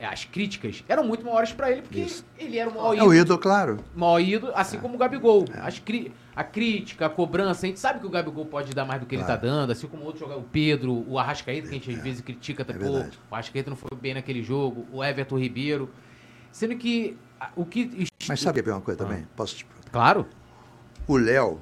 as 0.00 0.24
críticas 0.24 0.84
eram 0.88 1.04
muito 1.04 1.24
maiores 1.24 1.52
para 1.52 1.70
ele, 1.70 1.82
porque 1.82 2.00
Isso. 2.00 2.24
ele 2.36 2.58
era 2.58 2.68
o 2.68 2.74
maior 2.74 2.94
ídolo. 2.94 3.12
É 3.12 3.16
o 3.16 3.20
ídolo, 3.20 3.38
claro. 3.38 3.78
Maior 3.94 4.20
ídolo, 4.20 4.52
assim 4.54 4.76
é. 4.76 4.80
como 4.80 4.96
o 4.96 4.98
Gabigol. 4.98 5.44
É. 5.54 5.60
As 5.60 5.78
cri 5.78 6.12
a 6.34 6.44
crítica, 6.44 7.06
a 7.06 7.08
cobrança, 7.08 7.64
a 7.64 7.68
gente 7.68 7.80
sabe 7.80 7.98
que 7.98 8.06
o 8.06 8.10
Gabigol 8.10 8.44
pode 8.44 8.74
dar 8.74 8.84
mais 8.84 9.00
do 9.00 9.06
que 9.06 9.16
claro. 9.16 9.32
ele 9.32 9.38
tá 9.38 9.42
dando, 9.42 9.70
assim 9.70 9.86
como 9.86 10.04
outro 10.04 10.20
jogador, 10.20 10.40
o 10.40 10.44
Pedro, 10.44 11.04
o 11.08 11.18
Arrascaeta, 11.18 11.68
que 11.68 11.74
a 11.74 11.78
gente 11.78 11.90
às 11.90 11.98
é. 11.98 12.02
vezes 12.02 12.20
critica, 12.20 12.62
tá, 12.62 12.74
é 12.74 12.76
pô, 12.76 12.98
o 13.30 13.34
Arrascaeta 13.34 13.70
não 13.70 13.76
foi 13.76 13.96
bem 13.96 14.12
naquele 14.12 14.42
jogo, 14.42 14.86
o 14.92 15.02
Everton 15.02 15.38
Ribeiro. 15.38 15.88
Sendo 16.52 16.76
que 16.76 17.16
o 17.54 17.64
que. 17.64 18.06
Mas 18.28 18.40
sabe 18.40 18.60
uma 18.62 18.80
coisa 18.80 18.98
também? 18.98 19.22
Ah. 19.22 19.28
Posso 19.36 19.56
te... 19.56 19.66
Claro. 19.90 20.26
O 21.06 21.16
Léo, 21.16 21.60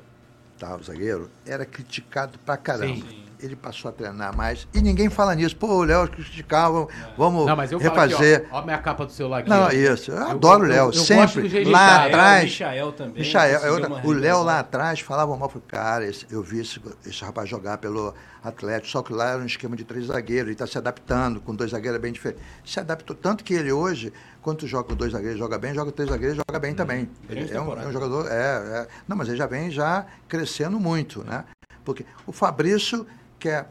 tá, 0.59 0.75
o 0.75 0.83
zagueiro, 0.83 1.31
era 1.47 1.65
criticado 1.65 2.39
pra 2.41 2.57
caramba. 2.57 2.97
Sim. 2.97 3.24
Ele 3.45 3.57
passou 3.57 3.91
a 3.91 3.93
treinar 3.93 4.35
mais. 4.35 4.67
E 4.73 4.81
ninguém 4.81 5.11
fala 5.11 5.35
nisso. 5.35 5.57
Pô, 5.57 5.67
o 5.67 5.85
Léo 5.85 6.09
criticava, 6.09 6.89
vamos 7.17 7.47
não, 7.47 7.55
mas 7.55 7.71
eu 7.71 7.79
refazer. 7.79 8.39
Aqui, 8.39 8.49
ó, 8.51 8.57
ó, 8.57 8.59
a 8.61 8.65
minha 8.65 8.79
capa 8.79 9.05
do 9.05 9.13
celular 9.13 9.41
aqui. 9.41 9.51
Não, 9.51 9.67
ó. 9.67 9.71
isso. 9.71 10.11
Eu, 10.11 10.17
eu 10.17 10.29
adoro 10.29 10.65
o 10.65 10.67
Léo, 10.67 10.93
sempre. 10.93 11.65
Lá 11.65 12.07
atrás. 12.07 12.45
Michael 12.45 12.93
também. 12.93 13.23
Michael, 13.23 13.61
é 13.63 14.07
o 14.07 14.13
Léo 14.13 14.43
lá 14.43 14.61
atrás 14.61 15.01
falava 15.01 15.37
mal. 15.37 15.49
Falei, 15.49 15.65
cara, 15.69 16.07
esse, 16.07 16.27
eu 16.31 16.43
vi 16.43 16.61
esse, 16.61 16.81
esse 17.05 17.23
rapaz 17.23 17.49
jogar 17.49 17.79
pelo 17.79 18.15
Atlético, 18.43 18.89
só 18.89 19.03
que 19.03 19.13
lá 19.13 19.31
era 19.31 19.43
um 19.43 19.47
esquema 19.47 19.77
de 19.77 19.85
três 19.85 20.07
zagueiros. 20.07 20.47
Ele 20.47 20.53
está 20.53 20.67
se 20.67 20.79
adaptando, 20.79 21.41
com 21.41 21.55
dois 21.55 21.71
zagueiros 21.71 21.99
é 21.99 22.03
bem 22.03 22.13
diferente. 22.13 22.41
Se 22.65 22.81
adaptou. 22.81 23.15
Tanto 23.15 23.45
que 23.45 23.53
ele 23.53 23.73
hoje 23.73 24.13
quando 24.45 24.67
joga 24.67 24.91
com 24.91 24.95
dois 24.95 25.13
zagueiros, 25.13 25.39
joga 25.39 25.59
bem, 25.59 25.75
joga 25.75 25.91
com 25.91 25.97
três 25.97 26.11
zagueiros, 26.11 26.37
joga 26.37 26.59
bem 26.59 26.73
hum, 26.73 26.77
também. 26.77 27.11
Ele 27.31 27.51
é 27.51 27.59
um, 27.59 27.81
é 27.81 27.87
um, 27.87 27.93
jogador. 27.93 28.27
É, 28.31 28.81
é, 28.83 28.89
não, 29.09 29.17
mas 29.17 29.29
ele 29.29 29.39
já 29.39 29.47
vem 29.47 29.71
já 29.71 30.05
crescendo 30.29 30.79
muito, 30.79 31.25
né? 31.25 31.47
Porque 31.83 32.05
o 32.27 32.33
Fabrício, 32.33 33.07
que 33.39 33.49
é 33.49 33.67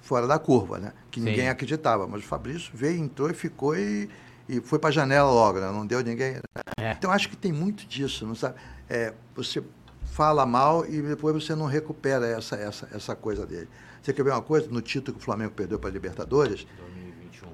fora 0.00 0.26
da 0.26 0.38
curva, 0.38 0.78
né? 0.78 0.92
Que 1.10 1.20
Sim. 1.20 1.26
ninguém 1.26 1.48
acreditava, 1.48 2.06
mas 2.06 2.22
o 2.22 2.26
Fabrício 2.26 2.70
veio, 2.74 2.98
entrou 2.98 3.30
e 3.30 3.34
ficou 3.34 3.76
e, 3.76 4.08
e 4.48 4.60
foi 4.60 4.78
para 4.78 4.88
a 4.88 4.92
janela 4.92 5.30
logo, 5.30 5.60
né? 5.60 5.70
Não 5.70 5.86
deu 5.86 6.02
ninguém. 6.02 6.34
Né? 6.34 6.42
É. 6.78 6.92
Então 6.92 7.10
acho 7.10 7.28
que 7.28 7.36
tem 7.36 7.52
muito 7.52 7.86
disso, 7.86 8.26
não 8.26 8.34
sabe? 8.34 8.56
É, 8.88 9.12
você 9.34 9.62
fala 10.04 10.44
mal 10.44 10.84
e 10.86 11.00
depois 11.00 11.34
você 11.34 11.54
não 11.54 11.66
recupera 11.66 12.26
essa, 12.26 12.56
essa, 12.56 12.88
essa 12.92 13.14
coisa 13.14 13.46
dele. 13.46 13.68
Você 14.02 14.12
quer 14.12 14.22
ver 14.22 14.30
uma 14.30 14.42
coisa? 14.42 14.68
No 14.68 14.80
título 14.80 15.16
que 15.16 15.22
o 15.22 15.24
Flamengo 15.24 15.52
perdeu 15.52 15.78
para 15.78 15.90
a 15.90 15.92
Libertadores, 15.92 16.66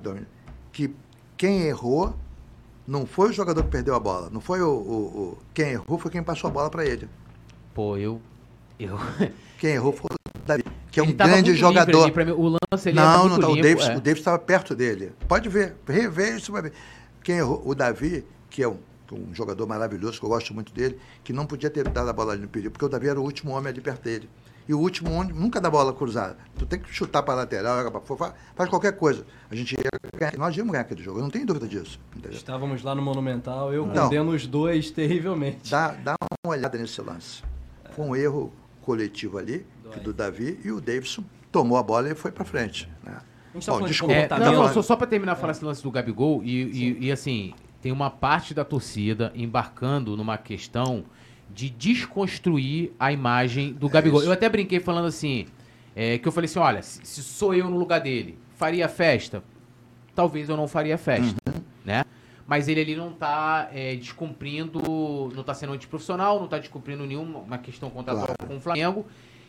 2021. 0.03 0.25
que 0.73 0.95
quem 1.37 1.63
errou 1.63 2.17
não 2.87 3.05
foi 3.05 3.31
o 3.31 3.33
jogador 3.33 3.63
que 3.65 3.71
perdeu 3.71 3.95
a 3.95 4.01
bola, 4.01 4.31
não 4.31 4.41
foi 4.41 4.63
o, 4.63 4.71
o, 4.71 5.05
o 5.05 5.39
quem 5.53 5.73
errou 5.73 5.99
foi 5.99 6.11
quem 6.11 6.23
passou 6.23 6.49
a 6.49 6.53
bola 6.53 6.71
para 6.71 6.85
ele. 6.87 7.09
Pô, 7.75 7.97
eu 7.97 8.21
eu 8.79 8.97
quem 9.59 9.73
errou 9.73 9.93
foi 9.93 10.11
o 10.15 10.47
Davi, 10.47 10.65
que 10.97 11.01
é 11.01 11.03
um 11.03 11.13
grande 11.13 11.55
jogador. 11.55 12.11
Mim, 12.17 12.31
o 12.33 12.49
lance 12.49 12.89
ele 12.89 12.97
não, 12.97 13.29
não, 13.29 13.39
não, 13.39 13.55
limpo, 13.55 13.61
o 13.61 13.63
Davis, 13.63 13.89
é. 13.89 13.97
o 13.97 14.01
Davis 14.01 14.21
estava 14.21 14.39
perto 14.39 14.75
dele. 14.75 15.13
Pode 15.29 15.47
ver, 15.49 15.77
rever 15.87 16.37
isso 16.37 16.51
vai 16.51 16.63
ver. 16.63 16.73
Quem 17.23 17.37
errou, 17.37 17.63
o 17.67 17.75
Davi, 17.75 18.25
que 18.49 18.63
é 18.63 18.69
um, 18.69 18.79
um 19.13 19.35
jogador 19.35 19.67
maravilhoso, 19.67 20.19
que 20.19 20.25
eu 20.25 20.31
gosto 20.31 20.55
muito 20.55 20.73
dele, 20.73 20.99
que 21.23 21.35
não 21.35 21.45
podia 21.45 21.69
ter 21.69 21.87
dado 21.89 22.09
a 22.09 22.13
bola 22.15 22.33
ali 22.33 22.41
no 22.41 22.49
perigo, 22.49 22.71
porque 22.71 22.85
o 22.85 22.89
Davi 22.89 23.09
era 23.09 23.21
o 23.21 23.23
último 23.23 23.53
homem 23.53 23.69
ali 23.69 23.81
perto 23.81 24.05
dele. 24.05 24.29
E 24.67 24.73
o 24.73 24.79
último 24.81 25.13
homem 25.13 25.35
nunca 25.35 25.61
dá 25.61 25.69
bola 25.69 25.93
cruzada. 25.93 26.39
Tu 26.59 26.65
tem 26.65 26.79
que 26.79 26.93
chutar 26.93 27.23
para 27.23 27.35
a 27.35 27.37
lateral, 27.37 28.03
faz 28.57 28.71
qualquer 28.71 28.97
coisa. 28.97 29.25
A 29.51 29.55
gente 29.55 29.73
ia 29.75 29.91
ganhar, 30.19 30.37
nós 30.39 30.57
íamos 30.57 30.73
ganhar 30.73 30.83
aquele 30.83 31.03
jogo, 31.03 31.19
eu 31.19 31.23
não 31.23 31.31
tenho 31.31 31.47
dúvida 31.47 31.69
disso. 31.69 32.01
Entendeu? 32.17 32.37
Estávamos 32.37 32.83
lá 32.83 32.95
no 32.95 33.03
Monumental, 33.03 33.73
eu 33.73 33.87
condeno 33.87 34.31
os 34.31 34.47
dois 34.47 34.91
terrivelmente. 34.93 35.71
Dá, 35.71 35.89
dá 35.89 36.17
uma 36.45 36.55
olhada 36.55 36.79
nesse 36.79 37.01
lance. 37.03 37.43
Foi 37.93 38.05
um 38.05 38.17
erro 38.17 38.53
coletivo 38.81 39.37
ali, 39.37 39.67
do 40.03 40.13
Davi, 40.13 40.59
e 40.65 40.71
o 40.71 40.81
Davidson 40.81 41.25
tomou 41.51 41.79
a 41.79 41.83
bola 41.83 42.11
e 42.11 42.15
foi 42.15 42.31
para 42.31 42.45
frente. 42.45 42.89
Né? 43.05 43.19
Bom, 43.67 43.83
desculpa. 43.83 44.15
É, 44.15 44.29
não, 44.29 44.53
não, 44.53 44.73
só, 44.73 44.83
só 44.83 44.97
para 44.97 45.07
terminar 45.07 45.33
a 45.33 45.37
falar 45.37 45.53
esse 45.53 45.65
lance 45.65 45.83
do 45.83 45.91
Gabigol, 45.91 46.43
e, 46.45 46.63
e, 46.63 47.07
e 47.07 47.13
assim, 47.13 47.55
tem 47.81 47.93
uma 47.93 48.11
parte 48.11 48.53
da 48.53 48.65
torcida 48.65 49.33
embarcando 49.35 50.17
numa 50.17 50.37
questão 50.37 51.05
de 51.49 51.71
desconstruir 51.71 52.93
a 52.99 53.13
imagem 53.13 53.73
do 53.73 53.87
é 53.87 53.91
Gabigol. 53.91 54.21
Isso. 54.21 54.29
Eu 54.29 54.33
até 54.33 54.49
brinquei 54.49 54.81
falando 54.81 55.07
assim, 55.07 55.47
é, 55.95 56.19
que 56.19 56.27
eu 56.27 56.33
falei 56.33 56.47
assim, 56.47 56.59
olha, 56.59 56.83
se, 56.83 57.01
se, 57.05 57.23
sou 57.23 57.55
eu 57.55 57.71
no 57.71 57.79
lugar 57.79 58.01
dele, 58.01 58.39
faria 58.57 58.89
festa? 58.89 59.43
Talvez 60.15 60.49
eu 60.49 60.57
não 60.57 60.67
faria 60.67 60.99
festa, 60.99 61.37
uhum. 61.49 61.61
né? 61.85 62.05
Mas 62.47 62.69
ele 62.69 62.81
ali 62.81 62.95
não 62.95 63.11
está 63.11 63.69
é, 63.73 63.97
descumprindo, 63.97 64.81
não 65.35 65.41
está 65.41 65.53
sendo 65.53 65.73
antiprofissional, 65.73 66.37
não 66.39 66.45
está 66.45 66.59
descumprindo 66.59 67.05
nenhuma 67.05 67.59
questão 67.59 67.91
contratual 67.91 68.27
claro. 68.27 68.47
com 68.47 68.57
o 68.57 68.61
Flamengo. 68.61 69.07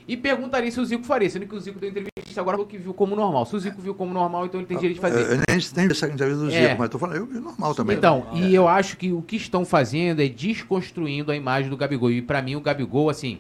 E 0.07 0.15
perguntaria 0.15 0.71
se 0.71 0.79
o 0.79 0.85
Zico 0.85 1.03
faria, 1.03 1.29
sendo 1.29 1.45
que 1.45 1.53
o 1.53 1.59
Zico 1.59 1.79
deu 1.79 1.89
entrevista 1.89 2.39
agora 2.39 2.63
que 2.63 2.77
viu 2.77 2.93
como 2.93 3.13
normal. 3.13 3.45
Se 3.45 3.55
o 3.55 3.59
Zico 3.59 3.81
viu 3.81 3.93
como 3.93 4.13
normal, 4.13 4.45
então 4.45 4.59
ele 4.59 4.67
tem 4.67 4.77
direito 4.77 4.95
de 4.95 5.01
fazer. 5.01 5.19
Eu, 5.19 5.31
eu 5.31 5.37
nem 5.49 5.59
tenho 5.59 5.91
essa 5.91 6.07
entrevista 6.07 6.43
do 6.43 6.49
Zico, 6.49 6.63
é. 6.63 6.75
mas 6.75 6.85
estou 6.85 6.99
falando, 6.99 7.17
eu 7.17 7.25
vi 7.25 7.39
normal 7.39 7.75
também. 7.75 7.97
Então, 7.97 8.25
é. 8.33 8.37
e 8.37 8.55
eu 8.55 8.69
acho 8.69 8.95
que 8.95 9.11
o 9.11 9.21
que 9.21 9.35
estão 9.35 9.65
fazendo 9.65 10.21
é 10.21 10.27
desconstruindo 10.29 11.29
a 11.29 11.35
imagem 11.35 11.69
do 11.69 11.75
Gabigol. 11.75 12.09
E 12.09 12.21
para 12.21 12.41
mim, 12.41 12.55
o 12.55 12.61
Gabigol, 12.61 13.09
assim, 13.09 13.39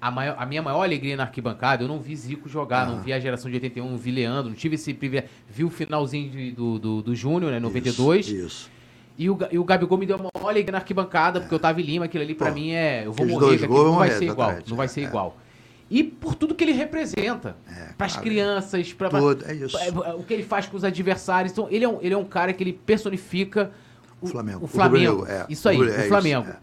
a, 0.00 0.10
maior, 0.10 0.36
a, 0.38 0.46
minha 0.46 0.62
maior 0.62 0.82
alegria 0.82 1.14
na 1.14 1.24
arquibancada, 1.24 1.84
eu 1.84 1.88
não 1.88 2.00
vi 2.00 2.16
Zico 2.16 2.48
jogar, 2.48 2.84
ah. 2.84 2.86
não 2.86 3.02
vi 3.02 3.12
a 3.12 3.20
geração 3.20 3.50
de 3.50 3.56
81, 3.56 3.90
não 3.90 3.98
vi 3.98 4.10
Leandro, 4.10 4.48
não 4.48 4.56
tive 4.56 4.76
esse 4.76 4.94
privilégio. 4.94 5.28
Vi 5.46 5.64
o 5.64 5.70
finalzinho 5.70 6.30
de, 6.30 6.52
do, 6.52 6.78
do, 6.78 7.02
do 7.02 7.14
Júnior, 7.14 7.52
né, 7.52 7.60
92. 7.60 8.26
Isso. 8.26 8.46
isso. 8.46 8.70
E 9.18 9.28
o, 9.28 9.36
e 9.50 9.58
o 9.58 9.64
Gabigol 9.64 9.98
me 9.98 10.06
deu 10.06 10.16
uma 10.16 10.30
maior 10.32 10.48
alegria 10.48 10.72
na 10.72 10.78
arquibancada, 10.78 11.40
porque 11.40 11.52
eu 11.52 11.58
tava 11.58 11.80
em 11.80 11.84
Lima, 11.84 12.04
aquilo 12.06 12.22
ali 12.22 12.34
para 12.34 12.52
mim 12.52 12.70
é. 12.70 13.04
Eu 13.04 13.12
vou 13.12 13.26
morrer, 13.26 13.56
aquilo 13.56 13.84
não 13.84 13.96
vai 13.96 14.10
ser 14.10 14.24
igual. 14.26 14.54
Não 14.66 14.76
vai 14.76 14.88
ser 14.88 15.02
igual 15.02 15.36
e 15.90 16.04
por 16.04 16.34
tudo 16.34 16.54
que 16.54 16.62
ele 16.62 16.72
representa 16.72 17.56
é, 17.66 17.92
para 17.96 18.06
as 18.06 18.16
crianças, 18.16 18.92
para 18.92 19.08
é 19.08 20.14
o 20.14 20.22
que 20.22 20.34
ele 20.34 20.42
faz 20.42 20.66
com 20.66 20.76
os 20.76 20.84
adversários. 20.84 21.52
Então, 21.52 21.66
ele 21.70 21.84
é 21.84 21.88
um, 21.88 21.98
ele 22.02 22.14
é 22.14 22.18
um 22.18 22.24
cara 22.24 22.52
que 22.52 22.62
ele 22.62 22.74
personifica 22.74 23.72
o, 24.20 24.26
o 24.26 24.28
Flamengo. 24.28 24.64
O 24.64 24.68
Flamengo. 24.68 25.22
O 25.22 25.26
é. 25.26 25.46
Isso 25.48 25.68
aí, 25.68 25.78
o, 25.78 25.88
é 25.88 26.06
Flamengo. 26.08 26.48
Isso, 26.48 26.56
é. 26.56 26.58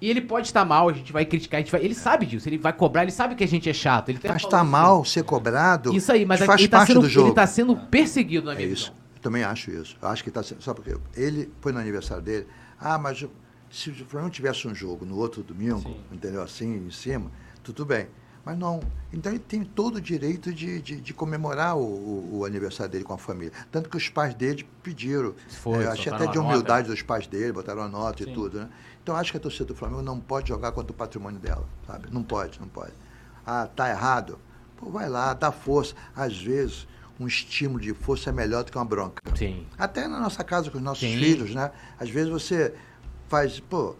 e 0.00 0.10
ele 0.10 0.20
pode 0.20 0.46
estar 0.46 0.64
mal, 0.64 0.88
a 0.88 0.92
gente 0.92 1.12
vai 1.12 1.24
criticar, 1.24 1.58
gente 1.60 1.72
vai, 1.72 1.84
ele 1.84 1.96
sabe 1.96 2.26
disso, 2.26 2.48
ele 2.48 2.58
vai 2.58 2.72
cobrar, 2.72 3.02
ele 3.02 3.10
sabe 3.10 3.34
que 3.34 3.42
a 3.42 3.48
gente 3.48 3.68
é 3.68 3.72
chato. 3.72 4.08
Ele 4.08 4.20
mas 4.22 4.42
está 4.42 4.62
mal 4.62 5.04
ser 5.04 5.24
cobrado. 5.24 5.92
Isso 5.92 6.12
aí, 6.12 6.24
mas 6.24 6.38
faz 6.40 6.60
ele 6.60 6.66
está 6.66 6.86
sendo, 6.86 7.06
ele 7.06 7.32
tá 7.32 7.46
sendo 7.46 7.76
perseguido 7.76 8.46
na 8.46 8.54
minha 8.54 8.68
é 8.68 8.70
isso. 8.70 8.94
Eu 9.16 9.20
também 9.20 9.42
acho 9.42 9.70
isso. 9.72 9.96
Eu 10.00 10.08
acho 10.08 10.22
que 10.22 10.30
está 10.30 10.44
sendo. 10.44 10.62
Só 10.62 10.72
porque 10.72 10.96
ele 11.16 11.50
foi 11.60 11.72
no 11.72 11.80
aniversário 11.80 12.22
dele. 12.22 12.46
Ah, 12.78 12.96
mas 12.96 13.26
se 13.68 13.90
o 13.90 13.94
Flamengo 14.06 14.32
tivesse 14.32 14.66
um 14.68 14.74
jogo 14.74 15.04
no 15.04 15.16
outro 15.16 15.42
domingo, 15.42 15.80
Sim. 15.80 15.96
entendeu? 16.12 16.40
Assim, 16.40 16.86
em 16.86 16.90
cima, 16.90 17.30
tudo 17.64 17.84
bem. 17.84 18.06
Mas 18.44 18.58
não. 18.58 18.80
Então 19.12 19.30
ele 19.32 19.38
tem 19.38 19.64
todo 19.64 19.96
o 19.96 20.00
direito 20.00 20.52
de, 20.52 20.80
de, 20.80 21.00
de 21.00 21.14
comemorar 21.14 21.76
o, 21.76 21.82
o, 21.82 22.38
o, 22.38 22.44
aniversário 22.44 22.90
dele 22.90 23.04
com 23.04 23.12
a 23.12 23.18
família. 23.18 23.52
Tanto 23.70 23.88
que 23.88 23.96
os 23.96 24.08
pais 24.08 24.34
dele 24.34 24.66
pediram. 24.82 25.34
Foi, 25.48 25.84
é, 25.84 25.88
achei 25.88 26.12
até 26.12 26.26
de 26.26 26.38
humildade 26.38 26.88
nota. 26.88 26.94
dos 26.94 27.02
pais 27.02 27.26
dele, 27.26 27.52
botaram 27.52 27.82
a 27.82 27.88
nota 27.88 28.24
Sim. 28.24 28.30
e 28.30 28.34
tudo, 28.34 28.60
né? 28.60 28.68
Então 29.02 29.16
acho 29.16 29.30
que 29.30 29.36
a 29.36 29.40
torcida 29.40 29.66
do 29.66 29.74
Flamengo 29.74 30.02
não 30.02 30.18
pode 30.20 30.48
jogar 30.48 30.72
contra 30.72 30.92
o 30.92 30.94
patrimônio 30.94 31.40
dela, 31.40 31.66
sabe? 31.86 32.08
Não 32.10 32.22
pode, 32.22 32.60
não 32.60 32.68
pode. 32.68 32.92
Ah, 33.44 33.66
tá 33.66 33.90
errado? 33.90 34.38
Pô, 34.76 34.90
vai 34.90 35.08
lá, 35.08 35.34
dá 35.34 35.50
força. 35.50 35.94
Às 36.14 36.38
vezes, 36.38 36.86
um 37.18 37.26
estímulo 37.26 37.80
de 37.80 37.92
força 37.92 38.30
é 38.30 38.32
melhor 38.32 38.64
do 38.64 38.70
que 38.70 38.78
uma 38.78 38.84
bronca. 38.84 39.22
Sim. 39.36 39.66
Até 39.76 40.06
na 40.08 40.20
nossa 40.20 40.42
casa 40.42 40.70
com 40.70 40.78
os 40.78 40.84
nossos 40.84 41.08
Sim. 41.08 41.18
filhos, 41.18 41.54
né? 41.54 41.70
Às 41.98 42.08
vezes 42.08 42.30
você 42.30 42.74
faz, 43.28 43.60
pô, 43.60 43.94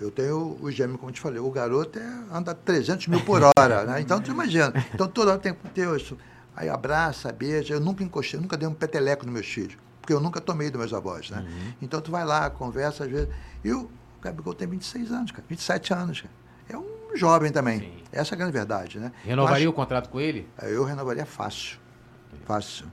eu 0.00 0.10
tenho 0.10 0.58
o 0.60 0.70
gêmeo, 0.70 0.98
como 0.98 1.10
eu 1.10 1.14
te 1.14 1.20
falei, 1.20 1.38
o 1.38 1.50
garoto 1.50 1.98
é, 1.98 2.22
anda 2.32 2.54
300 2.54 3.06
mil 3.08 3.20
por 3.24 3.40
hora, 3.42 3.84
né? 3.84 4.00
Então, 4.00 4.20
tu 4.20 4.30
imagina. 4.30 4.72
Então, 4.94 5.08
toda 5.08 5.32
hora 5.32 5.40
tem 5.40 5.54
que 5.54 5.68
ter 5.70 5.88
isso. 5.96 6.16
Aí 6.54 6.68
abraça, 6.68 7.32
beija. 7.32 7.74
Eu 7.74 7.80
nunca 7.80 8.04
encostei, 8.04 8.38
eu 8.38 8.42
nunca 8.42 8.56
dei 8.56 8.68
um 8.68 8.74
peteleco 8.74 9.24
nos 9.24 9.32
meus 9.32 9.46
filhos, 9.46 9.76
porque 10.00 10.12
eu 10.12 10.20
nunca 10.20 10.40
tomei 10.40 10.70
dos 10.70 10.78
meus 10.78 10.92
avós, 10.92 11.30
né? 11.30 11.40
Uhum. 11.40 11.72
Então, 11.82 12.00
tu 12.00 12.10
vai 12.10 12.24
lá, 12.24 12.50
conversa, 12.50 13.04
às 13.04 13.10
vezes. 13.10 13.28
E 13.64 13.72
o 13.72 13.90
Gabigol 14.20 14.54
tem 14.54 14.68
26 14.68 15.12
anos, 15.12 15.30
cara, 15.30 15.44
27 15.48 15.94
anos, 15.94 16.20
cara. 16.20 16.34
É 16.68 16.76
um 16.76 17.16
jovem 17.16 17.50
também. 17.50 17.80
Sim. 17.80 18.02
Essa 18.12 18.34
é 18.34 18.36
a 18.36 18.38
grande 18.38 18.52
verdade, 18.52 18.98
né? 18.98 19.12
Renovaria 19.24 19.68
o 19.68 19.72
contrato 19.72 20.08
com 20.08 20.20
ele? 20.20 20.48
Eu 20.62 20.84
renovaria 20.84 21.24
fácil. 21.24 21.78
Fácil. 22.44 22.86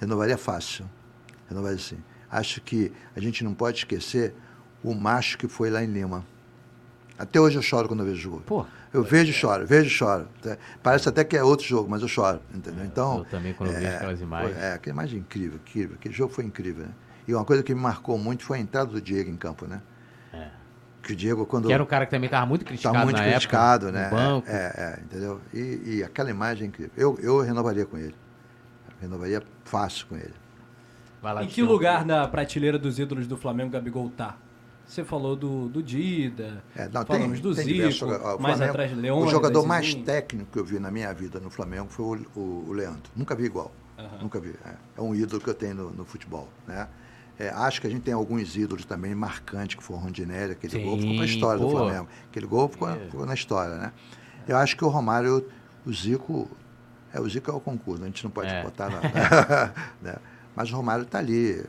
Renovaria 0.00 0.36
fácil. 0.36 0.88
Renovaria 1.48 1.78
sim. 1.78 1.98
Acho 2.30 2.60
que 2.60 2.92
a 3.14 3.20
gente 3.20 3.44
não 3.44 3.54
pode 3.54 3.78
esquecer 3.78 4.34
o 4.90 4.94
macho 4.94 5.36
que 5.36 5.48
foi 5.48 5.68
lá 5.68 5.82
em 5.82 5.86
Lima. 5.86 6.24
Até 7.18 7.40
hoje 7.40 7.56
eu 7.56 7.62
choro 7.62 7.88
quando 7.88 8.00
eu 8.00 8.06
vejo 8.06 8.18
o 8.18 8.32
jogo. 8.32 8.42
Pô, 8.46 8.66
eu 8.92 9.02
vejo 9.02 9.30
e 9.30 9.34
choro, 9.34 9.66
vejo 9.66 9.86
e 9.86 9.90
choro. 9.90 10.28
Parece 10.82 11.08
até 11.08 11.24
que 11.24 11.36
é 11.36 11.42
outro 11.42 11.66
jogo, 11.66 11.90
mas 11.90 12.02
eu 12.02 12.08
choro, 12.08 12.40
entendeu? 12.54 12.84
É, 12.84 12.86
então, 12.86 13.18
eu 13.18 13.24
também 13.24 13.52
quando 13.52 13.70
é, 13.70 13.80
vejo 13.80 13.96
aquelas 13.96 14.20
imagens. 14.20 14.56
É, 14.56 14.72
aquela 14.74 14.94
imagem 14.94 15.18
incrível, 15.20 15.58
incrível. 15.66 15.96
Aquele 15.98 16.14
jogo 16.14 16.32
foi 16.32 16.44
incrível, 16.44 16.84
né? 16.84 16.92
E 17.26 17.34
uma 17.34 17.44
coisa 17.44 17.62
que 17.62 17.74
me 17.74 17.80
marcou 17.80 18.16
muito 18.16 18.44
foi 18.44 18.58
a 18.58 18.60
entrada 18.60 18.90
do 18.90 19.00
Diego 19.00 19.28
em 19.28 19.36
campo, 19.36 19.66
né? 19.66 19.82
É. 20.32 20.48
Que 21.02 21.12
o 21.12 21.16
Diego, 21.16 21.44
quando. 21.46 21.66
Que 21.66 21.72
era 21.72 21.82
um 21.82 21.86
cara 21.86 22.04
que 22.04 22.10
também 22.12 22.26
estava 22.26 22.46
muito 22.46 22.64
criticado. 22.64 22.94
Estava 22.94 23.10
muito 23.10 23.22
criticado, 23.22 23.88
época, 23.88 24.00
né? 24.00 24.10
banco. 24.10 24.48
É, 24.48 24.54
é, 24.54 25.00
entendeu? 25.02 25.40
E, 25.52 25.82
e, 25.84 26.04
aquela 26.04 26.30
imagem 26.30 26.68
incrível. 26.68 26.92
Eu, 26.96 27.18
eu 27.20 27.40
renovaria 27.40 27.86
com 27.86 27.96
ele. 27.96 28.14
Renovaria 29.00 29.42
fácil 29.64 30.06
com 30.06 30.16
ele. 30.16 30.34
Lá, 31.22 31.42
em 31.42 31.48
que 31.48 31.60
lugar 31.60 32.04
na 32.04 32.28
prateleira 32.28 32.78
dos 32.78 32.98
ídolos 33.00 33.26
do 33.26 33.36
Flamengo 33.36 33.70
Gabigol 33.70 34.10
tá? 34.10 34.36
Você 34.86 35.04
falou 35.04 35.34
do, 35.34 35.68
do 35.68 35.82
Dida, 35.82 36.62
é, 36.74 36.88
não, 36.88 37.04
falamos 37.04 37.40
tem, 37.40 37.42
do 37.42 37.54
tem 37.54 37.90
Zico, 37.90 38.06
mais 38.40 38.60
atrás 38.60 38.90
de 38.90 38.96
Leão. 38.96 39.18
O 39.18 39.28
jogador 39.28 39.66
mais 39.66 39.94
técnico 39.94 40.52
que 40.52 40.58
eu 40.58 40.64
vi 40.64 40.78
na 40.78 40.90
minha 40.90 41.12
vida 41.12 41.40
no 41.40 41.50
Flamengo 41.50 41.88
foi 41.88 42.04
o, 42.04 42.40
o, 42.40 42.64
o 42.68 42.72
Leandro. 42.72 43.10
Nunca 43.16 43.34
vi 43.34 43.44
igual. 43.44 43.72
Uhum. 43.98 44.22
Nunca 44.22 44.38
vi. 44.38 44.54
É, 44.64 44.74
é, 44.96 45.00
um 45.02 45.14
ídolo 45.14 45.40
que 45.40 45.50
eu 45.50 45.54
tenho 45.54 45.74
no, 45.74 45.90
no 45.90 46.04
futebol. 46.04 46.48
Né? 46.66 46.86
É, 47.38 47.48
acho 47.50 47.80
que 47.80 47.86
a 47.86 47.90
gente 47.90 48.02
tem 48.02 48.14
alguns 48.14 48.56
ídolos 48.56 48.84
também 48.84 49.14
marcantes, 49.14 49.76
que 49.76 49.92
o 49.92 49.96
Rondinelli, 49.96 50.52
aquele 50.52 50.72
Sim, 50.72 50.84
gol 50.84 50.98
ficou 50.98 51.14
na 51.14 51.24
história 51.24 51.60
pô. 51.60 51.66
do 51.66 51.70
Flamengo. 51.72 52.08
Aquele 52.30 52.46
gol 52.46 52.68
ficou, 52.68 52.88
é. 52.88 52.96
ficou, 52.96 53.26
na 53.26 53.34
história, 53.34 53.74
né? 53.76 53.92
Eu 54.46 54.56
acho 54.56 54.76
que 54.76 54.84
o 54.84 54.88
Romário, 54.88 55.44
o 55.84 55.92
Zico, 55.92 56.48
é, 57.12 57.20
o 57.20 57.28
Zico 57.28 57.50
é 57.50 57.54
o 57.54 57.60
concurso, 57.60 58.02
a 58.02 58.06
gente 58.06 58.22
não 58.22 58.30
pode 58.30 58.48
é. 58.48 58.62
botar 58.62 58.88
nada. 58.88 59.74
né? 60.00 60.16
Mas 60.54 60.70
o 60.70 60.76
Romário 60.76 61.02
está 61.02 61.18
ali. 61.18 61.64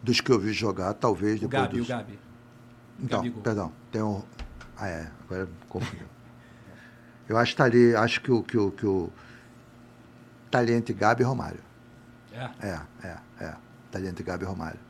Dos 0.00 0.20
que 0.20 0.30
eu 0.30 0.38
vi 0.38 0.52
jogar, 0.52 0.94
talvez 0.94 1.38
o 1.38 1.48
depois 1.48 1.62
Gabi, 1.62 1.78
dos... 1.78 1.86
o 1.86 1.88
Gabi. 1.88 2.18
Então, 2.98 3.20
Gabigol. 3.20 3.42
perdão, 3.42 3.72
tem 3.92 4.02
um. 4.02 4.22
Ah, 4.76 4.88
é, 4.88 5.10
agora 5.24 5.48
confundi. 5.68 6.04
Eu 7.28 7.36
acho 7.36 7.52
que 7.52 7.56
tá 7.56 7.64
ali, 7.64 7.94
acho 7.94 8.20
que 8.20 8.30
o. 8.30 8.42
Que 8.42 8.56
o, 8.56 8.70
que 8.70 8.86
o 8.86 9.10
tá 10.50 10.58
ali 10.58 10.72
entre 10.72 10.94
Gabi 10.94 11.22
e 11.22 11.26
Romário. 11.26 11.60
É? 12.32 12.50
É, 12.60 12.80
é, 13.04 13.16
é. 13.40 13.54
Tá 13.90 13.98
ali 13.98 14.08
entre 14.08 14.24
Gabi 14.24 14.44
e 14.44 14.46
Romário. 14.46 14.80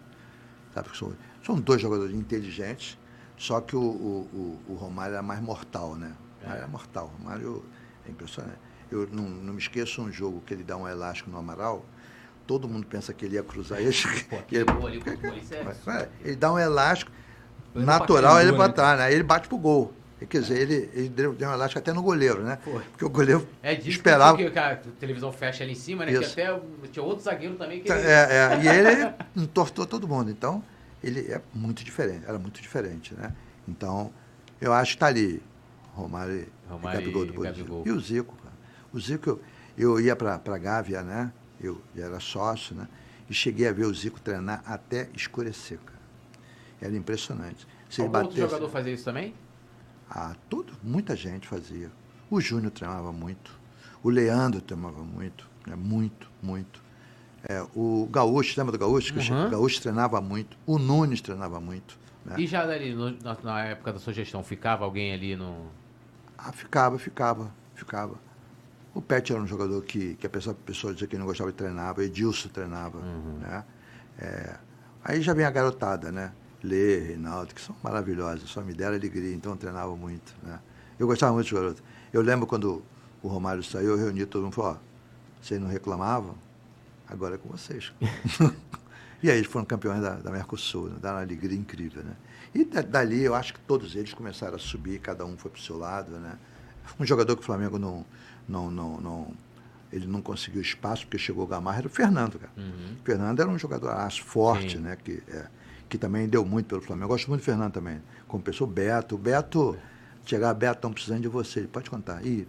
Sabe, 0.74 0.96
são, 0.96 1.12
são 1.44 1.56
dois 1.56 1.80
jogadores 1.80 2.14
inteligentes, 2.14 2.98
só 3.36 3.60
que 3.60 3.74
o, 3.74 3.80
o, 3.80 4.60
o, 4.68 4.72
o 4.72 4.74
Romário 4.74 5.16
é 5.16 5.22
mais 5.22 5.40
mortal, 5.40 5.96
né? 5.96 6.14
O 6.40 6.44
Romário 6.44 6.64
é, 6.64 6.66
mortal. 6.66 7.06
O 7.06 7.22
Romário 7.22 7.64
é 8.06 8.10
impressionante. 8.10 8.58
Eu 8.90 9.06
não, 9.12 9.24
não 9.24 9.52
me 9.52 9.58
esqueço 9.58 10.00
um 10.00 10.10
jogo 10.10 10.42
que 10.46 10.54
ele 10.54 10.62
dá 10.62 10.76
um 10.76 10.88
elástico 10.88 11.30
no 11.30 11.38
Amaral, 11.38 11.84
todo 12.46 12.66
mundo 12.66 12.86
pensa 12.86 13.12
que 13.12 13.24
ele 13.24 13.34
ia 13.34 13.42
cruzar 13.42 13.80
ele, 13.80 13.90
é, 13.90 16.08
ele 16.22 16.36
dá 16.36 16.52
um 16.52 16.58
elástico 16.58 17.12
natural 17.74 18.40
ele 18.40 18.52
para 18.52 18.72
trás, 18.72 18.98
né? 18.98 19.12
Ele 19.12 19.22
bate 19.22 19.48
pro 19.48 19.58
gol. 19.58 19.92
Quer 20.26 20.40
dizer, 20.40 20.58
ele, 20.58 20.90
ele 20.94 21.08
deu 21.08 21.30
uma 21.30 21.54
elástica 21.54 21.78
até 21.78 21.92
no 21.92 22.02
goleiro, 22.02 22.42
né? 22.42 22.58
Foi. 22.64 22.82
Porque 22.82 23.04
o 23.04 23.08
goleiro 23.08 23.46
é 23.62 23.76
disso 23.76 23.90
esperava. 23.90 24.36
Que, 24.36 24.50
que 24.50 24.58
a 24.58 24.76
televisão 24.98 25.30
fecha 25.30 25.62
ali 25.62 25.72
em 25.72 25.76
cima, 25.76 26.04
né? 26.04 26.12
Isso. 26.12 26.34
Que 26.34 26.40
até 26.40 26.60
tinha 26.90 27.04
outro 27.04 27.22
zagueiro 27.22 27.54
também 27.54 27.80
que. 27.80 27.90
Ele... 27.90 28.00
É, 28.00 28.10
é, 28.10 28.60
e 28.60 28.68
ele 28.68 29.14
entortou 29.36 29.86
todo 29.86 30.08
mundo. 30.08 30.28
Então, 30.28 30.62
ele 31.04 31.20
é 31.30 31.40
muito 31.54 31.84
diferente, 31.84 32.24
era 32.26 32.38
muito 32.38 32.60
diferente, 32.60 33.14
né? 33.14 33.32
Então, 33.66 34.12
eu 34.60 34.72
acho 34.72 34.94
que 34.94 34.98
tá 34.98 35.06
ali. 35.06 35.40
Romário, 35.94 36.48
Romário 36.68 37.00
e 37.00 37.02
Gabigol 37.02 37.26
do 37.26 37.40
Gabigol. 37.40 37.82
E 37.86 37.92
o 37.92 38.00
Zico, 38.00 38.36
cara. 38.36 38.54
O 38.92 39.00
Zico, 39.00 39.30
eu, 39.30 39.40
eu 39.76 40.00
ia 40.00 40.16
para 40.16 40.34
a 40.34 40.58
Gávea, 40.58 41.02
né? 41.02 41.32
Eu, 41.60 41.80
eu 41.94 42.04
era 42.04 42.18
sócio, 42.18 42.74
né? 42.74 42.88
E 43.30 43.34
cheguei 43.34 43.68
a 43.68 43.72
ver 43.72 43.84
o 43.84 43.94
Zico 43.94 44.20
treinar 44.20 44.62
até 44.66 45.08
escurecer, 45.14 45.78
cara. 45.78 45.97
Era 46.80 46.96
impressionante. 46.96 47.66
Se 47.88 48.00
Algum 48.00 48.12
batesse... 48.12 48.40
outro 48.40 48.56
jogador 48.56 48.70
fazia 48.70 48.92
isso 48.92 49.04
também? 49.04 49.34
Ah, 50.10 50.34
tudo, 50.48 50.72
muita 50.82 51.14
gente 51.16 51.46
fazia. 51.46 51.90
O 52.30 52.40
Júnior 52.40 52.70
treinava 52.70 53.12
muito. 53.12 53.58
O 54.02 54.10
Leandro 54.10 54.60
treinava 54.60 55.02
muito. 55.02 55.48
Né? 55.66 55.74
Muito, 55.76 56.30
muito. 56.42 56.82
É, 57.42 57.64
o 57.74 58.08
Gaúcho, 58.10 58.58
lembra 58.58 58.72
do 58.72 58.78
Gaúcho? 58.78 59.14
Uhum. 59.14 59.46
O 59.46 59.50
Gaúcho 59.50 59.80
treinava 59.80 60.20
muito. 60.20 60.56
O 60.66 60.78
Nunes 60.78 61.20
treinava 61.20 61.60
muito. 61.60 61.98
Né? 62.24 62.36
E 62.38 62.46
já 62.46 62.62
ali, 62.62 62.94
no, 62.94 63.10
na, 63.22 63.36
na, 63.42 63.64
época 63.64 63.92
da 63.92 63.98
sua 63.98 64.12
gestão, 64.12 64.42
ficava 64.42 64.84
alguém 64.84 65.12
ali 65.12 65.36
no. 65.36 65.66
Ah, 66.36 66.52
ficava, 66.52 66.98
ficava, 66.98 67.52
ficava. 67.74 68.16
O 68.94 69.00
Pet 69.00 69.32
era 69.32 69.40
um 69.40 69.46
jogador 69.46 69.82
que, 69.82 70.14
que 70.16 70.26
a 70.26 70.30
pessoa, 70.30 70.56
a 70.58 70.66
pessoa 70.66 70.92
dizia 70.92 71.06
que 71.06 71.16
não 71.16 71.26
gostava 71.26 71.50
de 71.50 71.56
treinar, 71.56 71.96
o 71.96 72.02
Edilson 72.02 72.48
treinava. 72.48 72.98
Uhum. 72.98 73.38
Né? 73.40 73.64
É, 74.18 74.56
aí 75.04 75.22
já 75.22 75.32
vem 75.32 75.44
a 75.44 75.50
garotada, 75.50 76.10
né? 76.10 76.32
Lê, 76.62 76.98
Reinaldo, 76.98 77.54
que 77.54 77.60
são 77.60 77.74
maravilhosos, 77.82 78.50
só 78.50 78.60
me 78.60 78.74
deram 78.74 78.96
alegria, 78.96 79.34
então 79.34 79.52
eu 79.52 79.58
treinava 79.58 79.94
muito. 79.94 80.34
Né? 80.42 80.58
Eu 80.98 81.06
gostava 81.06 81.32
muito 81.32 81.46
dos 81.46 81.52
garotos. 81.52 81.82
Eu 82.12 82.22
lembro 82.22 82.46
quando 82.46 82.82
o 83.22 83.28
Romário 83.28 83.62
saiu, 83.62 83.90
eu 83.90 83.96
reuni 83.96 84.26
todo 84.26 84.42
mundo 84.42 84.52
e 84.52 84.56
falei, 84.56 84.72
ó, 84.72 84.76
vocês 85.40 85.60
não 85.60 85.68
reclamavam? 85.68 86.34
Agora 87.06 87.36
é 87.36 87.38
com 87.38 87.48
vocês. 87.48 87.92
e 89.22 89.30
aí 89.30 89.38
eles 89.38 89.50
foram 89.50 89.64
campeões 89.64 90.02
da, 90.02 90.16
da 90.16 90.30
Mercosul, 90.30 90.88
né? 90.88 90.96
deram 91.00 91.16
uma 91.16 91.22
alegria 91.22 91.56
incrível. 91.56 92.02
Né? 92.02 92.16
E 92.54 92.64
dali 92.64 93.22
eu 93.22 93.34
acho 93.34 93.54
que 93.54 93.60
todos 93.60 93.94
eles 93.94 94.12
começaram 94.12 94.56
a 94.56 94.58
subir, 94.58 94.98
cada 94.98 95.24
um 95.24 95.36
foi 95.36 95.50
para 95.50 95.58
o 95.58 95.62
seu 95.62 95.78
lado. 95.78 96.12
Né? 96.12 96.38
Um 96.98 97.06
jogador 97.06 97.36
que 97.36 97.42
o 97.42 97.44
Flamengo 97.44 97.78
não, 97.78 98.04
não, 98.48 98.70
não, 98.70 99.00
não, 99.00 99.34
ele 99.92 100.06
não 100.06 100.20
conseguiu 100.20 100.60
espaço 100.60 101.04
porque 101.04 101.18
chegou 101.18 101.44
o 101.44 101.46
Gamarra 101.46 101.78
era 101.78 101.86
o 101.86 101.90
Fernando, 101.90 102.38
cara. 102.38 102.52
Uhum. 102.56 102.96
O 103.00 103.04
Fernando 103.04 103.40
era 103.40 103.48
um 103.48 103.58
jogador 103.58 103.94
forte, 104.22 104.76
Sim. 104.76 104.82
né? 104.82 104.96
Que, 104.96 105.22
é, 105.28 105.46
que 105.88 105.98
também 105.98 106.28
deu 106.28 106.44
muito 106.44 106.66
pelo 106.66 106.80
Flamengo. 106.80 107.04
Eu 107.04 107.08
gosto 107.08 107.28
muito 107.28 107.40
do 107.40 107.44
Fernando 107.44 107.72
também. 107.72 108.00
Como 108.26 108.42
pessoa, 108.42 108.68
o 108.68 108.72
Beto. 108.72 109.14
O 109.14 109.18
Beto, 109.18 109.76
chegar, 110.24 110.52
Beto, 110.54 110.78
estão 110.78 110.92
precisando 110.92 111.22
de 111.22 111.28
você. 111.28 111.60
Ele 111.60 111.68
pode 111.68 111.88
contar. 111.88 112.24
E 112.24 112.46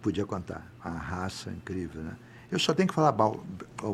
podia 0.00 0.24
contar. 0.24 0.66
A 0.82 0.90
raça 0.90 1.50
incrível, 1.50 2.02
né? 2.02 2.16
Eu 2.50 2.58
só 2.58 2.72
tenho 2.72 2.88
que 2.88 2.94
falar 2.94 3.12
mal, 3.12 3.44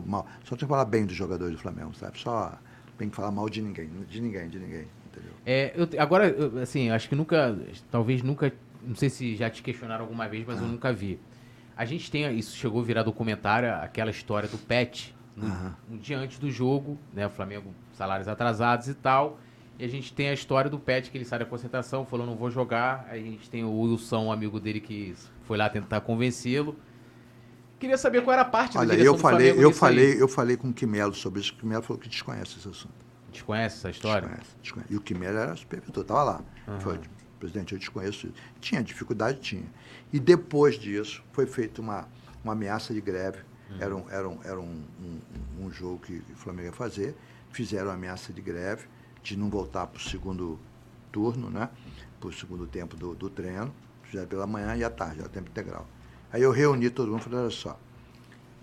mal, 0.06 0.26
só 0.44 0.50
tenho 0.50 0.58
que 0.58 0.66
falar 0.66 0.84
bem 0.84 1.06
dos 1.06 1.16
jogadores 1.16 1.54
do 1.54 1.60
Flamengo, 1.60 1.94
sabe? 1.94 2.20
Só 2.20 2.52
tenho 2.98 3.10
que 3.10 3.16
falar 3.16 3.30
mal 3.30 3.48
de 3.48 3.62
ninguém, 3.62 3.88
de 4.08 4.20
ninguém, 4.20 4.48
de 4.48 4.58
ninguém, 4.58 4.86
entendeu? 5.06 5.32
É, 5.46 5.72
eu, 5.74 5.88
agora, 5.98 6.28
eu, 6.28 6.58
assim, 6.58 6.90
acho 6.90 7.08
que 7.08 7.14
nunca, 7.14 7.56
talvez 7.90 8.22
nunca, 8.22 8.52
não 8.86 8.94
sei 8.94 9.08
se 9.08 9.36
já 9.36 9.48
te 9.48 9.62
questionaram 9.62 10.04
alguma 10.04 10.28
vez, 10.28 10.46
mas 10.46 10.58
ah. 10.58 10.62
eu 10.62 10.68
nunca 10.68 10.92
vi. 10.92 11.18
A 11.74 11.86
gente 11.86 12.10
tem, 12.10 12.38
isso 12.38 12.54
chegou 12.56 12.82
a 12.82 12.84
virar 12.84 13.02
documentário, 13.02 13.72
aquela 13.74 14.10
história 14.10 14.48
do 14.48 14.58
Pet, 14.58 15.14
no, 15.34 15.48
no 15.88 15.98
dia 15.98 16.18
antes 16.18 16.38
do 16.38 16.50
jogo, 16.50 16.98
né? 17.12 17.26
O 17.26 17.30
Flamengo, 17.30 17.74
salários 18.02 18.26
atrasados 18.26 18.88
e 18.88 18.94
tal. 18.94 19.38
E 19.78 19.84
a 19.84 19.88
gente 19.88 20.12
tem 20.12 20.28
a 20.28 20.32
história 20.32 20.68
do 20.68 20.78
Pet, 20.78 21.10
que 21.10 21.16
ele 21.16 21.24
sai 21.24 21.38
da 21.38 21.44
concentração, 21.44 22.04
falou, 22.04 22.26
não 22.26 22.36
vou 22.36 22.50
jogar. 22.50 23.06
Aí 23.08 23.20
a 23.20 23.30
gente 23.30 23.48
tem 23.48 23.64
o 23.64 23.72
Wilson, 23.72 24.26
um 24.26 24.32
amigo 24.32 24.58
dele, 24.58 24.80
que 24.80 25.14
foi 25.46 25.56
lá 25.56 25.68
tentar 25.68 26.00
convencê-lo. 26.00 26.76
Queria 27.78 27.96
saber 27.96 28.22
qual 28.22 28.32
era 28.32 28.42
a 28.42 28.46
parte 28.46 28.78
Olha, 28.78 28.94
eu 28.94 29.16
falei, 29.18 29.54
eu 29.56 29.72
falei, 29.72 30.12
aí. 30.12 30.18
eu 30.18 30.28
falei 30.28 30.56
com 30.56 30.68
o 30.68 30.72
Quimelo 30.72 31.14
sobre 31.14 31.40
isso. 31.40 31.52
O 31.52 31.56
Quimelo 31.56 31.82
falou 31.82 32.00
que 32.00 32.08
desconhece 32.08 32.58
esse 32.58 32.68
assunto. 32.68 32.94
Desconhece 33.30 33.78
essa 33.78 33.90
história? 33.90 34.28
Desconhece, 34.28 34.56
desconhece. 34.62 34.92
E 34.92 34.96
o 34.96 35.00
Quimelo 35.00 35.38
era 35.38 35.56
supervisor, 35.56 36.02
estava 36.02 36.22
lá. 36.22 36.40
Uhum. 36.68 36.80
Foi, 36.80 37.00
presidente, 37.40 37.72
eu 37.72 37.78
desconheço. 37.78 38.28
Tinha 38.60 38.82
dificuldade, 38.82 39.40
tinha. 39.40 39.64
E 40.12 40.20
depois 40.20 40.78
disso, 40.78 41.24
foi 41.32 41.46
feita 41.46 41.80
uma, 41.80 42.06
uma 42.44 42.52
ameaça 42.52 42.92
de 42.92 43.00
greve 43.00 43.38
era, 43.80 43.96
um, 43.96 44.04
era, 44.10 44.28
um, 44.28 44.38
era 44.44 44.60
um, 44.60 44.84
um, 45.00 45.64
um, 45.64 45.70
jogo 45.70 46.00
que 46.00 46.22
o 46.32 46.36
Flamengo 46.36 46.68
ia 46.68 46.72
fazer. 46.72 47.14
Fizeram 47.52 47.90
ameaça 47.90 48.32
de 48.32 48.40
greve, 48.40 48.86
de 49.22 49.36
não 49.36 49.48
voltar 49.48 49.86
para 49.86 49.98
o 49.98 50.02
segundo 50.02 50.58
turno, 51.10 51.50
né? 51.50 51.68
Para 52.18 52.28
o 52.28 52.32
segundo 52.32 52.66
tempo 52.66 52.96
do, 52.96 53.14
do 53.14 53.28
treino. 53.30 53.72
Fizeram 54.04 54.26
pela 54.26 54.46
manhã 54.46 54.74
e 54.76 54.82
à 54.82 54.90
tarde, 54.90 55.20
era 55.20 55.28
tempo 55.28 55.50
integral. 55.50 55.86
Aí 56.32 56.42
eu 56.42 56.50
reuni 56.50 56.88
todo 56.90 57.10
mundo 57.10 57.20
e 57.20 57.24
falei, 57.24 57.40
olha 57.40 57.50
só, 57.50 57.78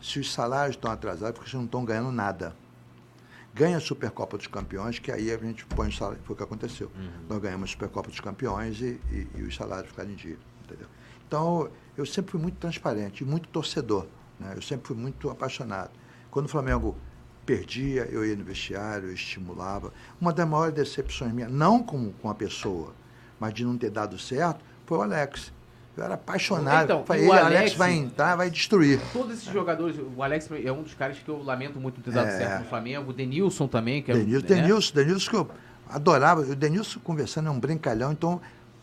se 0.01 0.19
os 0.19 0.31
salários 0.31 0.75
estão 0.75 0.91
atrasados, 0.91 1.33
porque 1.33 1.49
vocês 1.49 1.59
não 1.59 1.65
estão 1.65 1.85
ganhando 1.85 2.11
nada. 2.11 2.55
Ganha 3.53 3.77
a 3.77 3.79
Supercopa 3.79 4.37
dos 4.37 4.47
Campeões, 4.47 4.99
que 4.99 5.11
aí 5.11 5.31
a 5.31 5.37
gente 5.37 5.65
põe 5.65 5.89
o 5.89 5.91
salário, 5.91 6.21
foi 6.23 6.33
o 6.33 6.37
que 6.37 6.43
aconteceu. 6.43 6.91
Uhum. 6.95 7.25
Nós 7.27 7.39
ganhamos 7.39 7.69
a 7.69 7.71
Supercopa 7.71 8.09
dos 8.09 8.19
Campeões 8.19 8.79
e, 8.81 8.99
e, 9.11 9.27
e 9.35 9.41
os 9.43 9.55
salários 9.55 9.89
ficaram 9.89 10.09
em 10.09 10.15
dia, 10.15 10.37
entendeu? 10.63 10.87
Então, 11.27 11.69
eu 11.97 12.05
sempre 12.05 12.31
fui 12.31 12.39
muito 12.39 12.57
transparente, 12.57 13.23
muito 13.25 13.49
torcedor, 13.49 14.07
né? 14.39 14.53
Eu 14.55 14.61
sempre 14.61 14.87
fui 14.87 14.95
muito 14.95 15.29
apaixonado. 15.29 15.91
Quando 16.31 16.45
o 16.45 16.49
Flamengo 16.49 16.95
perdia, 17.49 18.07
eu 18.11 18.23
ia 18.23 18.35
no 18.35 18.43
vestiário, 18.43 19.09
eu 19.09 19.13
estimulava. 19.13 19.91
Uma 20.21 20.31
das 20.31 20.47
maiores 20.47 20.75
decepções 20.75 21.33
minhas, 21.33 21.51
não 21.51 21.81
com, 21.81 22.11
com 22.21 22.29
a 22.29 22.35
pessoa, 22.35 22.93
mas 23.39 23.55
de 23.55 23.65
não 23.65 23.75
ter 23.75 23.89
dado 23.89 24.19
certo, 24.19 24.63
foi 24.85 24.99
o 24.99 25.01
Alex. 25.01 25.51
Eu 25.97 26.03
era 26.03 26.13
apaixonado. 26.13 26.83
Então, 26.83 27.03
Falei, 27.03 27.27
o 27.27 27.33
Alex, 27.33 27.55
Alex, 27.57 27.73
vai 27.73 27.93
entrar, 27.93 28.35
vai 28.35 28.51
destruir. 28.51 29.01
Todos 29.11 29.33
esses 29.33 29.51
jogadores, 29.51 29.95
o 30.15 30.21
Alex 30.21 30.47
é 30.63 30.71
um 30.71 30.83
dos 30.83 30.93
caras 30.93 31.17
que 31.17 31.27
eu 31.27 31.41
lamento 31.41 31.79
muito 31.79 31.99
ter 32.01 32.11
dado 32.11 32.27
é, 32.27 32.37
certo 32.37 32.59
no 32.59 32.69
Flamengo. 32.69 33.09
O 33.09 33.13
Denilson 33.13 33.67
também, 33.67 34.03
que 34.03 34.11
é 34.11 34.13
Denilson, 34.13 34.47
né? 34.47 34.61
Denilson, 34.61 34.93
Denilson 34.93 35.29
que 35.31 35.35
eu 35.35 35.51
adorava. 35.89 36.41
O 36.41 36.55
Denilson 36.55 36.99
conversando 36.99 37.47
é 37.47 37.51
um 37.51 37.59
brincalhão, 37.59 38.11
então 38.11 38.39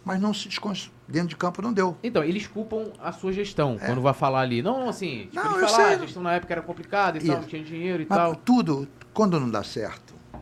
mas 0.07 0.20
não 0.20 0.33
se 0.33 0.49
desconstrói. 0.49 0.95
Dentro 1.09 1.31
de 1.31 1.37
campo 1.37 1.61
não 1.61 1.73
deu. 1.73 1.97
Então, 2.01 2.23
eles 2.23 2.47
culpam 2.47 2.93
a 3.01 3.11
sua 3.11 3.33
gestão 3.33 3.77
é. 3.81 3.87
quando 3.87 4.01
vai 4.01 4.15
falar 4.15 4.41
ali. 4.41 4.62
Não, 4.62 4.89
assim, 4.89 5.28
tipo, 5.33 5.35
não, 5.35 5.59
ele 5.59 5.69
fala, 5.69 5.83
ah, 5.83 5.89
a 5.89 5.99
gestão 5.99 6.23
na 6.23 6.33
época 6.35 6.55
era 6.55 6.62
complicada 6.62 7.19
e, 7.19 7.23
e 7.23 7.27
tal, 7.27 7.41
não 7.41 7.45
tinha 7.45 7.62
dinheiro 7.62 8.05
e 8.05 8.07
mas 8.09 8.16
tal. 8.16 8.37
Tudo, 8.37 8.89
quando 9.12 9.39
não 9.41 9.51
dá 9.51 9.65
certo, 9.65 10.15
o 10.33 10.39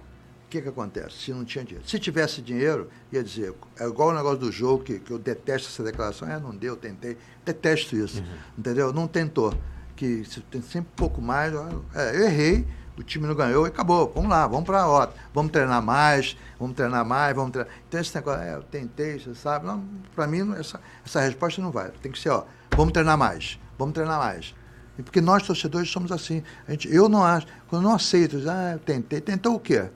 que, 0.50 0.60
que 0.60 0.68
acontece? 0.68 1.16
Se 1.16 1.32
não 1.32 1.46
tinha 1.46 1.64
dinheiro. 1.64 1.88
Se 1.88 1.98
tivesse 1.98 2.42
dinheiro, 2.42 2.90
ia 3.10 3.24
dizer, 3.24 3.54
é 3.80 3.86
igual 3.86 4.10
o 4.10 4.14
negócio 4.14 4.38
do 4.38 4.52
jogo, 4.52 4.84
que, 4.84 4.98
que 4.98 5.10
eu 5.10 5.18
detesto 5.18 5.68
essa 5.68 5.82
declaração, 5.82 6.30
é, 6.30 6.38
não 6.38 6.54
deu, 6.54 6.76
tentei. 6.76 7.16
Detesto 7.42 7.96
isso. 7.96 8.20
Uhum. 8.20 8.36
Entendeu? 8.58 8.92
Não 8.92 9.06
tentou. 9.06 9.54
Que 9.96 10.24
tem 10.50 10.60
sempre 10.60 10.90
um 10.92 10.96
pouco 10.96 11.22
mais. 11.22 11.54
É, 11.94 12.16
eu 12.16 12.24
errei 12.24 12.66
o 12.96 13.02
time 13.02 13.26
não 13.26 13.34
ganhou 13.34 13.66
e 13.66 13.68
acabou. 13.68 14.12
Vamos 14.14 14.30
lá, 14.30 14.46
vamos 14.46 14.64
para 14.64 14.80
a 14.80 14.84
rota. 14.84 15.14
Vamos 15.32 15.50
treinar 15.50 15.82
mais, 15.82 16.36
vamos 16.58 16.76
treinar 16.76 17.04
mais, 17.04 17.34
vamos 17.34 17.52
treinar. 17.52 17.72
Então 17.88 18.00
esse 18.00 18.14
negócio, 18.14 18.42
é, 18.42 18.54
eu 18.54 18.62
tentei, 18.62 19.18
você 19.18 19.34
sabe. 19.34 19.66
Para 20.14 20.26
mim, 20.26 20.54
essa, 20.58 20.80
essa 21.04 21.20
resposta 21.20 21.60
não 21.60 21.70
vai. 21.70 21.90
Tem 22.02 22.12
que 22.12 22.18
ser, 22.18 22.30
ó, 22.30 22.44
vamos 22.76 22.92
treinar 22.92 23.18
mais, 23.18 23.58
vamos 23.78 23.94
treinar 23.94 24.18
mais. 24.18 24.54
Porque 25.02 25.20
nós, 25.20 25.42
torcedores, 25.42 25.90
somos 25.90 26.12
assim. 26.12 26.42
A 26.68 26.70
gente, 26.70 26.92
eu 26.94 27.08
não 27.08 27.24
acho, 27.24 27.46
quando 27.68 27.82
não 27.82 27.94
aceito, 27.94 28.38
ah, 28.48 28.72
eu 28.74 28.78
tentei, 28.78 29.20
tentou 29.20 29.56
o 29.56 29.60
quê? 29.60 29.90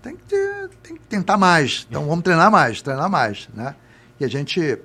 Tem 0.00 0.16
que, 0.16 0.24
ter, 0.24 0.68
tem 0.82 0.96
que 0.96 1.02
tentar 1.02 1.36
mais. 1.36 1.86
Então 1.88 2.06
vamos 2.06 2.24
treinar 2.24 2.50
mais, 2.50 2.80
treinar 2.80 3.10
mais. 3.10 3.48
Né? 3.54 3.74
E 4.18 4.24
a 4.24 4.28
gente. 4.28 4.78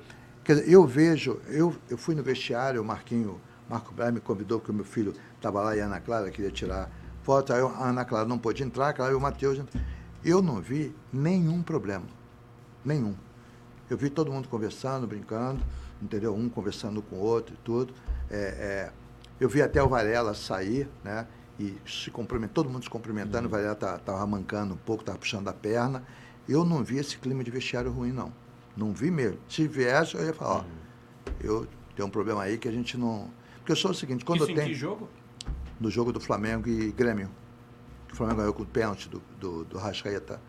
Quer 0.44 0.56
dizer, 0.56 0.70
eu 0.70 0.86
vejo, 0.86 1.40
eu, 1.48 1.74
eu 1.90 1.98
fui 1.98 2.14
no 2.14 2.22
vestiário, 2.22 2.82
o 2.82 2.84
Marquinho, 2.84 3.40
Marco 3.70 3.94
Braz 3.94 4.14
me 4.14 4.20
convidou, 4.20 4.60
porque 4.60 4.74
o 4.74 4.76
meu 4.76 4.84
filho 4.84 5.14
estava 5.38 5.62
lá 5.62 5.74
e 5.74 5.80
a 5.80 5.86
Ana 5.86 6.02
Clara 6.02 6.30
queria 6.30 6.52
tirar 6.52 6.90
foto, 7.24 7.54
aí 7.54 7.62
a 7.62 7.90
Ana 7.90 8.06
Clara 8.06 8.28
não 8.28 8.38
pôde 8.38 8.64
entrar, 8.64 9.00
aí 9.02 9.14
o 9.14 9.20
Matheus. 9.20 9.60
Eu 10.24 10.42
não 10.42 10.62
vi 10.62 10.96
nenhum 11.12 11.62
problema. 11.62 12.06
Nenhum. 12.86 13.16
Eu 13.90 13.98
vi 13.98 14.10
todo 14.10 14.32
mundo 14.32 14.48
conversando, 14.48 15.06
brincando, 15.08 15.62
entendeu? 16.02 16.36
Um 16.36 16.48
conversando 16.50 17.02
com 17.02 17.18
o 17.18 17.20
outro 17.20 17.54
e 17.54 17.58
tudo. 17.58 17.94
É, 18.30 18.38
é, 18.38 18.92
eu 19.40 19.50
vi 19.50 19.62
até 19.62 19.82
o 19.82 19.90
Varela 19.90 20.34
sair, 20.34 20.88
né? 21.04 21.28
E 21.60 21.78
se 21.86 22.10
cumprimentando, 22.10 22.54
todo 22.54 22.70
mundo 22.70 22.84
se 22.84 22.90
cumprimentando, 22.90 23.44
uhum. 23.44 23.48
o 23.48 23.50
Varela 23.50 23.74
estava 23.74 24.00
tá, 24.00 24.26
mancando 24.26 24.74
um 24.74 24.78
pouco, 24.78 25.04
estava 25.04 25.18
puxando 25.18 25.48
a 25.48 25.54
perna. 25.54 26.04
Eu 26.48 26.66
não 26.66 26.84
vi 26.84 26.98
esse 26.98 27.18
clima 27.18 27.44
de 27.44 27.52
vestiário 27.52 27.92
ruim, 27.92 28.12
não. 28.12 28.34
Não 28.76 28.92
vi 28.92 29.12
mesmo. 29.12 29.40
Se 29.48 29.68
viesse, 29.68 30.16
eu 30.16 30.26
ia 30.26 30.34
falar, 30.34 30.64
uhum. 30.64 30.66
ó, 30.66 31.34
eu 31.42 31.68
tenho 31.96 32.08
um 32.08 32.12
problema 32.12 32.44
aí 32.44 32.58
que 32.58 32.68
a 32.68 32.72
gente 32.72 32.98
não. 32.98 33.30
Porque 33.58 33.72
eu 33.72 33.76
sou 33.76 33.92
o 33.92 33.94
seguinte, 33.94 34.26
quando 34.26 34.42
Isso 34.42 34.52
eu 34.52 34.56
tenho. 34.56 34.68
que 34.68 34.74
jogo? 34.74 35.10
No 35.84 35.92
jogo 35.92 36.14
do 36.14 36.20
Flamengo 36.20 36.70
e 36.70 36.92
Grêmio. 36.92 37.30
O 38.12 38.16
Flamengo 38.16 38.40
ganhou 38.40 38.54
com 38.54 38.64
o 38.64 38.66
pênalti 38.66 39.10
do, 39.10 39.22
do, 39.40 39.66
do 39.66 39.78
Rascaeta. 39.78 40.40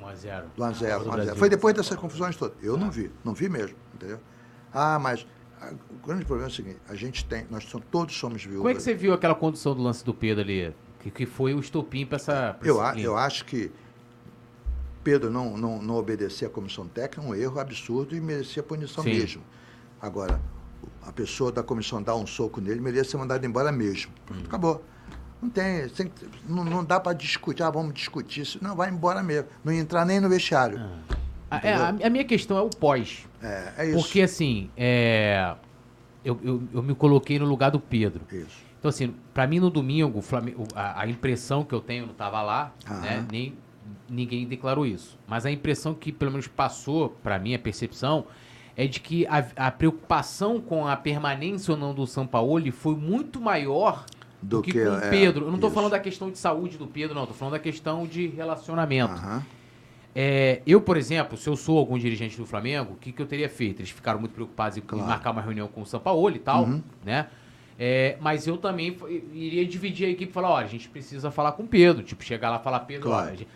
1x0. 0.00 0.44
Do 0.54 0.62
1x0. 0.62 1.04
1x0. 1.04 1.36
Foi 1.36 1.48
depois 1.48 1.74
dessas 1.74 1.98
confusões 1.98 2.36
todas. 2.36 2.56
Eu 2.62 2.76
não 2.76 2.90
vi, 2.90 3.10
não 3.24 3.34
vi 3.34 3.48
mesmo, 3.48 3.76
entendeu? 3.94 4.20
Ah, 4.72 4.98
mas 4.98 5.26
o 5.90 6.06
grande 6.06 6.24
problema 6.24 6.48
é 6.48 6.52
o 6.52 6.54
seguinte, 6.54 6.78
a 6.88 6.94
gente 6.94 7.24
tem, 7.24 7.46
nós 7.50 7.64
somos, 7.64 7.86
todos 7.90 8.16
somos 8.16 8.44
viúvas. 8.44 8.58
Como 8.58 8.68
é 8.68 8.74
que 8.74 8.82
você 8.82 8.94
viu 8.94 9.12
aquela 9.12 9.34
condução 9.34 9.74
do 9.74 9.82
lance 9.82 10.04
do 10.04 10.14
Pedro 10.14 10.44
ali? 10.44 10.74
Que, 11.00 11.10
que 11.10 11.26
foi 11.26 11.54
o 11.54 11.58
estopim 11.58 12.06
para 12.06 12.16
essa... 12.16 12.54
Pra 12.54 12.68
eu, 12.68 12.80
a, 12.80 12.98
eu 12.98 13.16
acho 13.16 13.44
que 13.44 13.72
Pedro 15.02 15.30
não, 15.30 15.56
não, 15.56 15.82
não 15.82 15.96
obedecer 15.96 16.46
à 16.46 16.50
comissão 16.50 16.86
técnica 16.86 17.28
um 17.28 17.34
erro 17.34 17.58
absurdo 17.58 18.14
e 18.14 18.20
merecia 18.20 18.62
punição 18.62 19.02
Sim. 19.02 19.14
mesmo. 19.14 19.42
Agora, 20.00 20.40
a 21.06 21.12
pessoa 21.12 21.52
da 21.52 21.62
comissão 21.62 22.02
dar 22.02 22.16
um 22.16 22.26
soco 22.26 22.60
nele, 22.60 22.80
merecia 22.80 23.04
ser 23.12 23.16
mandado 23.16 23.44
embora 23.46 23.70
mesmo. 23.70 24.12
Pronto, 24.24 24.42
hum. 24.42 24.46
acabou. 24.46 24.84
Não 25.40 25.50
tem, 25.50 25.88
tem 25.88 26.10
não, 26.48 26.64
não, 26.64 26.84
dá 26.84 26.98
para 26.98 27.12
discutir, 27.12 27.62
ah, 27.62 27.70
vamos 27.70 27.94
discutir 27.94 28.40
isso. 28.40 28.58
Não, 28.62 28.74
vai 28.74 28.90
embora 28.90 29.22
mesmo. 29.22 29.48
Não 29.62 29.72
entrar 29.72 30.04
nem 30.04 30.18
no 30.18 30.28
vestiário. 30.28 30.80
Ah. 31.50 31.60
É, 31.62 31.74
a, 31.74 31.88
a, 31.88 32.10
minha 32.10 32.24
questão 32.24 32.56
é 32.56 32.62
o 32.62 32.70
pós. 32.70 33.26
É, 33.42 33.72
é 33.78 33.86
isso. 33.90 33.98
Porque 33.98 34.22
assim, 34.22 34.70
é, 34.76 35.54
eu, 36.24 36.40
eu, 36.42 36.62
eu, 36.74 36.82
me 36.82 36.94
coloquei 36.94 37.38
no 37.38 37.44
lugar 37.44 37.70
do 37.70 37.78
Pedro. 37.78 38.22
Isso. 38.32 38.66
Então, 38.78 38.88
assim, 38.88 39.14
para 39.32 39.46
mim 39.46 39.60
no 39.60 39.70
domingo, 39.70 40.22
a, 40.74 41.02
a, 41.02 41.08
impressão 41.08 41.64
que 41.64 41.74
eu 41.74 41.80
tenho, 41.80 42.06
não 42.06 42.12
estava 42.12 42.42
lá, 42.42 42.72
né, 42.88 43.24
nem 43.30 43.56
ninguém 44.08 44.46
declarou 44.46 44.86
isso. 44.86 45.18
Mas 45.26 45.46
a 45.46 45.50
impressão 45.50 45.94
que 45.94 46.12
pelo 46.12 46.30
menos 46.30 46.46
passou 46.46 47.10
para 47.22 47.38
mim, 47.38 47.54
a 47.54 47.58
percepção, 47.58 48.26
é 48.76 48.86
de 48.86 49.00
que 49.00 49.26
a, 49.26 49.46
a, 49.56 49.70
preocupação 49.70 50.60
com 50.60 50.86
a 50.86 50.94
permanência 50.96 51.72
ou 51.72 51.80
não 51.80 51.94
do 51.94 52.06
São 52.06 52.26
Paulo 52.26 52.70
foi 52.72 52.94
muito 52.94 53.40
maior 53.40 54.04
do, 54.42 54.58
do 54.58 54.62
que, 54.62 54.72
que, 54.72 54.84
com 54.84 54.90
o 54.90 54.98
é, 54.98 55.10
Pedro. 55.10 55.44
Eu 55.46 55.48
não 55.48 55.54
estou 55.54 55.70
falando 55.70 55.92
da 55.92 55.98
questão 55.98 56.30
de 56.30 56.38
saúde 56.38 56.76
do 56.76 56.86
Pedro, 56.86 57.14
não. 57.14 57.22
Estou 57.22 57.36
falando 57.36 57.52
da 57.52 57.58
questão 57.58 58.06
de 58.06 58.26
relacionamento. 58.26 59.14
Uhum. 59.14 59.42
É, 60.14 60.62
eu, 60.66 60.80
por 60.80 60.96
exemplo, 60.96 61.36
se 61.36 61.48
eu 61.48 61.56
sou 61.56 61.78
algum 61.78 61.98
dirigente 61.98 62.36
do 62.36 62.46
Flamengo, 62.46 62.94
o 62.94 62.96
que, 62.96 63.12
que 63.12 63.20
eu 63.20 63.26
teria 63.26 63.48
feito? 63.48 63.80
Eles 63.80 63.90
ficaram 63.90 64.20
muito 64.20 64.32
preocupados 64.32 64.76
em 64.76 64.80
claro. 64.80 65.06
marcar 65.06 65.30
uma 65.30 65.42
reunião 65.42 65.68
com 65.68 65.82
o 65.82 65.86
São 65.86 66.00
Paulo 66.00 66.34
e 66.34 66.38
tal, 66.38 66.64
uhum. 66.64 66.82
né? 67.04 67.26
É, 67.78 68.16
mas 68.20 68.46
eu 68.46 68.56
também 68.56 68.96
iria 69.34 69.66
dividir 69.66 70.06
a 70.06 70.10
equipe 70.10 70.30
e 70.30 70.32
falar, 70.32 70.50
olha, 70.50 70.64
a 70.64 70.68
gente 70.68 70.88
precisa 70.88 71.30
falar 71.30 71.52
com 71.52 71.64
o 71.64 71.66
Pedro. 71.66 72.02
Tipo, 72.02 72.24
chegar 72.24 72.48
lá 72.50 72.58
e 72.58 72.62
falar, 72.62 72.80
Pedro, 72.80 73.10
claro. 73.10 73.28
olha, 73.28 73.46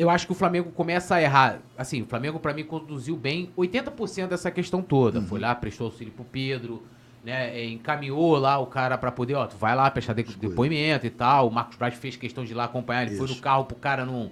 eu 0.00 0.08
acho 0.08 0.24
que 0.26 0.32
o 0.32 0.34
Flamengo 0.34 0.70
começa 0.70 1.16
a 1.16 1.22
errar. 1.22 1.58
Assim, 1.76 2.00
o 2.00 2.06
Flamengo, 2.06 2.38
para 2.38 2.54
mim, 2.54 2.64
conduziu 2.64 3.16
bem 3.16 3.50
80% 3.56 4.28
dessa 4.28 4.50
questão 4.50 4.80
toda. 4.80 5.18
Uhum. 5.18 5.26
Foi 5.26 5.38
lá, 5.38 5.54
prestou 5.54 5.88
auxílio 5.88 6.10
pro 6.10 6.24
Pedro, 6.24 6.82
né? 7.22 7.54
É, 7.54 7.66
encaminhou 7.66 8.38
lá 8.38 8.58
o 8.58 8.66
cara 8.66 8.96
para 8.96 9.12
poder, 9.12 9.34
ó, 9.34 9.46
tu 9.46 9.56
vai 9.58 9.74
lá 9.74 9.90
prestar 9.90 10.14
de, 10.14 10.22
depoimento 10.22 11.06
e 11.06 11.10
tal. 11.10 11.48
O 11.48 11.52
Marcos 11.52 11.76
Braz 11.76 11.94
fez 11.94 12.16
questão 12.16 12.44
de 12.44 12.52
ir 12.52 12.54
lá 12.54 12.64
acompanhar. 12.64 13.02
Ele 13.02 13.12
Isso. 13.12 13.26
foi 13.26 13.34
no 13.34 13.40
carro 13.42 13.66
pro 13.66 13.76
cara 13.76 14.06
não, 14.06 14.30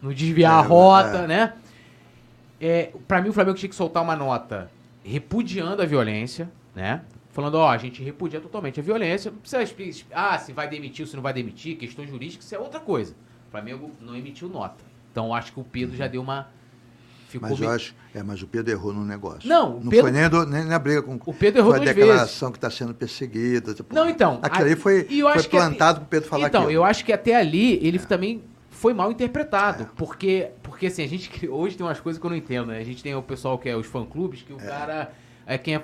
não 0.00 0.12
desviar 0.12 0.52
é, 0.52 0.56
a 0.58 0.60
rota, 0.60 1.18
é. 1.18 1.26
né? 1.26 1.52
É, 2.60 2.92
para 3.08 3.20
mim, 3.20 3.30
o 3.30 3.32
Flamengo 3.32 3.58
tinha 3.58 3.68
que 3.68 3.74
soltar 3.74 4.04
uma 4.04 4.14
nota 4.14 4.70
repudiando 5.02 5.82
a 5.82 5.84
violência, 5.84 6.48
né? 6.76 7.02
Falando, 7.32 7.56
ó, 7.56 7.68
a 7.68 7.76
gente 7.78 8.00
repudia 8.04 8.40
totalmente 8.40 8.78
a 8.78 8.82
violência. 8.84 9.32
Não 9.32 9.38
precisa 9.38 9.62
explicar, 9.62 10.34
ah, 10.34 10.38
se 10.38 10.52
vai 10.52 10.68
demitir 10.68 11.02
ou 11.04 11.08
se 11.08 11.16
não 11.16 11.22
vai 11.22 11.32
demitir, 11.32 11.76
questão 11.76 12.06
jurídica, 12.06 12.44
isso 12.44 12.54
é 12.54 12.58
outra 12.58 12.78
coisa. 12.78 13.14
O 13.48 13.50
Flamengo 13.50 13.90
não 14.00 14.14
emitiu 14.14 14.48
nota. 14.48 14.91
Então 15.12 15.34
acho 15.34 15.52
que 15.52 15.60
o 15.60 15.64
Pedro 15.64 15.92
uhum. 15.92 15.96
já 15.98 16.08
deu 16.08 16.22
uma. 16.22 16.48
Ficou 17.28 17.50
mas 17.50 17.60
eu 17.60 17.70
acho. 17.70 17.94
É, 18.14 18.22
mas 18.22 18.42
o 18.42 18.46
Pedro 18.46 18.72
errou 18.72 18.92
no 18.92 19.04
negócio. 19.04 19.48
Não, 19.48 19.78
não 19.78 19.90
Pedro, 19.90 20.06
foi 20.06 20.10
nem, 20.10 20.28
do, 20.28 20.44
nem 20.46 20.64
na 20.64 20.78
briga 20.78 21.02
com 21.02 21.18
o 21.24 21.34
Pedro 21.34 21.60
errou 21.60 21.72
foi 21.72 21.80
a 21.80 21.92
declaração 21.92 22.48
vezes. 22.48 22.50
que 22.50 22.56
está 22.58 22.70
sendo 22.70 22.94
perseguida. 22.94 23.74
Tipo, 23.74 23.94
não, 23.94 24.08
então. 24.08 24.38
Aquilo 24.42 24.64
ali 24.64 24.76
foi, 24.76 25.04
foi 25.04 25.42
plantado 25.44 26.00
para 26.00 26.06
o 26.06 26.08
Pedro 26.08 26.28
falar 26.28 26.48
Então, 26.48 26.62
aquilo. 26.62 26.78
eu 26.78 26.84
acho 26.84 27.04
que 27.04 27.12
até 27.12 27.36
ali 27.36 27.74
ele 27.86 27.98
é. 27.98 28.00
também 28.00 28.42
foi 28.70 28.92
mal 28.92 29.10
interpretado. 29.10 29.84
É. 29.84 29.86
Porque, 29.96 30.50
porque 30.62 30.86
assim, 30.86 31.02
a 31.02 31.08
gente. 31.08 31.48
Hoje 31.48 31.76
tem 31.76 31.86
umas 31.86 32.00
coisas 32.00 32.20
que 32.20 32.26
eu 32.26 32.30
não 32.30 32.36
entendo, 32.36 32.66
né? 32.66 32.78
A 32.78 32.84
gente 32.84 33.02
tem 33.02 33.14
o 33.14 33.22
pessoal 33.22 33.58
que 33.58 33.68
é 33.68 33.76
os 33.76 33.86
fã-clubes, 33.86 34.42
que 34.42 34.52
o 34.52 34.60
é. 34.60 34.66
cara. 34.66 35.12
É 35.44 35.58
quem 35.58 35.74
é 35.74 35.82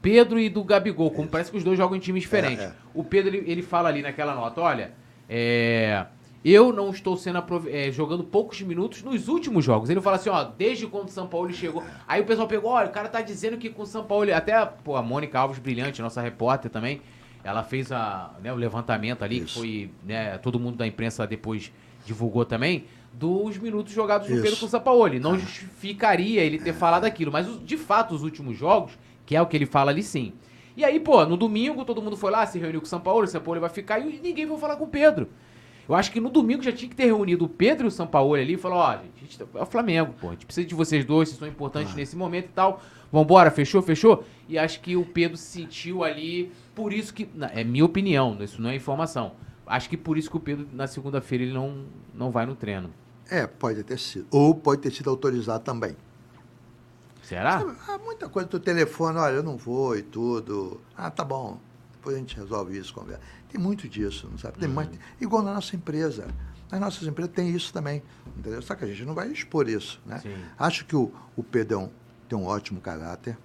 Pedro 0.00 0.38
e 0.38 0.48
do 0.48 0.62
Gabigol, 0.62 1.10
como 1.10 1.22
Isso. 1.22 1.32
parece 1.32 1.50
que 1.50 1.56
os 1.56 1.64
dois 1.64 1.76
jogam 1.76 1.96
em 1.96 2.00
times 2.00 2.22
diferentes. 2.22 2.64
É, 2.64 2.68
é. 2.68 2.72
O 2.94 3.02
Pedro, 3.02 3.34
ele, 3.34 3.50
ele 3.50 3.62
fala 3.62 3.88
ali 3.88 4.00
naquela 4.00 4.34
nota: 4.34 4.60
olha, 4.60 4.92
é 5.28 6.06
eu 6.44 6.72
não 6.72 6.90
estou 6.90 7.16
sendo 7.16 7.42
é, 7.68 7.90
jogando 7.92 8.24
poucos 8.24 8.60
minutos 8.62 9.02
nos 9.02 9.28
últimos 9.28 9.64
jogos. 9.64 9.88
Ele 9.88 10.00
fala 10.00 10.16
assim, 10.16 10.30
ó, 10.30 10.42
desde 10.44 10.86
quando 10.86 11.08
o 11.08 11.10
São 11.10 11.26
Paulo 11.26 11.52
chegou. 11.52 11.84
Aí 12.06 12.20
o 12.20 12.24
pessoal 12.24 12.48
pegou, 12.48 12.70
olha, 12.70 12.88
o 12.88 12.92
cara 12.92 13.08
tá 13.08 13.20
dizendo 13.20 13.56
que 13.56 13.70
com 13.70 13.82
o 13.82 13.86
São 13.86 14.04
Paulo. 14.04 14.34
Até 14.34 14.64
pô, 14.64 14.96
a 14.96 15.02
Mônica 15.02 15.38
Alves 15.38 15.58
Brilhante, 15.58 16.02
nossa 16.02 16.20
repórter 16.20 16.70
também, 16.70 17.00
ela 17.44 17.62
fez 17.62 17.92
a, 17.92 18.32
né, 18.42 18.52
o 18.52 18.56
levantamento 18.56 19.22
ali, 19.22 19.38
Isso. 19.38 19.46
que 19.46 19.52
foi. 19.54 19.90
Né, 20.04 20.36
todo 20.38 20.58
mundo 20.58 20.76
da 20.76 20.86
imprensa 20.86 21.26
depois 21.26 21.72
divulgou 22.04 22.44
também, 22.44 22.86
dos 23.12 23.56
minutos 23.58 23.92
jogados 23.92 24.28
no 24.28 24.42
Pedro 24.42 24.56
com 24.56 24.66
o 24.66 24.68
São 24.68 24.80
Paulo. 24.80 25.14
Não 25.20 25.38
justificaria 25.38 26.42
ele 26.42 26.58
ter 26.58 26.72
falado 26.72 27.04
aquilo. 27.04 27.30
Mas 27.30 27.46
de 27.64 27.76
fato, 27.76 28.14
os 28.14 28.24
últimos 28.24 28.56
jogos, 28.56 28.98
que 29.24 29.36
é 29.36 29.40
o 29.40 29.46
que 29.46 29.56
ele 29.56 29.66
fala 29.66 29.92
ali 29.92 30.02
sim. 30.02 30.32
E 30.76 30.84
aí, 30.84 30.98
pô, 30.98 31.24
no 31.24 31.36
domingo 31.36 31.84
todo 31.84 32.02
mundo 32.02 32.16
foi 32.16 32.30
lá, 32.30 32.46
se 32.46 32.58
reuniu 32.58 32.80
com 32.80 32.86
o 32.86 32.88
São 32.88 33.00
Paulo, 33.00 33.24
o 33.24 33.28
São 33.28 33.40
Paulo 33.40 33.60
vai 33.60 33.70
ficar 33.70 33.98
e 33.98 34.18
ninguém 34.20 34.46
foi 34.46 34.58
falar 34.58 34.76
com 34.76 34.84
o 34.84 34.88
Pedro. 34.88 35.28
Eu 35.88 35.94
acho 35.94 36.12
que 36.12 36.20
no 36.20 36.30
domingo 36.30 36.62
já 36.62 36.72
tinha 36.72 36.88
que 36.88 36.94
ter 36.94 37.06
reunido 37.06 37.44
o 37.44 37.48
Pedro 37.48 37.86
e 37.86 37.88
o 37.88 37.90
São 37.90 38.06
Paulo 38.06 38.34
ali 38.34 38.54
e 38.54 38.56
falou, 38.56 38.78
ó, 38.78 38.96
oh, 38.96 39.20
gente, 39.20 39.38
tá, 39.38 39.44
é 39.54 39.62
o 39.62 39.66
Flamengo, 39.66 40.14
pô, 40.20 40.28
a 40.28 40.30
gente 40.32 40.46
precisa 40.46 40.66
de 40.66 40.74
vocês 40.74 41.04
dois, 41.04 41.28
vocês 41.28 41.38
são 41.38 41.48
importantes 41.48 41.92
ah. 41.92 41.96
nesse 41.96 42.16
momento 42.16 42.46
e 42.46 42.52
tal. 42.52 42.80
Vambora, 43.10 43.50
fechou, 43.50 43.82
fechou? 43.82 44.24
E 44.48 44.58
acho 44.58 44.80
que 44.80 44.96
o 44.96 45.04
Pedro 45.04 45.36
se 45.36 45.44
sentiu 45.44 46.02
ali, 46.02 46.52
por 46.74 46.92
isso 46.92 47.12
que, 47.12 47.28
é 47.52 47.62
minha 47.64 47.84
opinião, 47.84 48.36
isso 48.40 48.62
não 48.62 48.70
é 48.70 48.76
informação. 48.76 49.32
Acho 49.66 49.88
que 49.88 49.96
por 49.96 50.16
isso 50.16 50.30
que 50.30 50.36
o 50.36 50.40
Pedro, 50.40 50.66
na 50.72 50.86
segunda-feira, 50.86 51.44
ele 51.44 51.52
não, 51.52 51.84
não 52.14 52.30
vai 52.30 52.46
no 52.46 52.54
treino. 52.54 52.90
É, 53.28 53.46
pode 53.46 53.82
ter 53.82 53.98
sido. 53.98 54.26
Ou 54.30 54.54
pode 54.54 54.80
ter 54.80 54.90
sido 54.92 55.10
autorizado 55.10 55.64
também. 55.64 55.96
Será? 57.22 57.64
Há 57.88 57.98
muita 57.98 58.28
coisa 58.28 58.48
do 58.48 58.58
telefone, 58.58 59.18
olha, 59.18 59.34
eu 59.34 59.42
não 59.42 59.56
vou 59.56 59.96
e 59.96 60.02
tudo. 60.02 60.80
Ah, 60.96 61.10
tá 61.10 61.24
bom. 61.24 61.58
Depois 62.02 62.16
a 62.16 62.18
gente 62.18 62.36
resolve 62.36 62.76
isso, 62.76 62.92
conversa. 62.92 63.22
Tem 63.48 63.60
muito 63.60 63.88
disso, 63.88 64.28
não 64.28 64.36
sabe? 64.36 64.58
Tem 64.58 64.68
uhum. 64.68 64.74
mais, 64.74 64.88
igual 65.20 65.40
na 65.40 65.54
nossa 65.54 65.76
empresa. 65.76 66.26
Nas 66.68 66.80
nossas 66.80 67.06
empresas 67.06 67.32
tem 67.32 67.54
isso 67.54 67.72
também. 67.72 68.02
Entendeu? 68.36 68.60
Só 68.60 68.74
que 68.74 68.82
a 68.84 68.88
gente 68.88 69.04
não 69.04 69.14
vai 69.14 69.30
expor 69.30 69.68
isso. 69.68 70.00
Né? 70.04 70.18
Sim. 70.18 70.34
Acho 70.58 70.84
que 70.84 70.96
o, 70.96 71.12
o 71.36 71.44
Pedrão 71.44 71.92
tem 72.28 72.36
um 72.36 72.44
ótimo 72.44 72.80
caráter, 72.80 73.38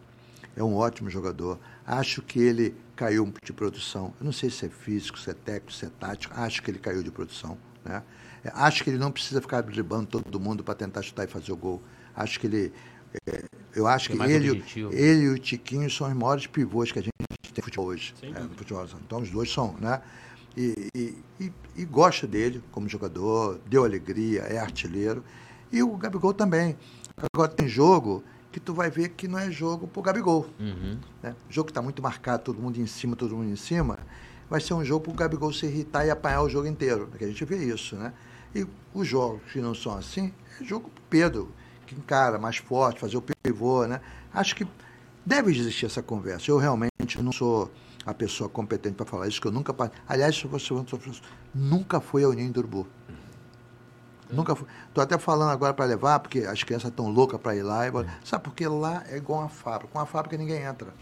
é 0.55 0.63
um 0.63 0.75
ótimo 0.75 1.07
jogador. 1.07 1.59
Acho 1.85 2.23
que 2.23 2.39
ele 2.39 2.75
caiu 2.95 3.31
de 3.43 3.53
produção. 3.53 4.11
Eu 4.19 4.25
não 4.25 4.31
sei 4.31 4.49
se 4.49 4.65
é 4.65 4.69
físico, 4.69 5.19
se 5.19 5.29
é 5.29 5.35
técnico, 5.35 5.71
se 5.71 5.85
é 5.85 5.89
tático. 5.89 6.33
Acho 6.35 6.63
que 6.63 6.71
ele 6.71 6.79
caiu 6.79 7.03
de 7.03 7.11
produção. 7.11 7.59
Né? 7.85 8.01
É, 8.43 8.51
acho 8.55 8.83
que 8.83 8.89
ele 8.89 8.97
não 8.97 9.11
precisa 9.11 9.39
ficar 9.39 9.61
driblando 9.61 10.07
todo 10.07 10.39
mundo 10.39 10.63
para 10.63 10.73
tentar 10.73 11.03
chutar 11.03 11.25
e 11.25 11.27
fazer 11.27 11.51
o 11.51 11.55
gol. 11.55 11.79
Acho 12.15 12.39
que 12.39 12.47
ele. 12.47 12.73
É, 13.25 13.43
eu 13.75 13.87
acho 13.87 14.09
que 14.09 14.21
ele, 14.21 14.63
ele 14.91 15.21
e 15.21 15.29
o 15.29 15.39
Tiquinho 15.39 15.89
são 15.89 16.07
os 16.07 16.13
maiores 16.13 16.47
pivôs 16.47 16.91
que 16.91 16.99
a 16.99 17.01
gente 17.01 17.13
tem 17.53 17.63
futebol 17.63 17.87
hoje. 17.87 18.13
É, 18.21 18.55
futebol. 18.55 18.85
Então 19.05 19.21
os 19.21 19.29
dois 19.29 19.51
são, 19.51 19.75
né? 19.79 20.01
E, 20.55 20.89
e, 20.95 21.17
e, 21.39 21.53
e, 21.75 21.85
gosta 21.85 22.25
dele 22.25 22.63
como 22.71 22.89
jogador, 22.89 23.59
deu 23.67 23.83
alegria, 23.83 24.41
é 24.41 24.57
artilheiro. 24.57 25.23
E 25.71 25.83
o 25.83 25.95
Gabigol 25.97 26.33
também. 26.33 26.75
Agora 27.33 27.49
tem 27.49 27.67
jogo 27.67 28.23
que 28.51 28.59
tu 28.59 28.73
vai 28.73 28.89
ver 28.89 29.09
que 29.09 29.27
não 29.27 29.37
é 29.37 29.51
jogo 29.51 29.87
pro 29.87 30.01
Gabigol. 30.01 30.47
Uhum. 30.59 30.97
Né? 31.21 31.35
O 31.47 31.53
jogo 31.53 31.67
que 31.67 31.71
está 31.71 31.81
muito 31.81 32.01
marcado, 32.01 32.43
todo 32.43 32.59
mundo 32.59 32.79
em 32.79 32.87
cima, 32.87 33.15
todo 33.15 33.35
mundo 33.35 33.51
em 33.51 33.55
cima, 33.55 33.99
vai 34.49 34.59
ser 34.59 34.73
um 34.73 34.83
jogo 34.83 35.03
pro 35.03 35.13
Gabigol 35.13 35.53
se 35.53 35.67
irritar 35.67 36.05
e 36.05 36.09
apanhar 36.09 36.41
o 36.41 36.49
jogo 36.49 36.67
inteiro. 36.67 37.07
Porque 37.07 37.25
a 37.25 37.27
gente 37.27 37.45
vê 37.45 37.63
isso, 37.63 37.95
né? 37.95 38.11
E 38.55 38.65
os 38.93 39.07
jogos 39.07 39.41
que 39.51 39.59
não 39.59 39.75
são 39.75 39.95
assim, 39.95 40.33
é 40.59 40.63
jogo 40.63 40.89
pro 40.89 41.03
Pedro, 41.07 41.51
que 41.87 41.95
encara 41.95 42.37
mais 42.37 42.57
forte, 42.57 42.99
fazer 42.99 43.17
o 43.17 43.21
pivô, 43.21 43.87
né? 43.87 44.01
Acho 44.33 44.55
que 44.55 44.67
deve 45.25 45.51
existir 45.51 45.85
essa 45.85 46.03
conversa. 46.03 46.51
Eu 46.51 46.57
realmente 46.57 46.91
não 47.21 47.31
sou 47.31 47.71
a 48.05 48.13
pessoa 48.13 48.49
competente 48.49 48.95
para 48.95 49.05
falar 49.05 49.27
isso, 49.27 49.41
que 49.41 49.47
eu 49.47 49.51
nunca. 49.51 49.73
Aliás, 50.07 50.35
se 50.35 50.45
você 50.47 50.73
nunca 51.53 51.99
fui 51.99 52.23
ao 52.23 52.33
Ninho 52.33 52.51
do 52.51 52.59
Urubu. 52.59 52.87
Nunca 54.29 54.55
fui. 54.55 54.67
Estou 54.87 55.01
até 55.01 55.17
falando 55.17 55.51
agora 55.51 55.73
para 55.73 55.85
levar, 55.85 56.19
porque 56.19 56.39
as 56.39 56.61
crianças 56.63 56.89
estão 56.89 57.09
loucas 57.09 57.39
para 57.39 57.55
ir 57.55 57.63
lá. 57.63 57.87
E... 57.87 57.91
Sabe, 58.23 58.43
porque 58.43 58.67
lá 58.67 59.03
é 59.07 59.17
igual 59.17 59.39
uma 59.39 59.49
fábrica. 59.49 59.91
Com 59.91 59.99
uma 59.99 60.05
fábrica 60.05 60.37
ninguém 60.37 60.61
entra. 60.63 60.93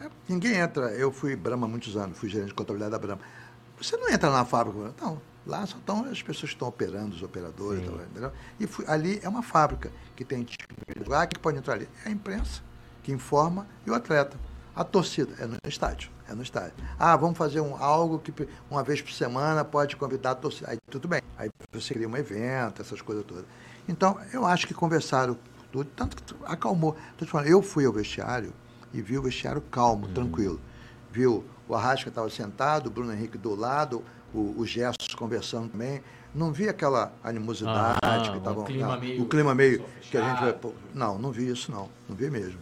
É, 0.00 0.08
ninguém 0.28 0.54
entra. 0.56 0.90
Eu 0.92 1.12
fui 1.12 1.36
Brahma 1.36 1.66
há 1.66 1.68
muitos 1.68 1.96
anos, 1.96 2.18
fui 2.18 2.28
gerente 2.28 2.48
de 2.48 2.54
contabilidade 2.54 2.92
da 2.92 2.98
Brahma. 2.98 3.22
Você 3.80 3.96
não 3.96 4.08
entra 4.08 4.30
na 4.30 4.44
fábrica. 4.44 4.94
Não, 5.00 5.20
lá 5.46 5.66
só 5.66 5.76
estão 5.76 6.04
as 6.04 6.22
pessoas 6.22 6.50
que 6.50 6.54
estão 6.54 6.68
operando, 6.68 7.14
os 7.14 7.22
operadores. 7.22 7.84
Tal? 8.18 8.32
E 8.58 8.66
fui, 8.66 8.84
ali 8.88 9.20
é 9.22 9.28
uma 9.28 9.42
fábrica 9.42 9.90
que 10.14 10.24
tem 10.24 10.46
lugar 10.98 11.26
que 11.26 11.38
pode 11.38 11.58
entrar 11.58 11.74
ali. 11.74 11.88
É 12.04 12.08
a 12.08 12.12
imprensa 12.12 12.62
que 13.02 13.12
informa 13.12 13.66
e 13.86 13.90
o 13.90 13.94
atleta. 13.94 14.36
A 14.74 14.84
torcida 14.84 15.34
é 15.38 15.46
no 15.46 15.56
estádio, 15.66 16.10
é 16.26 16.34
no 16.34 16.42
estádio. 16.42 16.72
Ah, 16.98 17.14
vamos 17.14 17.36
fazer 17.36 17.60
um, 17.60 17.76
algo 17.76 18.18
que 18.18 18.32
uma 18.70 18.82
vez 18.82 19.02
por 19.02 19.12
semana 19.12 19.64
pode 19.64 19.96
convidar 19.96 20.30
a 20.30 20.34
torcida. 20.34 20.70
Aí 20.70 20.78
tudo 20.88 21.06
bem. 21.06 21.20
Aí 21.36 21.50
você 21.70 21.92
cria 21.92 22.08
um 22.08 22.16
evento, 22.16 22.80
essas 22.80 23.02
coisas 23.02 23.24
todas. 23.26 23.44
Então, 23.86 24.18
eu 24.32 24.46
acho 24.46 24.66
que 24.66 24.72
conversaram 24.72 25.36
tudo, 25.70 25.90
tanto 25.94 26.16
que 26.16 26.34
acalmou. 26.44 26.96
Estou 27.10 27.26
te 27.26 27.30
falando, 27.30 27.48
eu 27.48 27.60
fui 27.60 27.84
ao 27.84 27.92
vestiário 27.92 28.52
e 28.94 29.02
vi 29.02 29.18
o 29.18 29.22
vestiário 29.22 29.60
calmo, 29.60 30.06
uhum. 30.06 30.14
tranquilo. 30.14 30.60
Viu, 31.10 31.44
o 31.68 31.74
Arrasca 31.74 32.08
estava 32.08 32.30
sentado, 32.30 32.86
o 32.86 32.90
Bruno 32.90 33.12
Henrique 33.12 33.36
do 33.36 33.54
lado, 33.54 34.02
o, 34.34 34.54
o 34.58 34.66
Gestos 34.66 35.14
conversando 35.14 35.68
também. 35.68 36.02
Não 36.34 36.50
vi 36.50 36.68
aquela 36.68 37.12
animosidade 37.22 37.98
ah, 38.02 38.30
que 38.30 38.38
estava. 38.38 38.60
O 38.60 38.64
clima 38.64 38.96
meio. 38.96 39.22
O 39.22 39.28
clima 39.28 39.54
meio 39.54 39.84
que 40.00 40.16
a 40.16 40.22
gente 40.22 40.40
vai. 40.40 40.72
Não, 40.94 41.18
não 41.18 41.30
vi 41.30 41.50
isso, 41.50 41.70
não. 41.70 41.90
Não 42.08 42.16
vi 42.16 42.30
mesmo. 42.30 42.58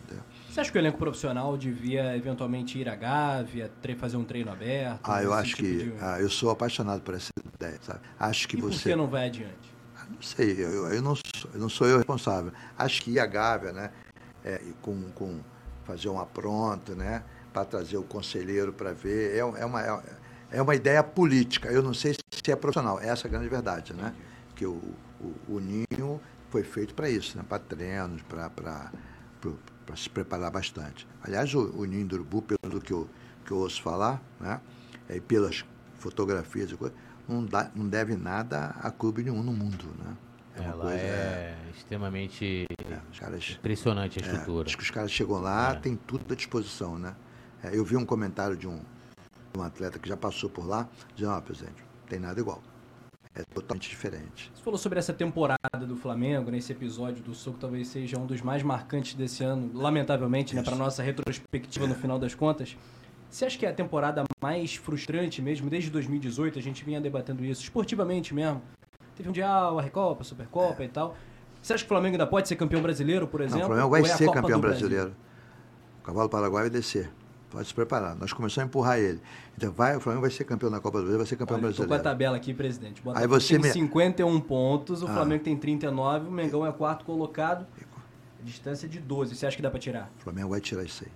Você 0.48 0.60
acha 0.60 0.72
que 0.72 0.78
o 0.78 0.80
elenco 0.80 0.98
profissional 0.98 1.56
devia 1.56 2.16
eventualmente 2.16 2.76
ir 2.76 2.88
à 2.88 2.97
Gávea, 2.97 3.70
fazer 3.97 4.16
um 4.16 4.24
treino 4.24 4.51
aberto? 4.51 5.01
Ah, 5.05 5.22
eu 5.22 5.32
acho 5.32 5.55
tipo 5.55 5.68
que. 5.68 5.84
De... 5.84 5.94
Ah, 6.01 6.20
eu 6.20 6.28
sou 6.28 6.51
apaixonado 6.51 7.02
por 7.02 7.14
essa 7.14 7.28
ideia, 7.55 7.78
sabe? 7.82 8.01
Acho 8.18 8.48
que 8.48 8.56
e 8.56 8.60
você. 8.60 8.76
Por 8.76 8.82
que 8.82 8.97
não 8.97 9.06
vai 9.06 9.26
adiante? 9.26 9.72
Ah, 9.97 10.06
não 10.10 10.20
sei, 10.20 10.52
eu, 10.59 10.88
eu, 10.88 11.01
não 11.01 11.14
sou, 11.14 11.51
eu 11.55 11.60
não 11.60 11.68
sou 11.68 11.86
eu 11.86 11.98
responsável. 11.98 12.52
Acho 12.76 13.02
que 13.02 13.12
ir 13.12 13.20
à 13.20 13.26
Gávea, 13.26 13.72
né? 13.72 13.92
É, 14.44 14.60
com, 14.82 15.01
com 15.12 15.38
fazer 15.84 16.09
uma 16.09 16.26
pronta, 16.26 16.97
né? 16.97 17.22
Para 17.52 17.64
trazer 17.64 17.98
o 17.98 18.02
conselheiro 18.02 18.72
para 18.72 18.92
ver. 18.92 19.36
É, 19.36 19.38
é, 19.38 19.64
uma, 19.64 19.80
é, 19.80 20.01
é 20.51 20.60
uma 20.60 20.74
ideia 20.74 21.02
política. 21.02 21.68
Eu 21.68 21.82
não 21.82 21.94
sei 21.94 22.14
se 22.14 22.51
é 22.51 22.56
profissional. 22.56 22.98
Essa 23.01 23.27
é 23.27 23.28
a 23.28 23.31
grande 23.31 23.48
verdade, 23.48 23.93
né? 23.93 24.14
Que 24.55 24.66
o, 24.66 24.81
o, 25.20 25.55
o 25.56 25.60
Ninho 25.60 26.20
foi 26.51 26.62
feito 26.62 26.94
para 26.94 27.09
isso, 27.09 27.36
né? 27.36 27.44
Para 27.48 27.59
treinos, 27.59 28.22
para 28.22 28.90
se 29.97 30.09
preparar 30.09 30.51
bastante. 30.51 31.06
Aliás, 31.22 31.55
o, 31.55 31.60
o 31.77 31.85
Ninho 31.85 32.06
do 32.06 32.16
Urubu, 32.16 32.43
pelo 32.43 32.81
que 32.81 32.93
eu, 32.93 33.09
que 33.44 33.52
eu 33.52 33.59
ouço 33.59 33.82
falar, 33.82 34.22
né, 34.39 34.60
é, 35.09 35.16
e 35.16 35.20
pelas 35.20 35.64
fotografias 35.98 36.70
e 36.70 36.77
coisas, 36.77 36.97
não, 37.28 37.44
dá, 37.44 37.70
não 37.74 37.89
deve 37.89 38.16
nada 38.16 38.74
a 38.81 38.90
clube 38.90 39.22
nenhum 39.22 39.43
no 39.43 39.52
mundo. 39.52 39.86
Né? 39.98 40.16
É 40.56 40.62
Ela 40.64 40.85
coisa, 40.85 40.98
é, 40.98 41.56
é, 41.66 41.70
extremamente 41.77 42.66
é, 42.89 43.18
caras, 43.18 43.56
impressionante 43.59 44.18
a 44.18 44.22
é, 44.22 44.27
estrutura. 44.27 44.66
acho 44.66 44.77
que 44.77 44.82
os 44.82 44.90
caras 44.90 45.10
chegam 45.10 45.40
lá, 45.40 45.72
é. 45.72 45.74
tem 45.77 45.97
tudo 45.97 46.32
à 46.32 46.36
disposição. 46.36 46.98
Né? 46.98 47.14
eu 47.72 47.85
vi 47.85 47.97
um 47.97 48.06
comentário 48.06 48.56
de 48.56 48.66
um, 48.66 48.81
um 49.56 49.62
atleta 49.62 49.98
que 49.98 50.09
já 50.09 50.16
passou 50.16 50.51
por 50.51 50.66
lá, 50.66 50.89
dizendo, 51.14 51.32
ah, 51.32 51.40
presidente, 51.43 51.82
não 51.82 52.09
tem 52.09 52.18
nada 52.18 52.39
igual 52.40 52.62
é 53.35 53.44
totalmente 53.55 53.89
diferente. 53.89 54.51
Você 54.55 54.62
falou 54.62 54.78
sobre 54.78 54.98
essa 54.98 55.12
temporada 55.12 55.86
do 55.86 55.97
Flamengo, 55.97 56.51
nesse 56.51 56.72
episódio 56.72 57.22
do 57.22 57.35
Soco, 57.35 57.59
talvez 57.59 57.89
seja 57.89 58.18
um 58.18 58.27
dos 58.27 58.43
mais 58.43 58.62
marcantes 58.62 59.14
desse 59.14 59.44
ano, 59.44 59.70
lamentavelmente, 59.72 60.55
né, 60.55 60.62
para 60.62 60.74
nossa 60.74 61.02
retrospectiva 61.02 61.85
é. 61.85 61.89
no 61.89 61.94
final 61.94 62.18
das 62.18 62.35
contas. 62.35 62.77
Você 63.31 63.44
acha 63.44 63.56
que 63.56 63.64
é 63.64 63.68
a 63.68 63.72
temporada 63.72 64.24
mais 64.43 64.74
frustrante 64.74 65.40
mesmo, 65.40 65.70
desde 65.70 65.90
2018, 65.90 66.59
a 66.59 66.62
gente 66.62 66.85
vinha 66.85 67.01
debatendo 67.01 67.44
isso, 67.44 67.62
esportivamente 67.62 68.35
mesmo? 68.35 68.60
Teve 69.16 69.28
um 69.28 69.31
Mundial, 69.31 69.78
a 69.78 69.82
Recopa, 69.82 70.22
a 70.22 70.24
Supercopa 70.24 70.82
é. 70.82 70.86
e 70.86 70.89
tal. 70.89 71.16
Você 71.62 71.74
acha 71.74 71.85
que 71.85 71.86
o 71.86 71.89
Flamengo 71.89 72.14
ainda 72.14 72.27
pode 72.27 72.48
ser 72.48 72.56
campeão 72.56 72.82
brasileiro, 72.82 73.28
por 73.28 73.40
exemplo? 73.40 73.60
Não, 73.60 73.66
o 73.66 73.68
Flamengo 73.68 73.90
vai 73.90 74.01
é 74.01 74.16
ser 74.16 74.31
campeão 74.31 74.60
brasileiro. 74.60 75.14
O 76.01 76.02
Cavalo 76.02 76.28
Paraguai 76.28 76.62
vai 76.62 76.70
descer. 76.70 77.10
Pode 77.51 77.66
se 77.66 77.74
preparar. 77.74 78.14
Nós 78.14 78.32
começamos 78.32 78.66
a 78.66 78.68
empurrar 78.68 78.98
ele. 78.98 79.20
Então, 79.59 79.72
vai, 79.72 79.97
o 79.97 80.01
Flamengo 80.01 80.22
vai 80.22 80.31
ser 80.31 80.44
campeão 80.44 80.70
na 80.70 80.78
Copa 80.78 80.98
do 80.98 81.02
Brasil, 81.02 81.18
vai 81.18 81.27
ser 81.27 81.36
campeão 81.36 81.56
Olha, 81.56 81.62
brasileiro. 81.62 81.93
Estou 81.93 82.05
com 82.05 82.09
a 82.09 82.12
tabela 82.12 82.36
aqui, 82.36 82.55
presidente. 82.55 83.02
Aí 83.14 83.27
você 83.27 83.59
tem 83.59 83.62
me... 83.62 83.72
51 83.72 84.40
pontos, 84.40 85.02
o 85.02 85.06
ah. 85.06 85.12
Flamengo 85.12 85.43
tem 85.43 85.56
39, 85.56 86.28
o 86.28 86.31
Mengão 86.31 86.64
é 86.64 86.72
quarto 86.72 87.05
colocado. 87.05 87.66
A 88.40 88.43
distância 88.43 88.89
de 88.89 89.01
12. 89.01 89.35
Você 89.35 89.47
acha 89.47 89.56
que 89.56 89.62
dá 89.62 89.70
para 89.70 89.81
tirar? 89.81 90.10
O 90.18 90.22
Flamengo 90.22 90.51
vai 90.51 90.60
tirar 90.60 90.85
isso 90.85 91.05
aí. 91.05 91.10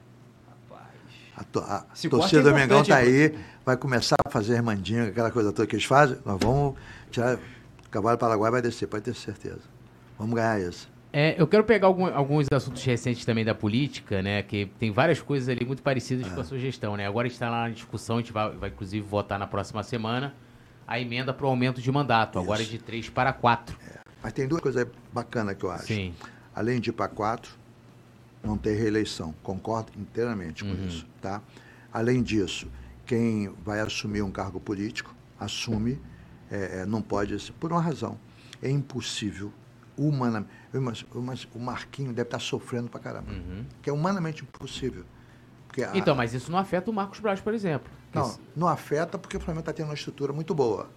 A, 1.36 1.42
to, 1.42 1.58
a 1.60 1.84
torcida 2.08 2.42
é 2.42 2.44
do 2.44 2.54
Mengão 2.54 2.82
está 2.82 2.96
aí, 2.96 3.36
vai 3.64 3.76
começar 3.76 4.14
a 4.24 4.30
fazer 4.30 4.62
mandinga, 4.62 5.08
aquela 5.08 5.32
coisa 5.32 5.52
toda 5.52 5.66
que 5.66 5.74
eles 5.74 5.84
fazem. 5.84 6.16
Nós 6.24 6.38
vamos 6.40 6.76
tirar. 7.10 7.36
O 7.36 7.90
Cavalo 7.90 8.18
Paraguai 8.18 8.50
vai 8.50 8.62
descer, 8.62 8.86
pode 8.86 9.04
ter 9.04 9.14
certeza. 9.14 9.62
Vamos 10.18 10.34
ganhar 10.34 10.60
isso. 10.60 10.88
É, 11.16 11.40
eu 11.40 11.46
quero 11.46 11.62
pegar 11.62 11.86
algum, 11.86 12.06
alguns 12.06 12.48
assuntos 12.52 12.82
recentes 12.82 13.24
também 13.24 13.44
da 13.44 13.54
política, 13.54 14.20
né? 14.20 14.42
Que 14.42 14.66
tem 14.80 14.90
várias 14.90 15.22
coisas 15.22 15.48
ali 15.48 15.64
muito 15.64 15.80
parecidas 15.80 16.26
com 16.26 16.40
a 16.40 16.44
sua 16.44 16.58
gestão, 16.58 16.96
né? 16.96 17.06
Agora 17.06 17.28
está 17.28 17.48
lá 17.48 17.68
na 17.68 17.70
discussão, 17.70 18.16
a 18.16 18.20
gente 18.20 18.32
vai, 18.32 18.50
vai 18.50 18.70
inclusive 18.70 19.06
votar 19.06 19.38
na 19.38 19.46
próxima 19.46 19.84
semana 19.84 20.34
a 20.88 20.98
emenda 20.98 21.32
para 21.32 21.46
o 21.46 21.48
aumento 21.48 21.80
de 21.80 21.92
mandato, 21.92 22.36
Isso. 22.36 22.44
agora 22.44 22.62
é 22.62 22.64
de 22.64 22.78
três 22.78 23.08
para 23.08 23.32
quatro. 23.32 23.78
É. 23.88 24.00
Mas 24.20 24.32
tem 24.32 24.48
duas 24.48 24.60
coisas 24.60 24.88
bacanas 25.12 25.56
que 25.56 25.62
eu 25.62 25.70
acho. 25.70 25.86
Sim. 25.86 26.12
Além 26.52 26.80
de 26.80 26.90
ir 26.90 26.92
para 26.92 27.06
quatro, 27.06 27.54
não 28.42 28.58
ter 28.58 28.74
reeleição. 28.74 29.32
Concordo 29.40 29.92
inteiramente 29.96 30.64
com 30.64 30.70
uhum. 30.70 30.84
isso, 30.84 31.06
tá? 31.22 31.40
Além 31.92 32.24
disso, 32.24 32.66
quem 33.06 33.54
vai 33.64 33.78
assumir 33.78 34.22
um 34.22 34.32
cargo 34.32 34.58
político, 34.58 35.14
assume, 35.38 35.96
é, 36.50 36.80
é 36.80 36.86
não 36.86 37.00
pode, 37.00 37.52
por 37.52 37.70
uma 37.70 37.80
razão. 37.80 38.18
É 38.60 38.68
impossível 38.68 39.52
humanamente. 39.96 40.63
Mas, 40.80 41.04
mas 41.14 41.48
o 41.54 41.58
Marquinho 41.58 42.12
deve 42.12 42.28
estar 42.28 42.38
sofrendo 42.38 42.88
pra 42.88 43.00
caramba. 43.00 43.30
Uhum. 43.30 43.64
Que 43.82 43.90
é 43.90 43.92
humanamente 43.92 44.42
impossível. 44.42 45.04
A... 45.76 45.96
Então, 45.96 46.14
mas 46.14 46.34
isso 46.34 46.50
não 46.50 46.58
afeta 46.58 46.90
o 46.90 46.94
Marcos 46.94 47.20
Braz, 47.20 47.40
por 47.40 47.52
exemplo. 47.52 47.90
Não, 48.12 48.26
isso... 48.26 48.40
não 48.54 48.68
afeta 48.68 49.18
porque 49.18 49.36
o 49.36 49.40
Flamengo 49.40 49.60
está 49.60 49.72
tendo 49.72 49.86
uma 49.86 49.94
estrutura 49.94 50.32
muito 50.32 50.54
boa. 50.54 50.88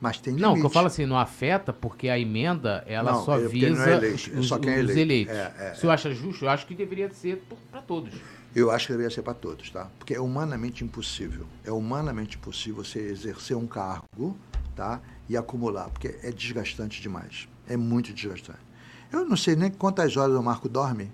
Mas 0.00 0.18
tem 0.18 0.34
limite. 0.34 0.48
Não, 0.48 0.58
que 0.58 0.66
eu 0.66 0.70
falo 0.70 0.88
assim, 0.88 1.06
não 1.06 1.18
afeta 1.18 1.72
porque 1.72 2.08
a 2.08 2.18
emenda, 2.18 2.82
ela 2.88 3.12
não, 3.12 3.24
só 3.24 3.38
visa 3.38 3.88
é 3.88 3.96
eleito, 3.96 4.38
os, 4.38 4.48
só 4.48 4.58
quem 4.58 4.70
é 4.70 4.74
eleito. 4.74 4.90
os 4.90 4.96
eleitos. 4.96 5.34
É, 5.34 5.54
é, 5.58 5.74
Se 5.74 5.86
eu 5.86 5.90
acho 5.90 6.12
justo, 6.12 6.44
eu 6.44 6.48
acho 6.48 6.66
que 6.66 6.74
deveria 6.74 7.12
ser 7.12 7.44
para 7.70 7.82
todos. 7.82 8.12
Eu 8.54 8.70
acho 8.70 8.86
que 8.86 8.92
deveria 8.92 9.14
ser 9.14 9.22
para 9.22 9.34
todos, 9.34 9.70
tá? 9.70 9.88
Porque 9.98 10.14
é 10.14 10.20
humanamente 10.20 10.82
impossível. 10.82 11.46
É 11.64 11.70
humanamente 11.70 12.36
impossível 12.36 12.82
você 12.82 12.98
exercer 12.98 13.56
um 13.56 13.66
cargo 13.66 14.36
tá? 14.74 15.00
E 15.28 15.36
acumular, 15.36 15.88
porque 15.90 16.18
é 16.22 16.30
desgastante 16.30 17.00
demais. 17.00 17.48
É 17.68 17.76
muito 17.76 18.12
desgastante. 18.12 18.60
Eu 19.12 19.26
não 19.26 19.36
sei 19.36 19.54
nem 19.54 19.70
quantas 19.70 20.16
horas 20.16 20.34
o 20.34 20.42
Marco 20.42 20.68
dorme. 20.68 21.12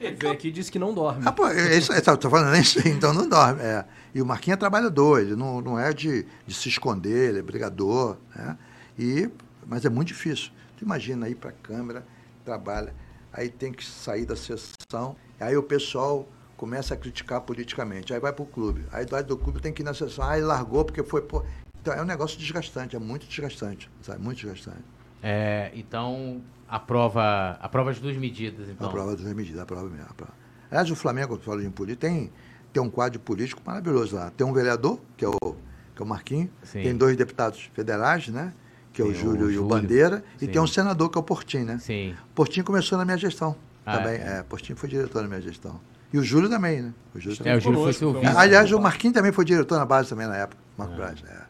Ele 0.00 0.16
veio 0.16 0.32
aqui 0.32 0.48
e 0.48 0.52
disse 0.52 0.70
que 0.70 0.78
não 0.78 0.92
dorme. 0.92 1.22
Ah, 1.24 1.32
pô, 1.32 1.48
isso, 1.48 1.90
tô 2.18 2.30
falando 2.30 2.52
nem 2.52 2.62
sei, 2.62 2.92
então 2.92 3.12
não 3.12 3.28
dorme. 3.28 3.60
É. 3.62 3.84
E 4.14 4.22
o 4.22 4.26
Marquinhos 4.26 4.56
é 4.56 4.58
trabalhador, 4.58 5.20
ele 5.20 5.34
não, 5.34 5.60
não 5.60 5.78
é 5.78 5.92
de, 5.92 6.26
de 6.46 6.54
se 6.54 6.68
esconder, 6.68 7.30
ele 7.30 7.38
é 7.38 7.42
brigador, 7.42 8.16
né? 8.34 8.56
E, 8.98 9.28
mas 9.66 9.84
é 9.84 9.88
muito 9.88 10.08
difícil. 10.08 10.50
Tu 10.76 10.84
imagina 10.84 11.28
ir 11.28 11.34
para 11.34 11.50
a 11.50 11.52
câmera, 11.52 12.06
trabalha, 12.44 12.94
aí 13.32 13.48
tem 13.48 13.72
que 13.72 13.84
sair 13.84 14.24
da 14.24 14.36
sessão, 14.36 15.16
aí 15.40 15.56
o 15.56 15.62
pessoal 15.62 16.28
começa 16.56 16.94
a 16.94 16.96
criticar 16.96 17.40
politicamente, 17.40 18.14
aí 18.14 18.20
vai 18.20 18.32
para 18.32 18.42
o 18.42 18.46
clube, 18.46 18.86
aí 18.92 19.04
do 19.04 19.22
do 19.24 19.36
clube 19.36 19.60
tem 19.60 19.72
que 19.72 19.82
ir 19.82 19.84
na 19.84 19.94
sessão, 19.94 20.24
aí 20.24 20.40
largou 20.40 20.84
porque 20.84 21.02
foi... 21.02 21.22
Pô. 21.22 21.42
Então 21.80 21.92
é 21.92 22.00
um 22.00 22.06
negócio 22.06 22.38
desgastante, 22.38 22.94
é 22.94 22.98
muito 22.98 23.26
desgastante, 23.26 23.90
sabe? 24.00 24.22
Muito 24.22 24.38
desgastante. 24.38 24.93
É, 25.26 25.70
então, 25.74 26.42
a 26.68 26.78
prova, 26.78 27.58
a 27.58 27.66
prova 27.66 27.94
de 27.94 28.00
duas 28.00 28.14
medidas, 28.14 28.68
então. 28.68 28.88
A 28.88 28.90
prova 28.90 29.16
de 29.16 29.22
duas 29.22 29.34
medidas, 29.34 29.58
a 29.58 29.64
prova 29.64 29.88
mesmo. 29.88 30.04
A 30.10 30.12
prova. 30.12 30.34
Aliás, 30.70 30.90
o 30.90 30.94
Flamengo, 30.94 31.38
falo 31.38 31.62
de 31.62 31.70
política, 31.70 32.06
tem, 32.06 32.30
tem 32.70 32.82
um 32.82 32.90
quadro 32.90 33.18
político 33.18 33.62
maravilhoso 33.64 34.16
lá. 34.16 34.30
Tem 34.36 34.46
um 34.46 34.52
vereador, 34.52 35.00
que 35.16 35.24
é 35.24 35.28
o, 35.28 35.38
que 35.38 36.02
é 36.02 36.04
o 36.04 36.06
Marquinhos, 36.06 36.50
Sim. 36.62 36.82
tem 36.82 36.94
dois 36.94 37.16
deputados 37.16 37.70
federais, 37.72 38.28
né? 38.28 38.52
Que 38.92 39.00
é 39.00 39.04
o 39.04 39.14
Júlio 39.14 39.46
o 39.46 39.50
e 39.50 39.58
o 39.58 39.64
Bandeira, 39.64 40.22
Sim. 40.36 40.44
e 40.44 40.48
tem 40.48 40.60
um 40.60 40.66
senador, 40.66 41.08
que 41.08 41.16
é 41.16 41.20
o 41.20 41.24
Portinho, 41.24 41.64
né? 41.64 41.78
Sim. 41.78 42.14
Portinho 42.34 42.66
começou 42.66 42.98
na 42.98 43.04
minha 43.06 43.16
gestão 43.16 43.56
ah, 43.86 43.96
também. 43.96 44.20
É. 44.20 44.38
é, 44.38 44.42
Portinho 44.42 44.76
foi 44.76 44.90
diretor 44.90 45.22
na 45.22 45.28
minha 45.28 45.40
gestão. 45.40 45.80
E 46.12 46.18
o 46.18 46.22
Júlio 46.22 46.50
também, 46.50 46.82
né? 46.82 46.94
O 47.14 47.18
Júlio 47.18 47.38
também. 47.38 47.52
É, 47.54 47.56
o 47.56 47.60
Júlio 47.60 47.82
foi 47.82 47.92
seu 47.94 48.12
vice. 48.12 48.36
Aliás, 48.36 48.70
o 48.70 48.78
Marquinhos 48.78 49.14
também 49.14 49.32
foi 49.32 49.44
diretor 49.44 49.78
na 49.78 49.86
base 49.86 50.10
também 50.10 50.26
na 50.26 50.36
época, 50.36 50.60
Marco 50.76 50.92
ah. 50.92 50.96
Braz. 50.96 51.22
É. 51.26 51.43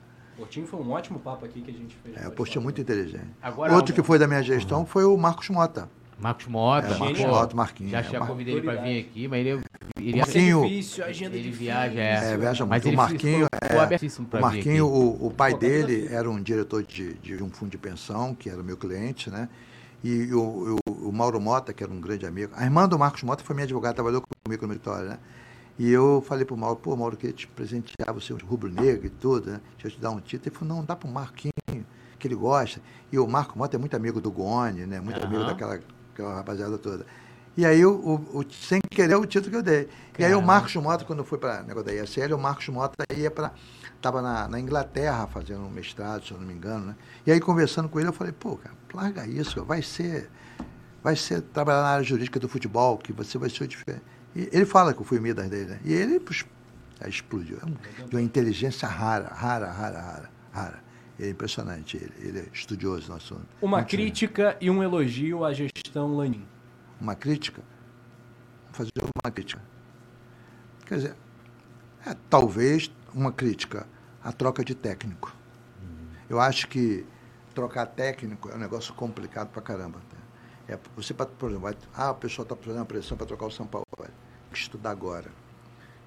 Portinho 0.44 0.66
foi 0.66 0.80
um 0.80 0.90
ótimo 0.90 1.18
papo 1.18 1.44
aqui 1.46 1.62
que 1.62 1.70
a 1.70 1.74
gente 1.74 1.96
fez. 1.96 2.16
É, 2.22 2.28
o 2.28 2.32
Portinho 2.32 2.60
é 2.60 2.64
muito 2.64 2.80
inteligente. 2.80 3.26
Agora, 3.42 3.74
Outro 3.74 3.94
que 3.94 4.02
foi 4.02 4.18
da 4.18 4.26
minha 4.26 4.42
gestão 4.42 4.80
uhum. 4.80 4.86
foi 4.86 5.04
o 5.04 5.16
Marcos 5.16 5.48
Mota. 5.48 5.88
Marcos 6.18 6.46
Mota. 6.46 6.86
É, 6.86 6.98
Marcos 6.98 7.20
Mota, 7.20 7.56
Marquinhos. 7.56 7.92
Já, 7.92 8.02
já 8.02 8.18
é, 8.18 8.26
convidei 8.26 8.54
ele 8.54 8.62
para 8.62 8.82
vir 8.82 9.00
aqui, 9.00 9.26
mas 9.26 9.46
ele... 9.46 9.62
ele 9.98 10.18
Marquinho, 10.18 10.62
difícil, 10.62 11.04
agenda 11.04 11.36
ele 11.36 11.50
viaja, 11.50 12.00
é. 12.00 12.32
é 12.32 12.36
viaja 12.36 12.66
muito. 12.66 12.88
o 12.88 12.92
Marquinho, 12.92 13.46
é, 13.46 14.36
o 14.36 14.40
Marquinho 14.40 14.86
o, 14.86 15.26
o 15.26 15.30
pai 15.30 15.54
dele 15.54 16.08
era 16.10 16.30
um 16.30 16.40
diretor 16.40 16.82
de, 16.82 17.14
de 17.14 17.42
um 17.42 17.50
fundo 17.50 17.70
de 17.70 17.78
pensão, 17.78 18.34
que 18.34 18.48
era 18.50 18.60
o 18.60 18.64
meu 18.64 18.76
cliente, 18.76 19.30
né? 19.30 19.48
E 20.04 20.32
o, 20.34 20.76
o, 20.86 21.08
o, 21.08 21.12
Mauro 21.12 21.40
Mota, 21.40 21.72
que 21.72 21.82
era 21.82 21.90
um 21.90 21.98
grande 21.98 22.26
amigo. 22.26 22.52
A 22.54 22.64
irmã 22.64 22.86
do 22.86 22.98
Marcos 22.98 23.22
Mota 23.22 23.42
foi 23.42 23.54
minha 23.54 23.64
advogada, 23.64 23.94
trabalhou 23.94 24.22
comigo 24.44 24.66
no 24.66 24.74
Vitória, 24.74 25.08
né? 25.08 25.18
E 25.78 25.90
eu 25.90 26.22
falei 26.26 26.44
pro 26.44 26.56
Mauro, 26.56 26.76
pô, 26.76 26.94
Mauro, 26.96 27.14
eu 27.14 27.18
queria 27.18 27.34
te 27.34 27.48
presentear, 27.48 28.12
você 28.12 28.32
é 28.32 28.36
um 28.36 28.38
rubro-negro 28.38 29.06
e 29.06 29.10
tudo, 29.10 29.50
né? 29.50 29.60
Deixa 29.72 29.88
eu 29.88 29.90
te 29.90 30.00
dar 30.00 30.10
um 30.10 30.20
título. 30.20 30.48
Ele 30.48 30.56
falou, 30.56 30.76
não, 30.76 30.84
dá 30.84 30.94
pro 30.94 31.08
Marquinho, 31.08 31.52
que 32.18 32.28
ele 32.28 32.36
gosta. 32.36 32.80
E 33.10 33.18
o 33.18 33.26
Marco 33.26 33.58
Mota 33.58 33.76
é 33.76 33.78
muito 33.78 33.96
amigo 33.96 34.20
do 34.20 34.30
Gone, 34.30 34.86
né? 34.86 35.00
Muito 35.00 35.18
uhum. 35.20 35.26
amigo 35.26 35.44
daquela 35.44 35.80
aquela 36.14 36.34
rapaziada 36.36 36.78
toda. 36.78 37.04
E 37.56 37.64
aí, 37.64 37.84
o, 37.84 37.92
o, 37.92 38.38
o, 38.38 38.44
sem 38.50 38.80
querer, 38.90 39.14
o 39.14 39.26
título 39.26 39.50
que 39.50 39.56
eu 39.56 39.62
dei. 39.62 39.84
Caramba. 39.84 40.18
E 40.18 40.24
aí, 40.24 40.34
o 40.34 40.42
Marcos 40.42 40.74
Mota, 40.74 41.04
quando 41.04 41.24
foi 41.24 41.38
para 41.38 41.62
o 41.62 41.66
negócio 41.66 41.86
da 41.86 41.94
ISL, 41.94 42.34
o 42.34 42.38
Marcos 42.38 42.68
Mota 42.68 43.04
ia 43.14 43.30
para. 43.30 43.52
Estava 43.96 44.20
na, 44.20 44.48
na, 44.48 44.60
Inglaterra 44.60 45.26
fazendo 45.26 45.60
um 45.60 45.70
mestrado, 45.70 46.26
se 46.26 46.32
eu 46.32 46.38
não 46.38 46.46
me 46.46 46.52
engano, 46.52 46.86
né? 46.86 46.96
E 47.26 47.32
aí, 47.32 47.40
conversando 47.40 47.88
com 47.88 47.98
ele, 47.98 48.08
eu 48.08 48.12
falei, 48.12 48.32
pô, 48.32 48.56
cara, 48.56 48.74
larga 48.92 49.26
isso, 49.26 49.64
vai 49.64 49.82
ser. 49.82 50.30
Vai 51.02 51.16
ser 51.16 51.42
trabalhar 51.42 51.82
na 51.82 51.88
área 51.88 52.04
jurídica 52.04 52.40
do 52.40 52.48
futebol, 52.48 52.96
que 52.96 53.12
você 53.12 53.36
vai 53.38 53.50
ser 53.50 53.66
diferente. 53.68 54.02
E 54.34 54.48
ele 54.52 54.66
fala 54.66 54.92
que 54.92 55.00
eu 55.00 55.04
fui 55.04 55.20
Midas 55.20 55.48
dele, 55.48 55.70
né? 55.70 55.80
E 55.84 55.92
ele 55.92 56.18
pux, 56.18 56.44
explodiu. 57.06 57.58
É 57.58 58.04
de 58.06 58.16
uma 58.16 58.22
inteligência 58.22 58.88
rara, 58.88 59.28
rara, 59.28 59.70
rara, 59.70 60.00
rara, 60.00 60.30
rara. 60.52 60.84
É 61.18 61.28
impressionante 61.28 61.96
ele. 61.96 62.12
Ele 62.18 62.38
é 62.40 62.46
estudioso 62.52 63.08
no 63.08 63.16
assunto. 63.16 63.46
Uma 63.62 63.84
crítica 63.84 64.56
e 64.60 64.68
um 64.68 64.82
elogio 64.82 65.44
à 65.44 65.52
gestão 65.52 66.16
Lanin. 66.16 66.44
Uma 67.00 67.14
crítica? 67.14 67.62
Vou 68.66 68.74
fazer 68.74 68.90
uma 69.24 69.30
crítica. 69.30 69.62
Quer 70.86 70.96
dizer, 70.96 71.16
é, 72.04 72.16
talvez 72.28 72.90
uma 73.14 73.30
crítica 73.30 73.86
à 74.22 74.32
troca 74.32 74.64
de 74.64 74.74
técnico. 74.74 75.34
Uhum. 75.80 76.08
Eu 76.28 76.40
acho 76.40 76.66
que 76.66 77.06
trocar 77.54 77.86
técnico 77.86 78.50
é 78.50 78.56
um 78.56 78.58
negócio 78.58 78.92
complicado 78.94 79.50
pra 79.50 79.62
caramba. 79.62 79.98
Né? 79.98 80.74
É, 80.74 80.78
você, 80.96 81.14
por 81.14 81.48
exemplo, 81.48 81.60
vai, 81.60 81.76
ah, 81.94 82.10
o 82.10 82.16
pessoal 82.16 82.44
está 82.44 82.56
fazendo 82.56 82.84
pressão 82.84 83.16
para 83.16 83.26
trocar 83.26 83.46
o 83.46 83.50
São 83.50 83.66
Paulo. 83.66 83.83
Que 84.54 84.60
estudar 84.60 84.90
agora. 84.90 85.30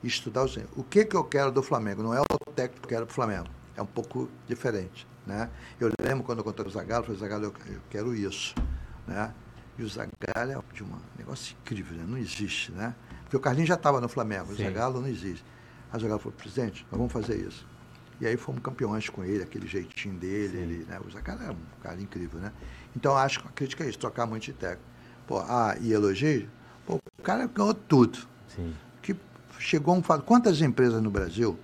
Estudar 0.04 0.46
o, 0.46 0.50
o 0.78 0.84
que, 0.84 1.06
que 1.06 1.16
eu 1.16 1.24
quero 1.24 1.52
do 1.52 1.62
Flamengo. 1.62 2.02
Não 2.02 2.14
é 2.14 2.22
o 2.22 2.52
técnico 2.52 2.80
que 2.80 2.86
eu 2.86 2.98
quero 2.98 3.06
para 3.06 3.12
o 3.12 3.16
Flamengo 3.16 3.48
é 3.78 3.82
um 3.82 3.86
pouco 3.86 4.28
diferente. 4.48 5.08
Né? 5.26 5.50
Eu 5.80 5.92
lembro 6.02 6.24
quando 6.24 6.40
eu 6.40 6.44
contei 6.44 6.66
o 6.66 6.70
Zagallo, 6.70 7.04
eu 7.04 7.06
falei, 7.06 7.20
Zagallo, 7.20 7.46
eu, 7.46 7.74
eu 7.74 7.82
quero 7.90 8.16
isso. 8.16 8.56
Né? 9.06 9.32
E 9.78 9.84
o 9.84 9.88
Zagallo 9.88 10.52
é 10.52 10.74
de 10.74 10.84
um 10.84 10.90
negócio 11.18 11.56
incrível, 11.62 11.96
né? 11.96 12.06
não 12.08 12.18
existe. 12.18 12.72
Né? 12.72 12.96
Porque 13.24 13.38
o 13.38 13.40
Carlinhos 13.40 13.70
já 13.70 13.76
estava 13.76 14.02
no 14.02 14.10
Flamengo, 14.10 14.48
Sim. 14.48 14.64
o 14.64 14.66
Zagallo 14.66 15.02
não 15.02 15.08
existe. 15.08 15.46
Aí 15.92 15.98
o 15.98 16.02
Zagallo 16.02 16.20
falou, 16.20 16.38
presidente, 16.38 16.86
nós 16.92 16.98
vamos 16.98 17.14
fazer 17.14 17.38
isso. 17.38 17.68
E 18.20 18.26
aí 18.26 18.36
fomos 18.36 18.62
campeões 18.64 19.08
com 19.10 19.24
ele, 19.24 19.44
aquele 19.44 19.68
jeitinho 19.68 20.16
dele. 20.16 20.58
Ele, 20.58 20.86
né? 20.86 21.00
O 21.06 21.12
Zagallo 21.12 21.44
é 21.44 21.52
um 21.52 21.82
cara 21.84 22.02
incrível. 22.02 22.40
Né? 22.40 22.52
Então 22.96 23.16
acho 23.16 23.42
que 23.42 23.48
a 23.48 23.52
crítica 23.52 23.84
é 23.84 23.90
isso, 23.90 24.00
trocar 24.00 24.26
muito 24.26 24.44
de 24.44 24.54
técnico. 24.54 24.82
Pô, 25.28 25.40
ah, 25.40 25.76
e 25.80 25.94
elogio? 25.94 26.50
Pô, 26.86 26.96
o 26.96 27.22
cara 27.22 27.46
ganhou 27.46 27.76
tudo. 27.76 28.18
Sim. 28.58 28.74
Que 29.02 29.16
chegou 29.60 29.96
um 29.96 30.04
fato. 30.04 30.24
Quantas 30.24 30.60
empresas 30.62 31.02
no 31.02 31.10
Brasil 31.10 31.58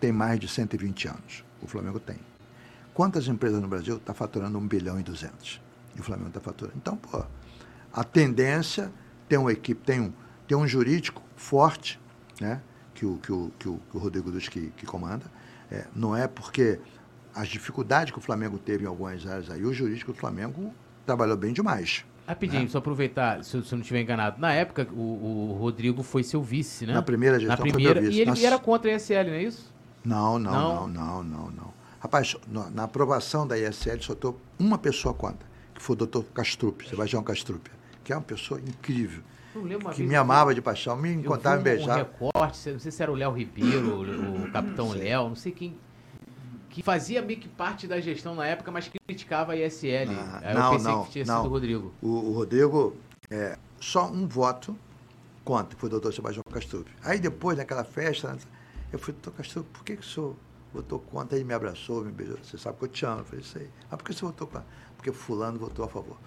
têm 0.00 0.10
mais 0.10 0.40
de 0.40 0.48
120 0.48 1.08
anos? 1.08 1.44
O 1.62 1.68
Flamengo 1.68 2.00
tem. 2.00 2.16
Quantas 2.92 3.28
empresas 3.28 3.60
no 3.60 3.68
Brasil 3.68 3.96
estão 3.96 4.12
tá 4.12 4.14
faturando 4.14 4.58
1 4.58 4.66
bilhão 4.66 4.98
e 4.98 5.02
200? 5.02 5.60
E 5.96 6.00
o 6.00 6.02
Flamengo 6.02 6.28
está 6.28 6.40
faturando. 6.40 6.76
Então, 6.76 6.96
pô, 6.96 7.22
a 7.92 8.04
tendência 8.04 8.90
tem 9.28 9.38
uma 9.38 9.52
equipe, 9.52 9.80
tem 9.84 10.00
um, 10.00 10.12
tem 10.48 10.56
um 10.56 10.66
jurídico 10.66 11.22
forte, 11.36 12.00
né? 12.40 12.60
Que 12.94 13.06
o, 13.06 13.16
que 13.18 13.32
o, 13.32 13.52
que 13.58 13.68
o, 13.68 13.80
que 13.90 13.96
o 13.96 14.00
Rodrigo 14.00 14.30
Luz 14.30 14.48
que, 14.48 14.70
que 14.76 14.84
comanda. 14.84 15.24
É, 15.70 15.86
não 15.94 16.16
é 16.16 16.26
porque 16.26 16.80
as 17.34 17.48
dificuldades 17.48 18.12
que 18.12 18.18
o 18.18 18.20
Flamengo 18.20 18.58
teve 18.58 18.84
em 18.84 18.86
algumas 18.86 19.24
áreas 19.26 19.50
aí, 19.50 19.64
o 19.64 19.72
jurídico 19.72 20.12
do 20.12 20.18
Flamengo 20.18 20.74
trabalhou 21.06 21.36
bem 21.36 21.52
demais. 21.52 22.04
Rapidinho, 22.30 22.62
né? 22.62 22.68
só 22.68 22.78
aproveitar, 22.78 23.42
se, 23.42 23.50
se 23.50 23.56
eu 23.56 23.76
não 23.76 23.80
estiver 23.80 24.00
enganado. 24.00 24.40
Na 24.40 24.52
época, 24.52 24.86
o, 24.92 25.52
o, 25.52 25.56
Rodrigo 25.58 26.02
foi 26.02 26.22
seu 26.22 26.40
vice, 26.40 26.86
né? 26.86 26.94
Na 26.94 27.02
primeira 27.02 27.38
gestão, 27.38 27.56
Na 27.56 27.62
primeira, 27.62 28.00
E 28.00 28.20
ele 28.20 28.46
era 28.46 28.58
contra 28.58 28.90
a 28.90 28.94
ESL, 28.94 29.24
não 29.26 29.32
é 29.32 29.42
isso? 29.42 29.72
Não, 30.04 30.38
não, 30.38 30.52
não, 30.52 30.88
não, 30.88 31.22
não, 31.24 31.50
não. 31.50 31.74
Rapaz, 31.98 32.36
na 32.72 32.84
aprovação 32.84 33.46
da 33.46 33.58
ISL 33.58 34.00
só 34.00 34.12
estou 34.12 34.40
uma 34.58 34.78
pessoa 34.78 35.12
contra, 35.12 35.46
que 35.74 35.82
foi 35.82 35.94
o 35.94 35.96
doutor 35.98 36.24
Castrup, 36.32 36.88
Sebastião 36.88 37.22
Castrup, 37.22 37.66
que 38.04 38.12
é 38.12 38.16
uma 38.16 38.22
pessoa 38.22 38.60
incrível. 38.60 39.22
que 39.94 40.02
me 40.04 40.14
amava 40.14 40.54
de 40.54 40.62
paixão, 40.62 40.96
me 40.96 41.12
encontrava 41.12 41.60
e 41.60 41.64
beijava. 41.64 41.94
Um 41.94 42.26
recorte, 42.26 42.70
não 42.70 42.78
sei 42.78 42.92
se 42.92 43.02
era 43.02 43.10
o 43.10 43.14
Léo 43.16 43.32
Ribeiro, 43.32 43.96
o, 43.96 44.44
o 44.44 44.50
capitão 44.52 44.90
Léo, 44.92 45.28
não 45.28 45.34
sei 45.34 45.50
quem, 45.52 45.76
que 46.70 46.82
fazia 46.82 47.20
meio 47.20 47.38
que 47.38 47.48
parte 47.48 47.86
da 47.86 48.00
gestão 48.00 48.34
na 48.34 48.46
época, 48.46 48.70
mas 48.70 48.88
criticava 49.06 49.52
a 49.52 49.56
ISL. 49.56 50.10
Ah, 50.10 50.54
não, 50.54 50.66
eu 50.66 50.70
pensei 50.70 50.92
não, 50.92 51.04
que 51.04 51.10
tinha 51.10 51.24
não. 51.24 51.36
sido 51.36 51.46
o 51.46 51.50
Rodrigo. 51.50 51.94
O, 52.00 52.08
o 52.08 52.32
Rodrigo, 52.32 52.96
é, 53.28 53.58
só 53.80 54.06
um 54.06 54.26
voto 54.26 54.76
contra, 55.44 55.74
que 55.74 55.80
foi 55.80 55.88
o 55.88 55.90
doutor 55.90 56.14
Sebastião 56.14 56.44
Castrup. 56.50 56.86
Aí 57.02 57.18
depois, 57.18 57.58
naquela 57.58 57.84
festa, 57.84 58.38
eu 58.92 58.98
falei, 58.98 59.16
doutor 59.20 59.36
Castrup, 59.36 59.66
por 59.72 59.84
que, 59.84 59.96
que 59.96 60.02
o 60.02 60.04
senhor 60.04 60.36
votou 60.72 61.00
contra, 61.00 61.36
ele 61.36 61.44
me 61.44 61.52
abraçou, 61.52 62.04
me 62.04 62.12
beijou. 62.12 62.38
Você 62.42 62.56
sabe 62.56 62.78
que 62.78 62.84
eu 62.84 62.88
te 62.88 63.04
amo. 63.04 63.20
Eu 63.20 63.24
falei, 63.24 63.44
sei. 63.44 63.68
Ah, 63.90 63.96
por 63.96 64.04
que 64.04 64.14
você 64.14 64.24
votou 64.24 64.46
contra? 64.46 64.64
Porque 64.96 65.10
fulano 65.12 65.58
votou 65.58 65.84
a 65.84 65.88
favor. 65.88 66.18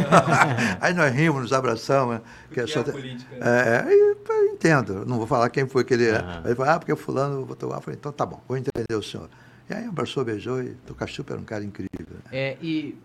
aí 0.80 0.94
nós 0.94 1.12
rimos, 1.12 1.42
nos 1.42 1.52
abraçamos. 1.52 2.14
Né? 2.14 2.22
Que 2.52 2.60
é, 2.60 2.66
só... 2.66 2.80
é 2.80 2.84
política. 2.84 3.36
Né? 3.36 3.40
É, 3.44 3.92
eu 3.92 4.52
entendo. 4.52 5.04
Não 5.04 5.18
vou 5.18 5.26
falar 5.26 5.50
quem 5.50 5.68
foi 5.68 5.84
que 5.84 5.92
ele 5.92 6.06
é. 6.06 6.20
Uhum. 6.20 6.46
Ele 6.46 6.54
falou, 6.54 6.72
ah, 6.72 6.78
porque 6.78 6.94
fulano 6.96 7.44
votou 7.44 7.72
a 7.72 7.76
Eu 7.76 7.80
falei, 7.82 7.98
então 7.98 8.12
tá 8.12 8.24
bom, 8.24 8.40
vou 8.48 8.56
entender 8.56 8.94
o 8.94 9.02
senhor. 9.02 9.28
E 9.68 9.74
aí 9.74 9.86
abraçou, 9.86 10.24
beijou 10.24 10.62
e 10.62 10.76
o 10.88 10.94
Cachupa 10.94 11.32
era 11.32 11.40
um 11.40 11.44
cara 11.44 11.64
incrível. 11.64 12.16
Né? 12.24 12.30
É, 12.32 12.58
e 12.62 12.96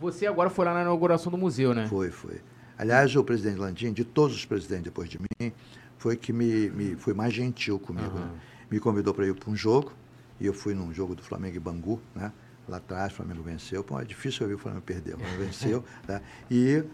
você 0.00 0.26
agora 0.26 0.50
foi 0.50 0.64
lá 0.64 0.74
na 0.74 0.82
inauguração 0.82 1.30
do 1.30 1.38
museu, 1.38 1.74
né? 1.74 1.86
Foi, 1.86 2.10
foi. 2.10 2.40
Aliás, 2.78 3.14
o 3.16 3.24
presidente 3.24 3.58
Landim, 3.58 3.92
de 3.92 4.04
todos 4.04 4.36
os 4.36 4.44
presidentes 4.44 4.84
depois 4.84 5.08
de 5.08 5.18
mim, 5.18 5.52
foi 5.96 6.16
que 6.16 6.32
me, 6.32 6.68
me 6.70 6.96
foi 6.96 7.14
mais 7.14 7.32
gentil 7.32 7.78
comigo. 7.78 8.14
Uhum. 8.14 8.24
Né? 8.24 8.30
Me 8.70 8.78
convidou 8.78 9.14
para 9.14 9.26
ir 9.26 9.34
para 9.34 9.50
um 9.50 9.56
jogo, 9.56 9.92
e 10.38 10.46
eu 10.46 10.52
fui 10.52 10.74
num 10.74 10.92
jogo 10.92 11.14
do 11.14 11.22
Flamengo 11.22 11.56
e 11.56 11.60
Bangu, 11.60 12.00
né? 12.14 12.32
Lá 12.68 12.78
atrás, 12.78 13.12
o 13.12 13.16
Flamengo 13.16 13.42
venceu. 13.42 13.82
Pô, 13.84 13.98
é 13.98 14.04
difícil 14.04 14.42
eu 14.42 14.48
ver 14.48 14.54
o 14.54 14.58
Flamengo 14.58 14.82
perder, 14.82 15.14
o 15.14 15.18
Flamengo 15.18 15.44
venceu. 15.44 15.84
né? 16.06 16.20
E 16.50 16.84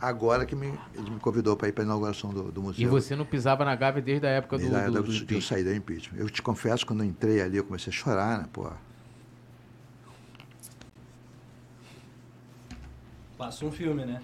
agora 0.00 0.46
que 0.46 0.54
me, 0.54 0.66
ele 0.94 1.10
me 1.10 1.20
convidou 1.20 1.56
para 1.56 1.68
ir 1.68 1.72
para 1.72 1.84
a 1.84 1.86
inauguração 1.86 2.30
do, 2.30 2.52
do, 2.52 2.62
museu. 2.62 2.86
E 2.86 2.86
você 2.88 3.16
não 3.16 3.24
pisava 3.24 3.64
na 3.64 3.74
Gávea 3.74 4.00
desde 4.00 4.26
a 4.26 4.30
época 4.30 4.56
desde 4.56 4.74
do, 4.74 4.80
a 4.80 4.86
do, 4.86 5.02
do, 5.02 5.24
do 5.24 5.34
Eu 5.34 5.42
saí 5.42 5.64
da 5.64 5.74
impeachment. 5.74 6.18
Eu 6.18 6.30
te 6.30 6.40
confesso, 6.40 6.86
quando 6.86 7.02
eu 7.02 7.06
entrei 7.06 7.40
ali, 7.40 7.56
eu 7.56 7.64
comecei 7.64 7.92
a 7.92 7.94
chorar, 7.94 8.38
né? 8.38 8.48
Pô. 8.52 8.70
Passa 13.36 13.64
um 13.64 13.72
filme, 13.72 14.04
né? 14.04 14.20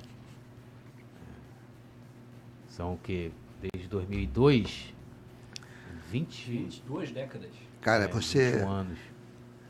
São 2.69 2.95
o 2.95 2.99
quê? 2.99 3.31
Desde 3.61 3.89
2002? 3.89 4.95
20... 6.11 6.51
22 6.51 7.11
décadas. 7.13 7.51
Cara, 7.81 8.05
é, 8.05 8.09
você. 8.09 8.65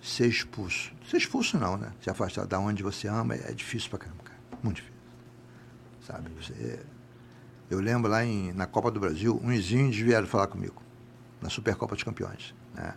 ser 0.02 0.26
expulso. 0.26 0.92
Ser 1.08 1.18
expulso 1.18 1.58
não, 1.58 1.76
né? 1.76 1.92
Se 2.00 2.08
afastar 2.08 2.46
da 2.46 2.58
onde 2.58 2.82
você 2.82 3.08
ama 3.08 3.34
é 3.34 3.52
difícil 3.52 3.90
pra 3.90 3.98
caramba, 3.98 4.22
cara. 4.22 4.38
Muito 4.62 4.76
difícil. 4.76 4.93
Sabe? 6.06 6.30
Você... 6.40 6.80
Eu 7.70 7.80
lembro 7.80 8.10
lá 8.10 8.24
em, 8.24 8.52
na 8.52 8.66
Copa 8.66 8.90
do 8.90 9.00
Brasil, 9.00 9.40
uns 9.42 9.70
índios 9.72 9.96
vieram 9.96 10.26
falar 10.26 10.46
comigo, 10.46 10.82
na 11.40 11.48
Supercopa 11.48 11.94
dos 11.94 12.04
Campeões. 12.04 12.54
Né? 12.74 12.94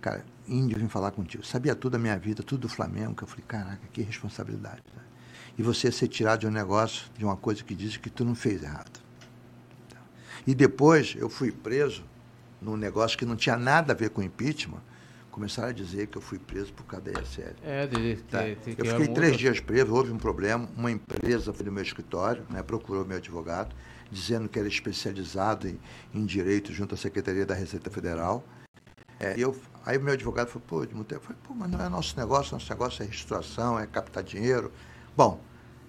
Cara, 0.00 0.24
índio 0.46 0.78
vem 0.78 0.88
falar 0.88 1.10
contigo. 1.10 1.44
Sabia 1.44 1.74
tudo 1.74 1.92
da 1.92 1.98
minha 1.98 2.18
vida, 2.18 2.42
tudo 2.42 2.62
do 2.62 2.68
Flamengo. 2.68 3.14
Que 3.14 3.24
eu 3.24 3.28
falei, 3.28 3.44
caraca, 3.48 3.80
que 3.92 4.02
responsabilidade. 4.02 4.82
Né? 4.94 5.02
E 5.56 5.62
você 5.62 5.90
ser 5.90 6.08
tirado 6.08 6.40
de 6.40 6.46
um 6.46 6.50
negócio, 6.50 7.06
de 7.16 7.24
uma 7.24 7.36
coisa 7.36 7.64
que 7.64 7.74
diz 7.74 7.96
que 7.96 8.10
tu 8.10 8.24
não 8.24 8.34
fez 8.34 8.62
errado. 8.62 9.00
E 10.46 10.54
depois 10.54 11.16
eu 11.18 11.28
fui 11.28 11.50
preso 11.50 12.04
num 12.60 12.76
negócio 12.76 13.18
que 13.18 13.24
não 13.24 13.36
tinha 13.36 13.56
nada 13.56 13.92
a 13.92 13.96
ver 13.96 14.10
com 14.10 14.22
impeachment, 14.22 14.80
começaram 15.30 15.68
a 15.68 15.72
dizer 15.72 16.06
que 16.08 16.18
eu 16.18 16.22
fui 16.22 16.38
preso 16.38 16.72
por 16.72 16.84
causa 16.84 17.10
da 17.10 17.20
ESL. 17.20 17.54
É, 17.62 17.86
de, 17.86 18.16
de, 18.16 18.22
tá? 18.22 18.42
de, 18.42 18.58
eu 18.76 18.84
fiquei 18.84 19.08
três 19.08 19.36
dias 19.36 19.60
preso, 19.60 19.94
houve 19.94 20.10
um 20.10 20.18
problema, 20.18 20.68
uma 20.76 20.90
empresa 20.90 21.52
foi 21.52 21.66
no 21.66 21.72
meu 21.72 21.82
escritório, 21.82 22.44
né, 22.50 22.62
procurou 22.62 23.04
meu 23.04 23.16
advogado, 23.18 23.74
dizendo 24.10 24.48
que 24.48 24.58
era 24.58 24.68
especializado 24.68 25.68
em, 25.68 25.78
em 26.14 26.24
direito 26.24 26.72
junto 26.72 26.94
à 26.94 26.98
Secretaria 26.98 27.44
da 27.44 27.54
Receita 27.54 27.90
Federal. 27.90 28.44
É, 29.20 29.34
eu, 29.36 29.56
aí 29.84 29.98
o 29.98 30.00
meu 30.00 30.14
advogado 30.14 30.48
falou, 30.48 30.64
pô, 30.66 30.82
Edmundo, 30.84 31.14
eu 31.14 31.20
falei, 31.20 31.38
pô, 31.42 31.54
mas 31.54 31.70
não 31.70 31.84
é 31.84 31.88
nosso 31.88 32.18
negócio, 32.18 32.52
nosso 32.52 32.70
negócio 32.70 33.02
é 33.02 33.06
reestruturação, 33.06 33.78
é 33.78 33.86
captar 33.86 34.22
dinheiro. 34.22 34.72
Bom, 35.16 35.40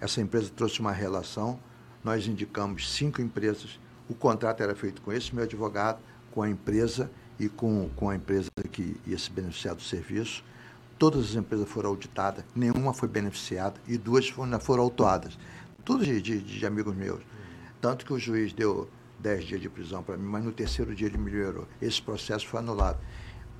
essa 0.02 0.20
empresa 0.22 0.52
trouxe 0.56 0.80
uma 0.80 0.91
relação, 0.91 1.60
nós 2.03 2.26
indicamos 2.26 2.91
cinco 2.94 3.22
empresas, 3.22 3.80
o 4.07 4.16
contrato 4.16 4.64
era 4.64 4.76
feito 4.76 5.02
com 5.02 5.14
esse 5.14 5.34
meu 5.36 5.44
advogado, 5.44 5.99
com 6.32 6.41
a 6.41 6.49
empresa 6.49 7.11
e 7.40 7.48
com, 7.48 7.90
com 7.95 8.10
a 8.10 8.16
empresa 8.16 8.49
que 8.72 8.98
ia 9.07 9.18
se 9.18 9.32
beneficiar 9.32 9.76
do 9.76 9.82
serviço. 9.82 10.44
Todas 10.98 11.30
as 11.30 11.36
empresas 11.36 11.70
foram 11.70 11.91
auditadas, 11.91 12.44
nenhuma 12.53 12.94
foi 12.94 13.07
beneficiada 13.07 13.80
e 13.88 13.98
duas 13.98 14.28
foram, 14.28 14.60
foram 14.60 14.84
autuadas. 14.84 15.40
Tudo 15.86 16.03
de, 16.03 16.22
de, 16.22 16.40
de 16.41 16.66
amigos 16.66 16.94
meus. 16.95 17.22
Tanto 17.80 18.06
que 18.06 18.11
o 18.11 18.20
juiz 18.20 18.52
deu 18.52 18.90
10 19.20 19.45
dias 19.45 19.61
de 19.61 19.70
prisão 19.70 20.03
para 20.03 20.18
mim, 20.18 20.28
mas 20.28 20.44
no 20.44 20.52
terceiro 20.52 20.94
dia 20.94 21.07
ele 21.07 21.18
me 21.18 21.32
liberou. 21.32 21.66
Esse 21.82 22.02
processo 22.02 22.45
foi 22.45 22.60
anulado. 22.60 22.99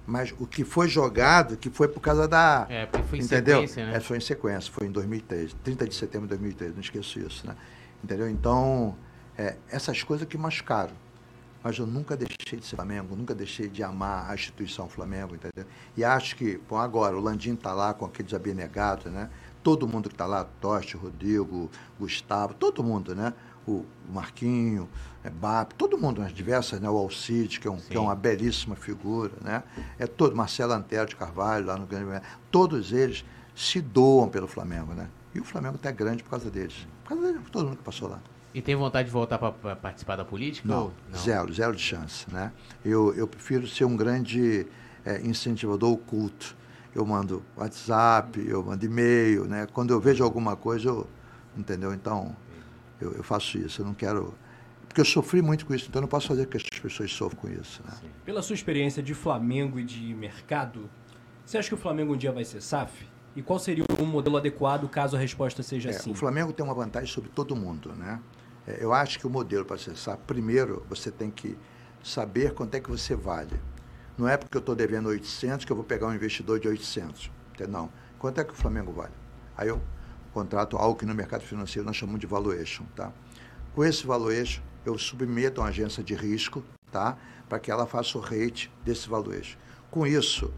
Mas 0.06 0.34
o 0.40 0.46
que 0.46 0.66
foi 0.66 0.90
jogado, 0.90 1.56
que 1.56 1.70
foi 1.70 1.88
por 1.88 2.02
causa 2.02 2.28
da. 2.28 2.66
É, 2.70 2.86
porque 2.86 3.08
foi 3.08 3.20
em 3.20 3.22
entendeu? 3.22 3.62
sequência, 3.62 3.86
né? 3.86 3.96
É, 3.96 4.00
foi 4.00 4.18
em 4.18 4.22
sequência, 4.22 4.72
foi 4.72 4.88
em 4.88 4.92
2003, 4.92 5.56
30 5.64 5.88
de 5.88 5.96
setembro 5.96 6.28
de 6.28 6.30
2003, 6.32 6.74
não 6.74 6.82
esqueço 6.82 7.20
isso, 7.20 7.46
né? 7.46 7.56
Entendeu? 8.04 8.28
Então, 8.28 8.98
é, 9.38 9.56
essas 9.70 10.02
coisas 10.02 10.28
que 10.28 10.38
machucaram 10.38 10.94
mas 11.64 11.78
eu 11.78 11.86
nunca 11.86 12.16
deixei 12.16 12.60
de 12.60 12.66
ser 12.66 12.76
Flamengo, 12.76 13.16
nunca 13.16 13.36
deixei 13.36 13.68
de 13.68 13.84
amar 13.84 14.30
a 14.30 14.34
instituição 14.34 14.88
Flamengo, 14.88 15.36
entendeu? 15.36 15.70
E 15.96 16.04
acho 16.04 16.36
que, 16.36 16.60
bom, 16.70 16.78
agora 16.78 17.18
o 17.18 17.20
Landim 17.20 17.54
está 17.54 17.74
lá 17.74 17.94
com 17.94 18.06
aqueles 18.06 18.34
abnegados, 18.34 19.12
né? 19.12 19.30
Todo 19.62 19.88
mundo 19.88 20.08
que 20.08 20.16
está 20.16 20.26
lá, 20.26 20.46
Toste, 20.62 20.96
Rodrigo, 20.96 21.70
Gustavo, 22.00 22.54
todo 22.54 22.84
mundo, 22.84 23.14
né? 23.14 23.34
O 23.68 23.86
Marquinho, 24.10 24.90
é, 25.24 25.30
BAP, 25.30 25.74
todo 25.74 25.98
mundo, 25.98 26.22
as 26.22 26.34
diversas, 26.34 26.80
né? 26.80 26.90
O 26.90 26.98
Alcide, 26.98 27.60
que 27.60 27.68
é, 27.68 27.72
um, 27.72 27.78
que 27.78 27.98
é 27.98 28.00
uma 28.00 28.16
belíssima 28.16 28.76
figura, 28.76 29.34
né? 29.42 29.64
É 29.98 30.08
todo, 30.08 30.36
Marcelo 30.36 30.74
Antero 30.74 31.10
de 31.10 31.16
Carvalho, 31.16 31.66
lá 31.66 31.78
no 31.78 31.86
Grande 31.86 32.26
todos 32.50 32.94
eles 32.94 33.26
se 33.54 33.82
doam 33.82 34.30
pelo 34.30 34.48
Flamengo, 34.48 34.94
né? 34.94 35.10
E 35.36 35.40
o 35.40 35.44
Flamengo 35.44 35.76
está 35.76 35.92
grande 35.92 36.24
por 36.24 36.30
causa 36.30 36.50
deles, 36.50 36.88
por 37.04 37.10
causa 37.10 37.34
de 37.34 37.40
todo 37.52 37.66
mundo 37.68 37.78
que 37.78 37.84
passou 37.84 38.08
lá. 38.08 38.20
E 38.54 38.62
tem 38.62 38.76
vontade 38.76 39.08
de 39.08 39.12
voltar 39.12 39.38
para 39.38 39.76
participar 39.76 40.16
da 40.16 40.26
política? 40.26 40.68
Não, 40.68 40.92
não, 41.12 41.20
zero, 41.20 41.54
zero 41.54 41.76
de 41.76 41.82
chance. 41.82 42.26
Né? 42.32 42.52
Eu, 42.84 43.14
eu 43.16 43.28
prefiro 43.28 43.68
ser 43.68 43.86
um 43.86 43.96
grande 43.96 44.66
é, 45.06 45.22
incentivador 45.22 45.92
oculto. 45.92 46.58
Eu 46.94 47.06
mando 47.06 47.44
WhatsApp, 47.56 48.44
eu 48.48 48.64
mando 48.64 48.84
e-mail, 48.84 49.46
né? 49.46 49.68
Quando 49.72 49.94
eu 49.94 50.02
vejo 50.02 50.24
alguma 50.24 50.56
coisa, 50.56 50.90
eu, 50.90 51.08
entendeu? 51.56 51.94
Então, 51.94 52.36
eu, 53.00 53.12
eu 53.14 53.24
faço 53.24 53.60
isso. 53.60 53.82
Eu 53.82 53.86
não 53.86 53.94
quero 53.94 54.34
porque 54.90 55.02
eu 55.02 55.06
sofri 55.06 55.40
muito 55.40 55.68
com 55.68 55.76
isso, 55.76 55.86
então 55.88 56.00
eu 56.00 56.02
não 56.02 56.10
posso 56.10 56.28
fazer 56.28 56.46
com 56.46 56.52
que 56.52 56.58
as 56.58 56.80
pessoas 56.80 57.12
sofram 57.12 57.40
com 57.40 57.48
isso. 57.48 57.80
Né? 57.86 57.94
Pela 58.26 58.42
sua 58.42 58.56
experiência 58.56 59.04
de 59.04 59.14
Flamengo 59.14 59.80
e 59.80 59.84
de 59.84 60.16
mercado, 60.16 60.90
você 61.46 61.60
acha 61.60 61.70
que 61.70 61.76
o 61.76 61.78
Flamengo 61.78 62.16
um 62.16 62.18
dia 62.18 62.32
vai 62.32 62.44
ser 62.44 62.60
SAF? 62.60 63.08
E 63.36 63.44
qual 63.44 63.60
seria 63.60 63.86
um 64.00 64.06
modelo 64.06 64.36
adequado 64.38 64.90
caso 64.90 65.16
a 65.16 65.20
resposta 65.20 65.62
seja 65.62 65.92
é, 65.92 65.94
sim? 65.94 66.12
O 66.12 66.16
Flamengo 66.16 66.52
tem 66.52 66.66
uma 66.66 66.74
vantagem 66.74 67.08
sobre 67.08 67.30
todo 67.30 67.56
mundo, 67.56 67.94
né? 67.96 68.20
É, 68.68 68.84
eu 68.84 68.94
acho 68.94 69.20
que 69.20 69.28
o 69.28 69.30
modelo 69.30 69.66
para 69.66 69.76
acessar, 69.76 70.18
primeiro, 70.18 70.86
você 70.90 71.12
tem 71.12 71.30
que 71.30 71.58
saber 72.04 72.54
quanto 72.54 72.76
é 72.76 72.80
que 72.80 72.90
você 72.90 73.16
vale. 73.16 73.60
Não 74.18 74.28
é 74.28 74.38
porque 74.38 74.58
eu 74.58 74.60
estou 74.60 74.76
devendo 74.76 75.08
800 75.10 75.66
que 75.66 75.72
eu 75.72 75.76
vou 75.76 75.86
pegar 75.86 76.08
um 76.08 76.14
investidor 76.14 76.60
de 76.60 76.68
800. 76.68 77.32
Não. 77.68 77.92
Quanto 78.18 78.40
é 78.40 78.44
que 78.44 78.52
o 78.52 78.56
Flamengo 78.56 78.92
vale? 78.92 79.14
Aí 79.58 79.68
eu 79.68 79.82
contrato 80.34 80.78
algo 80.78 80.98
que 80.98 81.06
no 81.06 81.16
mercado 81.16 81.42
financeiro 81.42 81.86
nós 81.86 81.96
chamamos 81.96 82.20
de 82.20 82.28
valuation, 82.28 82.84
tá? 82.96 83.12
Com 83.74 83.84
esse 83.84 84.06
valuation, 84.06 84.62
eu 84.86 84.98
submeto 84.98 85.62
a 85.62 85.66
uma 85.66 85.70
agência 85.70 86.04
de 86.04 86.14
risco, 86.14 86.64
tá? 86.92 87.18
Para 87.48 87.60
que 87.60 87.72
ela 87.72 87.86
faça 87.86 88.18
o 88.18 88.22
rate 88.22 88.72
desse 88.84 89.10
valuation. 89.10 89.58
Com 89.90 90.06
isso, 90.06 90.54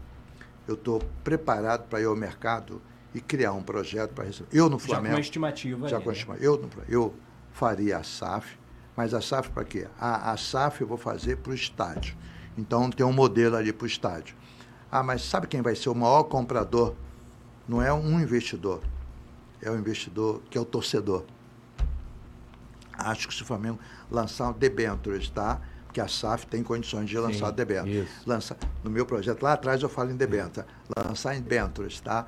eu 0.66 0.74
estou 0.74 1.00
preparado 1.24 1.88
para 1.88 2.00
ir 2.00 2.04
ao 2.04 2.16
mercado 2.16 2.80
e 3.14 3.20
criar 3.20 3.52
um 3.52 3.62
projeto 3.62 4.12
para 4.12 4.24
receber. 4.24 4.48
Eu 4.52 4.68
no 4.68 4.78
Flamengo. 4.78 5.06
Já 5.06 5.10
com 5.10 5.16
uma 5.16 5.20
estimativa. 5.20 5.88
Já 5.88 5.96
ali, 5.96 6.04
com 6.04 6.10
né? 6.10 6.16
estimativa. 6.16 6.44
Eu, 6.44 6.70
eu 6.88 7.14
faria 7.52 7.98
a 7.98 8.02
SAF, 8.02 8.58
mas 8.96 9.14
a 9.14 9.20
SAF 9.20 9.50
para 9.50 9.64
quê? 9.64 9.86
A, 9.98 10.32
a 10.32 10.36
SAF 10.36 10.80
eu 10.80 10.86
vou 10.86 10.98
fazer 10.98 11.36
para 11.36 11.52
o 11.52 11.54
estádio. 11.54 12.16
Então 12.56 12.90
tem 12.90 13.04
um 13.04 13.12
modelo 13.12 13.56
ali 13.56 13.72
para 13.72 13.84
o 13.84 13.86
estádio. 13.86 14.36
Ah, 14.90 15.02
mas 15.02 15.22
sabe 15.22 15.46
quem 15.46 15.62
vai 15.62 15.74
ser 15.74 15.88
o 15.88 15.94
maior 15.94 16.24
comprador? 16.24 16.94
Não 17.66 17.80
é 17.80 17.92
um 17.92 18.20
investidor, 18.20 18.82
é 19.62 19.70
o 19.70 19.78
investidor 19.78 20.42
que 20.50 20.58
é 20.58 20.60
o 20.60 20.64
torcedor. 20.64 21.24
Acho 22.92 23.26
que 23.26 23.34
se 23.34 23.42
o 23.42 23.46
Flamengo 23.46 23.78
lançar 24.10 24.50
um 24.50 24.52
debentures, 24.52 25.30
tá? 25.30 25.60
Porque 25.86 26.00
a 26.00 26.08
SAF 26.08 26.46
tem 26.46 26.62
condições 26.62 27.08
de 27.08 27.18
lançar 27.18 27.50
debêntures. 27.50 28.08
Lança, 28.26 28.56
no 28.82 28.90
meu 28.90 29.06
projeto 29.06 29.42
lá 29.42 29.54
atrás 29.54 29.82
eu 29.82 29.88
falo 29.88 30.10
em 30.10 30.16
debêntures. 30.16 30.66
Lançar 30.94 31.36
em 31.36 31.40
debêntures, 31.40 32.00
tá? 32.00 32.26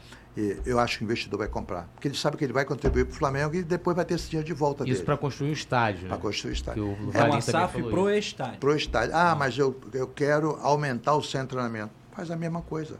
Eu 0.66 0.80
acho 0.80 0.98
que 0.98 1.04
o 1.04 1.06
investidor 1.06 1.38
vai 1.38 1.48
comprar. 1.48 1.88
Porque 1.94 2.08
ele 2.08 2.16
sabe 2.16 2.36
que 2.36 2.44
ele 2.44 2.52
vai 2.52 2.64
contribuir 2.64 3.04
para 3.04 3.14
o 3.14 3.16
Flamengo 3.16 3.54
e 3.54 3.62
depois 3.62 3.94
vai 3.94 4.04
ter 4.04 4.14
esse 4.14 4.28
dinheiro 4.28 4.46
de 4.46 4.52
volta 4.52 4.88
Isso 4.88 5.04
para 5.04 5.16
construir 5.16 5.50
um 5.50 5.52
estádio. 5.52 6.08
Para 6.08 6.16
né? 6.16 6.22
construir 6.22 6.50
um 6.50 6.54
estádio. 6.54 6.98
é 7.12 7.22
uma 7.22 7.40
SAF 7.40 7.82
pro 7.82 8.10
estádio. 8.10 8.58
Pro 8.58 8.76
estádio. 8.76 9.14
Ah, 9.14 9.30
ah, 9.30 9.34
mas 9.34 9.56
eu, 9.56 9.78
eu 9.92 10.08
quero 10.08 10.58
aumentar 10.60 11.14
o 11.14 11.22
centro 11.22 11.46
de 11.46 11.62
treinamento. 11.62 11.92
Faz 12.12 12.30
a 12.30 12.36
mesma 12.36 12.62
coisa. 12.62 12.98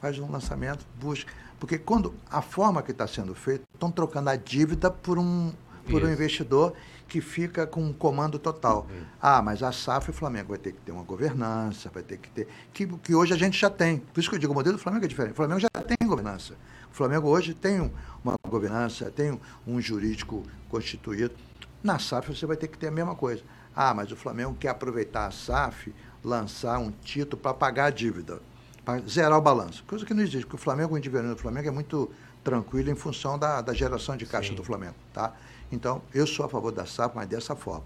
Faz 0.00 0.18
um 0.18 0.30
lançamento, 0.30 0.86
busca. 1.00 1.32
Porque 1.58 1.78
quando 1.78 2.14
a 2.30 2.42
forma 2.42 2.82
que 2.82 2.92
está 2.92 3.06
sendo 3.06 3.34
feito, 3.34 3.64
estão 3.74 3.90
trocando 3.90 4.30
a 4.30 4.36
dívida 4.36 4.90
por 4.90 5.18
um, 5.18 5.52
por 5.90 6.04
um 6.04 6.12
investidor 6.12 6.74
que 7.08 7.20
fica 7.20 7.66
com 7.66 7.82
um 7.82 7.92
comando 7.92 8.38
total. 8.38 8.86
Uhum. 8.90 9.02
Ah, 9.20 9.40
mas 9.40 9.62
a 9.62 9.72
SAF 9.72 10.08
e 10.08 10.10
o 10.10 10.12
Flamengo 10.12 10.50
vai 10.50 10.58
ter 10.58 10.72
que 10.72 10.80
ter 10.80 10.92
uma 10.92 11.02
governança, 11.02 11.90
vai 11.92 12.02
ter 12.02 12.18
que 12.18 12.28
ter. 12.30 12.48
Que, 12.72 12.86
que 12.86 13.14
hoje 13.14 13.32
a 13.32 13.36
gente 13.36 13.58
já 13.58 13.70
tem. 13.70 13.98
Por 13.98 14.20
isso 14.20 14.28
que 14.28 14.34
eu 14.34 14.40
digo, 14.40 14.52
o 14.52 14.54
modelo 14.54 14.76
do 14.76 14.82
Flamengo 14.82 15.04
é 15.04 15.08
diferente. 15.08 15.32
O 15.32 15.36
Flamengo 15.36 15.60
já 15.60 15.68
tem 15.68 15.96
governança. 16.06 16.54
O 16.96 17.04
Flamengo 17.04 17.28
hoje 17.28 17.52
tem 17.52 17.92
uma 18.24 18.36
governança, 18.48 19.10
tem 19.10 19.38
um 19.66 19.78
jurídico 19.82 20.42
constituído. 20.70 21.34
Na 21.82 21.98
SAF 21.98 22.34
você 22.34 22.46
vai 22.46 22.56
ter 22.56 22.68
que 22.68 22.78
ter 22.78 22.86
a 22.86 22.90
mesma 22.90 23.14
coisa. 23.14 23.42
Ah, 23.74 23.92
mas 23.92 24.10
o 24.10 24.16
Flamengo 24.16 24.56
quer 24.58 24.70
aproveitar 24.70 25.26
a 25.26 25.30
SAF, 25.30 25.94
lançar 26.24 26.78
um 26.78 26.90
título 26.90 27.36
para 27.36 27.52
pagar 27.52 27.84
a 27.84 27.90
dívida, 27.90 28.40
para 28.82 29.06
zerar 29.06 29.36
o 29.36 29.42
balanço. 29.42 29.84
Coisa 29.84 30.06
que 30.06 30.14
não 30.14 30.22
existe, 30.22 30.46
porque 30.46 30.56
o 30.56 30.58
Flamengo, 30.58 30.94
o 30.94 30.96
indivíduo 30.96 31.34
do 31.34 31.36
Flamengo 31.36 31.68
é 31.68 31.70
muito 31.70 32.10
tranquilo 32.42 32.90
em 32.90 32.94
função 32.94 33.38
da, 33.38 33.60
da 33.60 33.74
geração 33.74 34.16
de 34.16 34.24
caixa 34.24 34.48
Sim. 34.48 34.54
do 34.54 34.64
Flamengo. 34.64 34.94
Tá? 35.12 35.34
Então, 35.70 36.00
eu 36.14 36.26
sou 36.26 36.46
a 36.46 36.48
favor 36.48 36.72
da 36.72 36.86
SAF, 36.86 37.14
mas 37.14 37.28
dessa 37.28 37.54
forma. 37.54 37.84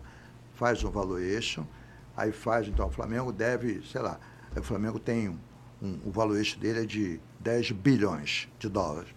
Faz 0.55 0.85
um 0.85 0.91
valuation, 0.93 1.66
aí 2.16 2.31
faz, 2.31 2.69
então, 2.69 2.87
o 2.87 2.93
Flamengo 2.93 3.32
deve, 3.32 3.82
sei 3.91 4.03
lá, 4.03 4.20
o 4.57 4.62
Flamengo 4.62 5.01
tem 5.01 5.31
um, 5.31 5.39
um, 5.82 5.99
o 6.05 6.12
valuation 6.12 6.61
dele 6.61 6.85
é 6.85 6.87
de 6.87 7.20
10 7.40 7.72
bilhões 7.72 8.48
de 8.58 8.68
dólares. 8.68 9.10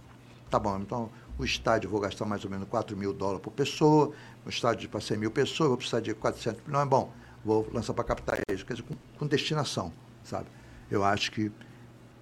Tá 0.49 0.57
bom, 0.59 0.79
então 0.79 1.09
o 1.37 1.43
estádio 1.43 1.87
eu 1.87 1.91
vou 1.91 1.99
gastar 1.99 2.25
mais 2.25 2.43
ou 2.43 2.49
menos 2.49 2.67
4 2.67 2.95
mil 2.95 3.13
dólares 3.13 3.41
por 3.41 3.51
pessoa, 3.51 4.11
o 4.45 4.49
estádio 4.49 4.89
para 4.89 5.01
100 5.01 5.17
mil 5.17 5.31
pessoas, 5.31 5.69
vou 5.69 5.77
precisar 5.77 5.99
de 5.99 6.13
400 6.13 6.65
milhões, 6.65 6.87
bom, 6.87 7.11
vou 7.43 7.67
lançar 7.73 7.93
para 7.93 8.03
captar 8.03 8.39
isso, 8.51 8.65
quer 8.65 8.73
dizer, 8.73 8.87
com, 8.87 8.95
com 9.17 9.27
destinação, 9.27 9.91
sabe? 10.23 10.47
Eu 10.89 11.03
acho 11.03 11.31
que 11.31 11.51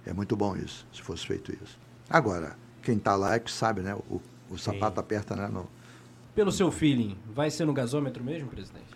é 0.06 0.12
muito 0.12 0.36
bom 0.36 0.56
isso, 0.56 0.86
se 0.92 1.02
fosse 1.02 1.26
feito 1.26 1.52
isso. 1.52 1.78
Agora, 2.08 2.56
quem 2.82 2.96
está 2.96 3.14
lá 3.14 3.34
é 3.34 3.38
que 3.38 3.50
sabe, 3.50 3.82
né? 3.82 3.94
O, 3.94 4.20
o 4.50 4.58
sapato 4.58 4.94
Sim. 4.94 5.00
aperta 5.00 5.36
né, 5.36 5.48
no, 5.48 5.68
pelo 6.34 6.50
seu 6.50 6.72
feeling, 6.72 7.16
vai 7.34 7.50
ser 7.50 7.66
no 7.66 7.74
gasômetro 7.74 8.24
mesmo, 8.24 8.48
presidente? 8.48 8.86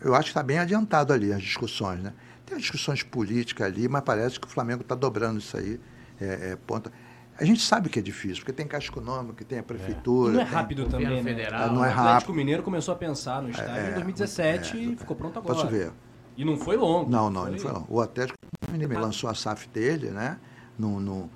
Eu 0.00 0.14
acho 0.14 0.24
que 0.24 0.30
está 0.30 0.42
bem 0.42 0.58
adiantado 0.58 1.12
ali 1.12 1.32
as 1.32 1.40
discussões, 1.40 2.02
né? 2.02 2.12
Tem 2.44 2.58
discussões 2.58 3.02
políticas 3.04 3.66
ali, 3.66 3.88
mas 3.88 4.02
parece 4.02 4.38
que 4.38 4.46
o 4.46 4.50
Flamengo 4.50 4.82
está 4.82 4.94
dobrando 4.94 5.38
isso 5.38 5.56
aí. 5.56 5.80
É, 6.20 6.52
é, 6.52 6.56
ponta. 6.66 6.92
A 7.38 7.44
gente 7.44 7.60
sabe 7.60 7.90
que 7.90 7.98
é 7.98 8.02
difícil, 8.02 8.38
porque 8.38 8.52
tem 8.52 8.66
Caixa 8.66 8.90
Econômica, 8.90 9.44
tem 9.44 9.58
a 9.58 9.62
Prefeitura. 9.62 10.32
É. 10.32 10.34
não 10.36 10.40
é 10.40 10.44
rápido 10.44 10.86
também, 10.86 11.08
né? 11.08 11.22
Federal. 11.22 11.72
Não 11.72 11.84
é 11.84 11.88
rápido. 11.88 12.04
O 12.04 12.08
Atlético 12.08 12.32
Mineiro 12.32 12.62
começou 12.62 12.94
a 12.94 12.96
pensar 12.96 13.42
no 13.42 13.50
estádio 13.50 13.74
é, 13.74 13.90
em 13.90 13.94
2017 13.94 14.76
e 14.76 14.92
é, 14.92 14.96
ficou 14.96 15.14
pronto 15.14 15.38
agora. 15.38 15.54
Posso 15.54 15.68
ver. 15.68 15.92
E 16.36 16.44
não 16.44 16.56
foi 16.56 16.76
longo. 16.76 17.10
Não, 17.10 17.30
não, 17.30 17.42
foi... 17.42 17.50
não 17.50 17.58
foi 17.58 17.72
longo. 17.72 17.86
O 17.90 18.00
Atlético 18.00 18.38
Mineiro 18.70 18.96
ah. 18.96 19.00
lançou 19.00 19.28
a 19.28 19.34
SAF 19.34 19.68
dele, 19.68 20.10
né? 20.10 20.38
No, 20.78 20.98
no, 20.98 21.30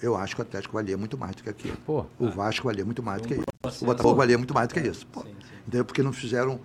Eu 0.00 0.16
acho 0.16 0.34
que 0.34 0.40
o 0.40 0.44
Atlético 0.44 0.74
valia 0.74 0.96
muito 0.96 1.18
mais 1.18 1.36
do 1.36 1.42
que 1.42 1.50
aquilo. 1.50 1.76
Pô, 1.84 2.06
o 2.18 2.30
Vasco 2.30 2.66
valia 2.66 2.84
muito 2.84 3.02
mais 3.02 3.20
do 3.20 3.28
que 3.28 3.34
isso. 3.34 3.84
O 3.84 3.86
Botafogo 3.86 4.16
valia 4.16 4.38
muito 4.38 4.54
mais 4.54 4.68
do 4.68 4.74
que 4.74 4.80
isso. 4.80 5.06
Pô. 5.06 5.20
Sim, 5.20 5.28
sim. 5.28 5.54
Entendeu? 5.66 5.84
Porque 5.84 6.02
não 6.02 6.12
fizeram. 6.12 6.60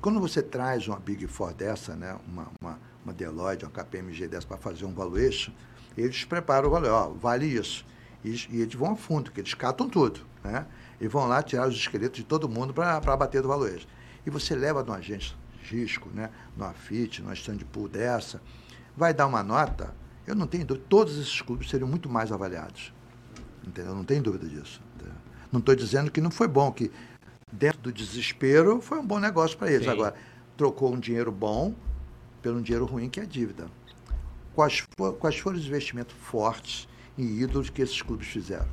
Quando 0.00 0.20
você 0.20 0.42
traz 0.42 0.86
uma 0.86 0.98
Big 0.98 1.26
Four 1.26 1.54
dessa, 1.54 1.94
né? 1.94 2.16
uma, 2.26 2.48
uma, 2.60 2.78
uma 3.04 3.12
Deloitte, 3.14 3.64
uma 3.64 3.70
KPMG 3.70 4.28
dessa 4.28 4.46
para 4.46 4.58
fazer 4.58 4.84
um 4.84 4.92
valuation, 4.92 5.52
eles 6.02 6.24
preparam 6.24 6.68
o 6.68 6.70
valor, 6.70 6.90
ó, 6.90 7.08
vale 7.10 7.46
isso. 7.46 7.84
E, 8.24 8.30
e 8.50 8.60
eles 8.60 8.74
vão 8.74 8.92
a 8.92 8.96
fundo, 8.96 9.24
porque 9.24 9.40
eles 9.40 9.54
catam 9.54 9.88
tudo. 9.88 10.20
Né? 10.42 10.66
E 11.00 11.08
vão 11.08 11.26
lá 11.26 11.42
tirar 11.42 11.68
os 11.68 11.74
esqueletos 11.74 12.18
de 12.18 12.24
todo 12.24 12.48
mundo 12.48 12.72
para 12.72 13.16
bater 13.16 13.42
do 13.42 13.48
valuation. 13.48 13.86
E 14.26 14.30
você 14.30 14.54
leva 14.54 14.82
de 14.82 14.90
uma 14.90 14.98
agência 14.98 15.36
risco, 15.62 16.10
né? 16.12 16.30
numa 16.56 16.72
FIT, 16.72 17.22
numa 17.22 17.34
stand 17.34 17.58
pool 17.72 17.88
dessa, 17.88 18.40
vai 18.96 19.12
dar 19.14 19.26
uma 19.26 19.42
nota, 19.42 19.94
eu 20.26 20.34
não 20.34 20.46
tenho 20.46 20.64
dúvida, 20.64 20.86
todos 20.88 21.18
esses 21.18 21.40
clubes 21.40 21.68
seriam 21.68 21.88
muito 21.88 22.08
mais 22.08 22.30
avaliados. 22.30 22.92
Entendeu? 23.66 23.94
Não 23.94 24.04
tenho 24.04 24.22
dúvida 24.22 24.46
disso. 24.46 24.80
Entendeu? 24.94 25.14
Não 25.50 25.60
estou 25.60 25.74
dizendo 25.74 26.10
que 26.10 26.20
não 26.20 26.30
foi 26.30 26.48
bom, 26.48 26.70
que 26.70 26.90
dentro 27.50 27.80
do 27.80 27.92
desespero 27.92 28.80
foi 28.80 28.98
um 28.98 29.06
bom 29.06 29.18
negócio 29.18 29.56
para 29.56 29.70
eles. 29.70 29.86
Sim. 29.86 29.92
Agora, 29.92 30.14
trocou 30.56 30.92
um 30.92 30.98
dinheiro 30.98 31.32
bom 31.32 31.74
pelo 32.42 32.58
um 32.58 32.62
dinheiro 32.62 32.84
ruim, 32.84 33.08
que 33.08 33.20
é 33.20 33.22
a 33.22 33.26
dívida. 33.26 33.66
Quais, 34.54 34.84
quais 35.18 35.38
foram 35.38 35.58
os 35.58 35.66
investimentos 35.66 36.14
fortes 36.14 36.88
em 37.18 37.40
ídolos 37.40 37.70
que 37.70 37.82
esses 37.82 38.00
clubes 38.00 38.28
fizeram? 38.28 38.68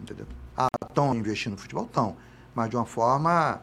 Entendeu? 0.00 0.26
Ah, 0.56 0.68
estão 0.86 1.14
investindo 1.14 1.52
no 1.52 1.58
futebol? 1.58 1.86
Estão. 1.86 2.16
Mas 2.54 2.70
de 2.70 2.76
uma 2.76 2.84
forma 2.84 3.62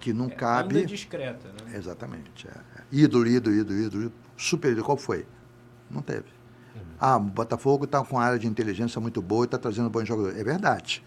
que 0.00 0.12
não 0.12 0.26
é, 0.26 0.30
cabe. 0.30 0.76
Ainda 0.76 0.88
discreta, 0.88 1.48
né? 1.48 1.76
Exatamente. 1.76 2.48
É. 2.48 2.82
Ídolo, 2.90 3.26
ídolo, 3.26 3.54
ídolo, 3.54 3.78
ídolo. 3.78 4.12
Super 4.36 4.72
ídolo, 4.72 4.84
qual 4.84 4.96
foi? 4.96 5.26
Não 5.90 6.02
teve. 6.02 6.26
Uhum. 6.74 6.82
Ah, 6.98 7.16
o 7.16 7.20
Botafogo 7.20 7.84
está 7.84 8.02
com 8.02 8.18
área 8.18 8.38
de 8.38 8.46
inteligência 8.46 9.00
muito 9.00 9.20
boa 9.20 9.44
e 9.44 9.46
está 9.46 9.58
trazendo 9.58 9.90
bons 9.90 10.08
jogadores. 10.08 10.38
É 10.38 10.42
verdade. 10.42 11.04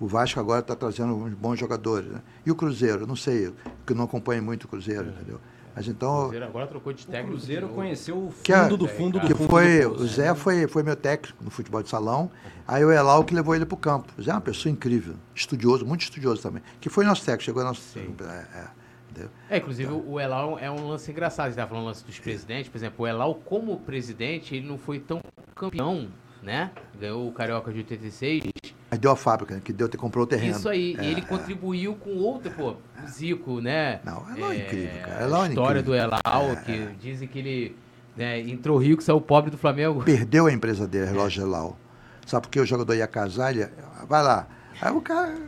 O 0.00 0.06
Vasco 0.08 0.40
agora 0.40 0.60
está 0.60 0.74
trazendo 0.74 1.14
bons 1.36 1.58
jogadores. 1.58 2.10
Né? 2.10 2.20
E 2.44 2.50
o 2.50 2.56
Cruzeiro? 2.56 3.06
Não 3.06 3.14
sei, 3.14 3.52
porque 3.78 3.94
não 3.94 4.04
acompanho 4.04 4.42
muito 4.42 4.64
o 4.64 4.68
Cruzeiro, 4.68 5.04
uhum. 5.04 5.10
entendeu? 5.10 5.40
Mas 5.74 5.88
então. 5.88 6.14
O 6.14 6.20
Cruzeiro 6.22 6.44
agora 6.44 6.66
trocou 6.66 6.92
de 6.92 7.06
técnico. 7.06 7.34
O 7.34 7.36
Cruzeiro 7.36 7.68
conheceu 7.68 8.16
o 8.16 8.30
fundo 8.30 8.42
que, 8.42 8.76
do 8.76 8.88
fundo 8.88 9.20
do 9.20 9.26
que 9.26 9.34
fundo. 9.34 9.48
Foi, 9.48 9.80
do 9.80 9.94
o 9.94 10.06
Zé 10.06 10.34
foi, 10.34 10.66
foi 10.66 10.82
meu 10.82 10.96
técnico 10.96 11.42
no 11.42 11.50
futebol 11.50 11.82
de 11.82 11.88
salão. 11.88 12.22
Uhum. 12.22 12.50
Aí 12.68 12.84
o 12.84 12.92
Elal 12.92 13.24
que 13.24 13.34
levou 13.34 13.54
ele 13.54 13.64
para 13.64 13.74
o 13.74 13.78
campo. 13.78 14.12
O 14.18 14.22
Zé 14.22 14.30
é 14.30 14.34
uma 14.34 14.40
pessoa 14.40 14.70
incrível, 14.70 15.14
estudioso, 15.34 15.84
muito 15.86 16.02
estudioso 16.02 16.42
também. 16.42 16.62
Que 16.80 16.88
foi 16.88 17.04
nosso 17.04 17.24
técnico, 17.24 17.44
chegou 17.44 17.64
nosso. 17.64 17.80
Sim. 17.80 18.14
É, 18.20 18.58
é, 18.58 19.28
é, 19.50 19.58
inclusive 19.58 19.92
então. 19.92 20.10
o 20.10 20.20
Elal 20.20 20.58
é 20.58 20.70
um 20.70 20.88
lance 20.88 21.10
engraçado. 21.10 21.46
Você 21.46 21.52
estava 21.52 21.70
falando 21.70 21.86
lance 21.86 22.04
dos 22.04 22.18
presidentes, 22.18 22.70
por 22.70 22.78
exemplo, 22.78 23.04
o 23.04 23.08
Elal 23.08 23.34
como 23.34 23.78
presidente, 23.80 24.54
ele 24.54 24.66
não 24.66 24.78
foi 24.78 25.00
tão 25.00 25.20
campeão, 25.54 26.08
né? 26.42 26.70
Ganhou 26.98 27.28
o 27.28 27.32
Carioca 27.32 27.72
de 27.72 27.78
86 27.78 28.52
Aí 28.92 28.98
deu 28.98 29.10
a 29.10 29.16
fábrica, 29.16 29.58
que 29.58 29.72
deu, 29.72 29.88
comprou 29.96 30.24
o 30.24 30.26
terreno. 30.26 30.54
Isso 30.54 30.68
aí, 30.68 30.94
é, 30.98 31.06
ele 31.06 31.22
é. 31.22 31.24
contribuiu 31.24 31.94
com 31.94 32.10
outro, 32.18 32.50
pô, 32.50 32.76
Zico, 33.08 33.58
né? 33.58 34.00
Não, 34.04 34.22
Elal 34.36 34.52
é, 34.52 34.56
é 34.56 34.66
incrível, 34.66 35.00
cara. 35.02 35.24
Elal 35.24 35.42
é 35.42 35.46
a 35.46 35.48
história 35.48 35.80
incrível. 35.80 36.08
do 36.10 36.14
Elal, 36.26 36.50
é, 36.50 36.56
que 36.56 36.72
é. 36.72 36.94
dizem 37.00 37.26
que 37.26 37.38
ele 37.38 37.76
né, 38.14 38.40
entrou 38.40 38.76
rico, 38.76 39.02
saiu 39.02 39.18
pobre 39.18 39.50
do 39.50 39.56
Flamengo. 39.56 40.02
Perdeu 40.02 40.46
a 40.46 40.52
empresa 40.52 40.86
dele, 40.86 41.06
relógio 41.06 41.42
Elal. 41.42 41.78
Sabe 42.26 42.42
por 42.42 42.50
que 42.50 42.60
o 42.60 42.66
jogador 42.66 42.94
ia 42.94 43.06
casar, 43.06 43.56
ele 43.56 43.66
vai 44.06 44.22
lá. 44.22 44.46
Aí 44.78 44.92
o 44.92 45.00
cara 45.00 45.38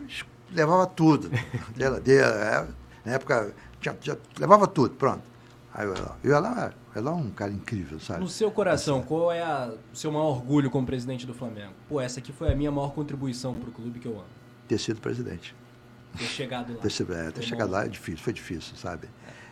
levava 0.51 0.87
tudo. 0.87 1.31
Geladeira, 1.77 2.67
na 3.05 3.13
época, 3.13 3.53
levava 4.39 4.67
tudo, 4.67 4.95
pronto. 4.95 5.23
Aí 5.75 5.87
e 6.23 6.29
o 6.29 6.35
Elal 6.35 6.73
ela 6.95 7.11
é 7.11 7.15
um 7.15 7.31
cara 7.31 7.53
incrível, 7.53 7.99
sabe? 7.99 8.21
No 8.21 8.29
seu 8.29 8.51
coração, 8.51 8.99
assim. 8.99 9.09
qual 9.09 9.33
é 9.33 9.43
a, 9.43 9.75
o 9.93 9.97
seu 9.97 10.13
maior 10.13 10.29
orgulho 10.29 10.71
como 10.71 10.87
presidente 10.87 11.27
do 11.27 11.35
Flamengo? 11.35 11.73
Pô, 11.89 12.01
essa 12.01 12.21
aqui 12.21 12.33
foi 12.33 12.53
a 12.53 12.55
minha 12.55 12.71
maior 12.71 12.93
contribuição 12.93 13.55
para 13.55 13.69
o 13.69 13.73
clube 13.73 13.99
que 13.99 14.07
eu 14.07 14.13
amo. 14.13 14.29
Ter 14.69 14.79
sido 14.79 15.01
presidente. 15.01 15.55
Ter 16.17 16.25
chegado 16.25 16.73
lá. 16.73 16.81
Ter, 16.81 17.13
é, 17.13 17.31
ter 17.33 17.43
chegado 17.43 17.71
lá 17.71 17.85
é 17.85 17.89
difícil, 17.89 18.23
foi 18.23 18.33
difícil, 18.33 18.77
sabe? 18.77 19.09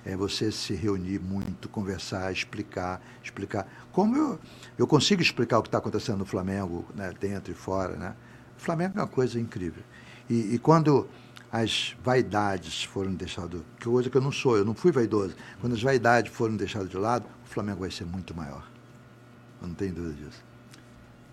É. 0.06 0.12
é. 0.12 0.16
você 0.16 0.52
se 0.52 0.74
reunir 0.74 1.18
muito, 1.18 1.68
conversar, 1.68 2.32
explicar, 2.32 3.02
explicar. 3.22 3.66
Como 3.90 4.16
eu, 4.16 4.38
eu 4.78 4.86
consigo 4.86 5.20
explicar 5.20 5.58
o 5.58 5.62
que 5.62 5.68
está 5.68 5.78
acontecendo 5.78 6.18
no 6.18 6.24
Flamengo, 6.24 6.86
né, 6.94 7.12
dentro 7.18 7.50
e 7.50 7.54
fora, 7.54 7.96
né? 7.96 8.14
O 8.56 8.60
Flamengo 8.60 8.98
é 8.98 9.02
uma 9.02 9.08
coisa 9.08 9.40
incrível. 9.40 9.82
E, 10.30 10.54
e 10.54 10.58
quando 10.58 11.08
as 11.52 11.94
vaidades 12.02 12.82
foram 12.82 13.12
deixadas, 13.14 13.60
que 13.78 13.86
hoje 13.86 14.08
que 14.08 14.16
eu 14.16 14.22
não 14.22 14.32
sou, 14.32 14.56
eu 14.56 14.64
não 14.64 14.74
fui 14.74 14.90
vaidoso, 14.90 15.36
quando 15.60 15.74
as 15.74 15.82
vaidades 15.82 16.32
foram 16.32 16.56
deixadas 16.56 16.88
de 16.88 16.96
lado, 16.96 17.26
o 17.44 17.48
Flamengo 17.48 17.80
vai 17.80 17.90
ser 17.90 18.06
muito 18.06 18.34
maior. 18.34 18.66
Eu 19.60 19.68
não 19.68 19.74
tenho 19.74 19.92
dúvida 19.92 20.14
disso. 20.14 20.42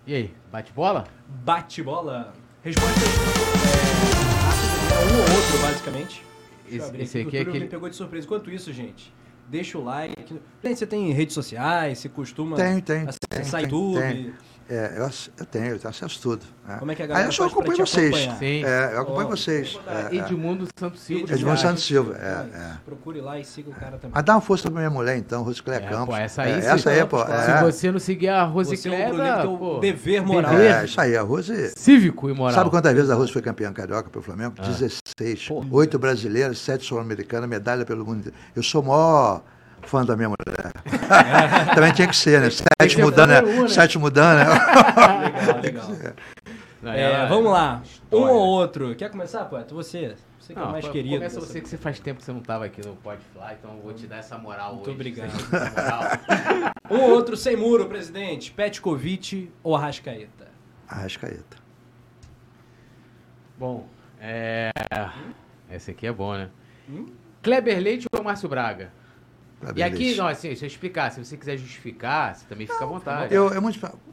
E 0.06 0.14
aí, 0.14 0.34
bate 0.52 0.72
bola? 0.72 1.06
Bate 1.42 1.82
bola. 1.82 2.34
Resposta 2.62 3.00
é, 4.90 5.04
um 5.04 5.16
ou 5.16 5.22
outro, 5.22 5.58
basicamente. 5.62 6.22
Esse, 6.68 6.96
esse 6.98 7.18
aqui, 7.20 7.38
é 7.38 7.40
aquele... 7.40 7.60
me 7.60 7.68
pegou 7.68 7.88
de 7.88 7.96
surpresa. 7.96 8.26
Enquanto 8.26 8.50
isso, 8.50 8.70
gente, 8.72 9.12
deixa 9.48 9.78
o 9.78 9.84
like. 9.84 10.38
Você 10.62 10.86
tem 10.86 11.10
redes 11.12 11.34
sociais? 11.34 11.98
Você 11.98 12.08
costuma 12.10 12.56
tem, 12.56 12.80
tem, 12.80 13.06
acessar 13.08 13.62
tem, 13.62 13.70
YouTube? 13.70 14.00
Tem. 14.00 14.34
É, 14.70 14.94
eu, 14.98 15.10
eu, 15.36 15.46
tenho, 15.46 15.76
eu 15.82 15.90
acesso 15.90 16.22
tudo. 16.22 16.46
Né? 16.64 16.76
Como 16.78 16.92
é 16.92 16.94
que 16.94 17.02
a 17.02 17.06
galera 17.06 17.24
Aí 17.24 17.28
eu 17.28 17.32
só 17.32 17.46
acompanho 17.46 17.78
vocês. 17.78 18.14
É, 18.40 18.94
eu 18.94 19.00
acompanho 19.00 19.26
oh, 19.26 19.36
vocês. 19.36 19.76
É, 19.84 20.14
Edmundo 20.14 20.68
Santos 20.78 21.00
Silva. 21.00 21.34
Edmundo 21.34 21.58
Santos 21.58 21.82
Silva, 21.82 22.16
é, 22.16 22.56
é. 22.56 22.76
Procure 22.86 23.20
lá 23.20 23.36
e 23.36 23.44
siga 23.44 23.68
o 23.68 23.74
cara 23.74 23.98
também. 23.98 24.12
Mas 24.14 24.24
dá 24.24 24.34
uma 24.34 24.40
força 24.40 24.70
pra 24.70 24.78
minha 24.78 24.90
mulher, 24.90 25.16
então, 25.16 25.42
Rosicléia 25.42 25.80
é, 25.80 25.88
Campos. 25.88 26.14
Pô, 26.14 26.16
essa 26.16 26.42
aí, 26.42 26.52
é, 26.52 26.66
essa 26.66 26.90
aí, 26.90 27.04
pô. 27.04 27.18
Se 27.18 27.62
você 27.64 27.90
não 27.90 27.98
seguir 27.98 28.28
a 28.28 28.44
Rosicléia, 28.44 29.06
é 29.06 29.44
pô, 29.44 29.80
dever 29.80 30.22
moral. 30.22 30.54
É, 30.54 30.84
isso 30.84 31.00
aí, 31.00 31.16
a 31.16 31.22
Rose... 31.22 31.72
Cívico 31.76 32.30
e 32.30 32.32
moral. 32.32 32.54
Sabe 32.54 32.70
quantas 32.70 32.94
vezes 32.94 33.10
a 33.10 33.16
Rose 33.16 33.32
foi 33.32 33.42
campeã 33.42 33.72
carioca 33.72 34.08
pelo 34.08 34.22
Flamengo? 34.22 34.54
Ah. 34.58 34.68
16. 34.68 35.48
Oito 35.72 35.98
brasileiras, 35.98 36.60
sete 36.60 36.86
sul-americanas, 36.86 37.50
medalha 37.50 37.84
pelo 37.84 38.06
mundo. 38.06 38.32
Eu 38.54 38.62
sou 38.62 38.82
o 38.82 38.86
maior 38.86 39.42
fã 39.90 40.04
da 40.04 40.16
minha 40.16 40.28
mulher. 40.28 40.72
Também 41.74 41.92
tinha 41.92 42.06
que 42.06 42.16
ser, 42.16 42.40
né? 42.40 42.48
Sete 42.50 43.00
mudando, 43.00 43.30
né? 43.30 43.42
né? 43.42 43.68
Sete 43.68 43.98
mudando, 43.98 44.38
né? 44.38 44.44
legal, 45.60 45.90
legal. 45.90 46.14
É, 46.82 47.26
vamos 47.26 47.52
lá. 47.52 47.82
Um 48.10 48.22
ou 48.22 48.36
outro. 48.38 48.94
Quer 48.94 49.10
começar, 49.10 49.44
Poeta? 49.44 49.74
Você. 49.74 50.16
Você 50.38 50.54
que 50.54 50.58
não, 50.58 50.70
é 50.70 50.72
mais 50.72 50.88
querido. 50.88 51.16
Começa 51.16 51.38
você 51.38 51.60
que 51.60 51.68
você 51.68 51.76
faz 51.76 52.00
tempo 52.00 52.20
que 52.20 52.24
você 52.24 52.32
não 52.32 52.40
estava 52.40 52.64
aqui 52.64 52.80
no 52.80 52.96
Podfly, 52.96 53.56
então 53.58 53.76
eu 53.76 53.82
vou 53.82 53.92
te 53.92 54.06
dar 54.06 54.16
essa 54.16 54.38
moral 54.38 54.76
Muito 54.76 54.86
hoje. 54.86 54.94
obrigado. 54.94 55.30
um 56.90 57.00
ou 57.00 57.10
outro 57.10 57.36
sem 57.36 57.54
muro, 57.54 57.84
presidente. 57.84 58.50
Petkovic 58.52 59.52
ou 59.62 59.76
Arrascaeta? 59.76 60.48
Arrascaeta. 60.88 61.58
Bom, 63.58 63.86
é... 64.18 64.70
Esse 65.70 65.90
aqui 65.90 66.06
é 66.06 66.12
bom, 66.12 66.34
né? 66.34 66.48
Hum? 66.88 67.12
Kleber 67.42 67.78
Leite 67.78 68.06
ou 68.10 68.24
Márcio 68.24 68.48
Braga? 68.48 68.90
E 69.76 69.82
aqui, 69.82 70.14
não, 70.16 70.26
assim, 70.26 70.54
se 70.54 70.64
eu 70.64 70.66
explicar, 70.66 71.10
se 71.10 71.22
você 71.22 71.36
quiser 71.36 71.58
justificar, 71.58 72.34
você 72.34 72.46
também 72.46 72.66
fica 72.66 72.82
à 72.82 72.86
vontade. 72.86 73.34
Eu, 73.34 73.50
eu, 73.50 73.62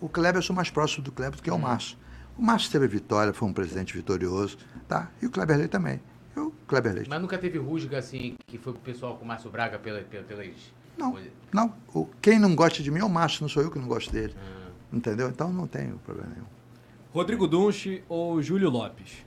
o 0.02 0.10
Kleber, 0.10 0.40
eu 0.40 0.44
sou 0.44 0.56
mais 0.56 0.70
próximo 0.70 1.04
do 1.04 1.12
Kleber 1.12 1.38
do 1.38 1.44
que 1.44 1.50
o 1.50 1.56
hum. 1.56 1.60
Márcio. 1.60 1.98
O 2.38 2.42
Márcio 2.42 2.70
teve 2.70 2.88
vitória, 2.88 3.34
foi 3.34 3.48
um 3.48 3.54
presidente 3.54 3.94
vitorioso, 3.96 4.58
tá? 4.88 5.10
E 5.22 5.26
o 5.26 5.32
Kleber 5.32 5.58
Leite 5.58 5.72
também. 5.72 6.02
Eu, 6.36 6.54
Kleber 6.68 6.94
Leite. 6.94 7.10
Mas 7.10 7.22
nunca 7.22 7.38
teve 7.38 7.58
rusga, 7.58 7.98
assim, 7.98 8.36
que 8.46 8.58
foi 8.58 8.74
pro 8.74 8.82
pessoal 8.82 9.16
com 9.16 9.24
o 9.24 9.28
Márcio 9.28 9.50
Braga 9.50 9.80
pela, 9.80 10.02
pela, 10.02 10.24
pelas... 10.24 10.48
Não, 10.98 11.18
não. 11.54 11.74
O, 11.94 12.06
quem 12.22 12.38
não 12.38 12.54
gosta 12.54 12.84
de 12.84 12.92
mim 12.92 13.00
é 13.00 13.04
o 13.04 13.10
Márcio, 13.10 13.42
não 13.42 13.50
sou 13.50 13.64
eu 13.64 13.72
que 13.72 13.80
não 13.80 13.88
gosto 13.88 14.12
dele. 14.12 14.36
Hum. 14.38 14.98
Entendeu? 14.98 15.30
Então 15.30 15.52
não 15.52 15.66
tenho 15.66 15.98
problema 16.00 16.30
nenhum. 16.34 16.48
Rodrigo 17.14 17.48
Dunche 17.48 18.04
ou 18.10 18.42
Júlio 18.42 18.70
Lopes? 18.70 19.26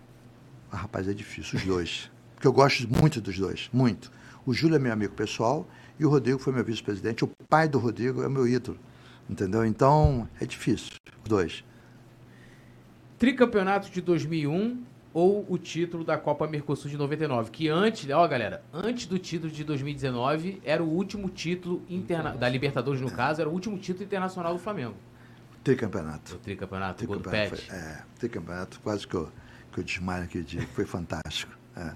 Ah, 0.70 0.76
rapaz, 0.76 1.08
é 1.08 1.12
difícil, 1.12 1.58
os 1.58 1.64
dois. 1.64 2.10
Porque 2.34 2.46
eu 2.46 2.52
gosto 2.52 2.86
muito 2.88 3.20
dos 3.20 3.38
dois, 3.38 3.68
muito. 3.72 4.12
O 4.46 4.54
Júlio 4.54 4.76
é 4.76 4.78
meu 4.78 4.92
amigo 4.92 5.14
pessoal 5.14 5.66
e 6.00 6.06
o 6.06 6.08
Rodrigo 6.08 6.38
foi 6.38 6.50
meu 6.50 6.64
vice-presidente. 6.64 7.22
O 7.22 7.30
pai 7.46 7.68
do 7.68 7.78
Rodrigo 7.78 8.22
é 8.22 8.28
meu 8.28 8.48
ídolo. 8.48 8.78
Entendeu? 9.28 9.66
Então, 9.66 10.26
é 10.40 10.46
difícil, 10.46 10.92
os 11.22 11.28
dois. 11.28 11.62
Tricampeonato 13.18 13.90
de 13.90 14.00
2001 14.00 14.82
ou 15.12 15.44
o 15.46 15.58
título 15.58 16.02
da 16.02 16.16
Copa 16.16 16.46
Mercosul 16.46 16.90
de 16.90 16.96
99, 16.96 17.50
que 17.50 17.68
antes, 17.68 18.08
ó 18.08 18.26
galera, 18.26 18.62
antes 18.72 19.06
do 19.06 19.18
título 19.18 19.52
de 19.52 19.62
2019, 19.62 20.62
era 20.64 20.82
o 20.82 20.88
último 20.88 21.28
título 21.28 21.82
interna 21.88 22.30
da 22.30 22.48
Libertadores 22.48 23.00
no 23.00 23.10
caso, 23.10 23.42
era 23.42 23.50
o 23.50 23.52
último 23.52 23.76
título 23.76 24.04
internacional 24.04 24.54
do 24.54 24.58
Flamengo. 24.58 24.94
Tricampeonato. 25.62 26.36
O 26.36 26.38
tricampeonato, 26.38 27.06
tricampeonato 27.06 27.56
foi, 27.56 27.76
É, 27.76 28.02
tricampeonato, 28.18 28.80
quase 28.80 29.06
que 29.06 29.14
eu, 29.14 29.28
que 29.70 29.80
eu 29.80 29.84
desmaio 29.84 30.24
aquele 30.24 30.44
dia, 30.44 30.62
foi 30.74 30.86
fantástico. 30.86 31.52
É. 31.76 31.92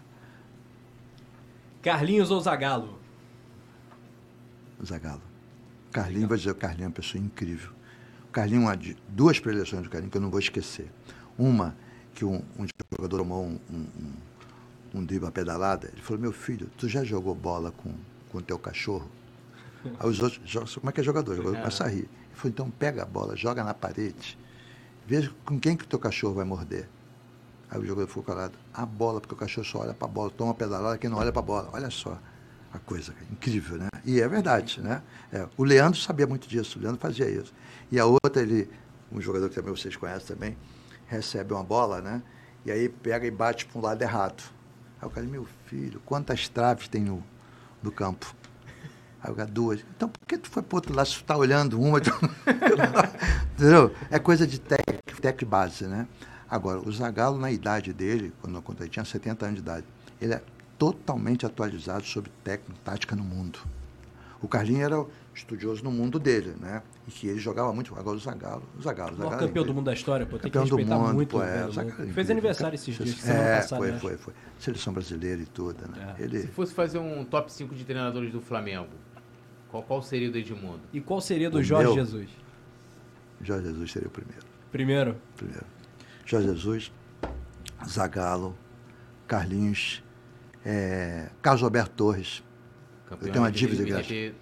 Carlinhos 1.81 2.31
ou 2.31 2.41
Zagallo? 2.41 3.04
Zagallo. 4.85 5.23
Carlinho, 5.93 6.27
vai 6.27 6.37
dizer, 6.37 6.51
o 6.51 6.55
Carlinho 6.57 6.87
é 6.87 6.89
uma 6.89 6.93
pessoa 6.93 7.23
incrível. 7.23 7.71
O 8.29 8.33
Carlinho, 8.33 8.77
de, 8.77 8.97
duas 9.09 9.39
preleções 9.39 9.85
do 9.85 9.89
Carlinho 9.89 10.11
que 10.11 10.17
eu 10.17 10.23
não 10.23 10.31
vou 10.31 10.41
esquecer. 10.41 10.91
Uma, 11.39 11.77
que 12.13 12.25
um, 12.25 12.43
um 12.59 12.67
jogador 12.93 13.19
tomou 13.19 13.45
um, 13.45 13.61
um, 13.71 14.13
um, 14.99 15.05
drible, 15.05 15.31
pedalada, 15.31 15.89
ele 15.93 16.03
falou, 16.03 16.21
meu 16.21 16.33
filho, 16.33 16.69
tu 16.77 16.89
já 16.89 17.05
jogou 17.05 17.35
bola 17.35 17.73
com 17.73 17.95
o 18.33 18.43
teu 18.43 18.59
cachorro? 18.59 19.09
Aí 20.01 20.09
os 20.09 20.21
outros, 20.21 20.75
como 20.77 20.91
é 20.91 20.93
que 20.93 21.01
é 21.01 21.05
jogador? 21.05 21.37
Jogador 21.37 21.59
começa 21.59 21.85
a 21.85 21.89
rir. 21.89 21.99
Ele 21.99 22.09
falou, 22.35 22.51
então 22.51 22.71
pega 22.71 23.03
a 23.03 23.07
bola, 23.07 23.37
joga 23.37 23.63
na 23.63 23.75
parede 23.75 24.37
Veja 25.07 25.31
com 25.45 25.61
quem 25.61 25.77
que 25.77 25.85
o 25.85 25.87
teu 25.87 25.99
cachorro 25.99 26.35
vai 26.35 26.45
morder. 26.45 26.89
Aí 27.71 27.79
o 27.79 27.85
jogador 27.85 28.09
ficou 28.09 28.23
calado. 28.23 28.59
A 28.73 28.87
bola, 28.87 29.21
porque 29.21 29.35
o 29.35 29.37
cachorro 29.37 29.67
só 29.67 29.79
olha 29.81 29.93
para 29.93 30.09
a 30.09 30.11
bola, 30.11 30.31
toma 30.31 30.55
pedalada, 30.55 30.97
quem 30.97 31.11
não 31.11 31.19
olha 31.19 31.31
para 31.31 31.43
a 31.43 31.45
bola. 31.45 31.71
Olha 31.73 31.91
só 31.91 32.19
a 32.75 32.79
coisa, 32.81 33.15
incrível, 33.31 33.79
né? 33.79 33.89
E 34.05 34.21
é 34.21 34.27
verdade, 34.27 34.81
né? 34.81 35.01
É, 35.33 35.47
o 35.57 35.63
Leandro 35.63 36.01
sabia 36.01 36.27
muito 36.27 36.49
disso, 36.49 36.77
o 36.77 36.83
Leandro 36.83 37.01
fazia 37.01 37.31
isso. 37.31 37.55
E 37.91 38.01
a 38.01 38.05
outra, 38.05 38.43
ele, 38.43 38.69
um 39.13 39.21
jogador 39.21 39.49
que 39.49 39.55
também 39.55 39.75
vocês 39.75 39.95
conhecem 39.95 40.27
também, 40.27 40.59
recebe 41.07 41.55
uma 41.55 41.63
bola, 41.63 42.01
né? 42.01 42.21
E 42.67 42.73
aí 42.73 42.89
pega 42.89 43.25
e 43.27 43.31
bate 43.31 43.65
para 43.67 43.79
um 43.79 43.83
lado 43.83 44.03
errado. 44.03 44.43
Aí 45.01 45.07
o 45.07 45.11
cara, 45.11 45.25
meu 45.25 45.47
filho, 45.67 46.03
quantas 46.05 46.49
traves 46.49 46.89
tem 46.89 47.03
no, 47.03 47.23
no 47.81 47.93
campo? 47.93 48.35
Aí 49.23 49.31
o 49.31 49.37
cara, 49.37 49.49
duas. 49.49 49.85
Então 49.97 50.09
por 50.09 50.27
que 50.27 50.37
tu 50.37 50.51
foi 50.51 50.63
para 50.63 50.77
outro 50.77 50.95
lado 50.95 51.07
se 51.07 51.15
tu 51.15 51.21
está 51.21 51.37
olhando 51.37 51.81
uma? 51.81 52.01
Entendeu? 53.55 53.95
É 54.11 54.19
coisa 54.19 54.49
de 54.49 54.59
técnica, 54.59 55.15
tec 55.21 55.45
base, 55.45 55.87
né? 55.87 56.09
Agora, 56.51 56.81
o 56.81 56.93
Zagallo, 56.93 57.39
na 57.39 57.53
idade 57.53 57.93
dele, 57.93 58.33
quando 58.41 58.57
eu 58.57 58.63
contei, 58.63 58.89
tinha 58.89 59.05
70 59.05 59.47
anos 59.47 59.57
de 59.57 59.63
idade, 59.63 59.87
ele 60.21 60.35
é 60.35 60.43
totalmente 60.85 61.47
atualizado 61.47 62.05
sobre 62.05 62.31
técnica, 62.43 62.79
tática 62.85 63.17
no 63.17 63.25
mundo. 63.25 63.59
O 64.43 64.47
Carlinhos 64.47 64.83
era 64.83 65.07
estudioso 65.35 65.83
no 65.83 65.91
mundo 65.91 66.19
dele, 66.19 66.55
né? 66.61 66.83
E 67.09 67.11
que 67.11 67.27
ele 67.27 67.39
jogava 67.39 67.73
muito. 67.73 67.99
Agora 67.99 68.19
o 68.19 68.21
Zagallo. 68.21 68.63
O 68.79 68.83
Zagallo, 68.83 69.15
o 69.15 69.17
Zagallo 69.17 69.37
é 69.37 69.47
campeão 69.47 69.65
do 69.65 69.73
mundo 69.73 69.87
da 69.87 69.95
história, 69.95 70.27
pô. 70.27 70.39
Tem 70.39 70.51
campeão 70.51 70.65
que 70.65 70.71
respeitar 70.71 70.97
do 70.97 71.03
mundo, 71.03 71.15
muito. 71.15 71.31
Pô, 71.31 71.43
é, 71.43 71.71
Zagallo, 71.71 72.13
fez 72.13 72.31
aniversário 72.31 72.75
esses 72.75 72.95
dias, 72.95 73.17
semana 73.17 73.43
é, 73.43 73.57
passada. 73.57 73.81
foi, 73.81 73.93
né? 73.93 73.99
foi, 73.99 74.17
foi. 74.19 74.35
Seleção 74.59 74.93
brasileira 74.93 75.41
e 75.41 75.47
toda, 75.47 75.87
né? 75.87 76.15
Se 76.19 76.23
Ele, 76.23 76.47
fosse 76.49 76.75
fazer 76.75 76.99
um 76.99 77.25
top 77.25 77.51
5 77.51 77.75
de 77.75 77.85
treinadores 77.85 78.31
do 78.31 78.43
Flamengo, 78.43 78.91
qual, 79.71 79.83
qual 79.83 80.03
seria 80.03 80.29
o 80.29 80.33
do 80.33 80.37
Edmundo? 80.37 80.83
E 80.93 81.01
qual 81.01 81.23
seria 81.23 81.49
do 81.49 81.59
O 81.59 81.63
Jorge 81.63 81.87
meu? 81.87 81.95
Jesus? 81.95 82.29
Jorge 83.41 83.69
Jesus 83.69 83.91
seria 83.91 84.09
o 84.09 84.11
primeiro. 84.11 84.45
Primeiro, 84.71 85.17
primeiro. 85.35 85.65
Jorge 86.27 86.49
Jesus, 86.49 86.93
Zagallo, 87.89 88.55
Carlinhos, 89.27 90.04
é, 90.65 91.27
Carlos 91.43 91.63
Alberto 91.63 91.91
Torres. 91.91 92.43
Campeão 93.09 93.27
Eu 93.29 93.33
tenho 93.33 93.45
uma 93.45 93.53
dívida 93.53 93.83
82, 93.83 94.35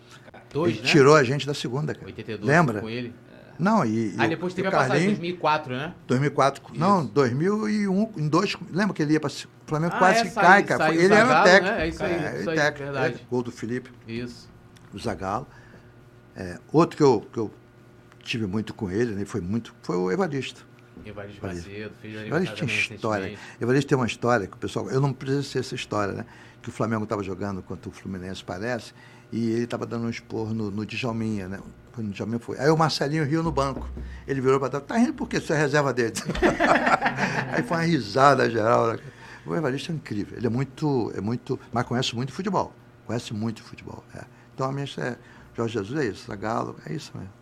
ele 0.73 0.81
né? 0.83 0.89
tirou 0.89 1.17
a 1.17 1.25
gente 1.25 1.47
da 1.47 1.55
segunda, 1.55 1.95
cara. 1.95 2.07
82 2.07 2.47
Lembra? 2.49 2.81
com 2.81 2.89
ele. 2.89 3.15
Não, 3.59 3.85
e, 3.85 4.15
Aí 4.19 4.29
depois 4.29 4.55
teve 4.55 4.67
a 4.67 4.71
passagem 4.71 4.95
em 4.95 5.15
Carlinhos, 5.15 5.19
2004, 5.19 5.73
né? 5.77 5.95
2004. 6.09 6.63
Não, 6.75 7.05
2001, 7.05 8.13
em 8.17 8.29
dois. 8.29 8.57
Lembra 8.71 8.95
que 8.95 9.03
ele 9.03 9.13
ia 9.13 9.21
para 9.21 9.29
o 9.31 9.33
Flamengo 9.67 9.93
Ah, 9.95 9.99
quase 9.99 10.27
é, 10.27 10.31
cai, 10.31 10.63
cara. 10.65 10.85
saiu 10.87 11.01
Ele 11.01 11.13
o 11.13 11.17
era 11.17 11.41
o 11.41 11.45
técnico. 11.45 11.75
né? 11.77 11.85
É 11.85 11.89
isso 11.89 12.03
aí, 12.03 12.13
É, 12.13 12.41
isso 12.41 12.51
aí, 12.51 12.57
técnico, 12.57 12.93
verdade. 12.93 13.15
é, 13.15 13.27
Gol 13.31 13.43
do 13.43 13.53
Felipe, 13.53 13.91
Isso. 14.09 14.49
o 14.93 14.99
Zagallo. 14.99 15.47
É, 16.35 16.59
outro 16.73 16.97
que 16.97 17.03
eu, 17.03 17.21
que 17.33 17.39
eu 17.39 17.51
tive 18.25 18.47
muito 18.47 18.73
com 18.75 18.91
ele, 18.91 19.15
né, 19.15 19.25
foi 19.25 19.41
muito, 19.41 19.75
foi 19.83 19.97
o 19.97 20.11
Evaristo. 20.11 20.67
Evaristo 21.05 21.47
Macedo, 21.47 21.95
fez 22.01 22.15
Evaristo 22.15 22.35
aniversário 22.35 22.67
tinha 22.67 22.97
história. 22.97 23.39
Evaristo 23.61 23.89
tem 23.89 23.99
uma 23.99 24.07
história 24.07 24.47
que 24.47 24.55
o 24.55 24.59
pessoal. 24.59 24.91
Eu 24.91 25.01
não 25.01 25.13
preciso 25.13 25.43
ser 25.45 25.59
essa 25.61 25.75
história, 25.75 26.13
né? 26.13 26.27
Que 26.63 26.69
o 26.69 26.73
Flamengo 26.73 27.05
estava 27.05 27.23
jogando 27.23 27.63
contra 27.63 27.89
o 27.89 27.93
Fluminense, 27.93 28.45
parece, 28.45 28.93
e 29.33 29.51
ele 29.51 29.65
estava 29.65 29.85
dando 29.87 30.07
um 30.07 30.11
esporro 30.11 30.55
no, 30.55 30.71
no 30.71 30.87
Djalminha, 30.87 31.49
né? 31.49 31.61
No 31.97 32.11
Djalminha 32.11 32.39
foi. 32.39 32.59
Aí 32.59 32.71
o 32.71 32.77
Marcelinho 32.77 33.25
riu 33.25 33.43
no 33.43 33.51
banco. 33.53 33.89
Ele 34.27 34.41
virou 34.41 34.59
para 34.59 34.69
trás, 34.69 34.85
tá 34.85 34.97
rindo 34.97 35.15
por 35.15 35.29
quê? 35.29 35.41
Você 35.41 35.53
é 35.53 35.57
reserva 35.57 35.93
dele. 35.93 36.15
Aí 37.53 37.63
foi 37.63 37.77
uma 37.77 37.83
risada 37.83 38.49
geral. 38.49 38.93
Né? 38.93 38.99
O 39.45 39.55
Evaristo 39.55 39.93
é 39.93 39.95
incrível. 39.95 40.37
Ele 40.39 40.47
é 40.47 40.51
muito, 40.51 41.13
é 41.17 41.21
muito. 41.21 41.59
Mas 41.73 41.85
conhece 41.85 42.15
muito 42.15 42.33
futebol. 42.33 42.73
Conhece 43.07 43.35
muito 43.35 43.63
futebol. 43.63 44.05
é. 44.15 44.25
Então 44.55 44.69
a 44.69 44.73
minha 44.73 44.87
é. 44.99 45.17
Jorge 45.55 45.75
Jesus 45.75 46.01
é 46.01 46.07
isso, 46.07 46.27
Zagallo, 46.27 46.77
é 46.87 46.95
isso 46.95 47.13
mesmo. 47.15 47.42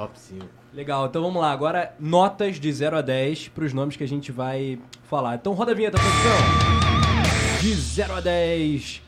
Top 0.00 0.18
5. 0.18 0.46
legal. 0.72 1.06
Então 1.06 1.22
vamos 1.22 1.40
lá. 1.42 1.52
Agora, 1.52 1.94
notas 2.00 2.58
de 2.58 2.72
0 2.72 2.96
a 2.96 3.02
10 3.02 3.48
para 3.48 3.64
os 3.64 3.72
nomes 3.72 3.96
que 3.96 4.04
a 4.04 4.08
gente 4.08 4.32
vai 4.32 4.80
falar. 5.04 5.34
Então 5.34 5.52
roda 5.52 5.72
a 5.72 5.74
vinheta, 5.74 5.98
produção. 5.98 7.60
De 7.60 7.74
0 7.74 8.14
a 8.14 8.20
10, 8.20 9.02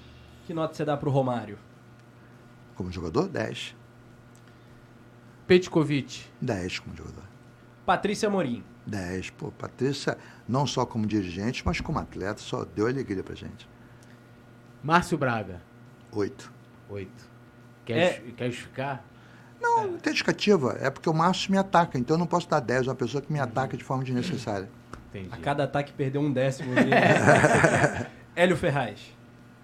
que 0.47 0.53
nota 0.53 0.75
você 0.75 0.85
dá 0.85 0.97
pro 0.97 1.11
Romário? 1.11 1.59
Como 2.75 2.91
jogador, 2.93 3.29
10. 3.29 3.75
Petkovic. 5.47 6.25
10 6.41 6.79
como 6.81 6.95
jogador. 6.97 7.25
Patrícia 7.87 8.29
Morim. 8.29 8.63
10. 8.87 9.31
Pô, 9.31 9.51
Patrícia, 9.53 10.19
não 10.49 10.67
só 10.67 10.85
como 10.85 11.07
dirigente, 11.07 11.63
mas 11.65 11.81
como 11.81 11.99
atleta, 11.99 12.41
só 12.41 12.65
deu 12.65 12.87
alegria 12.87 13.23
pra 13.23 13.35
gente. 13.35 13.69
Márcio 14.83 15.17
Braga. 15.17 15.63
8. 16.11 16.53
8. 16.91 17.11
Quer, 17.85 17.97
É. 17.99 18.13
quer 18.37 18.47
justificar? 18.51 19.05
Não, 19.63 19.93
não 19.93 19.99
tem 19.99 20.13
justificativa. 20.13 20.77
É 20.81 20.91
porque 20.91 21.09
o 21.09 21.15
Márcio 21.15 21.51
me 21.51 21.57
ataca, 21.57 21.97
então 21.99 22.17
eu 22.17 22.19
não 22.19 22.27
posso 22.27 22.49
dar 22.49 22.61
10 22.61 22.89
a 22.89 22.91
uma 22.91 22.97
pessoa 22.97 23.23
que 23.23 23.33
me 23.33 23.39
ataca 23.39 23.77
de 23.77 23.85
forma 23.85 24.05
desnecessária. 24.05 24.69
Entendi. 25.11 25.29
A 25.31 25.37
cada 25.37 25.65
ataque 25.65 25.93
perdeu 25.93 26.21
um 26.21 26.33
décimo. 26.33 26.73
ali. 26.77 26.91
Hélio 28.35 28.57
Ferraz. 28.57 28.99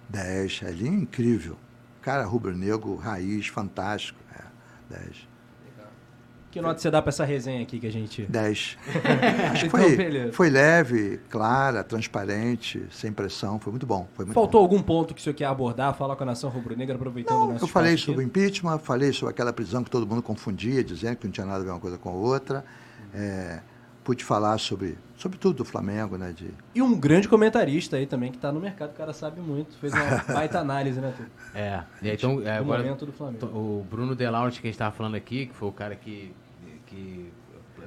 10. 0.09 0.63
Ali 0.65 0.87
é 0.87 0.89
incrível. 0.89 1.57
Cara 2.01 2.23
rubro-negro, 2.23 2.95
raiz, 2.95 3.47
fantástico. 3.47 4.19
É, 4.33 4.97
10. 4.99 5.28
Que 6.51 6.59
nota 6.61 6.79
você 6.79 6.89
dá 6.89 6.99
pra 7.01 7.09
essa 7.09 7.23
resenha 7.23 7.61
aqui 7.61 7.79
que 7.79 7.85
a 7.85 7.91
gente. 7.91 8.23
10. 8.23 8.77
Acho 9.51 9.61
que 9.61 9.67
Então, 9.67 9.79
foi, 9.79 9.95
beleza. 9.95 10.33
foi 10.33 10.49
leve, 10.49 11.19
clara, 11.29 11.83
transparente, 11.83 12.83
sem 12.91 13.11
pressão. 13.11 13.59
Foi 13.59 13.71
muito 13.71 13.85
bom. 13.85 14.07
Foi 14.15 14.25
muito 14.25 14.33
Faltou 14.33 14.59
bom. 14.61 14.65
algum 14.65 14.81
ponto 14.81 15.13
que 15.13 15.21
o 15.21 15.23
senhor 15.23 15.35
quer 15.35 15.45
abordar, 15.45 15.93
falar 15.93 16.15
com 16.15 16.23
a 16.23 16.25
nação 16.25 16.49
rubro-negra, 16.49 16.95
aproveitando 16.95 17.37
o 17.37 17.39
Não, 17.41 17.51
nosso 17.53 17.65
eu 17.65 17.67
falei 17.67 17.95
sobre 17.97 18.23
o 18.23 18.27
aqui? 18.27 18.39
impeachment, 18.39 18.79
falei 18.79 19.13
sobre 19.13 19.31
aquela 19.31 19.53
prisão 19.53 19.83
que 19.83 19.91
todo 19.91 20.07
mundo 20.07 20.23
confundia, 20.23 20.83
dizendo 20.83 21.17
que 21.17 21.25
não 21.27 21.31
tinha 21.31 21.45
nada 21.45 21.59
a 21.61 21.63
ver 21.63 21.69
uma 21.71 21.79
coisa 21.79 21.97
com 21.99 22.09
a 22.09 22.13
outra. 22.13 22.65
É, 23.13 23.59
pude 24.09 24.23
falar 24.25 24.57
sobre, 24.57 24.97
sobre 25.15 25.37
tudo 25.37 25.57
do 25.57 25.65
Flamengo, 25.65 26.17
né? 26.17 26.33
De, 26.35 26.49
E 26.73 26.81
um 26.81 26.99
grande 26.99 27.29
comentarista 27.29 27.95
aí 27.95 28.07
também, 28.07 28.31
que 28.31 28.39
tá 28.39 28.51
no 28.51 28.59
mercado, 28.59 28.89
o 28.89 28.93
cara 28.93 29.13
sabe 29.13 29.39
muito. 29.39 29.77
Fez 29.77 29.93
uma 29.93 30.23
baita 30.33 30.57
análise, 30.59 30.99
né? 30.99 31.13
É. 31.53 31.81
E 32.01 32.09
aí, 32.09 32.15
então, 32.15 32.39
é, 32.41 32.55
Do 32.55 32.61
agora, 32.63 32.81
momento 32.81 33.05
do 33.05 33.11
Flamengo. 33.11 33.45
o 33.45 33.85
Bruno 33.87 34.15
Delaunte, 34.15 34.61
que 34.61 34.67
a 34.67 34.69
gente 34.69 34.73
estava 34.73 34.91
falando 34.95 35.13
aqui, 35.13 35.45
que 35.45 35.53
foi 35.53 35.69
o 35.69 35.71
cara 35.71 35.95
que, 35.95 36.33
que 36.87 37.31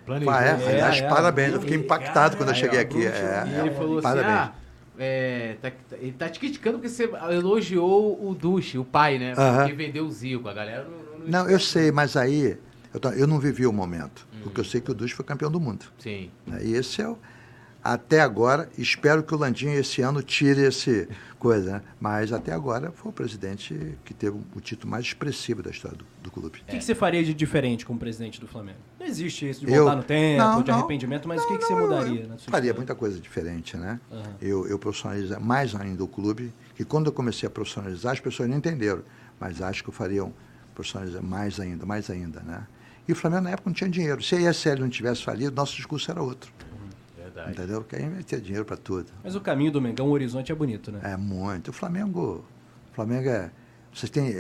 planejou. 0.07 0.33
Ah, 0.33 0.45
é? 0.45 0.49
É, 0.51 0.53
Aliás, 0.69 1.01
é, 1.01 1.09
parabéns. 1.09 1.53
é. 1.55 1.57
Eu 1.57 1.61
fiquei 1.61 1.77
impactado 1.77 2.37
quando 2.37 2.51
eu 2.51 2.55
cheguei 2.55 2.79
aqui. 2.79 2.99
Bruno 2.99 3.09
É, 3.09 3.13
chegou 3.17 3.49
e 3.49 3.55
é, 3.55 3.61
ele 3.67 3.71
falou 3.75 3.99
assim, 3.99 4.03
parabéns. 4.05 4.33
ah, 4.39 4.53
é, 5.01 5.57
tá, 5.61 5.71
tá- 5.71 5.97
ele 5.97 6.13
tá 6.13 6.29
te 6.29 6.39
criticando 6.39 6.79
porque 6.79 6.89
você 6.89 7.11
elogiou 7.33 8.25
o 8.31 8.33
Duche, 8.33 8.79
o 8.79 8.85
pai, 8.85 9.19
né? 9.19 9.35
Porque 9.35 9.73
vendeu 9.73 10.05
o 10.07 10.11
Zico. 10.13 10.49
A 10.49 10.53
galera 10.53 10.85
não... 10.85 11.19
não, 11.27 11.45
Não, 11.45 11.51
eu 11.51 11.59
sei, 11.59 11.91
mas 11.91 12.17
aí 12.17 12.57
eu, 12.95 13.01
tô- 13.01 13.09
eu 13.11 13.27
não 13.27 13.41
vivi 13.41 13.67
o 13.67 13.73
momento. 13.73 14.31
Porque 14.43 14.61
eu 14.61 14.65
sei 14.65 14.81
que 14.81 14.91
o 14.91 14.95
Duque 14.95 15.15
foi 15.15 15.25
campeão 15.25 15.51
do 15.51 15.61
mundo. 15.61 15.87
Sim. 15.99 16.31
né? 16.47 16.61
E 16.65 16.75
esse 16.75 17.01
é 17.01 17.09
o. 17.09 17.19
Até 17.85 18.21
agora, 18.21 18.71
espero 18.79 19.25
que 19.25 19.35
o 19.35 19.37
Landinho 19.37 19.73
esse 19.77 20.03
ano 20.03 20.23
tire 20.23 20.61
esse 20.61 21.09
coisa, 21.37 21.73
né? 21.73 21.83
Mas 22.01 22.33
até 22.33 22.53
agora 22.53 22.93
foi 22.93 23.11
o 23.11 23.13
presidente 23.13 23.99
que 24.05 24.15
teve 24.15 24.39
o 24.55 24.61
título 24.61 24.89
mais 24.89 25.05
expressivo 25.07 25.65
da 25.65 25.71
história 25.71 25.99
do, 25.99 26.05
do 26.23 26.31
clube. 26.31 26.61
O 26.63 26.71
que, 26.71 26.79
que 26.79 26.85
você 26.85 26.95
faria 26.95 27.25
de 27.25 27.35
diferente 27.35 27.85
como 27.85 27.99
presidente 27.99 28.41
do 28.41 28.47
Flamengo? 28.47 28.79
Não 29.01 29.05
existe 29.07 29.49
isso 29.51 29.67
de 29.67 29.73
Eu- 29.73 29.83
voltar 29.83 29.97
no 29.97 30.05
tempo, 30.05 30.39
Não, 30.45 30.63
de 30.63 30.71
não. 30.71 30.79
arrependimento, 30.79 31.27
mas 31.27 31.43
o 31.43 31.47
que, 31.49 31.55
Não, 31.55 31.59
que 31.59 31.65
você 31.67 31.75
não, 31.75 31.81
mudaria 31.81 32.21
eu 32.21 32.29
na 32.29 32.39
sua 32.39 32.53
Faria 32.53 32.67
história? 32.69 32.75
muita 32.75 32.95
coisa 32.95 33.19
diferente, 33.19 33.77
né? 33.77 33.99
Aham. 34.13 34.23
Eu, 34.41 34.69
eu 34.69 34.79
profissionalizo 34.79 35.41
mais 35.41 35.75
ainda 35.75 36.05
o 36.05 36.09
clube, 36.09 36.53
que 36.77 36.85
quando 36.85 37.07
eu 37.07 37.13
comecei 37.13 37.49
a 37.49 37.51
profissionalizar, 37.51 38.13
as 38.13 38.21
pessoas 38.21 38.49
não 38.49 38.57
entenderam, 38.59 39.03
mas 39.41 39.61
acho 39.61 39.83
que 39.83 39.89
eu 39.91 39.93
faria 39.95 40.25
um 40.25 40.33
profissionalizar 40.73 41.21
mais 41.21 41.59
ainda, 41.59 41.85
mais 41.85 42.09
ainda, 42.09 42.39
né? 42.43 42.65
E 43.07 43.13
o 43.13 43.17
Flamengo 43.17 43.43
na 43.45 43.51
época 43.51 43.69
não 43.69 43.75
tinha 43.75 43.91
dinheiro. 43.91 44.23
Se 44.23 44.35
a 44.37 44.51
ISL 44.51 44.79
não 44.81 44.89
tivesse 44.89 45.23
falido, 45.25 45.55
nosso 45.55 45.75
discurso 45.75 46.11
era 46.11 46.23
outro, 46.23 46.53
Verdade. 47.17 47.51
entendeu? 47.53 47.81
Porque 47.81 47.97
aí 47.97 48.09
vai 48.09 48.23
ter 48.23 48.41
dinheiro 48.41 48.65
para 48.65 48.77
tudo. 48.77 49.11
Mas 49.25 49.35
o 49.35 49.41
caminho 49.41 49.73
do 49.73 49.81
Mengão, 49.81 50.07
o 50.09 50.11
horizonte 50.11 50.53
é 50.53 50.55
bonito, 50.55 50.93
né? 50.93 51.01
É 51.03 51.17
muito. 51.17 51.69
O 51.69 51.73
Flamengo, 51.73 52.45
o 52.91 52.95
Flamengo 52.95 53.29
é. 53.29 53.51
Vocês 53.93 54.09
têm. 54.11 54.35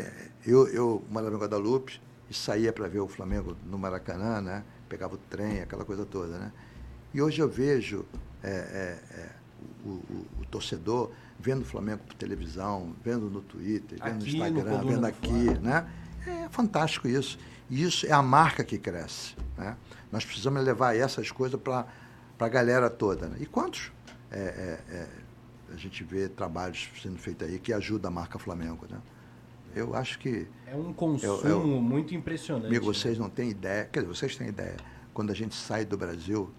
Eu, 0.47 0.66
eu 0.68 1.05
morava 1.10 1.34
em 1.34 1.39
Guadalupe 1.39 2.01
e 2.30 2.34
saía 2.34 2.72
para 2.72 2.89
ver 2.89 3.01
o 3.01 3.09
Flamengo 3.09 3.56
no 3.68 3.78
Maracanã, 3.78 4.40
né? 4.40 4.62
Pegava 4.89 5.14
o 5.14 5.18
trem, 5.18 5.60
aquela 5.60 5.84
coisa 5.84 6.05
toda, 6.06 6.39
né? 6.39 6.52
E 7.12 7.20
hoje 7.20 7.40
eu 7.43 7.48
vejo 7.48 8.05
é, 8.43 8.51
é, 8.51 8.98
é, 9.18 9.28
o, 9.84 9.89
o- 9.90 10.26
o 10.40 10.44
torcedor 10.47 11.10
vendo 11.39 11.62
o 11.62 11.64
Flamengo 11.64 12.01
por 12.06 12.14
televisão, 12.14 12.94
vendo 13.05 13.28
no 13.28 13.40
Twitter, 13.43 13.98
vendo 14.02 14.14
Aqui 14.22 14.36
no 14.39 14.44
Instagram, 14.47 14.78
vendo 14.84 15.01
do 15.01 15.06
aqui, 15.06 15.59
né? 15.60 15.86
É 16.26 16.48
fantástico 16.51 17.09
isso. 17.09 17.39
E 17.72 17.82
isso 17.82 18.04
é 18.06 18.12
a 18.12 18.20
marca 18.20 18.62
que 18.62 18.76
cresce. 18.76 19.34
Né? 19.56 19.74
Nós 20.12 20.26
precisamos 20.26 20.62
levar 20.62 20.94
essas 20.94 21.30
coisas 21.30 21.58
para 21.58 21.86
a 22.38 22.48
galera 22.48 22.90
toda. 22.90 23.28
Né? 23.28 23.38
E 23.40 23.46
quantos 23.46 23.90
é, 24.30 24.38
é, 24.38 24.94
é, 24.94 25.08
a 25.72 25.76
gente 25.76 26.04
vê 26.04 26.28
trabalhos 26.28 26.90
sendo 27.02 27.16
feitos 27.18 27.48
aí 27.48 27.58
que 27.58 27.72
ajudam 27.72 28.10
a 28.10 28.14
marca 28.14 28.38
Flamengo? 28.38 28.86
Né? 28.90 28.98
Eu 29.74 29.96
acho 29.96 30.18
que, 30.18 30.46
É 30.66 30.76
um 30.76 30.92
consumo 30.92 31.40
Eu- 31.44 31.48
eu- 31.48 31.66
muito 31.80 32.14
impressionante. 32.14 32.66
amigo, 32.66 32.84
né? 32.86 32.92
vocês 32.92 33.18
não 33.18 33.30
têm 33.30 33.48
ideia, 33.48 33.88
quer 33.90 34.00
dizer, 34.00 34.14
vocês 34.14 34.36
têm 34.36 34.48
ideia, 34.48 34.76
quando 35.14 35.30
a 35.30 35.34
gente 35.34 35.54
sai 35.54 35.86
do 35.86 35.96
Brasil 35.96 36.50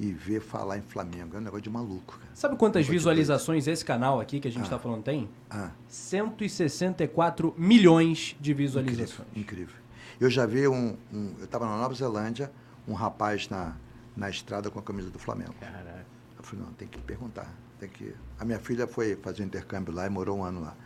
e 0.00 0.10
vê 0.10 0.40
falar 0.40 0.78
em 0.78 0.82
Flamengo, 0.82 1.36
é 1.36 1.38
um 1.38 1.42
negócio 1.42 1.62
de 1.62 1.70
maluco. 1.70 2.18
Cara. 2.18 2.30
Sabe 2.34 2.56
quantas 2.56 2.86
te 2.86 2.90
visualizações 2.90 3.68
esse 3.68 3.84
canal 3.84 4.18
aqui 4.20 4.40
que 4.40 4.48
a 4.48 4.50
gente 4.50 4.62
Ah. 4.62 4.64
está 4.64 4.78
falando 4.80 5.04
tem? 5.04 5.28
Ah, 5.48 5.70
164 5.86 7.54
milhões 7.56 8.34
de 8.40 8.50
incrível, 8.50 8.56
visualizações. 8.82 9.28
incrível. 9.36 9.76
Eu 10.20 10.28
já 10.28 10.44
vi 10.44 10.68
um, 10.68 10.96
um- 11.12 11.34
eu 11.38 11.44
estava 11.44 11.66
na 11.66 11.76
Nova 11.78 11.94
Zelândia, 11.94 12.52
um 12.86 12.92
rapaz 12.92 13.48
na, 13.48 13.74
na 14.16 14.28
estrada 14.28 14.70
com 14.70 14.78
a 14.78 14.82
camisa 14.82 15.08
do 15.10 15.18
Flamengo. 15.18 15.54
Caraca. 15.58 16.04
Eu 16.36 16.44
falei, 16.44 16.64
não, 16.64 16.72
tem 16.74 16.86
que 16.86 16.98
perguntar. 17.00 17.50
Tem 17.78 17.88
que... 17.88 18.14
A 18.38 18.44
minha 18.44 18.58
filha 18.58 18.86
foi 18.86 19.16
fazer 19.16 19.42
um 19.42 19.46
intercâmbio 19.46 19.94
lá 19.94 20.06
e 20.06 20.10
morou 20.10 20.38
um 20.38 20.44
ano 20.44 20.60
lá. 20.60 20.76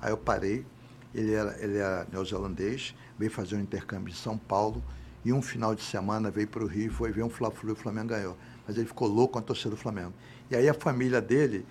Aí 0.00 0.10
eu 0.10 0.16
parei, 0.18 0.66
ele 1.14 1.32
era, 1.32 1.56
ele 1.62 1.78
era 1.78 2.06
neozelandês, 2.12 2.94
veio 3.18 3.30
fazer 3.30 3.56
um 3.56 3.60
intercâmbio 3.60 4.12
em 4.12 4.16
São 4.16 4.36
Paulo 4.36 4.82
e 5.24 5.32
um 5.32 5.40
final 5.40 5.74
de 5.74 5.82
semana 5.82 6.30
veio 6.30 6.48
para 6.48 6.62
o 6.62 6.66
Rio 6.66 6.86
e 6.86 6.90
foi 6.90 7.12
ver 7.12 7.22
um 7.22 7.30
Fla-Flu 7.30 7.70
e 7.70 7.72
o 7.72 7.76
Flamengo 7.76 8.08
ganhou. 8.08 8.36
Mas 8.66 8.76
ele 8.76 8.86
ficou 8.86 9.08
louco 9.08 9.34
com 9.34 9.38
a 9.38 9.42
torcida 9.42 9.70
do 9.70 9.76
Flamengo. 9.76 10.12
E 10.50 10.56
aí 10.56 10.68
a 10.68 10.74
família 10.74 11.20
dele 11.20 11.64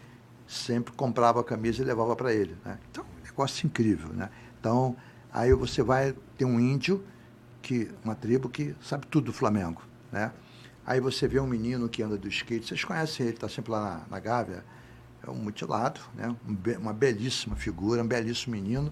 sempre 0.47 0.91
comprava 0.93 1.41
a 1.41 1.43
camisa 1.43 1.81
e 1.81 1.85
levava 1.85 2.15
para 2.15 2.33
ele. 2.33 2.55
Né? 2.65 2.79
Então, 2.89 3.03
um 3.03 3.23
negócio 3.23 3.65
incrível. 3.67 4.09
Né? 4.09 4.29
Então, 4.59 4.95
aí 5.31 5.53
você 5.53 5.83
vai 5.83 6.15
ter 6.41 6.45
um 6.45 6.59
índio, 6.59 7.03
que 7.61 7.91
uma 8.03 8.15
tribo 8.15 8.49
que 8.49 8.75
sabe 8.81 9.05
tudo 9.05 9.25
do 9.25 9.33
Flamengo. 9.33 9.83
Né? 10.11 10.31
Aí 10.83 10.99
você 10.99 11.27
vê 11.27 11.39
um 11.39 11.45
menino 11.45 11.87
que 11.87 12.01
anda 12.01 12.17
do 12.17 12.27
skate, 12.27 12.65
vocês 12.65 12.83
conhecem 12.83 13.27
ele, 13.27 13.35
está 13.35 13.47
sempre 13.47 13.71
lá 13.71 13.79
na, 14.09 14.15
na 14.15 14.19
Gávea, 14.19 14.65
é 15.21 15.29
um 15.29 15.35
mutilado, 15.35 16.01
né? 16.15 16.35
Um 16.47 16.55
be 16.55 16.75
uma 16.77 16.93
belíssima 16.93 17.55
figura, 17.55 18.01
um 18.01 18.07
belíssimo 18.07 18.55
menino, 18.55 18.91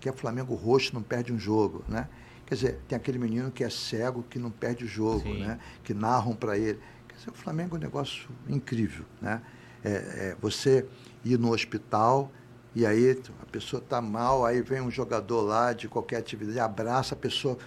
que 0.00 0.08
é 0.08 0.12
Flamengo 0.12 0.56
roxo, 0.56 0.92
não 0.92 1.02
perde 1.02 1.32
um 1.32 1.38
jogo. 1.38 1.84
Né? 1.86 2.08
Quer 2.44 2.54
dizer, 2.56 2.80
tem 2.88 2.96
aquele 2.96 3.18
menino 3.18 3.52
que 3.52 3.62
é 3.62 3.70
cego, 3.70 4.24
que 4.24 4.40
não 4.40 4.50
perde 4.50 4.84
o 4.84 4.88
jogo, 4.88 5.32
né? 5.32 5.60
que 5.84 5.94
narram 5.94 6.34
para 6.34 6.58
ele. 6.58 6.80
Quer 7.06 7.14
dizer, 7.14 7.30
o 7.30 7.34
Flamengo 7.34 7.76
é 7.76 7.78
um 7.78 7.82
negócio 7.82 8.28
incrível. 8.48 9.04
Né? 9.22 9.40
É, 9.84 9.90
é, 9.90 10.36
você 10.40 10.84
ir 11.24 11.38
no 11.38 11.52
hospital 11.52 12.32
e 12.78 12.86
aí 12.86 13.20
a 13.42 13.46
pessoa 13.46 13.82
está 13.82 14.00
mal, 14.00 14.46
aí 14.46 14.62
vem 14.62 14.80
um 14.80 14.88
jogador 14.88 15.40
lá 15.40 15.72
de 15.72 15.88
qualquer 15.88 16.18
atividade, 16.18 16.60
abraça 16.60 17.12
a 17.12 17.18
pessoa, 17.18 17.58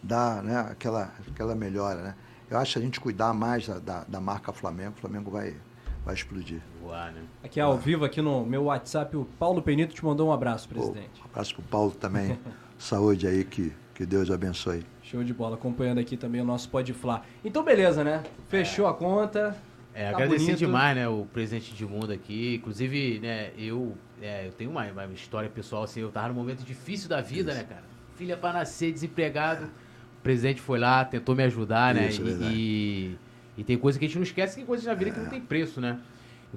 dá 0.00 0.40
né, 0.44 0.60
aquela, 0.70 1.12
aquela 1.26 1.56
melhora. 1.56 2.00
Né? 2.00 2.14
Eu 2.48 2.56
acho 2.56 2.74
que 2.74 2.78
a 2.78 2.82
gente 2.82 3.00
cuidar 3.00 3.34
mais 3.34 3.66
da, 3.66 3.80
da, 3.80 4.04
da 4.04 4.20
marca 4.20 4.52
Flamengo, 4.52 4.92
o 4.96 5.00
Flamengo 5.00 5.28
vai, 5.28 5.56
vai 6.04 6.14
explodir. 6.14 6.60
Voar, 6.80 7.10
né? 7.10 7.20
Aqui 7.42 7.58
ao 7.58 7.76
vivo, 7.76 8.04
aqui 8.04 8.22
no 8.22 8.46
meu 8.46 8.62
WhatsApp, 8.62 9.16
o 9.16 9.24
Paulo 9.40 9.60
Penito 9.60 9.92
te 9.92 10.04
mandou 10.04 10.28
um 10.28 10.32
abraço, 10.32 10.68
presidente. 10.68 11.20
um 11.20 11.24
abraço 11.24 11.52
para 11.56 11.62
o 11.62 11.64
Paulo 11.64 11.90
também. 11.90 12.38
Saúde 12.78 13.26
aí, 13.26 13.42
que, 13.42 13.72
que 13.92 14.06
Deus 14.06 14.30
abençoe. 14.30 14.86
Show 15.02 15.24
de 15.24 15.34
bola, 15.34 15.56
acompanhando 15.56 15.98
aqui 15.98 16.16
também 16.16 16.40
o 16.40 16.44
nosso 16.44 16.68
Pode 16.68 16.92
Falar. 16.92 17.26
Então, 17.44 17.64
beleza, 17.64 18.04
né? 18.04 18.22
Fechou 18.46 18.86
é. 18.86 18.90
a 18.90 18.92
conta. 18.92 19.56
É, 19.92 20.04
tá 20.04 20.10
agradecer 20.10 20.44
bonito. 20.44 20.58
demais, 20.58 20.96
né, 20.96 21.08
o 21.08 21.26
presidente 21.32 21.74
de 21.74 21.84
mundo 21.84 22.12
aqui. 22.12 22.54
Inclusive, 22.54 23.18
né, 23.18 23.50
eu, 23.58 23.96
é, 24.20 24.46
eu 24.46 24.52
tenho 24.52 24.70
uma, 24.70 24.84
uma, 24.86 25.06
história 25.06 25.48
pessoal, 25.48 25.84
assim, 25.84 26.00
eu 26.00 26.10
tava 26.10 26.28
num 26.28 26.34
momento 26.34 26.64
difícil 26.64 27.08
da 27.08 27.20
vida, 27.20 27.52
Isso. 27.52 27.60
né, 27.60 27.66
cara? 27.68 27.84
Filha 28.16 28.36
para 28.36 28.58
nascer, 28.58 28.92
desempregado. 28.92 29.64
É 29.64 29.66
o 29.66 30.22
presidente 30.22 30.60
foi 30.60 30.78
lá, 30.78 31.04
tentou 31.04 31.34
me 31.34 31.42
ajudar, 31.44 31.94
né? 31.94 32.08
Isso, 32.08 32.22
e, 32.22 32.28
e, 32.28 33.18
e, 33.58 33.64
tem 33.64 33.78
coisa 33.78 33.98
que 33.98 34.04
a 34.04 34.08
gente 34.08 34.16
não 34.16 34.22
esquece, 34.22 34.56
tem 34.56 34.66
coisas 34.66 34.86
na 34.86 34.92
vida 34.92 35.10
é. 35.10 35.12
que 35.14 35.20
não 35.20 35.30
tem 35.30 35.40
preço, 35.40 35.80
né? 35.80 35.98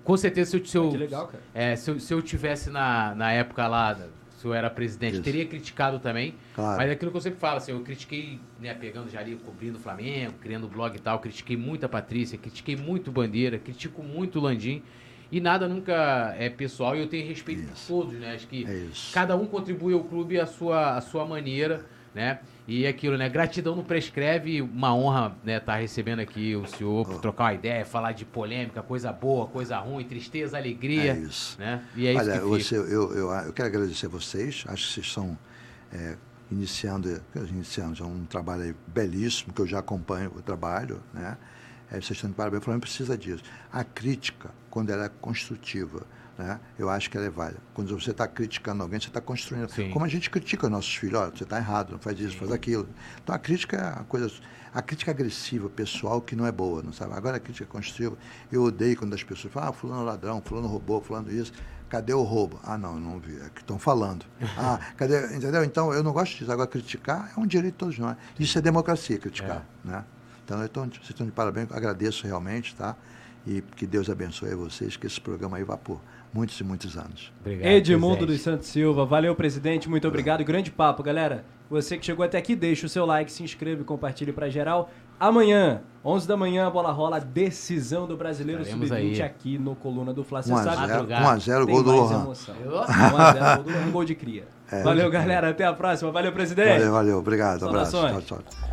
Com 0.03 0.18
certeza, 0.18 0.52
se 0.52 0.57
eu, 0.57 0.65
se 0.65 0.77
eu, 0.77 0.90
legal. 0.91 1.31
É, 1.53 1.76
se 1.76 1.90
eu, 1.90 1.99
se 1.99 2.14
eu 2.14 2.22
tivesse 2.22 2.69
na, 2.69 3.15
na 3.15 3.31
época 3.31 3.65
lá, 3.68 3.98
se 4.38 4.45
eu 4.45 4.53
era 4.53 4.69
presidente, 4.69 5.14
Isso. 5.14 5.23
teria 5.23 5.45
criticado 5.45 5.99
também. 5.99 6.35
Claro. 6.53 6.77
Mas 6.77 6.90
é 6.90 6.91
aquilo 6.94 7.11
que 7.11 7.18
eu 7.18 7.22
sempre 7.22 7.40
falo, 7.40 7.57
assim, 7.57 7.72
eu 7.72 7.80
critiquei, 7.80 8.40
né, 8.60 8.73
pegando 8.73 9.10
já 9.10 9.22
ali, 9.22 9.35
cobrindo 9.38 9.77
o 9.77 9.81
Flamengo, 9.81 10.34
criando 10.41 10.68
blog 10.68 10.94
e 10.95 10.99
tal, 10.99 11.19
critiquei 11.19 11.56
muito 11.56 11.85
a 11.85 11.90
Patrícia, 11.90 12.38
critiquei 12.38 12.76
muito 12.76 13.10
Bandeira, 13.11 13.57
critico 13.57 14.03
muito 14.03 14.40
o 14.40 14.41
Landim. 14.41 14.84
E 15.34 15.41
nada 15.41 15.68
nunca 15.68 16.35
é 16.38 16.47
pessoal 16.47 16.95
e 16.95 16.99
eu 16.99 17.07
tenho 17.07 17.27
respeito 17.27 17.64
Isso. 17.64 17.88
por 17.88 18.03
todos, 18.03 18.19
né? 18.19 18.35
Acho 18.35 18.47
que 18.47 18.65
é 18.65 18.88
cada 19.11 19.35
um 19.35 19.47
contribui 19.47 19.93
ao 19.93 20.03
clube 20.03 20.39
à 20.39 20.45
sua, 20.45 20.95
à 20.95 21.01
sua 21.01 21.26
maneira 21.26 21.84
né? 22.14 22.39
E 22.68 22.85
aquilo, 22.88 23.18
né? 23.18 23.27
Gratidão 23.27 23.76
não 23.76 23.84
prescreve, 23.84 24.61
uma 24.61 24.95
honra, 24.95 25.35
né? 25.43 25.57
Estar 25.57 25.73
tá 25.73 25.80
recebendo 25.80 26.19
aqui 26.19 26.55
o 26.55 26.65
senhor, 26.68 27.10
oh. 27.10 27.19
trocar 27.19 27.45
uma 27.45 27.53
ideia, 27.53 27.85
falar 27.85 28.11
de 28.11 28.23
polêmica, 28.23 28.81
coisa 28.81 29.11
boa, 29.11 29.47
coisa 29.47 29.77
ruim, 29.80 30.05
tristeza, 30.05 30.57
alegria. 30.57 31.14
É 31.14 31.18
isso. 31.18 31.60
Né? 31.60 31.84
E 31.95 32.07
é 32.07 32.15
Olha, 32.15 32.35
isso 32.35 32.41
que 32.41 32.64
você, 32.64 32.77
eu, 32.77 33.14
eu, 33.15 33.31
eu 33.31 33.53
quero 33.53 33.68
agradecer 33.68 34.05
a 34.05 34.10
vocês, 34.10 34.64
acho 34.68 34.88
que 34.88 34.93
vocês 34.93 35.07
estão 35.07 35.38
é, 35.91 36.15
iniciando, 36.51 37.22
iniciando 37.49 37.95
já 37.95 38.05
um 38.05 38.23
trabalho 38.26 38.76
belíssimo, 38.88 39.51
que 39.51 39.61
eu 39.61 39.68
já 39.68 39.80
acompanho 39.80 40.31
o 40.35 40.41
trabalho, 40.41 41.01
né? 41.14 41.35
É, 41.93 41.97
vocês 41.97 42.11
estão 42.11 42.29
de 42.31 42.35
parabéns, 42.35 42.61
o 42.61 42.65
Flamengo 42.65 42.81
precisa 42.81 43.15
disso. 43.15 43.43
A 43.71 43.83
crítica, 43.83 44.49
quando 44.71 44.89
ela 44.89 45.05
é 45.05 45.09
construtiva, 45.21 46.07
né? 46.35 46.59
eu 46.79 46.89
acho 46.89 47.07
que 47.07 47.15
ela 47.15 47.27
é 47.27 47.29
válida. 47.29 47.59
Quando 47.71 47.97
você 47.97 48.09
está 48.09 48.27
criticando 48.27 48.81
alguém, 48.81 48.99
você 48.99 49.09
está 49.09 49.21
construindo. 49.21 49.69
Sim. 49.69 49.91
Como 49.91 50.03
a 50.03 50.07
gente 50.07 50.27
critica 50.31 50.67
nossos 50.67 50.95
filhos, 50.95 51.19
olha, 51.19 51.29
você 51.29 51.43
está 51.43 51.57
errado, 51.57 51.91
não 51.91 51.99
faz 51.99 52.19
isso, 52.19 52.31
Sim. 52.31 52.39
faz 52.39 52.51
aquilo. 52.51 52.89
Então 53.21 53.35
a 53.35 53.37
crítica 53.37 53.77
é 53.77 54.01
a 54.01 54.03
coisa. 54.03 54.31
A 54.73 54.81
crítica 54.81 55.11
agressiva, 55.11 55.69
pessoal, 55.69 56.19
que 56.19 56.35
não 56.35 56.47
é 56.47 56.51
boa, 56.51 56.81
não 56.81 56.91
sabe? 56.91 57.13
Agora 57.13 57.37
a 57.37 57.39
crítica 57.39 57.67
construtiva, 57.67 58.17
eu 58.51 58.63
odeio 58.63 58.97
quando 58.97 59.13
as 59.13 59.21
pessoas 59.21 59.53
falam, 59.53 59.69
ah, 59.69 59.73
fulano 59.73 60.01
é 60.01 60.05
ladrão, 60.05 60.41
fulano 60.43 60.67
roubou, 60.67 60.99
fulano 60.99 61.31
isso. 61.31 61.53
Cadê 61.89 62.11
o 62.11 62.23
roubo? 62.23 62.59
Ah, 62.63 62.75
não, 62.75 62.99
não 62.99 63.19
vi. 63.19 63.35
É 63.35 63.49
que 63.53 63.61
estão 63.61 63.77
falando. 63.77 64.25
Ah, 64.57 64.79
cadê? 64.97 65.35
Entendeu? 65.35 65.63
Então, 65.63 65.93
eu 65.93 66.01
não 66.01 66.11
gosto 66.11 66.39
disso. 66.39 66.51
Agora, 66.51 66.67
criticar 66.67 67.31
é 67.37 67.39
um 67.39 67.45
direito 67.45 67.73
de 67.73 67.77
todos 67.77 67.99
nós. 67.99 68.17
Isso 68.39 68.57
é 68.57 68.61
democracia, 68.61 69.19
criticar. 69.19 69.63
É. 69.85 69.87
Né? 69.87 70.03
Então, 70.45 70.61
eu 70.61 70.69
tô, 70.69 70.81
vocês 70.81 71.09
estão 71.09 71.25
de 71.25 71.31
parabéns, 71.31 71.71
agradeço 71.71 72.25
realmente, 72.25 72.75
tá? 72.75 72.95
E 73.45 73.61
que 73.75 73.85
Deus 73.85 74.09
abençoe 74.09 74.55
vocês, 74.55 74.95
que 74.95 75.05
esse 75.07 75.19
programa 75.19 75.57
aí 75.57 75.63
vá 75.63 75.77
por 75.77 75.99
muitos 76.33 76.59
e 76.59 76.63
muitos 76.63 76.97
anos. 76.97 77.31
Obrigado, 77.41 77.71
Edmundo 77.71 78.17
presidente. 78.17 78.37
dos 78.37 78.41
Santos 78.41 78.67
Silva, 78.67 79.05
valeu, 79.05 79.35
presidente, 79.35 79.89
muito 79.89 80.07
obrigado. 80.07 80.43
Grande 80.43 80.71
papo, 80.71 81.03
galera. 81.03 81.45
Você 81.69 81.97
que 81.97 82.05
chegou 82.05 82.23
até 82.23 82.37
aqui, 82.37 82.55
deixa 82.55 82.85
o 82.85 82.89
seu 82.89 83.05
like, 83.05 83.31
se 83.31 83.43
inscreve 83.43 83.81
e 83.81 83.85
compartilhe 83.85 84.31
para 84.31 84.49
geral. 84.49 84.89
Amanhã, 85.19 85.81
11 86.03 86.27
da 86.27 86.35
manhã, 86.35 86.67
a 86.67 86.69
bola 86.69 86.91
rola, 86.91 87.19
decisão 87.19 88.05
do 88.05 88.17
Brasileiro 88.17 88.65
Sub-20 88.65 89.23
aqui 89.23 89.57
no 89.57 89.75
Coluna 89.75 90.13
do 90.13 90.23
Fla. 90.23 90.41
Você 90.41 90.51
1 90.51 90.57
a 90.57 90.63
0, 90.87 91.07
1 91.07 91.27
a 91.27 91.37
0 91.37 91.67
gol 91.67 91.83
do 91.83 91.91
Lohan. 91.91 92.27
1 92.27 92.31
a 92.31 93.33
0 93.33 93.63
gol 93.63 93.73
do 93.73 93.91
gol 93.91 94.05
de 94.05 94.15
cria. 94.15 94.47
É, 94.71 94.83
valeu, 94.83 95.09
galera. 95.09 95.49
Até 95.49 95.65
a 95.65 95.73
próxima. 95.73 96.11
Valeu, 96.11 96.31
presidente. 96.31 96.79
Valeu, 96.79 96.91
valeu. 96.91 97.17
Obrigado. 97.19 97.67
Abraço. 97.67 97.97
Tchau, 97.97 98.21
tchau. 98.21 98.72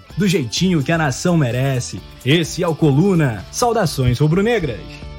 do 0.17 0.27
jeitinho 0.27 0.83
que 0.83 0.91
a 0.91 0.97
nação 0.97 1.37
merece. 1.37 2.01
Esse 2.25 2.63
é 2.63 2.67
o 2.67 2.75
Coluna. 2.75 3.45
Saudações 3.51 4.19
rubro-negras. 4.19 5.10